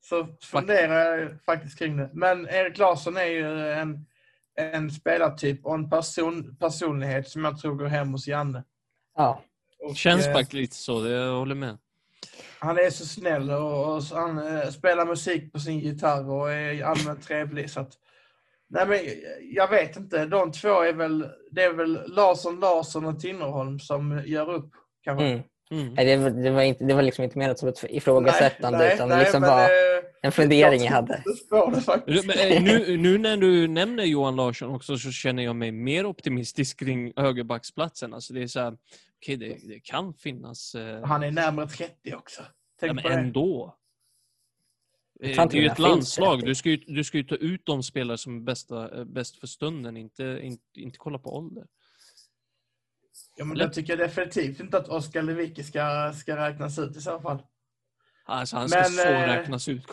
så 0.03 0.27
funderar 0.41 1.17
jag 1.17 1.41
faktiskt 1.45 1.80
kring 1.80 1.97
det. 1.97 2.09
Men 2.13 2.49
Erik 2.49 2.77
Larsson 2.77 3.17
är 3.17 3.25
ju 3.25 3.69
en, 3.71 4.05
en 4.55 4.91
spelartyp 4.91 5.65
och 5.65 5.73
en 5.73 5.89
person, 5.89 6.55
personlighet 6.59 7.30
som 7.30 7.43
jag 7.43 7.59
tror 7.59 7.75
går 7.75 7.85
hem 7.85 8.11
hos 8.11 8.27
Janne. 8.27 8.63
Ja, 9.15 9.41
Och, 9.80 9.95
Känns 9.95 10.27
eh, 10.27 10.34
faktiskt 10.34 10.53
lite 10.53 10.75
så, 10.75 11.01
det, 11.01 11.09
jag 11.09 11.39
håller 11.39 11.55
med. 11.55 11.77
Han 12.59 12.77
är 12.77 12.89
så 12.89 13.05
snäll 13.05 13.49
och, 13.49 13.95
och 13.95 14.03
så 14.03 14.15
han 14.15 14.57
eh, 14.57 14.69
spelar 14.69 15.05
musik 15.05 15.53
på 15.53 15.59
sin 15.59 15.80
gitarr 15.80 16.30
och 16.30 16.51
är 16.51 16.84
allmänt 16.84 17.23
trevlig. 17.23 17.69
Så 17.69 17.80
att, 17.80 17.93
nej 18.69 18.88
men, 18.88 18.99
jag 19.55 19.69
vet 19.69 19.97
inte, 19.97 20.25
de 20.25 20.51
två 20.51 20.81
är 20.81 20.93
väl, 20.93 21.30
det 21.51 21.63
är 21.63 21.73
väl 21.73 22.03
Larsson, 22.07 22.59
Larsson 22.59 23.05
och 23.05 23.19
Tinnerholm 23.19 23.80
som 23.80 24.21
gör 24.25 24.49
upp. 24.49 24.71
Kanske. 25.03 25.25
mm. 25.25 25.43
Mm. 25.82 25.94
Nej, 25.94 26.06
det, 26.06 26.18
var- 26.18 26.30
det, 26.30 26.52
var 26.52 26.62
inte, 26.62 26.84
det 26.84 26.94
var 26.94 27.02
liksom 27.02 27.24
inte 27.24 27.38
menat 27.38 27.60
som 27.60 27.70
ett 27.70 27.84
ifrågasättande 27.90 28.78
Nej, 28.78 28.94
utan 28.95 29.10
nej, 29.10 29.20
liksom 29.20 29.41
men, 29.41 29.50
bara 29.50 29.64
eh, 29.64 29.70
en 30.22 30.32
fundering 30.32 30.80
jag 30.80 30.86
jag 30.86 30.91
hade. 30.91 31.24
Det 31.26 32.06
det. 32.06 32.28
Men, 32.28 32.52
eh, 32.52 32.64
Nu, 32.64 32.98
nu 32.98 33.18
när 33.18 33.38
du 33.38 33.68
nämner 33.68 34.04
Johan 34.04 34.36
Larsson 34.36 34.76
också 34.76 34.98
så 34.98 35.12
känner 35.12 35.44
jag 35.44 35.56
mig 35.56 35.72
mer 35.72 36.06
optimistisk 36.06 36.80
kring 36.80 37.14
högerbacksplatsen. 37.16 38.14
Alltså 38.14 38.34
det 38.34 38.41
är 38.44 38.48
så 38.48 38.60
här, 38.60 38.78
okej 39.22 39.38
det, 39.38 39.58
det 39.68 39.80
kan 39.80 40.14
finnas... 40.14 40.76
Eh, 40.76 41.06
Han 41.06 41.24
är 41.24 41.32
närmare 41.32 41.68
30 41.68 42.14
också. 42.16 42.41
ja, 42.41 42.48
Tänk 42.80 42.94
men 42.94 43.04
på 43.04 43.10
det. 43.10 43.16
ändå. 43.16 43.78
Det 45.20 45.38
är 45.38 45.56
ju 45.56 45.62
det 45.62 45.68
ett 45.72 45.80
landslag. 45.80 46.40
det. 46.40 46.45
Du 46.45 46.56
ska, 46.56 46.70
ju, 46.70 46.78
du 46.78 47.04
ska 47.04 47.18
ju 47.18 47.24
ta 47.24 47.36
ut 47.36 47.66
de 47.66 47.84
spelare 47.84 48.18
som 48.18 48.38
är 48.38 48.41
bästa, 48.41 49.06
bäst 49.06 49.40
för 49.40 49.48
stunden, 49.48 49.98
inte, 49.98 50.40
inte, 50.44 50.64
inte 50.80 50.98
kolla 50.98 51.18
på 51.20 51.36
ålder. 51.38 51.66
Ja, 53.35 53.45
men 53.45 53.55
Eller? 53.55 53.65
jag 53.65 53.73
tycker 53.73 53.97
definitivt 53.97 54.60
inte 54.60 54.77
att 54.77 54.88
Oskar 54.88 55.22
Lewicki 55.22 55.64
ska, 55.64 56.14
ska 56.15 56.38
räknas 56.38 56.80
ut 56.80 56.97
i 56.97 57.01
så 57.01 57.19
fall. 57.19 57.41
Alltså 58.26 58.57
han 58.57 58.69
ska 58.69 58.80
Men, 58.80 58.89
så 58.89 59.07
eh, 59.07 59.27
räknas 59.27 59.68
ut. 59.68 59.88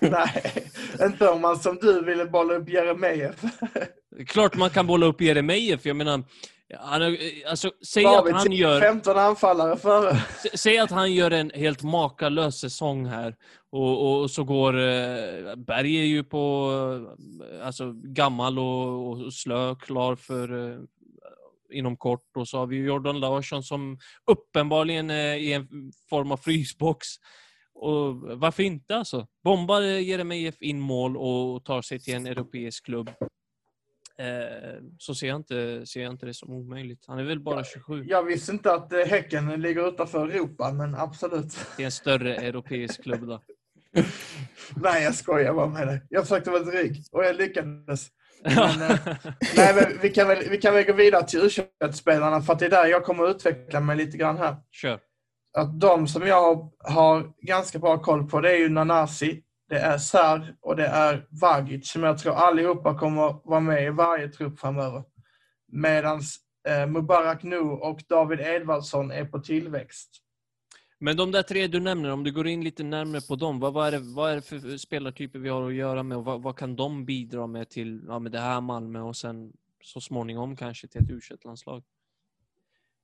Nej, 0.00 0.70
inte 1.02 1.28
om 1.28 1.40
man 1.40 1.58
som 1.58 1.78
du 1.80 2.04
ville 2.04 2.24
bolla 2.24 2.54
upp 2.54 2.68
Jeremejeff. 2.68 3.42
Klart 4.26 4.56
man 4.56 4.70
kan 4.70 4.86
bolla 4.86 5.06
upp 5.06 5.20
Jeremejeff, 5.20 5.86
jag 5.86 5.96
menar... 5.96 6.24
Han, 6.78 7.02
eh, 7.02 7.10
alltså, 7.50 7.70
säg 7.86 8.06
att 8.06 8.32
han 8.32 8.42
till 8.42 8.58
gör... 8.60 8.80
15 8.80 9.18
anfallare 9.18 9.76
före. 9.76 10.16
Säg 10.54 10.78
att 10.78 10.90
han 10.90 11.12
gör 11.12 11.30
en 11.30 11.50
helt 11.54 11.82
makalös 11.82 12.60
säsong 12.60 13.06
här 13.06 13.34
och, 13.72 14.20
och 14.20 14.30
så 14.30 14.44
går... 14.44 14.78
Eh, 14.78 15.56
Berg 15.56 16.00
är 16.00 16.04
ju 16.04 16.24
på... 16.24 16.72
Eh, 17.52 17.66
alltså 17.66 17.92
gammal 17.92 18.58
och, 18.58 19.10
och 19.10 19.32
slö, 19.32 19.74
klar 19.74 20.16
för... 20.16 20.78
Inom 21.70 21.96
kort. 21.96 22.36
Och 22.36 22.48
så 22.48 22.58
har 22.58 22.66
vi 22.66 22.76
Jordan 22.76 23.20
Larsson 23.20 23.62
som 23.62 23.98
uppenbarligen 24.30 25.10
är 25.10 25.34
i 25.34 25.52
en 25.52 25.92
form 26.10 26.32
av 26.32 26.36
frysbox. 26.36 27.06
Och 27.74 28.16
varför 28.16 28.62
inte 28.62 28.96
alltså? 28.96 29.26
Bombar 29.44 29.80
Jeremejeff 29.80 30.62
in 30.62 30.80
mål 30.80 31.16
och 31.16 31.64
tar 31.64 31.82
sig 31.82 32.00
till 32.00 32.14
en 32.14 32.26
europeisk 32.26 32.84
klubb. 32.84 33.10
Eh, 34.18 34.82
så 34.98 35.14
ser 35.14 35.28
jag, 35.28 35.36
inte, 35.36 35.86
ser 35.86 36.02
jag 36.02 36.12
inte 36.12 36.26
det 36.26 36.34
som 36.34 36.50
omöjligt. 36.50 37.04
Han 37.06 37.18
är 37.18 37.24
väl 37.24 37.40
bara 37.40 37.64
27. 37.64 38.04
Jag 38.04 38.22
visste 38.22 38.52
inte 38.52 38.74
att 38.74 38.92
eh, 38.92 38.98
Häcken 38.98 39.60
ligger 39.60 39.88
utanför 39.88 40.28
Europa, 40.28 40.72
men 40.72 40.94
absolut. 40.94 41.56
Det 41.76 41.82
är 41.82 41.86
en 41.86 41.92
större 41.92 42.36
europeisk 42.36 43.02
klubb 43.02 43.26
då. 43.26 43.42
Nej, 44.76 45.04
jag 45.04 45.14
skojar 45.14 45.54
bara 45.54 45.66
med 45.66 45.86
dig. 45.86 46.06
Jag 46.10 46.22
försökte 46.22 46.50
vara 46.50 46.62
dryg 46.62 47.04
och 47.12 47.24
jag 47.24 47.36
lyckades. 47.36 48.08
Men, 48.44 48.90
eh, 48.90 48.98
nej, 49.56 49.74
men 49.74 49.98
vi, 50.02 50.10
kan 50.10 50.28
väl, 50.28 50.48
vi 50.50 50.58
kan 50.58 50.74
väl 50.74 50.84
gå 50.84 50.92
vidare 50.92 51.26
till 51.26 51.40
u 51.40 51.92
spelarna 51.92 52.40
för 52.40 52.52
att 52.52 52.58
det 52.58 52.66
är 52.66 52.70
där 52.70 52.86
jag 52.86 53.04
kommer 53.04 53.24
att 53.24 53.36
utveckla 53.36 53.80
mig 53.80 53.96
lite 53.96 54.16
grann 54.16 54.38
här. 54.38 54.56
Kör. 54.70 55.00
Att 55.58 55.80
de 55.80 56.08
som 56.08 56.26
jag 56.26 56.70
har 56.84 57.46
ganska 57.46 57.78
bra 57.78 57.98
koll 57.98 58.28
på, 58.28 58.40
det 58.40 58.52
är 58.52 58.58
ju 58.58 58.68
Nanasi, 58.68 59.42
det 59.68 59.78
är 59.78 59.98
Sar 59.98 60.54
och 60.60 60.76
det 60.76 60.86
är 60.86 61.26
Vagic 61.40 61.90
som 61.90 62.02
jag 62.02 62.18
tror 62.18 62.34
allihopa 62.34 62.98
kommer 62.98 63.26
att 63.28 63.42
vara 63.44 63.60
med 63.60 63.84
i 63.84 63.90
varje 63.90 64.28
trupp 64.28 64.60
framöver. 64.60 65.02
Medan 65.72 66.20
eh, 66.68 66.86
Mubarak 66.86 67.42
Nu 67.42 67.58
och 67.60 68.00
David 68.08 68.40
Edvardsson 68.40 69.10
är 69.10 69.24
på 69.24 69.38
tillväxt. 69.38 70.23
Men 71.04 71.16
de 71.16 71.32
där 71.32 71.42
tre 71.42 71.66
du 71.66 71.80
nämner, 71.80 72.10
om 72.10 72.24
du 72.24 72.32
går 72.32 72.46
in 72.46 72.64
lite 72.64 72.82
närmare 72.82 73.20
på 73.20 73.36
dem, 73.36 73.60
vad, 73.60 73.72
vad, 73.72 73.86
är, 73.86 73.92
det, 73.92 73.98
vad 73.98 74.30
är 74.30 74.34
det 74.34 74.42
för 74.42 74.76
spelartyper 74.76 75.38
vi 75.38 75.48
har 75.48 75.68
att 75.68 75.74
göra 75.74 76.02
med 76.02 76.18
och 76.18 76.24
vad, 76.24 76.42
vad 76.42 76.56
kan 76.58 76.76
de 76.76 77.04
bidra 77.04 77.46
med 77.46 77.70
till 77.70 78.04
ja, 78.08 78.18
med 78.18 78.32
det 78.32 78.38
här 78.38 78.60
Malmö 78.60 79.00
och 79.00 79.16
sen 79.16 79.52
så 79.82 80.00
småningom 80.00 80.56
kanske 80.56 80.88
till 80.88 81.02
ett 81.02 81.10
u 81.10 81.20
landslag 81.44 81.82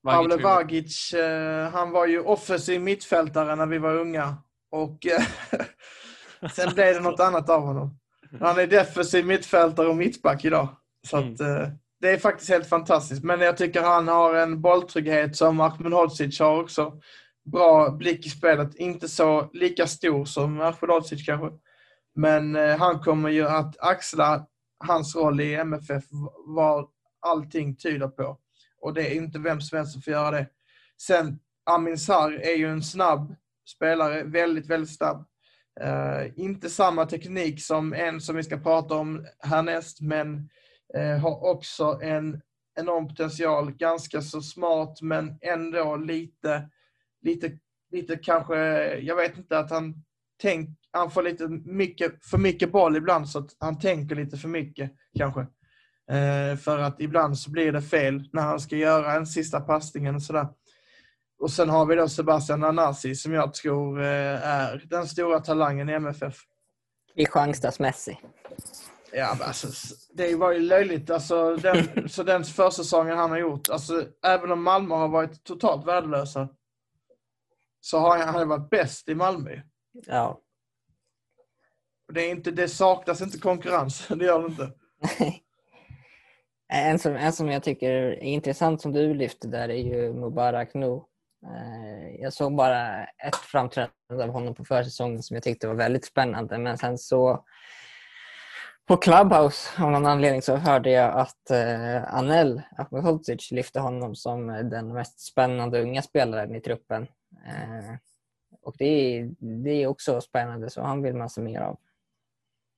Pavle 0.05 0.37
Vagic, 0.37 1.15
eh, 1.15 1.71
han 1.71 1.91
var 1.91 2.07
ju 2.07 2.21
offensiv 2.21 2.81
mittfältare 2.81 3.57
när 3.57 3.67
vi 3.67 3.79
var 3.79 3.97
unga. 3.97 4.37
Och 4.71 5.07
eh, 5.07 5.23
sen 6.53 6.75
blev 6.75 6.95
det 6.95 7.01
något 7.01 7.21
annat 7.21 7.51
av 7.51 7.63
honom. 7.63 7.99
Han 8.41 8.59
är 8.59 8.67
defensiv 8.67 9.27
mittfältare 9.27 9.89
och 9.89 9.97
mittback 9.97 10.45
idag. 10.45 10.69
Så 11.07 11.17
Mm. 11.17 11.35
att, 11.35 11.41
eh, 11.41 11.69
det 12.01 12.11
är 12.11 12.19
faktiskt 12.19 12.51
helt 12.51 12.69
fantastiskt. 12.69 13.25
Men 13.25 13.41
jag 13.41 13.57
tycker 13.57 13.83
han 13.83 14.09
har 14.09 14.35
en 14.35 14.61
bolltrygghet 14.61 15.37
som 15.37 15.61
Ahmedhodzic 15.61 16.41
har 16.41 16.61
också. 16.61 17.01
Bra 17.53 17.91
blick 17.91 18.27
i 18.27 18.31
spelet. 18.31 18.75
Inte 18.75 19.09
så 19.09 19.51
lika 19.53 19.87
stor 19.87 20.25
som 20.25 20.61
Ahmedhodzic 20.61 21.27
kanske. 21.27 21.59
Men 22.15 22.57
eh, 22.57 22.77
han 22.77 23.01
kommer 23.01 23.31
ju 23.31 23.49
att 23.49 23.77
axla 23.79 24.47
hans 24.85 25.17
roll 25.17 25.41
i 25.41 25.55
MFF 25.55 26.05
vad 26.47 26.89
allting 27.21 27.77
tyder 27.77 28.09
på. 28.09 28.39
Och 28.81 28.95
det 28.95 29.13
är 29.13 29.15
inte 29.15 29.39
vem 29.39 29.61
som 29.61 29.79
helst 29.79 29.93
som 29.93 30.03
får 30.03 30.13
göra 30.13 30.31
det. 30.31 30.47
Sen, 31.01 31.39
Amin 31.65 31.99
Sarr 31.99 32.33
är 32.33 32.57
ju 32.57 32.71
en 32.71 32.83
snabb 32.83 33.35
spelare, 33.69 34.23
väldigt, 34.23 34.67
väldigt 34.67 34.97
snabb. 34.97 35.25
Eh, 35.81 36.33
inte 36.37 36.71
samma 36.71 37.07
teknik 37.07 37.63
som 37.63 37.93
en 37.93 38.21
som 38.21 38.37
vi 38.37 38.43
ska 38.43 38.57
prata 38.57 38.95
om 38.95 39.27
härnäst, 39.39 40.01
men 40.01 40.49
eh, 40.95 41.19
har 41.19 41.45
också 41.51 42.01
en 42.03 42.41
enorm 42.81 43.09
potential. 43.09 43.73
Ganska 43.73 44.23
så 44.23 44.43
smart, 44.43 45.03
men 45.03 45.39
ändå 45.41 45.97
lite, 45.97 46.69
lite, 47.23 47.59
lite 47.93 48.17
kanske, 48.17 48.57
jag 48.99 49.17
vet 49.17 49.37
inte, 49.37 49.59
att 49.59 49.71
han 49.71 49.95
tänk, 50.43 50.69
han 50.93 51.11
får 51.11 51.23
lite 51.23 51.49
mycket, 51.49 52.25
för 52.25 52.39
mycket 52.39 52.73
boll 52.73 52.97
ibland, 52.97 53.29
så 53.29 53.39
att 53.39 53.57
han 53.59 53.79
tänker 53.79 54.15
lite 54.15 54.37
för 54.37 54.49
mycket 54.49 54.93
kanske. 55.19 55.41
Eh, 56.11 56.57
för 56.57 56.79
att 56.79 57.01
ibland 57.01 57.39
så 57.39 57.51
blir 57.51 57.73
det 57.73 57.83
fel 57.83 58.29
när 58.33 58.43
han 58.43 58.61
ska 58.61 58.77
göra 58.77 59.13
en 59.13 59.27
sista 59.27 59.61
passningen 59.61 60.15
och 60.15 60.23
sådär. 60.23 60.49
Och 61.41 61.51
sen 61.51 61.69
har 61.69 61.87
vi 61.87 61.95
då 61.95 62.09
Sebastian 62.09 62.61
Nanasi 62.61 63.15
som 63.15 63.33
jag 63.33 63.55
tror 63.55 64.01
eh, 64.01 64.49
är 64.49 64.87
den 64.91 65.07
stora 65.07 65.41
talangen 65.41 65.89
i 65.89 65.93
MFF. 65.93 66.35
Kristianstadsmässig. 67.17 68.21
Ja, 69.13 69.37
men 69.39 69.47
alltså, 69.47 69.95
det 70.13 70.35
var 70.35 70.53
ju 70.53 70.59
löjligt. 70.59 71.11
Alltså, 71.11 71.57
den, 71.57 72.09
så 72.09 72.23
den 72.23 72.45
försäsongen 72.45 73.19
han 73.19 73.31
har 73.31 73.39
gjort, 73.39 73.69
alltså, 73.69 74.05
även 74.27 74.53
om 74.53 74.63
Malmö 74.63 74.95
har 74.95 75.09
varit 75.09 75.45
totalt 75.45 75.87
värdelösa, 75.87 76.49
så 77.81 77.99
har 77.99 78.19
han, 78.19 78.35
han 78.35 78.49
varit 78.49 78.71
bäst 78.71 79.09
i 79.09 79.15
Malmö. 79.15 79.61
Ja. 80.07 80.41
Det, 82.13 82.21
är 82.21 82.31
inte, 82.31 82.51
det 82.51 82.69
saknas 82.69 83.21
inte 83.21 83.39
konkurrens, 83.39 84.09
det 84.19 84.25
gör 84.25 84.41
det 84.41 84.47
inte. 84.47 84.73
En 86.73 86.99
som, 86.99 87.17
en 87.17 87.33
som 87.33 87.51
jag 87.51 87.63
tycker 87.63 87.91
är 87.91 88.23
intressant 88.23 88.81
som 88.81 88.93
du 88.93 89.15
lyfte 89.15 89.49
där 89.49 89.69
är 89.69 89.75
ju 89.83 90.13
Mubarak 90.13 90.75
Nu. 90.75 91.01
Eh, 91.47 92.21
Jag 92.21 92.33
såg 92.33 92.57
bara 92.57 93.05
ett 93.05 93.37
framträdande 93.37 94.25
av 94.25 94.29
honom 94.29 94.55
på 94.55 94.65
försäsongen 94.65 95.23
som 95.23 95.35
jag 95.35 95.43
tyckte 95.43 95.67
var 95.69 95.75
väldigt 95.75 96.05
spännande 96.05 96.59
men 96.59 96.79
sen 96.79 96.99
så 96.99 97.45
på 98.89 98.97
Clubhouse 98.97 99.83
av 99.83 99.91
någon 99.91 100.07
anledning 100.07 100.43
så 100.43 100.57
hörde 100.57 100.91
jag 100.91 101.15
att 101.19 101.51
eh, 101.51 102.15
Anel 102.15 102.63
Ahmedhodzic 102.77 103.51
lyfte 103.51 103.81
honom 103.81 104.15
som 104.15 104.47
den 104.47 104.93
mest 104.93 105.21
spännande 105.21 105.83
unga 105.83 106.03
spelaren 106.03 106.55
i 106.55 106.61
truppen. 106.61 107.07
Eh, 107.47 107.95
och 108.63 108.75
det 108.79 108.85
är, 109.19 109.31
det 109.65 109.71
är 109.83 109.87
också 109.87 110.21
spännande 110.21 110.71
så 110.71 110.83
han 110.83 111.03
vill 111.03 111.15
man 111.15 111.31
se 111.31 111.41
mer 111.41 111.61
av. 111.61 111.79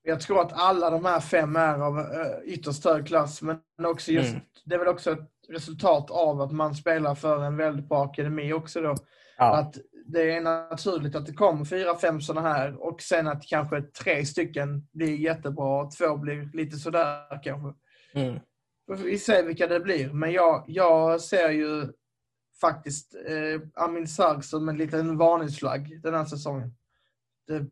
Jag 0.03 0.21
tror 0.21 0.41
att 0.41 0.53
alla 0.53 0.91
de 0.91 1.05
här 1.05 1.21
fem 1.21 1.57
är 1.57 1.79
av 1.79 1.99
eh, 1.99 2.39
ytterst 2.45 2.85
hög 2.85 3.07
klass, 3.07 3.43
men 3.43 3.61
också 3.85 4.13
just, 4.13 4.31
Mm. 4.31 4.43
det 4.65 4.75
är 4.75 4.79
väl 4.79 4.89
också 4.89 5.13
ett 5.13 5.31
resultat 5.49 6.11
av 6.11 6.41
att 6.41 6.53
man 6.53 6.75
spelar 6.75 7.15
för 7.15 7.45
en 7.45 7.57
väldigt 7.57 7.89
bra 7.89 8.05
akademi 8.05 8.53
också 8.53 8.81
då. 8.81 8.95
Ja, 9.39 9.57
Att 9.57 9.77
det 10.07 10.33
är 10.37 10.41
naturligt 10.41 11.17
att 11.17 11.27
det 11.27 11.33
kommer 11.33 11.65
fyra, 11.65 11.97
fem 11.99 12.21
sådana 12.21 12.53
här 12.53 12.83
och 12.83 13.03
sen 13.03 13.27
att 13.29 13.43
kanske 13.43 13.83
tre 13.83 14.25
stycken 14.27 14.89
blir 14.93 15.17
jättebra 15.17 15.83
och 15.83 15.91
två 15.91 16.17
blir 16.17 16.51
lite 16.57 16.77
sådär 16.77 17.43
kanske. 17.43 17.79
mm. 18.21 18.41
Vi 18.87 19.19
ser 19.19 19.43
vilka 19.45 19.67
det 19.67 19.81
blir, 19.81 20.13
men 20.13 20.33
jag, 20.33 20.65
jag 20.67 21.21
ser 21.21 21.51
ju 21.51 21.87
faktiskt 22.61 23.15
eh, 23.15 23.85
Amin 23.85 24.09
Sarr 24.09 24.41
som 24.41 24.69
en 24.69 24.77
liten 24.77 25.19
varningsflagg 25.19 26.03
den 26.03 26.15
här 26.15 26.25
säsongen. 26.25 26.75
Det, 27.47 27.67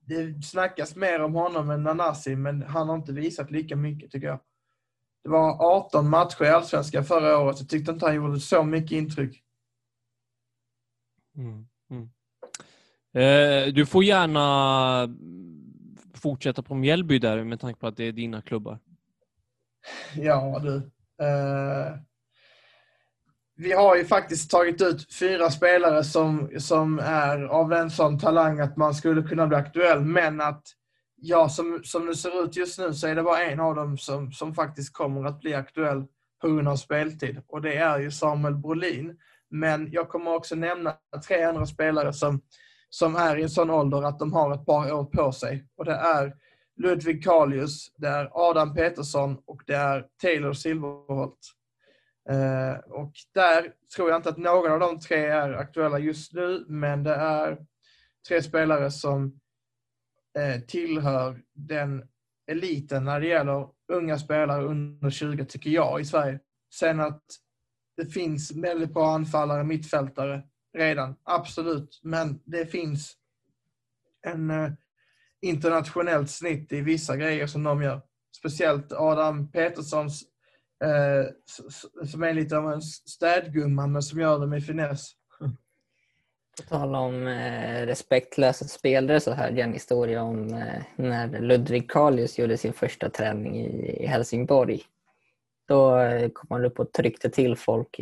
det 0.00 0.44
snackas 0.44 0.96
mer 0.96 1.22
om 1.22 1.34
honom 1.34 1.70
än 1.70 1.82
Nanasi, 1.82 2.36
men 2.36 2.62
han 2.62 2.88
har 2.88 2.96
inte 2.96 3.12
visat 3.12 3.50
lika 3.50 3.76
mycket 3.76 4.10
tycker 4.10 4.26
jag. 4.26 4.40
Det 5.22 5.30
var 5.30 5.76
18 5.76 6.10
matcher 6.10 6.44
i 6.44 6.48
Allsvenskan 6.48 7.04
förra 7.04 7.38
året. 7.38 7.60
Jag 7.60 7.68
tyckte 7.68 7.92
inte 7.92 8.06
han 8.06 8.14
gjorde 8.14 8.40
så 8.40 8.62
mycket 8.62 8.92
intryck. 8.92 9.42
Mm. 11.36 11.66
Mm. 11.90 12.10
Eh, 13.12 13.72
du 13.72 13.86
får 13.86 14.04
gärna 14.04 15.08
fortsätta 16.14 16.62
på 16.62 16.74
Mjällby 16.74 17.18
där 17.18 17.44
med 17.44 17.60
tanke 17.60 17.80
på 17.80 17.86
att 17.86 17.96
det 17.96 18.04
är 18.04 18.12
dina 18.12 18.42
klubbar. 18.42 18.78
Ja 20.16 20.60
du. 20.62 20.76
Eh, 21.24 21.98
vi 23.56 23.72
har 23.72 23.96
ju 23.96 24.04
faktiskt 24.04 24.50
tagit 24.50 24.82
ut 24.82 25.14
fyra 25.14 25.50
spelare 25.50 26.04
som, 26.04 26.50
som 26.58 26.98
är 26.98 27.44
av 27.44 27.72
en 27.72 27.90
sån 27.90 28.18
talang 28.18 28.60
att 28.60 28.76
man 28.76 28.94
skulle 28.94 29.22
kunna 29.22 29.46
bli 29.46 29.56
aktuell. 29.56 30.00
Men 30.00 30.40
att 30.40 30.62
ja, 31.16 31.48
som, 31.48 31.80
som 31.84 32.06
det 32.06 32.16
ser 32.16 32.44
ut 32.44 32.56
just 32.56 32.78
nu 32.78 32.94
så 32.94 33.06
är 33.06 33.14
det 33.14 33.22
bara 33.22 33.42
en 33.42 33.60
av 33.60 33.74
dem 33.74 33.98
som, 33.98 34.32
som 34.32 34.54
faktiskt 34.54 34.92
kommer 34.92 35.24
att 35.24 35.40
bli 35.40 35.54
aktuell 35.54 36.04
på 36.40 36.48
grund 36.48 36.68
av 36.68 36.76
speltid. 36.76 37.42
Och 37.48 37.62
det 37.62 37.76
är 37.76 37.98
ju 37.98 38.10
Samuel 38.10 38.54
Brolin. 38.54 39.16
Men 39.50 39.92
jag 39.92 40.08
kommer 40.08 40.34
också 40.34 40.54
nämna 40.54 40.94
tre 41.26 41.42
andra 41.42 41.66
spelare 41.66 42.12
som, 42.12 42.40
som 42.90 43.16
är 43.16 43.36
i 43.36 43.42
en 43.42 43.50
sån 43.50 43.70
ålder 43.70 44.02
att 44.02 44.18
de 44.18 44.32
har 44.32 44.54
ett 44.54 44.66
par 44.66 44.92
år 44.92 45.04
på 45.04 45.32
sig. 45.32 45.66
Och 45.76 45.84
det 45.84 45.94
är 45.94 46.34
Ludvig 46.76 47.24
Kalius, 47.24 47.92
det 47.96 48.08
är 48.08 48.30
Adam 48.32 48.74
Petersson 48.74 49.38
och 49.46 49.62
det 49.66 49.74
är 49.74 50.06
Taylor 50.22 50.52
Silverholt. 50.52 51.55
Eh, 52.28 52.78
och 52.78 53.12
där 53.34 53.72
tror 53.96 54.10
jag 54.10 54.18
inte 54.18 54.28
att 54.28 54.36
någon 54.36 54.72
av 54.72 54.80
de 54.80 55.00
tre 55.00 55.24
är 55.26 55.52
aktuella 55.52 55.98
just 55.98 56.32
nu, 56.32 56.64
men 56.68 57.02
det 57.02 57.14
är 57.14 57.58
tre 58.28 58.42
spelare 58.42 58.90
som 58.90 59.40
eh, 60.38 60.60
tillhör 60.60 61.42
den 61.54 62.08
eliten 62.50 63.04
när 63.04 63.20
det 63.20 63.26
gäller 63.26 63.68
unga 63.92 64.18
spelare 64.18 64.64
under 64.64 65.10
20, 65.10 65.44
tycker 65.44 65.70
jag, 65.70 66.00
i 66.00 66.04
Sverige. 66.04 66.40
Sen 66.74 67.00
att 67.00 67.22
det 67.96 68.06
finns 68.06 68.52
väldigt 68.52 68.94
bra 68.94 69.14
anfallare, 69.14 69.64
mittfältare 69.64 70.42
redan, 70.76 71.16
absolut. 71.22 72.00
Men 72.02 72.40
det 72.44 72.66
finns 72.66 73.16
en 74.26 74.50
eh, 74.50 74.70
internationellt 75.40 76.30
snitt 76.30 76.72
i 76.72 76.80
vissa 76.80 77.16
grejer 77.16 77.46
som 77.46 77.62
de 77.62 77.82
gör. 77.82 78.02
Speciellt 78.36 78.92
Adam 78.92 79.50
Peterssons, 79.50 80.24
eh, 80.84 82.06
som 82.06 82.22
är 82.22 82.32
lite 82.32 82.58
av 82.58 82.72
en 82.72 82.82
städgumma, 82.82 83.86
men 83.86 84.02
som 84.02 84.20
gör 84.20 84.38
det 84.38 84.46
med 84.46 84.66
finess. 84.66 85.12
På 86.56 86.62
tal 86.62 86.94
om 86.94 87.26
eh, 87.26 87.86
respektlösa 87.86 88.64
spelare 88.64 89.20
så 89.20 89.32
hörde 89.32 89.56
jag 89.56 89.68
en 89.68 89.72
historia 89.72 90.22
om 90.22 90.54
eh, 90.54 90.82
när 90.96 91.40
Ludvig 91.40 91.90
Kalius 91.90 92.38
gjorde 92.38 92.56
sin 92.56 92.72
första 92.72 93.10
träning 93.10 93.56
i, 93.56 94.02
i 94.02 94.06
Helsingborg. 94.06 94.82
Då 95.68 95.98
eh, 95.98 96.28
kom 96.28 96.46
han 96.50 96.64
upp 96.64 96.80
och 96.80 96.92
tryckte 96.92 97.30
till 97.30 97.56
folk 97.56 98.00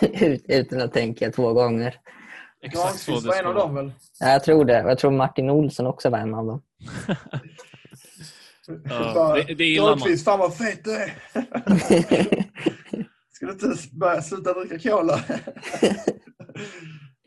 ut, 0.20 0.44
utan 0.48 0.80
att 0.80 0.92
tänka 0.92 1.30
två 1.30 1.52
gånger. 1.52 2.00
Exakt 2.60 2.98
så 2.98 3.20
det 3.20 3.28
var 3.28 3.34
en 3.34 3.46
av 3.46 3.54
dem 3.54 3.74
väl? 3.74 3.92
Ja, 4.20 4.28
jag 4.28 4.44
tror 4.44 4.64
det. 4.64 4.78
Jag 4.78 4.98
tror 4.98 5.10
Martin 5.10 5.50
Olsson 5.50 5.86
också 5.86 6.10
var 6.10 6.18
en 6.18 6.34
av 6.34 6.46
dem. 6.46 6.62
Ja, 8.84 9.14
Bara, 9.14 9.34
det, 9.34 9.54
det 9.54 9.64
gillar 9.64 9.96
man. 9.96 10.18
Fan 10.18 10.38
vad 10.38 10.56
fet 10.56 10.84
du 10.84 10.96
är! 10.96 11.14
Ska 13.32 13.46
du 13.46 13.52
inte 13.52 13.74
börja 13.92 14.22
sluta 14.22 14.52
dricka 14.52 14.90
cola? 14.90 15.24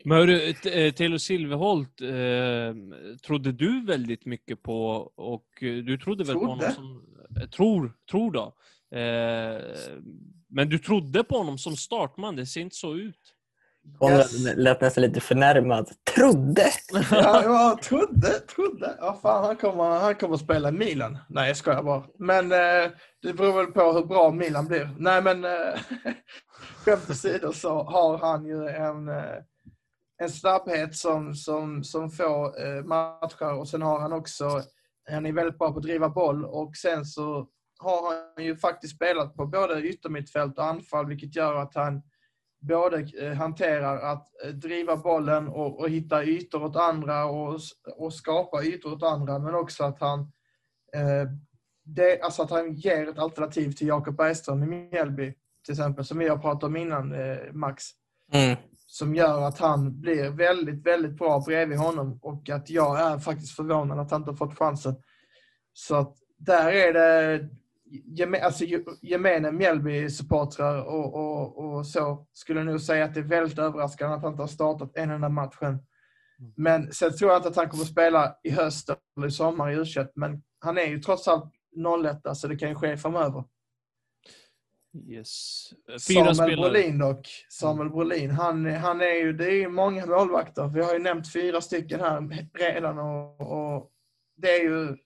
Men 0.04 0.18
hörru, 0.18 0.50
eh, 0.50 0.92
Taylor 0.92 1.18
Silverholt 1.18 2.00
eh, 2.00 2.74
trodde 3.26 3.52
du 3.52 3.84
väldigt 3.84 4.26
mycket 4.26 4.62
på 4.62 4.90
och 5.14 5.62
eh, 5.62 5.76
du 5.76 5.98
trodde 5.98 6.24
väl 6.24 6.34
på 6.34 6.46
honom 6.46 6.72
som... 6.74 7.02
Tror, 7.56 7.92
tror 8.10 8.32
då. 8.32 8.54
Eh, 8.98 9.62
men 10.48 10.68
du 10.68 10.78
trodde 10.78 11.24
på 11.24 11.38
honom 11.38 11.58
som 11.58 11.76
startman, 11.76 12.36
det 12.36 12.46
ser 12.46 12.60
inte 12.60 12.76
så 12.76 12.96
ut. 12.96 13.34
Konrad 13.98 14.18
Yes. 14.18 14.56
lät 14.56 14.80
nästan 14.80 15.02
lite 15.02 15.20
förnärmad. 15.20 15.90
Trodde! 16.16 16.66
Ja, 17.10 17.42
jag 17.42 17.82
trodde, 17.82 18.30
trodde. 18.30 18.96
Ja, 19.00 19.18
fan, 19.22 19.44
han 19.44 19.56
kommer, 19.56 19.84
han 19.84 20.14
kommer 20.14 20.34
att 20.34 20.40
spela 20.40 20.70
Milan. 20.70 21.18
Nej, 21.28 21.48
jag 21.48 21.56
skojar 21.56 21.82
bara. 21.82 22.04
Men 22.18 22.52
eh, 22.52 22.90
det 23.22 23.32
beror 23.32 23.52
väl 23.52 23.66
på 23.66 23.92
hur 23.92 24.06
bra 24.06 24.30
Milan 24.30 24.66
blir. 24.66 24.90
Nej, 24.98 25.22
men 25.22 25.44
eh, 25.44 25.80
skämt 26.84 27.10
åsido 27.10 27.52
så 27.52 27.82
har 27.82 28.18
han 28.18 28.44
ju 28.44 28.68
en, 28.68 29.08
eh, 29.08 29.38
en 30.22 30.30
snabbhet 30.30 30.96
som, 30.96 31.34
som, 31.34 31.84
som 31.84 32.10
får 32.10 32.66
eh, 32.66 32.84
matcher 32.84 33.58
och 33.58 33.68
sen 33.68 33.82
har 33.82 34.00
han 34.00 34.12
också, 34.12 34.62
han 35.10 35.26
är 35.26 35.32
väldigt 35.32 35.58
bra 35.58 35.72
på 35.72 35.76
att 35.76 35.82
driva 35.82 36.08
boll 36.08 36.44
och 36.44 36.76
sen 36.76 37.04
så 37.04 37.48
har 37.78 38.14
han 38.36 38.44
ju 38.44 38.56
faktiskt 38.56 38.96
spelat 38.96 39.34
på 39.36 39.46
både 39.46 39.82
yttermittfält 39.82 40.58
och 40.58 40.64
anfall 40.64 41.06
vilket 41.06 41.36
gör 41.36 41.54
att 41.56 41.74
han 41.74 42.02
både 42.62 43.06
eh, 43.20 43.32
hanterar 43.32 44.12
att 44.12 44.44
eh, 44.44 44.50
driva 44.50 44.96
bollen 44.96 45.48
och, 45.48 45.80
och 45.80 45.90
hitta 45.90 46.24
ytor 46.24 46.64
åt 46.64 46.76
andra 46.76 47.24
och, 47.24 47.60
och 47.96 48.14
skapa 48.14 48.62
ytor 48.62 48.92
åt 48.92 49.02
andra, 49.02 49.38
men 49.38 49.54
också 49.54 49.84
att 49.84 50.00
han, 50.00 50.20
eh, 50.94 51.28
det, 51.84 52.20
alltså 52.20 52.42
att 52.42 52.50
han 52.50 52.74
ger 52.74 53.08
ett 53.08 53.18
alternativ 53.18 53.72
till 53.72 53.86
Jakob 53.86 54.16
Bergström 54.16 54.62
i 54.62 54.66
Mjällby, 54.66 55.34
till 55.64 55.72
exempel, 55.72 56.04
som 56.04 56.18
vi 56.18 56.28
har 56.28 56.38
pratat 56.38 56.64
om 56.64 56.76
innan, 56.76 57.12
eh, 57.14 57.52
Max, 57.52 57.84
Mm. 58.34 58.56
som 58.86 59.14
gör 59.14 59.42
att 59.42 59.58
han 59.58 60.00
blir 60.00 60.30
väldigt, 60.30 60.86
väldigt 60.86 61.18
bra 61.18 61.42
bredvid 61.46 61.78
honom 61.78 62.18
och 62.22 62.50
att 62.50 62.70
jag 62.70 63.00
är 63.00 63.18
faktiskt 63.18 63.56
förvånad 63.56 63.98
att 63.98 64.10
han 64.10 64.20
inte 64.20 64.30
har 64.30 64.36
fått 64.36 64.58
chansen. 64.58 64.94
Så 65.72 65.94
att 65.94 66.16
där 66.38 66.72
är 66.72 66.92
det 66.92 67.48
alltså, 68.42 68.64
ge- 68.64 68.84
gemene 69.02 69.50
Mjällby-supportrar 69.50 70.82
och, 70.82 71.14
och, 71.14 71.58
och 71.58 71.86
så 71.86 72.26
skulle 72.32 72.64
nog 72.64 72.80
säga 72.80 73.04
att 73.04 73.14
det 73.14 73.20
är 73.20 73.24
väldigt 73.24 73.58
överraskande 73.58 74.16
att 74.16 74.22
han 74.22 74.32
inte 74.32 74.42
har 74.42 74.48
startat 74.48 74.96
en 74.96 75.10
enda 75.10 75.28
matchen. 75.28 75.78
Men 76.56 76.92
sen 76.92 77.16
tror 77.16 77.30
jag 77.30 77.38
inte 77.38 77.48
att 77.48 77.56
han 77.56 77.68
kommer 77.68 77.82
att 77.82 77.90
spela 77.90 78.36
i 78.42 78.50
höst 78.50 78.90
eller 79.16 79.26
i 79.26 79.30
sommar 79.30 79.70
i 79.70 79.74
u 79.74 79.84
men 80.14 80.42
han 80.58 80.78
är 80.78 80.86
ju 80.86 80.98
trots 80.98 81.28
allt 81.28 81.52
01 82.24 82.36
så 82.36 82.48
det 82.48 82.56
kan 82.56 82.68
ju 82.68 82.74
ske 82.74 82.96
framöver. 82.96 83.44
Yes. 85.08 85.70
Fyra 85.88 85.98
Samuel 85.98 86.34
spelare. 86.34 86.56
Brolin 86.56 86.98
dock. 86.98 87.28
Samuel 87.48 87.90
Brolin, 87.90 88.30
han, 88.30 88.74
han 88.74 89.00
är 89.00 89.14
ju, 89.14 89.32
det 89.32 89.46
är 89.46 89.54
ju 89.56 89.68
många 89.68 90.06
målvakter. 90.06 90.68
Vi 90.68 90.82
har 90.82 90.92
ju 90.92 90.98
nämnt 90.98 91.32
fyra 91.32 91.60
stycken 91.60 92.00
här 92.00 92.48
redan 92.54 92.98
och, 92.98 93.40
och 93.40 93.90
det 94.36 94.48
är 94.48 94.62
ju, 94.62 94.96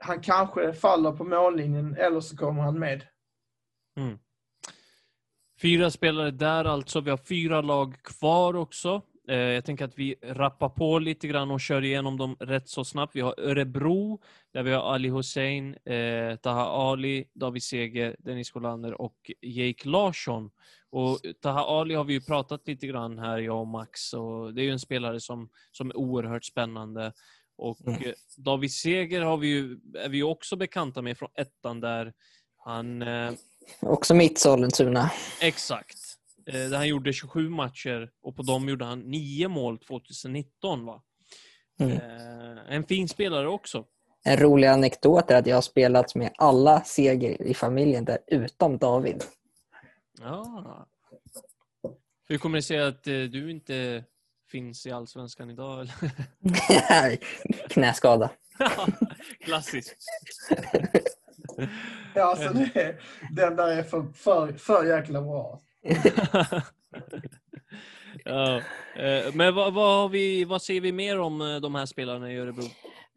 han 0.00 0.20
kanske 0.20 0.72
faller 0.72 1.12
på 1.12 1.24
mållinjen 1.24 1.96
eller 1.96 2.20
så 2.20 2.36
kommer 2.36 2.62
han 2.62 2.78
med. 2.78 3.06
Mm. 3.96 4.18
Fyra 5.62 5.90
spelare 5.90 6.30
där 6.30 6.64
alltså. 6.64 7.00
Vi 7.00 7.10
har 7.10 7.16
fyra 7.16 7.60
lag 7.60 8.02
kvar 8.02 8.56
också. 8.56 9.02
Eh, 9.28 9.36
Jag 9.36 9.64
tänker 9.64 9.84
att 9.84 9.98
vi 9.98 10.14
rappar 10.22 10.68
på 10.68 10.98
lite 10.98 11.28
grann 11.28 11.50
och 11.50 11.60
kör 11.60 11.84
igenom 11.84 12.16
dem 12.16 12.36
rätt 12.40 12.68
så 12.68 12.84
snabbt. 12.84 13.16
Vi 13.16 13.20
har 13.20 13.34
Örebro, 13.38 14.20
där 14.52 14.62
vi 14.62 14.72
har 14.72 14.94
Ali 14.94 15.08
Hussein, 15.08 15.76
eh, 15.84 16.36
Taha 16.36 16.64
Ali, 16.64 17.24
David 17.34 17.62
Seger, 17.62 18.16
Dennis 18.18 18.50
Kolander 18.50 19.00
och 19.00 19.30
Jake 19.40 19.88
Larsson. 19.88 20.50
Och 20.92 21.18
Taha 21.42 21.80
Ali 21.80 21.94
har 21.94 22.04
vi 22.04 22.12
ju 22.12 22.20
pratat 22.20 22.68
lite 22.68 22.86
grann 22.86 23.18
här, 23.18 23.38
jag 23.38 23.60
och 23.60 23.66
Max, 23.66 24.12
och 24.12 24.54
det 24.54 24.62
är 24.62 24.64
ju 24.64 24.70
en 24.70 24.78
spelare 24.78 25.20
som, 25.20 25.48
som 25.72 25.90
är 25.90 25.96
oerhört 25.96 26.44
spännande. 26.44 27.12
Och 27.60 27.80
Mm. 27.86 28.02
eh, 28.02 28.12
David 28.36 28.72
Seger 28.72 29.20
har 29.20 29.36
vi 29.36 29.48
ju, 29.48 29.78
är 30.04 30.08
vi 30.08 30.16
ju 30.16 30.22
också 30.22 30.56
bekanta 30.56 31.02
med 31.02 31.18
från 31.18 31.28
ettan 31.34 31.80
där. 31.80 32.12
Han 32.56 33.02
eh, 33.02 33.32
Också 33.80 34.14
mitt 34.14 34.38
Sollentuna. 34.38 35.10
Exakt. 35.42 35.98
Eh, 36.46 36.52
Där 36.54 36.76
han 36.76 36.88
gjorde 36.88 37.12
27 37.12 37.48
matcher 37.48 38.10
och 38.22 38.36
på 38.36 38.42
dem 38.42 38.68
gjorde 38.68 38.84
han 38.84 39.00
9 39.00 39.48
mål 39.48 39.78
2019. 39.78 40.84
Va? 40.86 41.02
Mm. 41.80 41.98
En 42.68 42.84
fin 42.84 43.08
spelare 43.08 43.48
också. 43.48 43.84
En 44.24 44.36
rolig 44.36 44.68
anekdot 44.68 45.30
är 45.30 45.36
att 45.38 45.46
jag 45.46 45.56
har 45.56 45.62
spelat 45.62 46.14
med 46.14 46.30
alla 46.38 46.80
Seger 46.84 47.42
i 47.42 47.54
familjen 47.54 48.04
där 48.04 48.18
utom 48.26 48.78
David. 48.78 49.24
Ja. 50.20 50.86
Hur 52.28 52.38
kommer 52.38 52.58
det 52.58 52.62
sig 52.62 52.78
att 52.78 53.02
du 53.04 53.50
inte 53.50 54.04
finns 54.50 54.86
i 54.86 54.90
Allsvenskan 54.90 55.50
idag? 55.50 55.80
eller? 55.80 57.18
Knäskada. 57.68 58.30
Klassiskt. 59.44 59.96
Ja, 62.14 62.22
alltså 62.24 62.52
det, 62.52 62.96
den 63.30 63.56
där 63.56 63.68
är 63.68 63.82
för, 63.82 64.06
för, 64.14 64.52
för 64.52 64.84
jäkla 64.84 65.22
bra. 65.22 65.62
ja. 68.24 68.56
eh, 68.96 69.34
Men 69.34 69.54
vad, 69.54 69.74
vad, 69.74 70.00
har 70.00 70.08
vi, 70.08 70.44
vad 70.44 70.62
ser 70.62 70.80
vi 70.80 70.92
mer 70.92 71.20
om 71.20 71.40
eh, 71.40 71.56
de 71.56 71.74
här 71.74 71.86
spelarna 71.86 72.32
i 72.32 72.38
Örebro? 72.38 72.64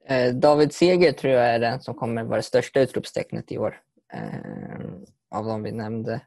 Eh, 0.07 0.33
David 0.33 0.73
Seger 0.73 1.11
tror 1.11 1.33
jag 1.33 1.45
är 1.45 1.59
den 1.59 1.81
som 1.81 1.95
kommer 1.95 2.23
vara 2.23 2.37
det 2.37 2.43
största 2.43 2.79
utropstecknet 2.79 3.51
i 3.51 3.57
år. 3.57 3.79
Av 5.31 5.45
de 5.45 5.63
vi 5.63 5.71
nämnde. 5.71 6.21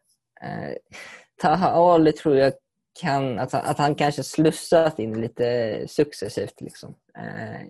Taha 1.42 1.68
Ali 1.68 2.12
tror 2.12 2.36
jag 2.36 2.52
kan, 3.00 3.38
att 3.38 3.52
han, 3.52 3.64
att 3.64 3.78
han 3.78 3.94
kanske 3.94 4.22
slussat 4.22 4.98
in 4.98 5.20
lite 5.20 5.84
successivt. 5.88 6.60
Liksom. 6.60 6.94
Eh, 7.18 7.66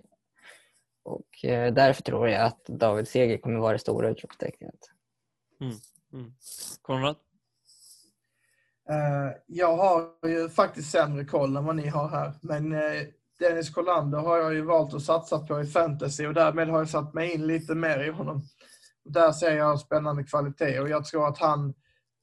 och 1.03 1.45
eh, 1.45 1.73
därför 1.73 2.03
tror 2.03 2.29
jag 2.29 2.45
att 2.45 2.65
David 2.65 3.07
Seger 3.07 3.37
kommer 3.37 3.59
vara 3.59 3.73
det 3.73 3.79
stora 3.79 4.09
utropstecknet. 4.09 4.79
Mm. 5.61 6.31
Konrad? 6.81 7.15
Eh, 8.89 9.31
jag 9.45 9.77
har 9.77 10.27
ju 10.27 10.49
faktiskt 10.49 10.91
sämre 10.91 11.25
koll 11.25 11.57
än 11.57 11.65
vad 11.65 11.75
ni 11.75 11.87
har 11.87 12.09
här. 12.09 12.33
Men 12.41 12.73
eh, 12.73 13.03
Dennis 13.39 13.69
Kollander 13.69 14.19
har 14.19 14.37
jag 14.37 14.53
ju 14.53 14.61
valt 14.61 14.93
att 14.93 15.01
satsa 15.01 15.39
på 15.39 15.61
i 15.61 15.65
fantasy 15.65 16.25
och 16.27 16.33
därmed 16.33 16.67
har 16.67 16.77
jag 16.77 16.89
satt 16.89 17.13
mig 17.13 17.33
in 17.33 17.47
lite 17.47 17.75
mer 17.75 17.99
i 17.99 18.09
honom. 18.09 18.41
Och 19.05 19.11
där 19.11 19.31
ser 19.31 19.57
jag 19.57 19.79
spännande 19.79 20.23
kvalitet 20.23 20.79
och 20.79 20.89
jag 20.89 21.05
tror 21.05 21.27
att 21.27 21.37
han 21.37 21.73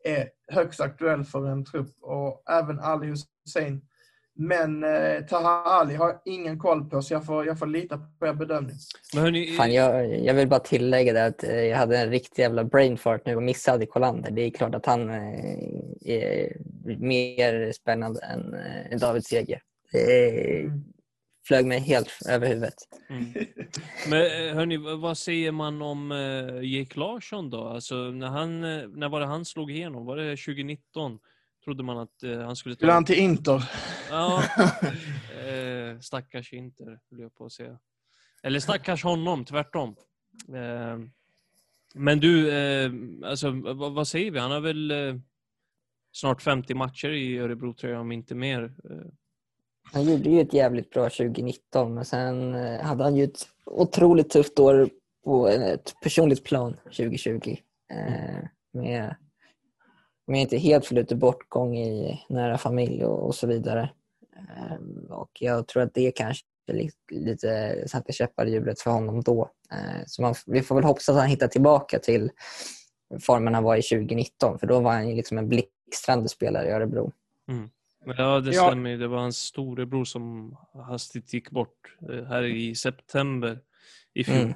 är 0.05 0.28
högst 0.48 0.81
aktuell 0.81 1.24
för 1.24 1.47
en 1.47 1.64
trupp 1.64 1.97
och 2.01 2.43
även 2.51 2.81
Ali 2.81 3.06
Hussein 3.06 3.82
Men 4.36 4.85
eh, 4.85 5.24
Taha 5.28 5.62
Ali 5.81 5.94
har 5.94 6.20
ingen 6.24 6.59
koll 6.59 6.85
på, 6.90 7.02
så 7.02 7.14
jag 7.14 7.26
får, 7.26 7.47
jag 7.47 7.59
får 7.59 7.66
lita 7.66 7.98
på 8.18 8.26
er 8.26 8.32
bedömning. 8.32 8.76
Men 9.14 9.24
hörni, 9.24 9.47
Fan, 9.47 9.72
jag, 9.72 10.20
jag 10.20 10.35
vill 10.35 10.48
bara 10.48 10.60
tillägga 10.60 11.12
det 11.12 11.26
att 11.26 11.44
eh, 11.44 11.60
jag 11.60 11.76
hade 11.76 11.98
en 11.98 12.10
riktig 12.10 12.43
jävla 12.43 12.64
brain 12.64 12.98
fart 12.98 13.26
nu 13.26 13.36
och 13.36 13.43
missade 13.43 13.86
Kolander. 13.86 14.31
Det 14.31 14.43
är 14.43 14.51
klart 14.51 14.74
att 14.74 14.86
han 14.86 15.10
eh, 15.10 15.55
är 16.05 16.56
mer 16.98 17.72
spännande 17.72 18.20
än 18.20 18.55
eh, 18.55 18.98
David 18.98 19.26
Seger. 19.26 19.60
Det 19.93 20.70
flög 21.47 21.66
mig 21.66 21.81
helt 21.81 22.09
över 22.29 22.49
huvudet. 22.49 22.75
Mm. 23.09 23.33
Men 24.09 24.23
eh, 24.23 24.55
hörni, 24.55 24.77
vad 24.77 25.19
säger 25.19 25.53
man 25.53 25.83
om 25.83 26.12
uh, 26.12 26.65
Jake 26.65 26.99
Larsson 26.99 27.51
då? 27.51 27.69
Alltså, 27.69 27.95
när, 27.95 28.29
han, 28.29 28.65
eh, 28.65 28.89
när 28.89 29.09
var 29.09 29.21
det 29.21 29.27
han 29.27 29.45
slog 29.45 29.71
igenom? 29.71 30.07
Var 30.07 30.16
det 30.16 30.37
2019? 30.37 31.19
Trodde 31.65 31.83
man 31.83 31.99
att 31.99 32.23
eh, 32.23 32.41
han 32.41 32.57
skulle 32.57 32.75
Skulle 32.75 32.91
ta... 32.91 32.95
han 32.95 33.05
till 33.05 33.19
Inter? 33.19 33.71
Ja, 34.11 34.43
eh, 35.47 35.99
stackars 36.01 36.53
Inter, 36.53 37.01
höll 37.11 37.21
jag 37.21 37.35
på 37.35 37.45
att 37.45 37.53
säga. 37.53 37.79
Eller 38.43 38.61
stackars 38.61 39.05
honom, 39.05 39.45
tvärtom. 39.45 39.97
Eh, 40.49 40.99
men 41.95 42.21
du, 42.21 42.51
eh, 42.53 42.93
alltså, 43.25 43.51
vad, 43.51 43.93
vad 43.93 44.09
säger 44.09 44.31
vi? 44.31 44.39
Han 44.39 44.51
har 44.51 44.61
väl 44.61 44.91
eh, 44.91 45.16
snart 46.12 46.43
50 46.43 46.75
matcher 46.75 47.09
i 47.09 47.39
Örebro, 47.39 47.75
tror 47.75 47.93
jag, 47.93 48.01
om 48.01 48.12
inte 48.12 48.35
mer. 48.35 48.73
Han 49.93 50.05
gjorde 50.05 50.31
ju 50.31 50.40
ett 50.40 50.52
jävligt 50.52 50.90
bra 50.90 51.05
2019 51.05 51.94
men 51.94 52.05
sen 52.05 52.55
eh, 52.55 52.81
hade 52.81 53.05
han 53.05 53.16
ju 53.16 53.24
ett 53.24 53.48
otroligt 53.66 54.31
tufft 54.31 54.59
år 54.59 54.89
på 55.24 55.48
eh, 55.48 55.62
ett 55.62 55.94
personligt 56.02 56.44
plan 56.44 56.77
2020. 56.85 57.56
Mm. 57.93 58.15
Eh, 58.15 58.48
med, 58.73 59.15
med 60.27 60.40
inte 60.40 60.56
helt 60.56 60.86
förluten 60.86 61.19
bortgång 61.19 61.77
i 61.77 62.20
nära 62.28 62.59
familj 62.59 63.05
och, 63.05 63.27
och 63.27 63.35
så 63.35 63.47
vidare. 63.47 63.90
Och 65.09 65.31
jag 65.40 65.66
tror 65.66 65.82
att 65.82 65.94
det 65.94 66.11
kanske 66.11 66.44
li- 66.73 66.90
lite 67.11 67.77
satte 67.89 68.12
käppar 68.12 68.47
i 68.47 68.51
hjulet 68.51 68.81
för 68.81 68.90
honom 68.90 69.23
då. 69.23 69.51
Så 70.06 70.23
man, 70.23 70.35
vi 70.47 70.62
får 70.62 70.74
väl 70.74 70.85
hoppas 70.85 71.09
att 71.09 71.16
han 71.16 71.27
hittar 71.27 71.48
tillbaka 71.48 71.98
till 71.98 72.31
formen 73.20 73.55
han 73.55 73.65
var 73.65 73.77
i 73.77 73.82
2019 73.82 74.59
för 74.59 74.66
då 74.66 74.81
var 74.81 74.93
han 74.93 75.09
ju 75.09 75.15
liksom 75.15 75.39
en 75.39 75.48
blixtrande 75.48 76.28
spelare 76.28 76.69
i 76.69 76.70
Örebro. 76.70 77.12
Mm 77.48 77.70
ja, 78.06 78.40
det 78.40 78.55
Ja. 78.55 78.66
stämmer. 78.66 78.97
Det 78.97 79.09
var 79.09 79.18
hans 79.18 79.39
storebror 79.39 80.05
som 80.05 80.56
hastigt 80.89 81.32
gick 81.35 81.51
bort 81.51 81.97
eh, 82.10 82.24
här 82.24 82.43
i 82.43 82.74
september 82.74 83.59
i 84.14 84.24
fjol. 84.24 84.36
Mm. 84.36 84.55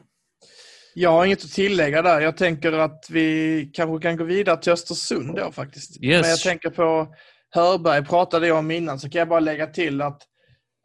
Jag 0.95 1.11
har 1.11 1.25
inget 1.27 1.45
att 1.45 1.51
tillägga 1.53 2.03
där. 2.03 2.21
Jag 2.21 2.37
tänker 2.37 2.73
att 2.73 3.11
vi 3.11 3.71
kanske 3.75 4.03
kan 4.09 4.17
gå 4.17 4.25
vidare 4.25 4.57
till 4.57 4.73
Östersund 4.73 5.37
då 5.37 5.53
faktiskt. 5.53 6.03
Yes. 6.03 6.23
Men 6.23 6.31
jag 6.31 6.41
tänker 6.41 6.71
på 6.71 7.15
Hörberg 7.51 8.05
pratade 8.05 8.47
jag 8.47 8.59
om 8.59 8.71
innan 8.71 8.99
så 9.01 9.11
kan 9.11 9.19
jag 9.19 9.29
bara 9.29 9.41
lägga 9.41 9.67
till 9.67 10.03
att, 10.03 10.23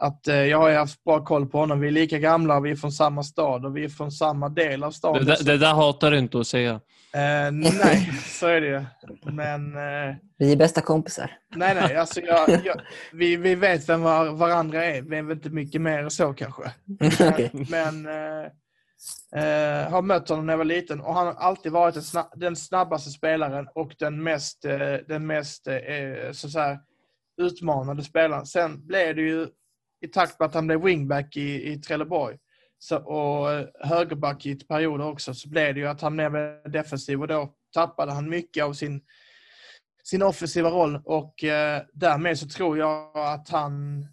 att 0.03 0.27
eh, 0.27 0.35
jag 0.35 0.57
har 0.57 0.69
ju 0.69 0.75
haft 0.75 1.03
bra 1.03 1.25
koll 1.25 1.45
på 1.45 1.57
honom. 1.57 1.79
Vi 1.79 1.87
är 1.87 1.91
lika 1.91 2.19
gamla, 2.19 2.59
vi 2.59 2.71
är 2.71 2.75
från 2.75 2.91
samma 2.91 3.23
stad 3.23 3.65
och 3.65 3.77
vi 3.77 3.83
är 3.83 3.89
från 3.89 4.11
samma 4.11 4.49
del 4.49 4.83
av 4.83 4.89
Det, 4.91 4.95
staden. 4.97 5.35
Så- 5.37 5.43
det 5.43 5.57
där 5.57 5.73
hatar 5.73 6.11
du 6.11 6.17
inte 6.17 6.39
att 6.39 6.47
säga. 6.47 6.71
Eh, 7.13 7.51
nej, 7.51 8.11
så 8.25 8.47
är 8.47 8.61
det 8.61 8.67
ju. 8.67 8.83
Men 9.31 9.75
eh, 9.77 10.15
Vi 10.37 10.51
är 10.51 10.55
bästa 10.55 10.81
kompisar. 10.81 11.31
nej, 11.55 11.75
nej. 11.75 11.95
Alltså 11.97 12.21
jag, 12.21 12.49
jag, 12.65 12.81
vi, 13.13 13.35
vi 13.35 13.55
vet 13.55 13.89
vem 13.89 14.01
var, 14.01 14.31
varandra 14.31 14.85
är. 14.85 15.01
Vi 15.01 15.17
är 15.17 15.21
väl 15.23 15.37
inte 15.37 15.49
mycket 15.49 15.81
mer 15.81 15.99
än 15.99 16.11
så 16.11 16.33
kanske. 16.33 16.63
Okej. 17.29 17.51
Men 17.69 18.05
eh, 18.05 18.45
eh, 19.43 19.89
har 19.91 20.01
mött 20.01 20.29
honom 20.29 20.45
när 20.45 20.53
jag 20.53 20.57
var 20.57 20.65
liten 20.65 21.01
och 21.01 21.13
han 21.13 21.27
har 21.27 21.33
alltid 21.33 21.71
varit 21.71 21.93
den, 21.93 22.03
sna- 22.03 22.29
den 22.35 22.55
snabbaste 22.55 23.09
spelaren 23.09 23.67
och 23.75 23.95
den 23.99 24.23
mest, 24.23 24.65
eh, 24.65 24.77
den 25.07 25.27
mest 25.27 25.67
eh, 25.67 26.31
så 26.31 26.47
att 26.47 26.53
säga, 26.53 26.79
utmanande 27.41 28.03
spelaren. 28.03 28.45
Sen 28.45 28.87
blev 28.87 29.15
det 29.15 29.21
ju 29.21 29.47
i 30.03 30.07
takt 30.07 30.39
med 30.39 30.45
att 30.45 30.53
han 30.53 30.67
blev 30.67 30.83
wingback 30.83 31.37
i, 31.37 31.71
i 31.71 31.77
Trelleborg 31.77 32.37
så, 32.79 32.97
och 32.97 33.67
högerback 33.87 34.45
i 34.45 34.55
perioder 34.55 35.05
också 35.05 35.33
så 35.33 35.49
blev 35.49 35.73
det 35.73 35.79
ju 35.79 35.87
att 35.87 36.01
han 36.01 36.15
blev 36.15 36.33
defensiv 36.71 37.21
och 37.21 37.27
då 37.27 37.53
tappade 37.73 38.11
han 38.11 38.29
mycket 38.29 38.63
av 38.63 38.73
sin, 38.73 39.01
sin 40.03 40.23
offensiva 40.23 40.69
roll 40.69 41.01
och 41.05 41.43
eh, 41.43 41.81
därmed 41.93 42.39
så 42.39 42.47
tror 42.47 42.77
jag 42.77 43.17
att 43.17 43.49
han 43.49 44.05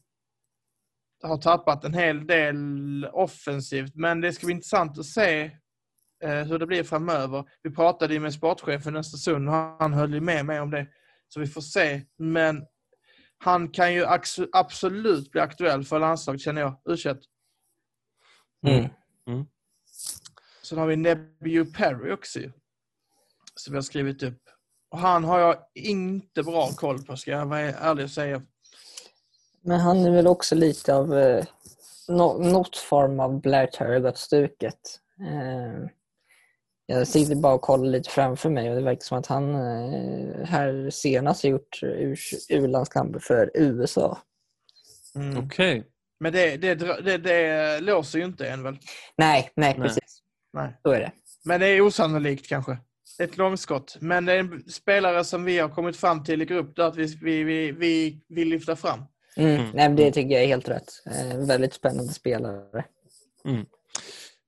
har 1.23 1.37
tappat 1.37 1.85
en 1.85 1.95
hel 1.95 2.27
del 2.27 3.07
offensivt. 3.13 3.95
Men 3.95 4.21
det 4.21 4.33
ska 4.33 4.47
bli 4.47 4.55
intressant 4.55 4.99
att 4.99 5.07
se 5.07 5.43
eh, 6.25 6.43
hur 6.43 6.59
det 6.59 6.67
blir 6.67 6.85
framöver. 6.85 7.45
Vi 7.63 7.71
pratade 7.71 8.15
ju 8.15 8.21
med 8.21 8.35
sportchefen 8.35 8.97
i 8.97 8.99
Östersund 8.99 9.49
och 9.49 9.55
han 9.55 9.93
höll 9.93 10.15
ju 10.15 10.21
med 10.21 10.47
mig 10.47 10.61
om 10.61 10.71
det. 10.71 10.87
Så 11.29 11.41
vi 11.41 11.47
får 11.47 11.61
se. 11.61 12.03
Men 12.19 12.67
han 13.43 13.69
kan 13.69 13.95
ju 13.95 14.07
absolut 14.53 15.31
bli 15.31 15.41
aktuell 15.41 15.85
för 15.85 15.99
landslaget 15.99 16.41
känner 16.41 16.61
jag. 16.61 16.81
u 16.85 16.97
Mm. 18.67 19.47
Sen 20.63 20.79
har 20.79 20.87
vi 20.87 20.97
Nebby 20.97 21.65
Perry 21.65 22.13
också 22.13 22.39
Som 23.55 23.73
vi 23.73 23.77
har 23.77 23.83
skrivit 23.83 24.23
upp. 24.23 24.43
Och 24.91 24.99
han 24.99 25.25
har 25.25 25.39
jag 25.39 25.57
inte 25.75 26.43
bra 26.43 26.69
koll 26.69 27.03
på 27.03 27.17
ska 27.17 27.31
jag 27.31 27.47
vara 27.47 27.61
ärlig 27.61 28.05
och 28.05 28.11
säga. 28.11 28.43
Men 29.63 29.81
han 29.81 29.99
är 29.99 30.11
väl 30.11 30.27
också 30.27 30.55
lite 30.55 30.95
av 30.95 31.19
eh, 31.19 31.45
nå- 32.09 32.39
något 32.39 32.77
form 32.77 33.21
av 33.21 33.41
Blair 33.41 33.67
Turgott-stuket. 33.67 35.01
Eh, 35.21 35.89
jag 36.91 37.09
sitter 37.09 37.35
bara 37.35 37.55
och 37.55 37.63
kollar 37.63 37.91
lite 37.91 38.11
framför 38.11 38.51
mig 38.51 38.71
och 38.71 38.77
det 38.77 38.83
verkar 38.83 39.01
som 39.03 39.19
att 39.19 39.27
han 39.27 39.55
eh, 39.55 40.45
här 40.45 40.91
senast 40.91 41.43
har 41.43 41.51
gjort 41.51 41.83
ur- 41.83 42.19
u-landskamper 42.49 43.19
för 43.19 43.51
USA. 43.55 44.19
Mm. 45.15 45.47
Okej. 45.47 45.85
Men 46.21 46.33
det, 46.33 46.57
det, 46.57 46.75
det, 46.75 47.19
det 47.19 47.81
låser 47.81 48.19
ju 48.19 48.25
inte 48.25 48.49
än 48.49 48.63
väl? 48.63 48.79
Nej, 49.17 49.51
nej, 49.55 49.75
Nej. 49.79 49.89
precis. 49.89 50.23
Nej. 50.53 50.77
Så 50.83 50.91
är 50.91 51.01
det. 51.01 51.13
Men 51.45 51.61
det 51.61 51.67
är 51.67 51.81
osannolikt 51.81 52.49
kanske. 52.49 52.79
Ett 53.19 53.37
långskott. 53.37 53.97
Men 54.01 54.25
det 54.25 54.33
är 54.33 54.39
en 54.39 54.65
spelare 54.69 55.25
som 55.25 55.45
vi 55.45 55.59
har 55.59 55.69
kommit 55.69 55.97
fram 55.97 56.25
till 56.25 56.43
i 56.43 56.45
grupp 56.45 56.79
att 56.79 56.97
vi, 56.97 57.07
vi, 57.23 57.43
vi, 57.43 57.73
vi 57.73 58.21
vill 58.29 58.49
lyfta 58.49 58.77
fram. 58.77 59.03
Mm. 59.37 59.51
Mm. 59.55 59.63
Nej, 59.75 59.89
men 59.89 59.97
det 59.97 60.13
tycker 60.13 60.31
jag 60.31 60.43
är 60.43 60.47
helt 60.47 60.69
rätt. 60.69 60.89
Eh, 61.07 61.39
väldigt 61.39 61.75
spännande 61.75 62.13
spelare. 62.13 62.85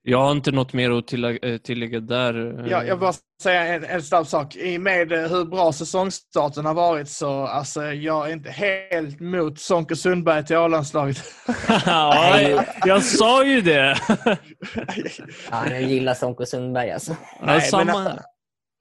Jag 0.05 0.19
har 0.19 0.33
inte 0.33 0.53
något 0.53 0.73
mer 0.73 0.91
att 0.91 1.07
tillägga, 1.07 1.49
eh, 1.49 1.59
tillägga 1.59 2.01
där. 2.01 2.61
eh. 2.61 2.71
Jag, 2.71 2.87
jag 2.87 2.99
bara 2.99 3.13
säga 3.43 3.67
en, 3.67 3.85
en 3.85 4.03
snabb 4.03 4.27
sak. 4.27 4.57
I 4.57 4.79
med 4.79 5.13
eh, 5.13 5.19
hur 5.31 5.45
bra 5.45 5.73
säsongstarten 5.73 6.67
har 6.67 6.75
varit 6.75 7.09
så 7.09 7.43
alltså, 7.47 7.85
jag 7.85 8.29
är 8.29 8.33
inte 8.33 8.51
helt 8.51 9.21
mot 9.21 9.59
Sonke 9.61 9.97
Sundberg 9.97 10.45
till 10.47 10.57
A-landslaget. 10.57 11.17
ja, 11.87 12.41
jag, 12.41 12.65
jag 12.85 13.03
sa 13.03 13.45
ju 13.45 13.61
det! 13.61 13.99
Ja, 15.51 15.69
jag 15.71 15.83
gillar 15.83 16.15
Sonko 16.15 16.47
Sundberg 16.47 16.91
alltså. 16.91 17.17
Ja, 17.41 17.47
men 17.47 17.61
samma 17.61 17.93
han- 17.93 18.07
här. 18.07 18.21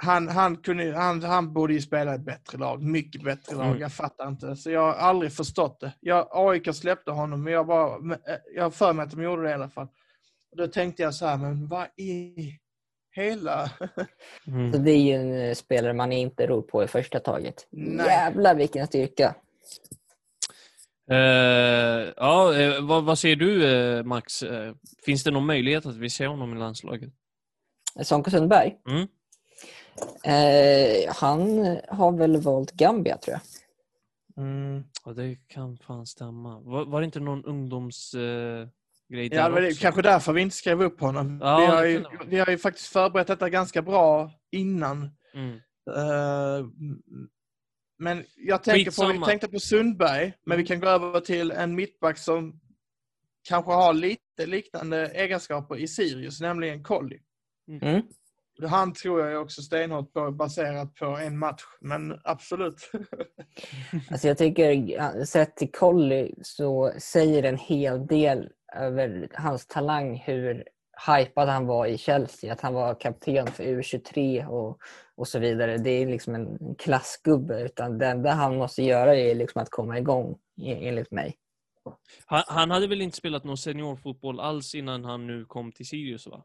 Han, 0.03 0.27
han, 0.27 0.57
kunde, 0.57 0.97
han, 0.97 1.23
han 1.23 1.53
borde 1.53 1.73
ju 1.73 1.81
spela 1.81 2.15
ett 2.15 2.25
bättre 2.25 2.57
lag. 2.57 2.81
Mycket 2.83 3.23
bättre 3.23 3.55
lag. 3.55 3.67
Mm. 3.67 3.79
Jag 3.79 3.93
fattar 3.93 4.27
inte. 4.27 4.55
Så 4.55 4.71
jag 4.71 4.81
har 4.81 4.93
aldrig 4.93 5.33
förstått 5.33 5.79
det. 5.79 5.91
Jag, 5.99 6.27
AIK 6.31 6.75
släppte 6.75 7.11
honom, 7.11 7.43
men 7.43 7.53
jag, 7.53 7.67
bara, 7.67 7.99
men, 7.99 8.17
jag 8.55 8.63
har 8.63 8.69
för 8.71 8.93
mig 8.93 9.03
att 9.03 9.11
de 9.11 9.23
gjorde 9.23 9.43
det 9.43 9.49
i 9.49 9.53
alla 9.53 9.69
fall. 9.69 9.87
Och 10.51 10.57
då 10.57 10.67
tänkte 10.67 11.03
jag 11.03 11.15
så 11.15 11.25
här, 11.25 11.37
men 11.37 11.67
vad 11.67 11.87
i 11.97 12.35
hela... 13.15 13.67
Så 13.67 14.51
Mm. 14.51 14.83
det 14.83 14.91
är 14.91 14.97
ju 14.97 15.11
en 15.13 15.49
eh, 15.49 15.53
spelare 15.53 15.93
man 15.93 16.11
inte 16.11 16.47
ror 16.47 16.61
på 16.61 16.83
i 16.83 16.87
första 16.87 17.19
taget. 17.19 17.67
Nej. 17.69 18.05
Jävlar 18.05 18.55
vilken 18.55 18.87
styrka. 18.87 19.35
Eh, 21.11 21.17
ja, 22.17 22.55
eh, 22.55 22.81
vad, 22.81 23.03
vad 23.03 23.19
säger 23.19 23.35
du 23.35 24.03
Max? 24.03 24.43
Finns 25.05 25.23
det 25.23 25.31
någon 25.31 25.45
möjlighet 25.45 25.85
att 25.85 25.95
vi 25.95 26.09
ser 26.09 26.27
honom 26.27 26.55
i 26.55 26.59
landslaget? 26.59 27.09
Sonko 28.01 28.31
Sundberg? 28.31 28.75
Mm. 28.87 29.07
Eh, 30.23 31.13
han 31.13 31.65
har 31.87 32.11
väl 32.11 32.37
valt 32.37 32.71
Gambia 32.71 33.17
tror 33.17 33.37
jag. 33.37 33.41
Mm. 34.45 34.83
Ja, 35.05 35.13
det 35.13 35.37
kan 35.47 35.77
fan 35.77 36.05
stämma. 36.07 36.59
Var, 36.59 36.85
var 36.85 37.01
det 37.01 37.05
inte 37.05 37.19
någon 37.19 37.45
ungdomsgrej 37.45 38.61
eh, 38.61 38.67
grej 39.11 39.29
Ja, 39.31 39.49
det 39.49 39.67
är 39.67 39.73
kanske 39.73 40.01
därför 40.01 40.33
vi 40.33 40.41
inte 40.41 40.55
skrev 40.55 40.81
upp 40.81 40.99
honom. 40.99 41.39
Ja, 41.41 41.57
vi, 41.59 41.65
har 41.65 41.85
ju, 41.85 42.03
vi 42.27 42.39
har 42.39 42.47
ju 42.47 42.57
faktiskt 42.57 42.87
förberett 42.87 43.27
detta 43.27 43.49
ganska 43.49 43.81
bra 43.81 44.31
innan. 44.51 45.09
Mm. 45.33 45.55
Eh, 45.95 46.67
men 47.99 48.25
jag 48.35 48.63
tänker 48.63 48.91
på, 48.91 49.19
vi 49.19 49.25
tänkte 49.25 49.47
på 49.47 49.59
Sundberg, 49.59 50.33
men 50.45 50.57
vi 50.57 50.65
kan 50.65 50.79
gå 50.79 50.87
över 50.87 51.19
till 51.19 51.51
en 51.51 51.75
mittback 51.75 52.17
som 52.17 52.59
kanske 53.49 53.71
har 53.71 53.93
lite 53.93 54.45
liknande 54.45 55.07
egenskaper 55.07 55.77
i 55.77 55.87
Sirius, 55.87 56.41
nämligen 56.41 56.83
Colli. 56.83 57.19
Mm. 57.81 58.01
Han 58.69 58.93
tror 58.93 59.27
jag 59.27 59.41
också 59.41 59.61
stenhårt 59.61 60.13
på 60.13 60.31
baserat 60.31 60.95
på 60.95 61.05
en 61.05 61.37
match, 61.37 61.63
men 61.81 62.19
absolut. 62.23 62.91
Alltså 64.11 64.27
jag 64.27 64.37
tycker, 64.37 65.25
sett 65.25 65.57
till 65.57 65.71
Colly 65.71 66.33
så 66.41 66.93
säger 66.97 67.43
en 67.43 67.57
hel 67.57 68.07
del 68.07 68.49
över 68.75 69.29
hans 69.33 69.67
talang 69.67 70.15
hur 70.25 70.63
hypad 71.07 71.49
han 71.49 71.65
var 71.67 71.85
i 71.85 71.97
Chelsea. 71.97 72.53
Att 72.53 72.61
han 72.61 72.73
var 72.73 72.99
kapten 72.99 73.47
för 73.47 73.63
U23 73.63 74.45
och, 74.45 74.77
och 75.15 75.27
så 75.27 75.39
vidare. 75.39 75.77
Det 75.77 75.89
är 75.89 76.07
liksom 76.07 76.35
en 76.35 76.75
klassgubbe. 76.77 77.61
Utan 77.61 77.97
det 77.97 78.07
enda 78.07 78.31
han 78.31 78.57
måste 78.57 78.83
göra 78.83 79.15
är 79.15 79.35
liksom 79.35 79.61
att 79.61 79.69
komma 79.69 79.97
igång, 79.97 80.37
e- 80.61 80.87
enligt 80.87 81.11
mig. 81.11 81.35
Han, 82.25 82.43
han 82.47 82.71
hade 82.71 82.87
väl 82.87 83.01
inte 83.01 83.17
spelat 83.17 83.43
någon 83.43 83.57
seniorfotboll 83.57 84.39
alls 84.39 84.75
innan 84.75 85.05
han 85.05 85.27
nu 85.27 85.45
kom 85.45 85.71
till 85.71 85.87
Sirius 85.87 86.27
va? 86.27 86.43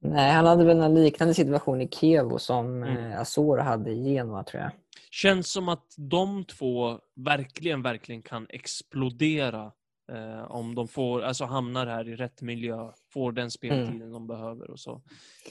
Nej, 0.00 0.32
han 0.32 0.46
hade 0.46 0.64
väl 0.64 0.80
en 0.80 0.94
liknande 0.94 1.34
situation 1.34 1.80
i 1.80 1.88
Kevo 1.88 2.38
som 2.38 2.82
Mm. 2.82 2.96
mm. 2.96 3.20
Azor 3.20 3.58
hade 3.58 3.90
i 3.90 4.12
Genoa, 4.12 4.44
tror 4.44 4.62
jag. 4.62 4.72
Känns 5.10 5.52
som 5.52 5.68
att 5.68 5.86
de 5.96 6.44
två 6.44 6.98
verkligen, 7.16 7.82
verkligen 7.82 8.22
kan 8.22 8.46
explodera 8.48 9.72
eh, 10.12 10.50
om 10.50 10.74
de 10.74 10.88
får, 10.88 11.22
alltså 11.22 11.44
hamnar 11.44 11.86
här 11.86 12.08
i 12.08 12.16
rätt 12.16 12.42
miljö, 12.42 12.90
får 13.12 13.32
den 13.32 13.50
speltiden 13.50 14.12
de 14.12 14.26
behöver 14.26 14.70
och 14.70 14.80
så. 14.80 15.02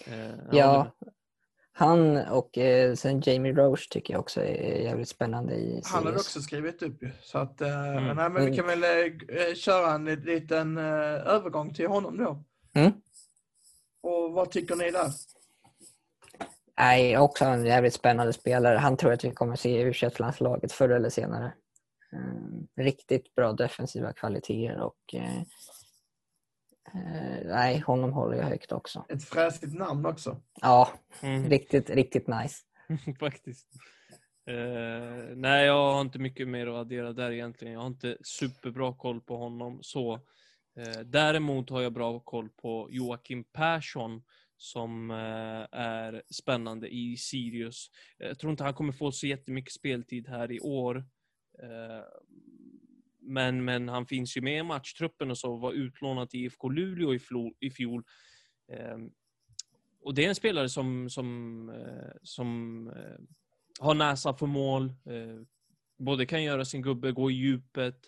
Eh, 0.05 0.29
Ja, 0.51 0.91
han 1.75 2.17
och 2.17 2.57
eh, 2.57 2.93
sen 2.95 3.21
Jamie 3.25 3.53
Roche 3.53 3.87
tycker 3.89 4.13
jag 4.13 4.19
också 4.21 4.41
är 4.41 4.81
jävligt 4.81 5.09
spännande 5.09 5.53
i 5.55 5.81
Han 5.85 6.05
har 6.05 6.13
också 6.13 6.41
skrivit 6.41 6.81
upp 6.83 7.03
ju. 7.03 7.11
Så 7.21 7.37
att, 7.37 7.61
eh, 7.61 7.87
Mm. 7.97 8.03
nej, 8.15 8.15
men 8.29 8.35
vi 8.35 8.41
Mm. 8.41 8.55
kan 8.55 8.67
väl 8.67 8.83
eh, 8.83 9.53
köra 9.55 9.91
en 9.93 10.05
liten 10.05 10.77
eh, 10.77 10.83
övergång 11.27 11.73
till 11.73 11.87
honom 11.87 12.17
då. 12.17 12.43
Mm. 12.73 12.91
Och 14.03 14.31
vad 14.33 14.51
tycker 14.51 14.75
ni 14.75 14.91
där? 14.91 15.11
Nej, 16.77 17.17
också 17.17 17.45
en 17.45 17.65
jävligt 17.65 17.93
spännande 17.93 18.33
spelare. 18.33 18.77
Han 18.77 18.97
tror 18.97 19.11
jag 19.11 19.17
att 19.17 19.23
vi 19.23 19.31
kommer 19.31 19.55
se 19.55 19.81
i 19.81 19.81
u 19.81 19.93
förr 20.69 20.89
eller 20.89 21.09
senare. 21.09 21.53
Mm, 22.13 22.67
riktigt 22.75 23.35
bra 23.35 23.53
defensiva 23.53 24.13
kvaliteter 24.13 24.79
och 24.81 25.13
eh, 25.13 25.37
eh, 26.93 27.45
nej, 27.45 27.79
honom 27.79 28.13
håller 28.13 28.37
jag 28.37 28.45
högt 28.45 28.71
också. 28.71 29.05
Ett 29.09 29.23
fräsigt 29.23 29.73
namn 29.73 30.05
också. 30.05 30.41
Ja, 30.61 30.89
Mm. 31.21 31.49
riktigt, 31.49 31.89
riktigt 31.89 32.27
nice. 32.27 32.57
Faktiskt. 33.19 33.67
Eh, 34.49 35.35
nej, 35.35 35.65
jag 35.65 35.93
har 35.93 36.01
inte 36.01 36.19
mycket 36.19 36.47
mer 36.47 36.67
att 36.67 36.73
addera 36.75 37.13
där 37.13 37.31
egentligen. 37.31 37.73
Jag 37.73 37.79
har 37.79 37.87
inte 37.87 38.17
superbra 38.23 38.93
koll 38.93 39.21
på 39.21 39.37
honom 39.37 39.79
så. 39.81 40.13
Eh, 40.79 40.99
däremot 41.05 41.69
har 41.69 41.81
jag 41.81 41.93
bra 41.93 42.19
koll 42.19 42.49
på 42.49 42.87
Joakim 42.91 43.43
Persson 43.43 44.23
som 44.57 45.11
eh, 45.11 45.79
är 45.79 46.23
spännande 46.33 46.87
i 46.93 47.17
Sirius. 47.17 47.87
Jag 48.17 48.39
tror 48.39 48.51
inte 48.51 48.63
han 48.63 48.73
kommer 48.73 48.93
få 48.93 49.11
så 49.11 49.27
jättemycket 49.27 49.73
speltid 49.73 50.27
här 50.27 50.51
i 50.51 50.59
år. 50.59 51.05
Eh, 51.59 52.05
men, 53.19 53.65
men 53.65 53.89
han 53.89 54.05
finns 54.05 54.37
ju 54.37 54.41
med 54.41 54.59
i 54.59 54.63
matchtruppen 54.63 55.31
och 55.31 55.37
så, 55.37 55.55
var 55.55 55.71
utlånad 55.71 56.29
till 56.29 56.45
IFK 56.45 56.69
Luleå 56.69 57.13
i, 57.13 57.19
flol, 57.19 57.53
i 57.59 57.71
fjol. 57.71 58.03
Eh, 58.71 58.97
och 60.01 60.13
det 60.13 60.25
är 60.25 60.29
en 60.29 60.35
spelare 60.35 60.69
som, 60.69 61.09
som, 61.09 61.69
eh, 61.69 62.15
som 62.21 62.91
har 63.79 63.93
näsa 63.93 64.33
för 64.33 64.45
mål, 64.45 64.93
både 65.97 66.25
kan 66.25 66.43
göra 66.43 66.65
sin 66.65 66.81
gubbe, 66.81 67.11
gå 67.11 67.31
i 67.31 67.33
djupet 67.33 67.99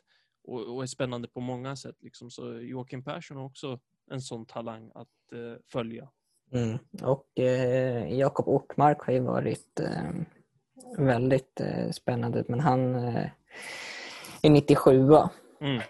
och, 0.43 0.75
och 0.75 0.83
är 0.83 0.87
spännande 0.87 1.27
på 1.27 1.39
många 1.39 1.75
sätt. 1.75 1.95
Liksom. 2.01 2.31
Så 2.31 2.53
Joakim 2.59 3.03
Persson 3.03 3.37
har 3.37 3.45
också 3.45 3.79
en 4.11 4.21
sån 4.21 4.45
talang 4.45 4.91
att 4.95 5.09
följa. 5.71 6.09
Mm. 6.51 6.77
Och 7.01 7.39
eh, 7.39 8.13
Jakob 8.19 8.47
Ortmark 8.47 9.01
har 9.01 9.13
ju 9.13 9.19
varit 9.19 9.79
eh, 9.79 10.11
väldigt 10.97 11.59
eh, 11.59 11.91
spännande, 11.91 12.43
men 12.47 12.59
han 12.59 12.95
eh, 12.95 13.29
är 14.41 14.49
97 14.49 15.09
Mm. 15.61 15.81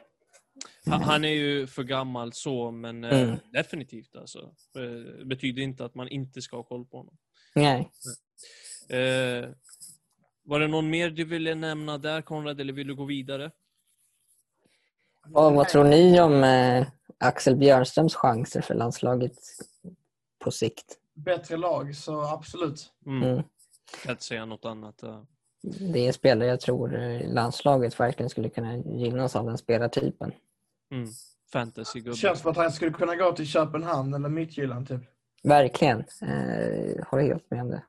Han, 0.86 1.02
han 1.02 1.26
är 1.26 1.30
ju 1.30 1.68
för 1.68 1.84
gammal 1.84 2.34
så, 2.34 2.72
men 2.72 3.04
eh, 3.04 3.22
Mm. 3.22 3.38
definitivt 3.54 4.16
alltså. 4.16 4.40
Eh, 4.78 5.26
betyder 5.26 5.62
inte 5.62 5.86
att 5.86 5.96
man 5.96 6.08
inte 6.08 6.42
ska 6.42 6.56
ha 6.56 6.64
koll 6.64 6.86
på 6.86 6.98
honom. 6.98 7.18
Nej. 7.56 7.92
Eh, 8.90 9.50
var 10.44 10.60
det 10.60 10.68
någon 10.68 10.90
mer 10.90 11.10
du 11.10 11.26
ville 11.26 11.56
nämna 11.56 11.98
där 11.98 12.22
Konrad, 12.22 12.62
eller 12.62 12.74
vill 12.74 12.88
du 12.88 12.96
gå 12.96 13.06
vidare? 13.06 13.52
Och 15.34 15.54
vad 15.54 15.68
tror 15.68 15.84
ni 15.84 16.22
om 16.22 16.44
eh, 16.44 16.88
Axel 17.18 17.56
Björnströms 17.56 18.16
chanser 18.16 18.62
för 18.62 18.74
landslaget 18.76 19.38
på 20.40 20.52
sikt? 20.52 20.98
Bättre 21.14 21.58
lag, 21.58 21.96
så 21.96 22.22
absolut. 22.22 22.92
Mm. 23.06 23.44
Jag 23.92 24.02
kan 24.02 24.12
inte 24.12 24.24
säga 24.24 24.46
något 24.46 24.66
annat. 24.66 25.00
ja. 25.02 25.26
Det 25.62 26.00
är 26.00 26.08
en 26.08 26.14
spelare 26.14 26.50
jag 26.50 26.60
tror 26.62 26.96
eh, 26.96 27.34
landslaget 27.34 28.00
verkligen 28.00 28.30
skulle 28.30 28.50
kunna 28.50 28.78
gynnas 28.78 29.36
av 29.36 29.46
den 29.46 29.58
spelartypen. 29.58 30.32
Mm. 30.92 31.10
Fantasy-gubbe. 31.54 32.16
Känns 32.16 32.40
som 32.40 32.52
att 32.52 32.58
han 32.58 32.72
skulle 32.72 32.92
kunna 32.92 33.16
gå 33.16 33.32
till 33.32 33.48
Köpenhamn 33.48 34.14
eller 34.14 34.30
Midtjylland 34.30 34.88
typ. 34.88 35.02
Verkligen. 35.44 36.00
Eh, 36.00 37.06
håller 37.08 37.24
helt 37.24 37.52
med 37.52 37.62
om 37.62 37.70
det. 37.70 37.84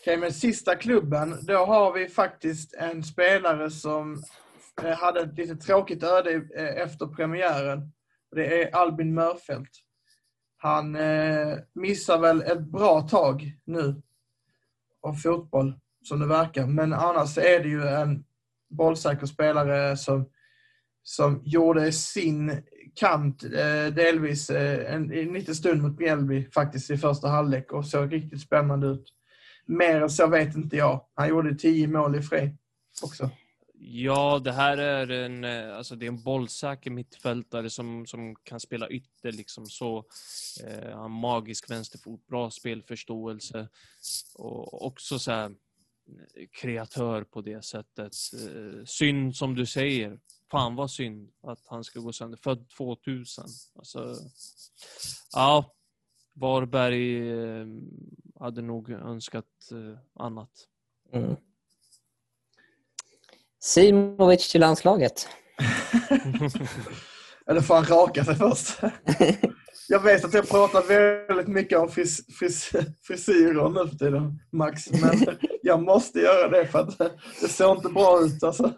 Okej, 0.00 0.16
men 0.16 0.32
sista 0.32 0.76
klubben. 0.76 1.38
Då 1.42 1.56
har 1.56 1.92
vi 1.92 2.08
faktiskt 2.08 2.74
en 2.74 3.04
spelare 3.04 3.70
som 3.70 4.22
eh, 4.82 4.98
hade 4.98 5.20
ett 5.20 5.38
lite 5.38 5.56
tråkigt 5.56 6.02
öde 6.02 6.32
eh, 6.56 6.82
efter 6.82 7.06
premiären. 7.06 7.92
Det 8.36 8.62
är 8.62 8.74
Albin 8.74 9.14
Mörfelt. 9.14 9.70
Han 10.56 10.96
eh, 10.96 11.58
missar 11.72 12.18
väl 12.18 12.42
ett 12.42 12.60
bra 12.60 13.00
tag 13.00 13.52
nu 13.64 14.02
av 15.02 15.14
fotboll, 15.14 15.74
som 16.04 16.20
det 16.20 16.26
verkar. 16.26 16.66
Men 16.66 16.92
annars 16.92 17.38
är 17.38 17.60
det 17.60 17.68
ju 17.68 17.86
en 17.86 18.24
bollsäker 18.70 19.26
spelare 19.26 19.96
som, 19.96 20.28
som 21.02 21.42
gjorde 21.44 21.92
sin 21.92 22.62
kant 22.94 23.44
eh, 23.44 23.94
delvis 23.94 24.50
eh, 24.50 24.94
en, 24.94 25.12
en 25.12 25.32
liten 25.32 25.54
stund 25.54 25.82
mot 25.82 25.98
Mjällby 25.98 26.50
faktiskt 26.50 26.90
i 26.90 26.96
första 26.96 27.28
halvlek 27.28 27.72
och 27.72 27.86
såg 27.86 28.12
riktigt 28.12 28.40
spännande 28.40 28.86
ut. 28.86 29.14
Mer 29.66 30.02
än 30.02 30.10
så 30.10 30.26
vet 30.26 30.56
inte 30.56 30.76
jag. 30.76 31.04
Han 31.14 31.28
gjorde 31.28 31.54
tio 31.54 31.86
mål 31.86 32.16
i 32.16 32.22
fri 32.22 32.56
också. 33.02 33.30
Ja, 33.82 34.38
det 34.38 34.52
här 34.52 34.76
är 34.78 35.10
en, 35.10 35.44
eh, 35.44 35.76
alltså 35.76 35.96
det 35.96 36.06
är 36.06 36.08
en 36.08 36.22
bollsäker 36.22 36.90
mittfältare 36.90 37.70
som, 37.70 38.06
som 38.06 38.36
kan 38.36 38.60
spela 38.60 38.88
ytter 38.88 39.32
liksom 39.32 39.66
så. 39.66 40.04
Eh, 40.64 40.90
han 40.90 41.00
har 41.00 41.08
magisk 41.08 41.70
vänsterfot, 41.70 42.26
bra 42.26 42.50
spelförståelse 42.50 43.68
och 44.34 44.86
också 44.86 45.18
så 45.18 45.30
här 45.30 45.46
eh, 45.46 46.46
kreatör 46.52 47.24
på 47.24 47.40
det 47.40 47.64
sättet. 47.64 48.12
Eh, 48.34 48.84
synd 48.84 49.36
som 49.36 49.54
du 49.54 49.66
säger. 49.66 50.20
Fan 50.50 50.74
vad 50.76 50.90
synd 50.90 51.30
att 51.42 51.66
han 51.66 51.84
ska 51.84 52.00
gå 52.00 52.12
sönder. 52.12 52.38
Född 52.38 52.68
2000. 52.68 53.44
Alltså, 53.74 54.16
ja, 55.32 55.74
Varberg 56.32 57.30
eh, 57.30 57.66
hade 58.40 58.62
nog 58.62 58.90
önskat 58.90 59.70
eh, 59.72 59.98
annat. 60.14 60.50
Mm. 61.12 61.36
Simovic 63.60 64.48
till 64.48 64.60
landslaget. 64.60 65.28
Eller 67.46 67.60
får 67.60 67.74
han 67.74 67.84
raka 67.84 68.24
sig 68.24 68.34
först? 68.34 68.80
Jag 69.88 70.00
vet 70.00 70.24
att 70.24 70.34
jag 70.34 70.48
pratar 70.48 70.82
väldigt 71.28 71.48
mycket 71.48 71.78
om 71.78 71.88
fris, 71.88 72.38
fris, 72.38 72.72
frisyrer 73.02 73.68
nu 73.68 73.88
för 73.88 73.96
tiden, 73.96 74.38
Max. 74.52 74.90
Men 74.90 75.38
jag 75.62 75.82
måste 75.82 76.20
göra 76.20 76.48
det 76.48 76.66
för 76.66 76.78
att 76.78 76.98
det 77.40 77.48
ser 77.48 77.72
inte 77.72 77.88
bra 77.88 78.20
ut. 78.20 78.42
Alltså. 78.42 78.72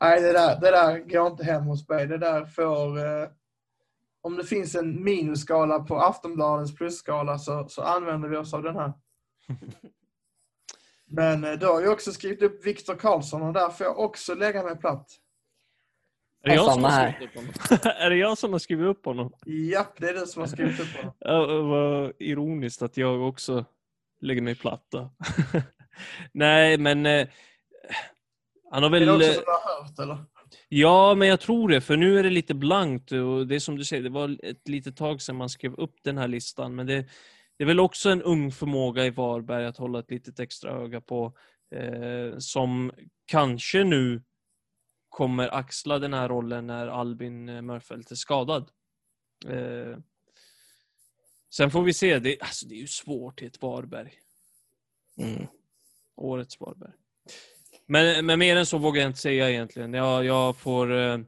Nej, 0.00 0.20
det 0.20 0.32
där, 0.32 0.60
det 0.60 0.70
där 0.70 0.98
går 0.98 1.26
inte 1.26 1.44
hem 1.44 1.62
hos 1.62 1.88
mig. 1.88 2.06
Det 2.06 2.18
där 2.18 2.44
får... 2.44 2.98
Eh, 2.98 3.28
om 4.22 4.36
det 4.36 4.44
finns 4.44 4.74
en 4.74 5.04
minusskala 5.04 5.78
på 5.78 6.00
Aftonbladets 6.00 6.74
plusskala 6.74 7.38
så, 7.38 7.66
så 7.68 7.82
använder 7.82 8.28
vi 8.28 8.36
oss 8.36 8.54
av 8.54 8.62
den 8.62 8.76
här. 8.76 8.92
Men 11.08 11.44
eh, 11.44 11.52
då 11.52 11.66
har 11.66 11.80
jag 11.80 11.92
också 11.92 12.12
skrivit 12.12 12.42
upp 12.42 12.66
Viktor 12.66 12.94
Karlsson 12.94 13.42
och 13.42 13.52
där 13.52 13.68
får 13.68 13.86
jag 13.86 13.98
också 13.98 14.34
lägga 14.34 14.62
mig 14.62 14.76
platt. 14.76 15.10
Är 16.44 16.48
det, 16.48 16.54
Ja, 16.54 16.64
jag 16.64 16.72
som 16.72 16.84
har 16.84 16.98
skrivit 17.08 17.26
upp 17.28 17.34
honom? 17.34 17.52
är 17.98 18.10
det 18.10 18.16
jag 18.16 18.38
som 18.38 18.52
har 18.52 18.58
skrivit 18.58 18.86
upp 18.86 19.04
honom? 19.04 19.32
Japp, 19.46 20.00
det 20.00 20.08
är 20.08 20.14
du 20.14 20.26
som 20.26 20.40
har 20.40 20.48
skrivit 20.48 20.80
upp 20.80 20.96
honom. 20.96 21.14
Ja, 21.18 21.62
vad 21.62 22.12
ironiskt 22.18 22.82
att 22.82 22.96
jag 22.96 23.28
också 23.28 23.64
lägger 24.20 24.42
mig 24.42 24.54
platt 24.54 24.86
då. 24.88 25.10
Nej, 26.32 26.78
men 26.78 27.06
eh, 27.06 27.28
han 28.70 28.82
har 28.82 28.96
Är 28.96 29.00
det 29.00 29.06
väl... 29.06 29.14
också 29.14 29.28
eh, 29.28 29.34
som 29.34 29.44
du 29.44 29.50
har 29.50 29.82
hört 29.82 29.98
eller? 29.98 30.24
Ja, 30.68 31.14
men 31.14 31.28
jag 31.28 31.40
tror 31.40 31.68
det, 31.68 31.80
för 31.80 31.96
nu 31.96 32.18
är 32.18 32.22
det 32.22 32.30
lite 32.30 32.54
blankt 32.54 33.12
och 33.12 33.46
det 33.46 33.54
är 33.54 33.60
som 33.60 33.76
du 33.76 33.84
säger, 33.84 34.02
det 34.02 34.08
var 34.08 34.38
ett 34.42 34.68
litet 34.68 34.96
tag 34.96 35.22
sedan 35.22 35.36
man 35.36 35.48
skrev 35.48 35.74
upp 35.74 35.94
den 36.04 36.18
här 36.18 36.28
listan, 36.28 36.74
men 36.74 36.86
det, 36.86 37.04
det 37.58 37.64
är 37.64 37.66
väl 37.66 37.80
också 37.80 38.10
en 38.10 38.22
ung 38.22 38.52
förmåga 38.52 39.06
i 39.06 39.10
Varberg 39.10 39.66
att 39.66 39.76
hålla 39.76 39.98
ett 39.98 40.10
litet 40.10 40.40
extra 40.40 40.70
öga 40.70 41.00
på, 41.00 41.36
eh, 41.74 42.38
som 42.38 42.92
kanske 43.26 43.84
nu 43.84 44.22
kommer 45.08 45.54
axla 45.54 45.98
den 45.98 46.14
här 46.14 46.28
rollen 46.28 46.66
när 46.66 46.86
Albin 46.86 47.48
eh, 47.48 47.62
Mörfelt 47.62 48.10
är 48.10 48.14
skadad. 48.14 48.70
Eh, 49.46 49.98
sen 51.54 51.70
får 51.70 51.82
vi 51.82 51.92
se, 51.92 52.18
det, 52.18 52.40
alltså, 52.40 52.66
det 52.66 52.74
är 52.74 52.80
ju 52.80 52.86
svårt 52.86 53.42
i 53.42 53.46
ett 53.46 53.62
Varberg, 53.62 54.12
Mm. 55.16 55.46
årets 56.16 56.60
Varberg. 56.60 56.92
Men, 57.86 58.26
men 58.26 58.38
mer 58.38 58.56
än 58.56 58.66
så 58.66 58.78
vågar 58.78 59.02
jag 59.02 59.10
inte 59.10 59.20
säga 59.20 59.50
egentligen. 59.50 59.94
Jag, 59.94 60.24
jag 60.24 60.56
får, 60.56 60.92
eh, 60.92 61.20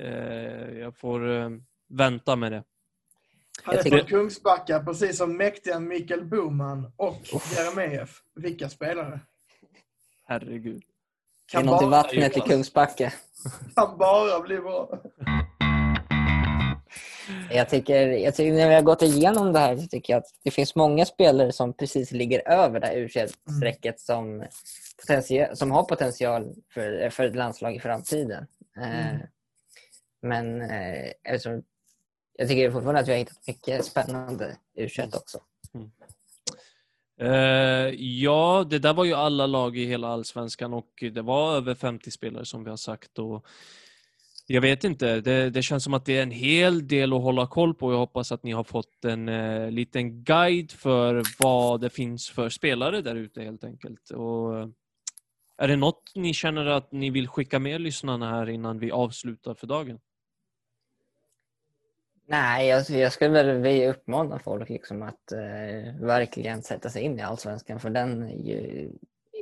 eh, 0.00 0.78
jag 0.78 0.96
får 0.96 1.30
eh, 1.30 1.50
vänta 1.88 2.36
med 2.36 2.52
det. 2.52 2.64
Han 3.64 3.74
är 3.74 3.78
Jag 3.78 3.88
från 3.88 4.06
Kungsbacka, 4.08 4.80
precis 4.80 5.16
som 5.16 5.36
mäktiga 5.36 5.80
Mikael 5.80 6.24
Boman 6.24 6.92
och 6.96 7.20
Jeremejeff. 7.56 8.22
Vilka 8.34 8.68
spelare? 8.68 9.20
Herregud. 10.26 10.82
Det 11.52 11.58
är 11.58 11.62
Kan 11.62 11.66
något 11.66 11.82
i 11.82 11.86
vattnet 11.86 12.36
i 12.36 12.40
Kungsbacka. 12.40 13.12
kan 13.74 13.98
bara 13.98 14.40
bli 14.40 14.58
bra. 14.58 15.00
Jag 17.50 17.68
tycker, 17.68 18.06
jag 18.08 18.34
tycker 18.34 18.52
när 18.52 18.68
vi 18.68 18.74
har 18.74 18.82
gått 18.82 19.02
igenom 19.02 19.52
det 19.52 19.58
här 19.58 19.76
så 19.76 19.86
tycker 19.86 20.12
jag 20.12 20.20
att 20.20 20.30
det 20.44 20.50
finns 20.50 20.74
många 20.74 21.04
spelare 21.04 21.52
som 21.52 21.72
precis 21.72 22.12
ligger 22.12 22.48
över 22.48 22.80
det 22.80 22.86
här 22.86 22.96
U21-strecket 22.96 24.00
som, 24.00 24.44
potential, 25.00 25.56
som 25.56 25.70
har 25.70 25.82
potential 25.84 26.54
för, 26.74 27.10
för 27.10 27.24
ett 27.24 27.36
landslag 27.36 27.76
i 27.76 27.80
framtiden. 27.80 28.46
Eh, 28.76 29.16
Men 30.22 30.60
eh, 30.62 31.10
eftersom, 31.24 31.62
jag 32.36 32.48
tycker 32.48 32.70
fortfarande 32.70 33.00
att 33.00 33.08
vi 33.08 33.12
har 33.12 33.18
hittat 33.18 33.46
mycket 33.46 33.84
spännande 33.84 34.56
U21 34.78 35.16
också. 35.16 35.40
Eh, 37.20 37.94
ja, 37.98 38.66
det 38.70 38.78
där 38.78 38.94
var 38.94 39.04
ju 39.04 39.14
alla 39.14 39.46
lag 39.46 39.76
i 39.76 39.84
hela 39.84 40.08
allsvenskan 40.08 40.74
och 40.74 41.04
det 41.12 41.22
var 41.22 41.56
över 41.56 41.74
50 41.74 42.10
spelare 42.10 42.44
som 42.44 42.64
vi 42.64 42.70
har 42.70 42.76
sagt. 42.76 43.18
Och 43.18 43.46
jag 44.46 44.60
vet 44.60 44.84
inte, 44.84 45.20
det, 45.20 45.50
det 45.50 45.62
känns 45.62 45.84
som 45.84 45.94
att 45.94 46.04
det 46.04 46.18
är 46.18 46.22
en 46.22 46.30
hel 46.30 46.88
del 46.88 47.12
att 47.12 47.22
hålla 47.22 47.46
koll 47.46 47.74
på. 47.74 47.92
Jag 47.92 47.98
hoppas 47.98 48.32
att 48.32 48.42
ni 48.42 48.52
har 48.52 48.64
fått 48.64 49.04
en 49.04 49.28
eh, 49.28 49.70
liten 49.70 50.24
guide 50.24 50.72
för 50.72 51.22
vad 51.38 51.80
det 51.80 51.90
finns 51.90 52.30
för 52.30 52.48
spelare 52.48 53.00
där 53.00 53.14
ute 53.14 53.42
helt 53.42 53.64
enkelt. 53.64 54.10
Och, 54.10 54.58
eh, 54.58 54.68
är 55.56 55.68
det 55.68 55.76
något 55.76 56.12
ni 56.14 56.34
känner 56.34 56.66
att 56.66 56.92
ni 56.92 57.10
vill 57.10 57.28
skicka 57.28 57.58
med 57.58 57.80
lyssnarna 57.80 58.30
här 58.30 58.48
innan 58.48 58.78
vi 58.78 58.90
avslutar 58.90 59.54
för 59.54 59.66
dagen? 59.66 59.98
Nej, 62.26 62.68
jag, 62.68 62.90
jag 62.90 63.12
skulle 63.12 63.30
väl 63.42 63.60
vilja 63.60 63.90
uppmana 63.90 64.38
folk 64.38 64.68
liksom 64.68 65.02
att 65.02 65.32
eh, 65.32 66.00
verkligen 66.06 66.62
sätta 66.62 66.90
sig 66.90 67.02
in 67.02 67.18
i 67.18 67.22
Allsvenskan 67.22 67.80
för 67.80 67.90
den 67.90 68.22
är 68.22 68.34
ju 68.36 68.90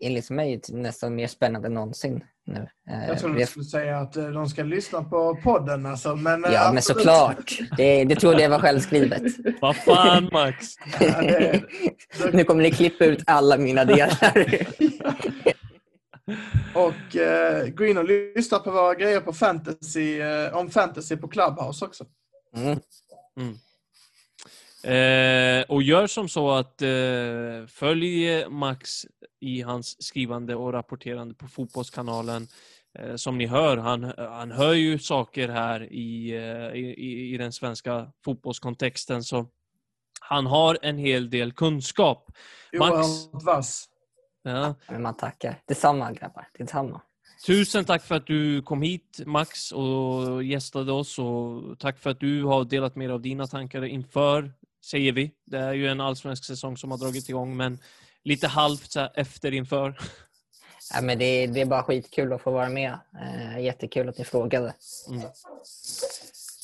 enligt 0.02 0.30
mig 0.30 0.60
nästan 0.68 1.14
mer 1.14 1.26
spännande 1.26 1.66
än 1.68 1.74
någonsin 1.74 2.24
nu. 2.44 2.68
Eh, 2.90 3.08
Jag 3.08 3.18
trodde 3.18 3.38
du 3.38 3.46
skulle 3.46 3.64
säga 3.64 3.98
att 3.98 4.16
eh, 4.16 4.28
de 4.28 4.48
ska 4.48 4.62
lyssna 4.62 5.04
på 5.04 5.38
podden. 5.42 5.86
Alltså, 5.86 6.16
men, 6.16 6.44
eh, 6.44 6.52
Ja, 6.52 6.68
men 6.68 6.76
absolut. 6.78 7.02
såklart. 7.02 7.58
Det, 7.76 8.04
det 8.04 8.14
trodde 8.14 8.42
jag 8.42 8.50
var 8.50 8.58
självskrivet. 8.58 9.22
Vad 9.60 9.76
fan 9.76 10.28
Max! 10.32 10.66
Ja, 11.00 11.22
det, 11.22 11.62
Nu 12.32 12.44
kommer 12.44 12.62
ni 12.62 12.70
klippa 12.70 13.04
ut 13.04 13.22
alla 13.26 13.56
mina 13.58 13.84
delar. 13.84 14.34
och 16.74 17.16
eh, 17.16 17.66
gå 17.68 17.86
in 17.86 17.98
och 17.98 18.04
lyssna 18.04 18.58
på 18.58 18.70
våra 18.70 18.94
grejer 18.94 19.20
på 19.20 19.32
fantasy, 19.32 20.20
eh, 20.20 20.56
om 20.56 20.70
fantasy 20.70 21.16
på 21.16 21.28
Clubhouse 21.28 21.84
också. 21.84 22.04
Mm. 22.56 23.58
Eh, 24.84 25.64
och 25.68 25.82
gör 25.82 26.06
som 26.06 26.28
så 26.28 26.50
att 26.50 26.82
eh, 26.82 27.66
följ 27.68 28.44
Max 28.48 29.06
i 29.40 29.62
hans 29.62 30.02
skrivande 30.02 30.54
och 30.54 30.72
rapporterande 30.72 31.34
på 31.34 31.48
Fotbollskanalen. 31.48 32.48
Eh, 32.98 33.16
som 33.16 33.38
ni 33.38 33.46
hör, 33.46 33.76
han, 33.76 34.12
han 34.18 34.50
hör 34.50 34.72
ju 34.72 34.98
saker 34.98 35.48
här 35.48 35.92
i, 35.92 36.30
eh, 36.30 36.80
i, 36.80 37.32
i- 37.34 37.36
den 37.36 37.52
svenska 37.52 38.12
fotbollskontexten. 38.24 39.24
Så 39.24 39.46
han 40.20 40.46
har 40.46 40.78
en 40.82 40.98
hel 40.98 41.30
del 41.30 41.52
kunskap. 41.52 42.30
Max, 42.78 42.92
Oerhört 42.92 43.42
vass. 43.44 43.88
ja, 44.42 44.74
Men 44.88 45.02
man 45.02 45.16
tackar. 45.16 45.62
Detsamma 45.66 46.12
grabbar. 46.12 46.48
Detsamma. 46.58 47.00
Tusen 47.46 47.84
tack 47.84 48.02
för 48.02 48.14
att 48.14 48.26
du 48.26 48.62
kom 48.62 48.82
hit 48.82 49.20
Max 49.26 49.72
och 49.72 50.44
gästade 50.44 50.92
oss 50.92 51.18
och 51.18 51.78
tack 51.78 51.98
för 51.98 52.10
att 52.10 52.20
du 52.20 52.44
har 52.44 52.64
delat 52.64 52.96
med 52.96 53.08
dig 53.08 53.14
av 53.14 53.20
dina 53.20 53.46
tankar 53.46 53.84
inför, 53.84 54.52
säger 54.84 55.12
vi. 55.12 55.30
Det 55.46 55.58
är 55.58 55.72
ju 55.72 55.88
en 55.88 56.00
allsvensk 56.00 56.44
säsong 56.44 56.76
som 56.76 56.90
har 56.90 56.98
dragit 56.98 57.28
igång 57.28 57.56
men 57.56 57.78
lite 58.24 58.48
halvt 58.48 58.96
efter 59.14 59.52
inför. 59.52 59.98
Ja, 60.94 61.00
men 61.02 61.18
det, 61.18 61.46
det 61.46 61.60
är 61.60 61.66
bara 61.66 61.82
skitkul 61.82 62.32
att 62.32 62.42
få 62.42 62.50
vara 62.50 62.68
med. 62.68 62.98
Eh, 63.22 63.60
jättekul 63.64 64.08
att 64.08 64.18
ni 64.18 64.24
frågade. 64.24 64.74
Mm. 65.08 65.22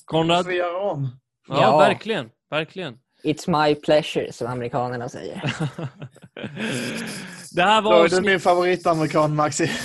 Konrad? 0.05 0.45
får 0.45 0.51
vi 0.51 0.57
göra 0.57 0.79
om. 0.91 1.19
Ja, 1.49 1.61
Ja. 1.63 1.79
verkligen. 1.79 2.31
Verkligen. 2.51 2.99
It's 3.25 3.67
my 3.69 3.75
pleasure, 3.75 4.33
som 4.33 4.47
amerikanerna 4.47 5.09
säger. 5.09 5.53
det 7.53 7.62
här 7.62 7.83
Då 7.83 7.89
var 7.89 8.05
är 8.05 8.09
du 8.09 8.20
min 8.20 8.41
favoritamerikan, 8.41 9.35
Maxi. 9.37 9.70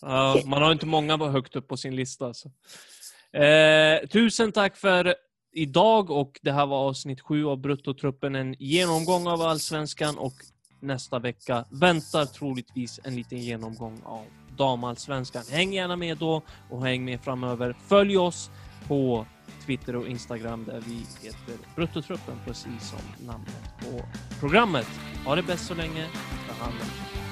Ja, 0.00 0.40
man 0.44 0.62
har 0.62 0.72
inte 0.72 0.86
många 0.86 1.16
högt 1.16 1.56
upp 1.56 1.68
på 1.68 1.76
sin 1.76 1.96
lista. 1.96 2.26
Alltså. 2.26 2.48
Eh, 3.32 4.08
tusen 4.08 4.52
tack 4.52 4.76
för 4.76 5.14
idag 5.52 6.10
och 6.10 6.38
det 6.42 6.52
här 6.52 6.66
var 6.66 6.76
avsnitt 6.76 7.20
sju 7.20 7.46
av 7.46 7.60
Bruttotruppen. 7.60 8.34
En 8.34 8.54
genomgång 8.58 9.26
av 9.26 9.42
Allsvenskan 9.42 10.18
och 10.18 10.34
nästa 10.80 11.18
vecka 11.18 11.64
väntar 11.70 12.24
troligtvis 12.24 13.00
en 13.04 13.16
liten 13.16 13.38
genomgång 13.38 14.00
av 14.04 14.24
Damallsvenskan. 14.56 15.42
Häng 15.50 15.72
gärna 15.72 15.96
med 15.96 16.18
då 16.18 16.42
och 16.70 16.84
häng 16.84 17.04
med 17.04 17.20
framöver. 17.20 17.76
Följ 17.88 18.18
oss 18.18 18.50
på 18.88 19.26
Twitter 19.66 19.96
och 19.96 20.08
Instagram 20.08 20.64
där 20.64 20.82
vi 20.86 21.26
heter 21.26 21.66
Bruttotruppen 21.76 22.40
precis 22.44 22.90
som 22.90 23.26
namnet 23.26 23.72
på 23.78 24.02
programmet. 24.40 24.88
Ha 25.24 25.36
det 25.36 25.42
bäst 25.42 25.66
så 25.66 25.74
länge. 25.74 26.06
Ta 26.48 26.64
hand 26.64 26.74
om 26.74 26.80
er. 26.80 27.27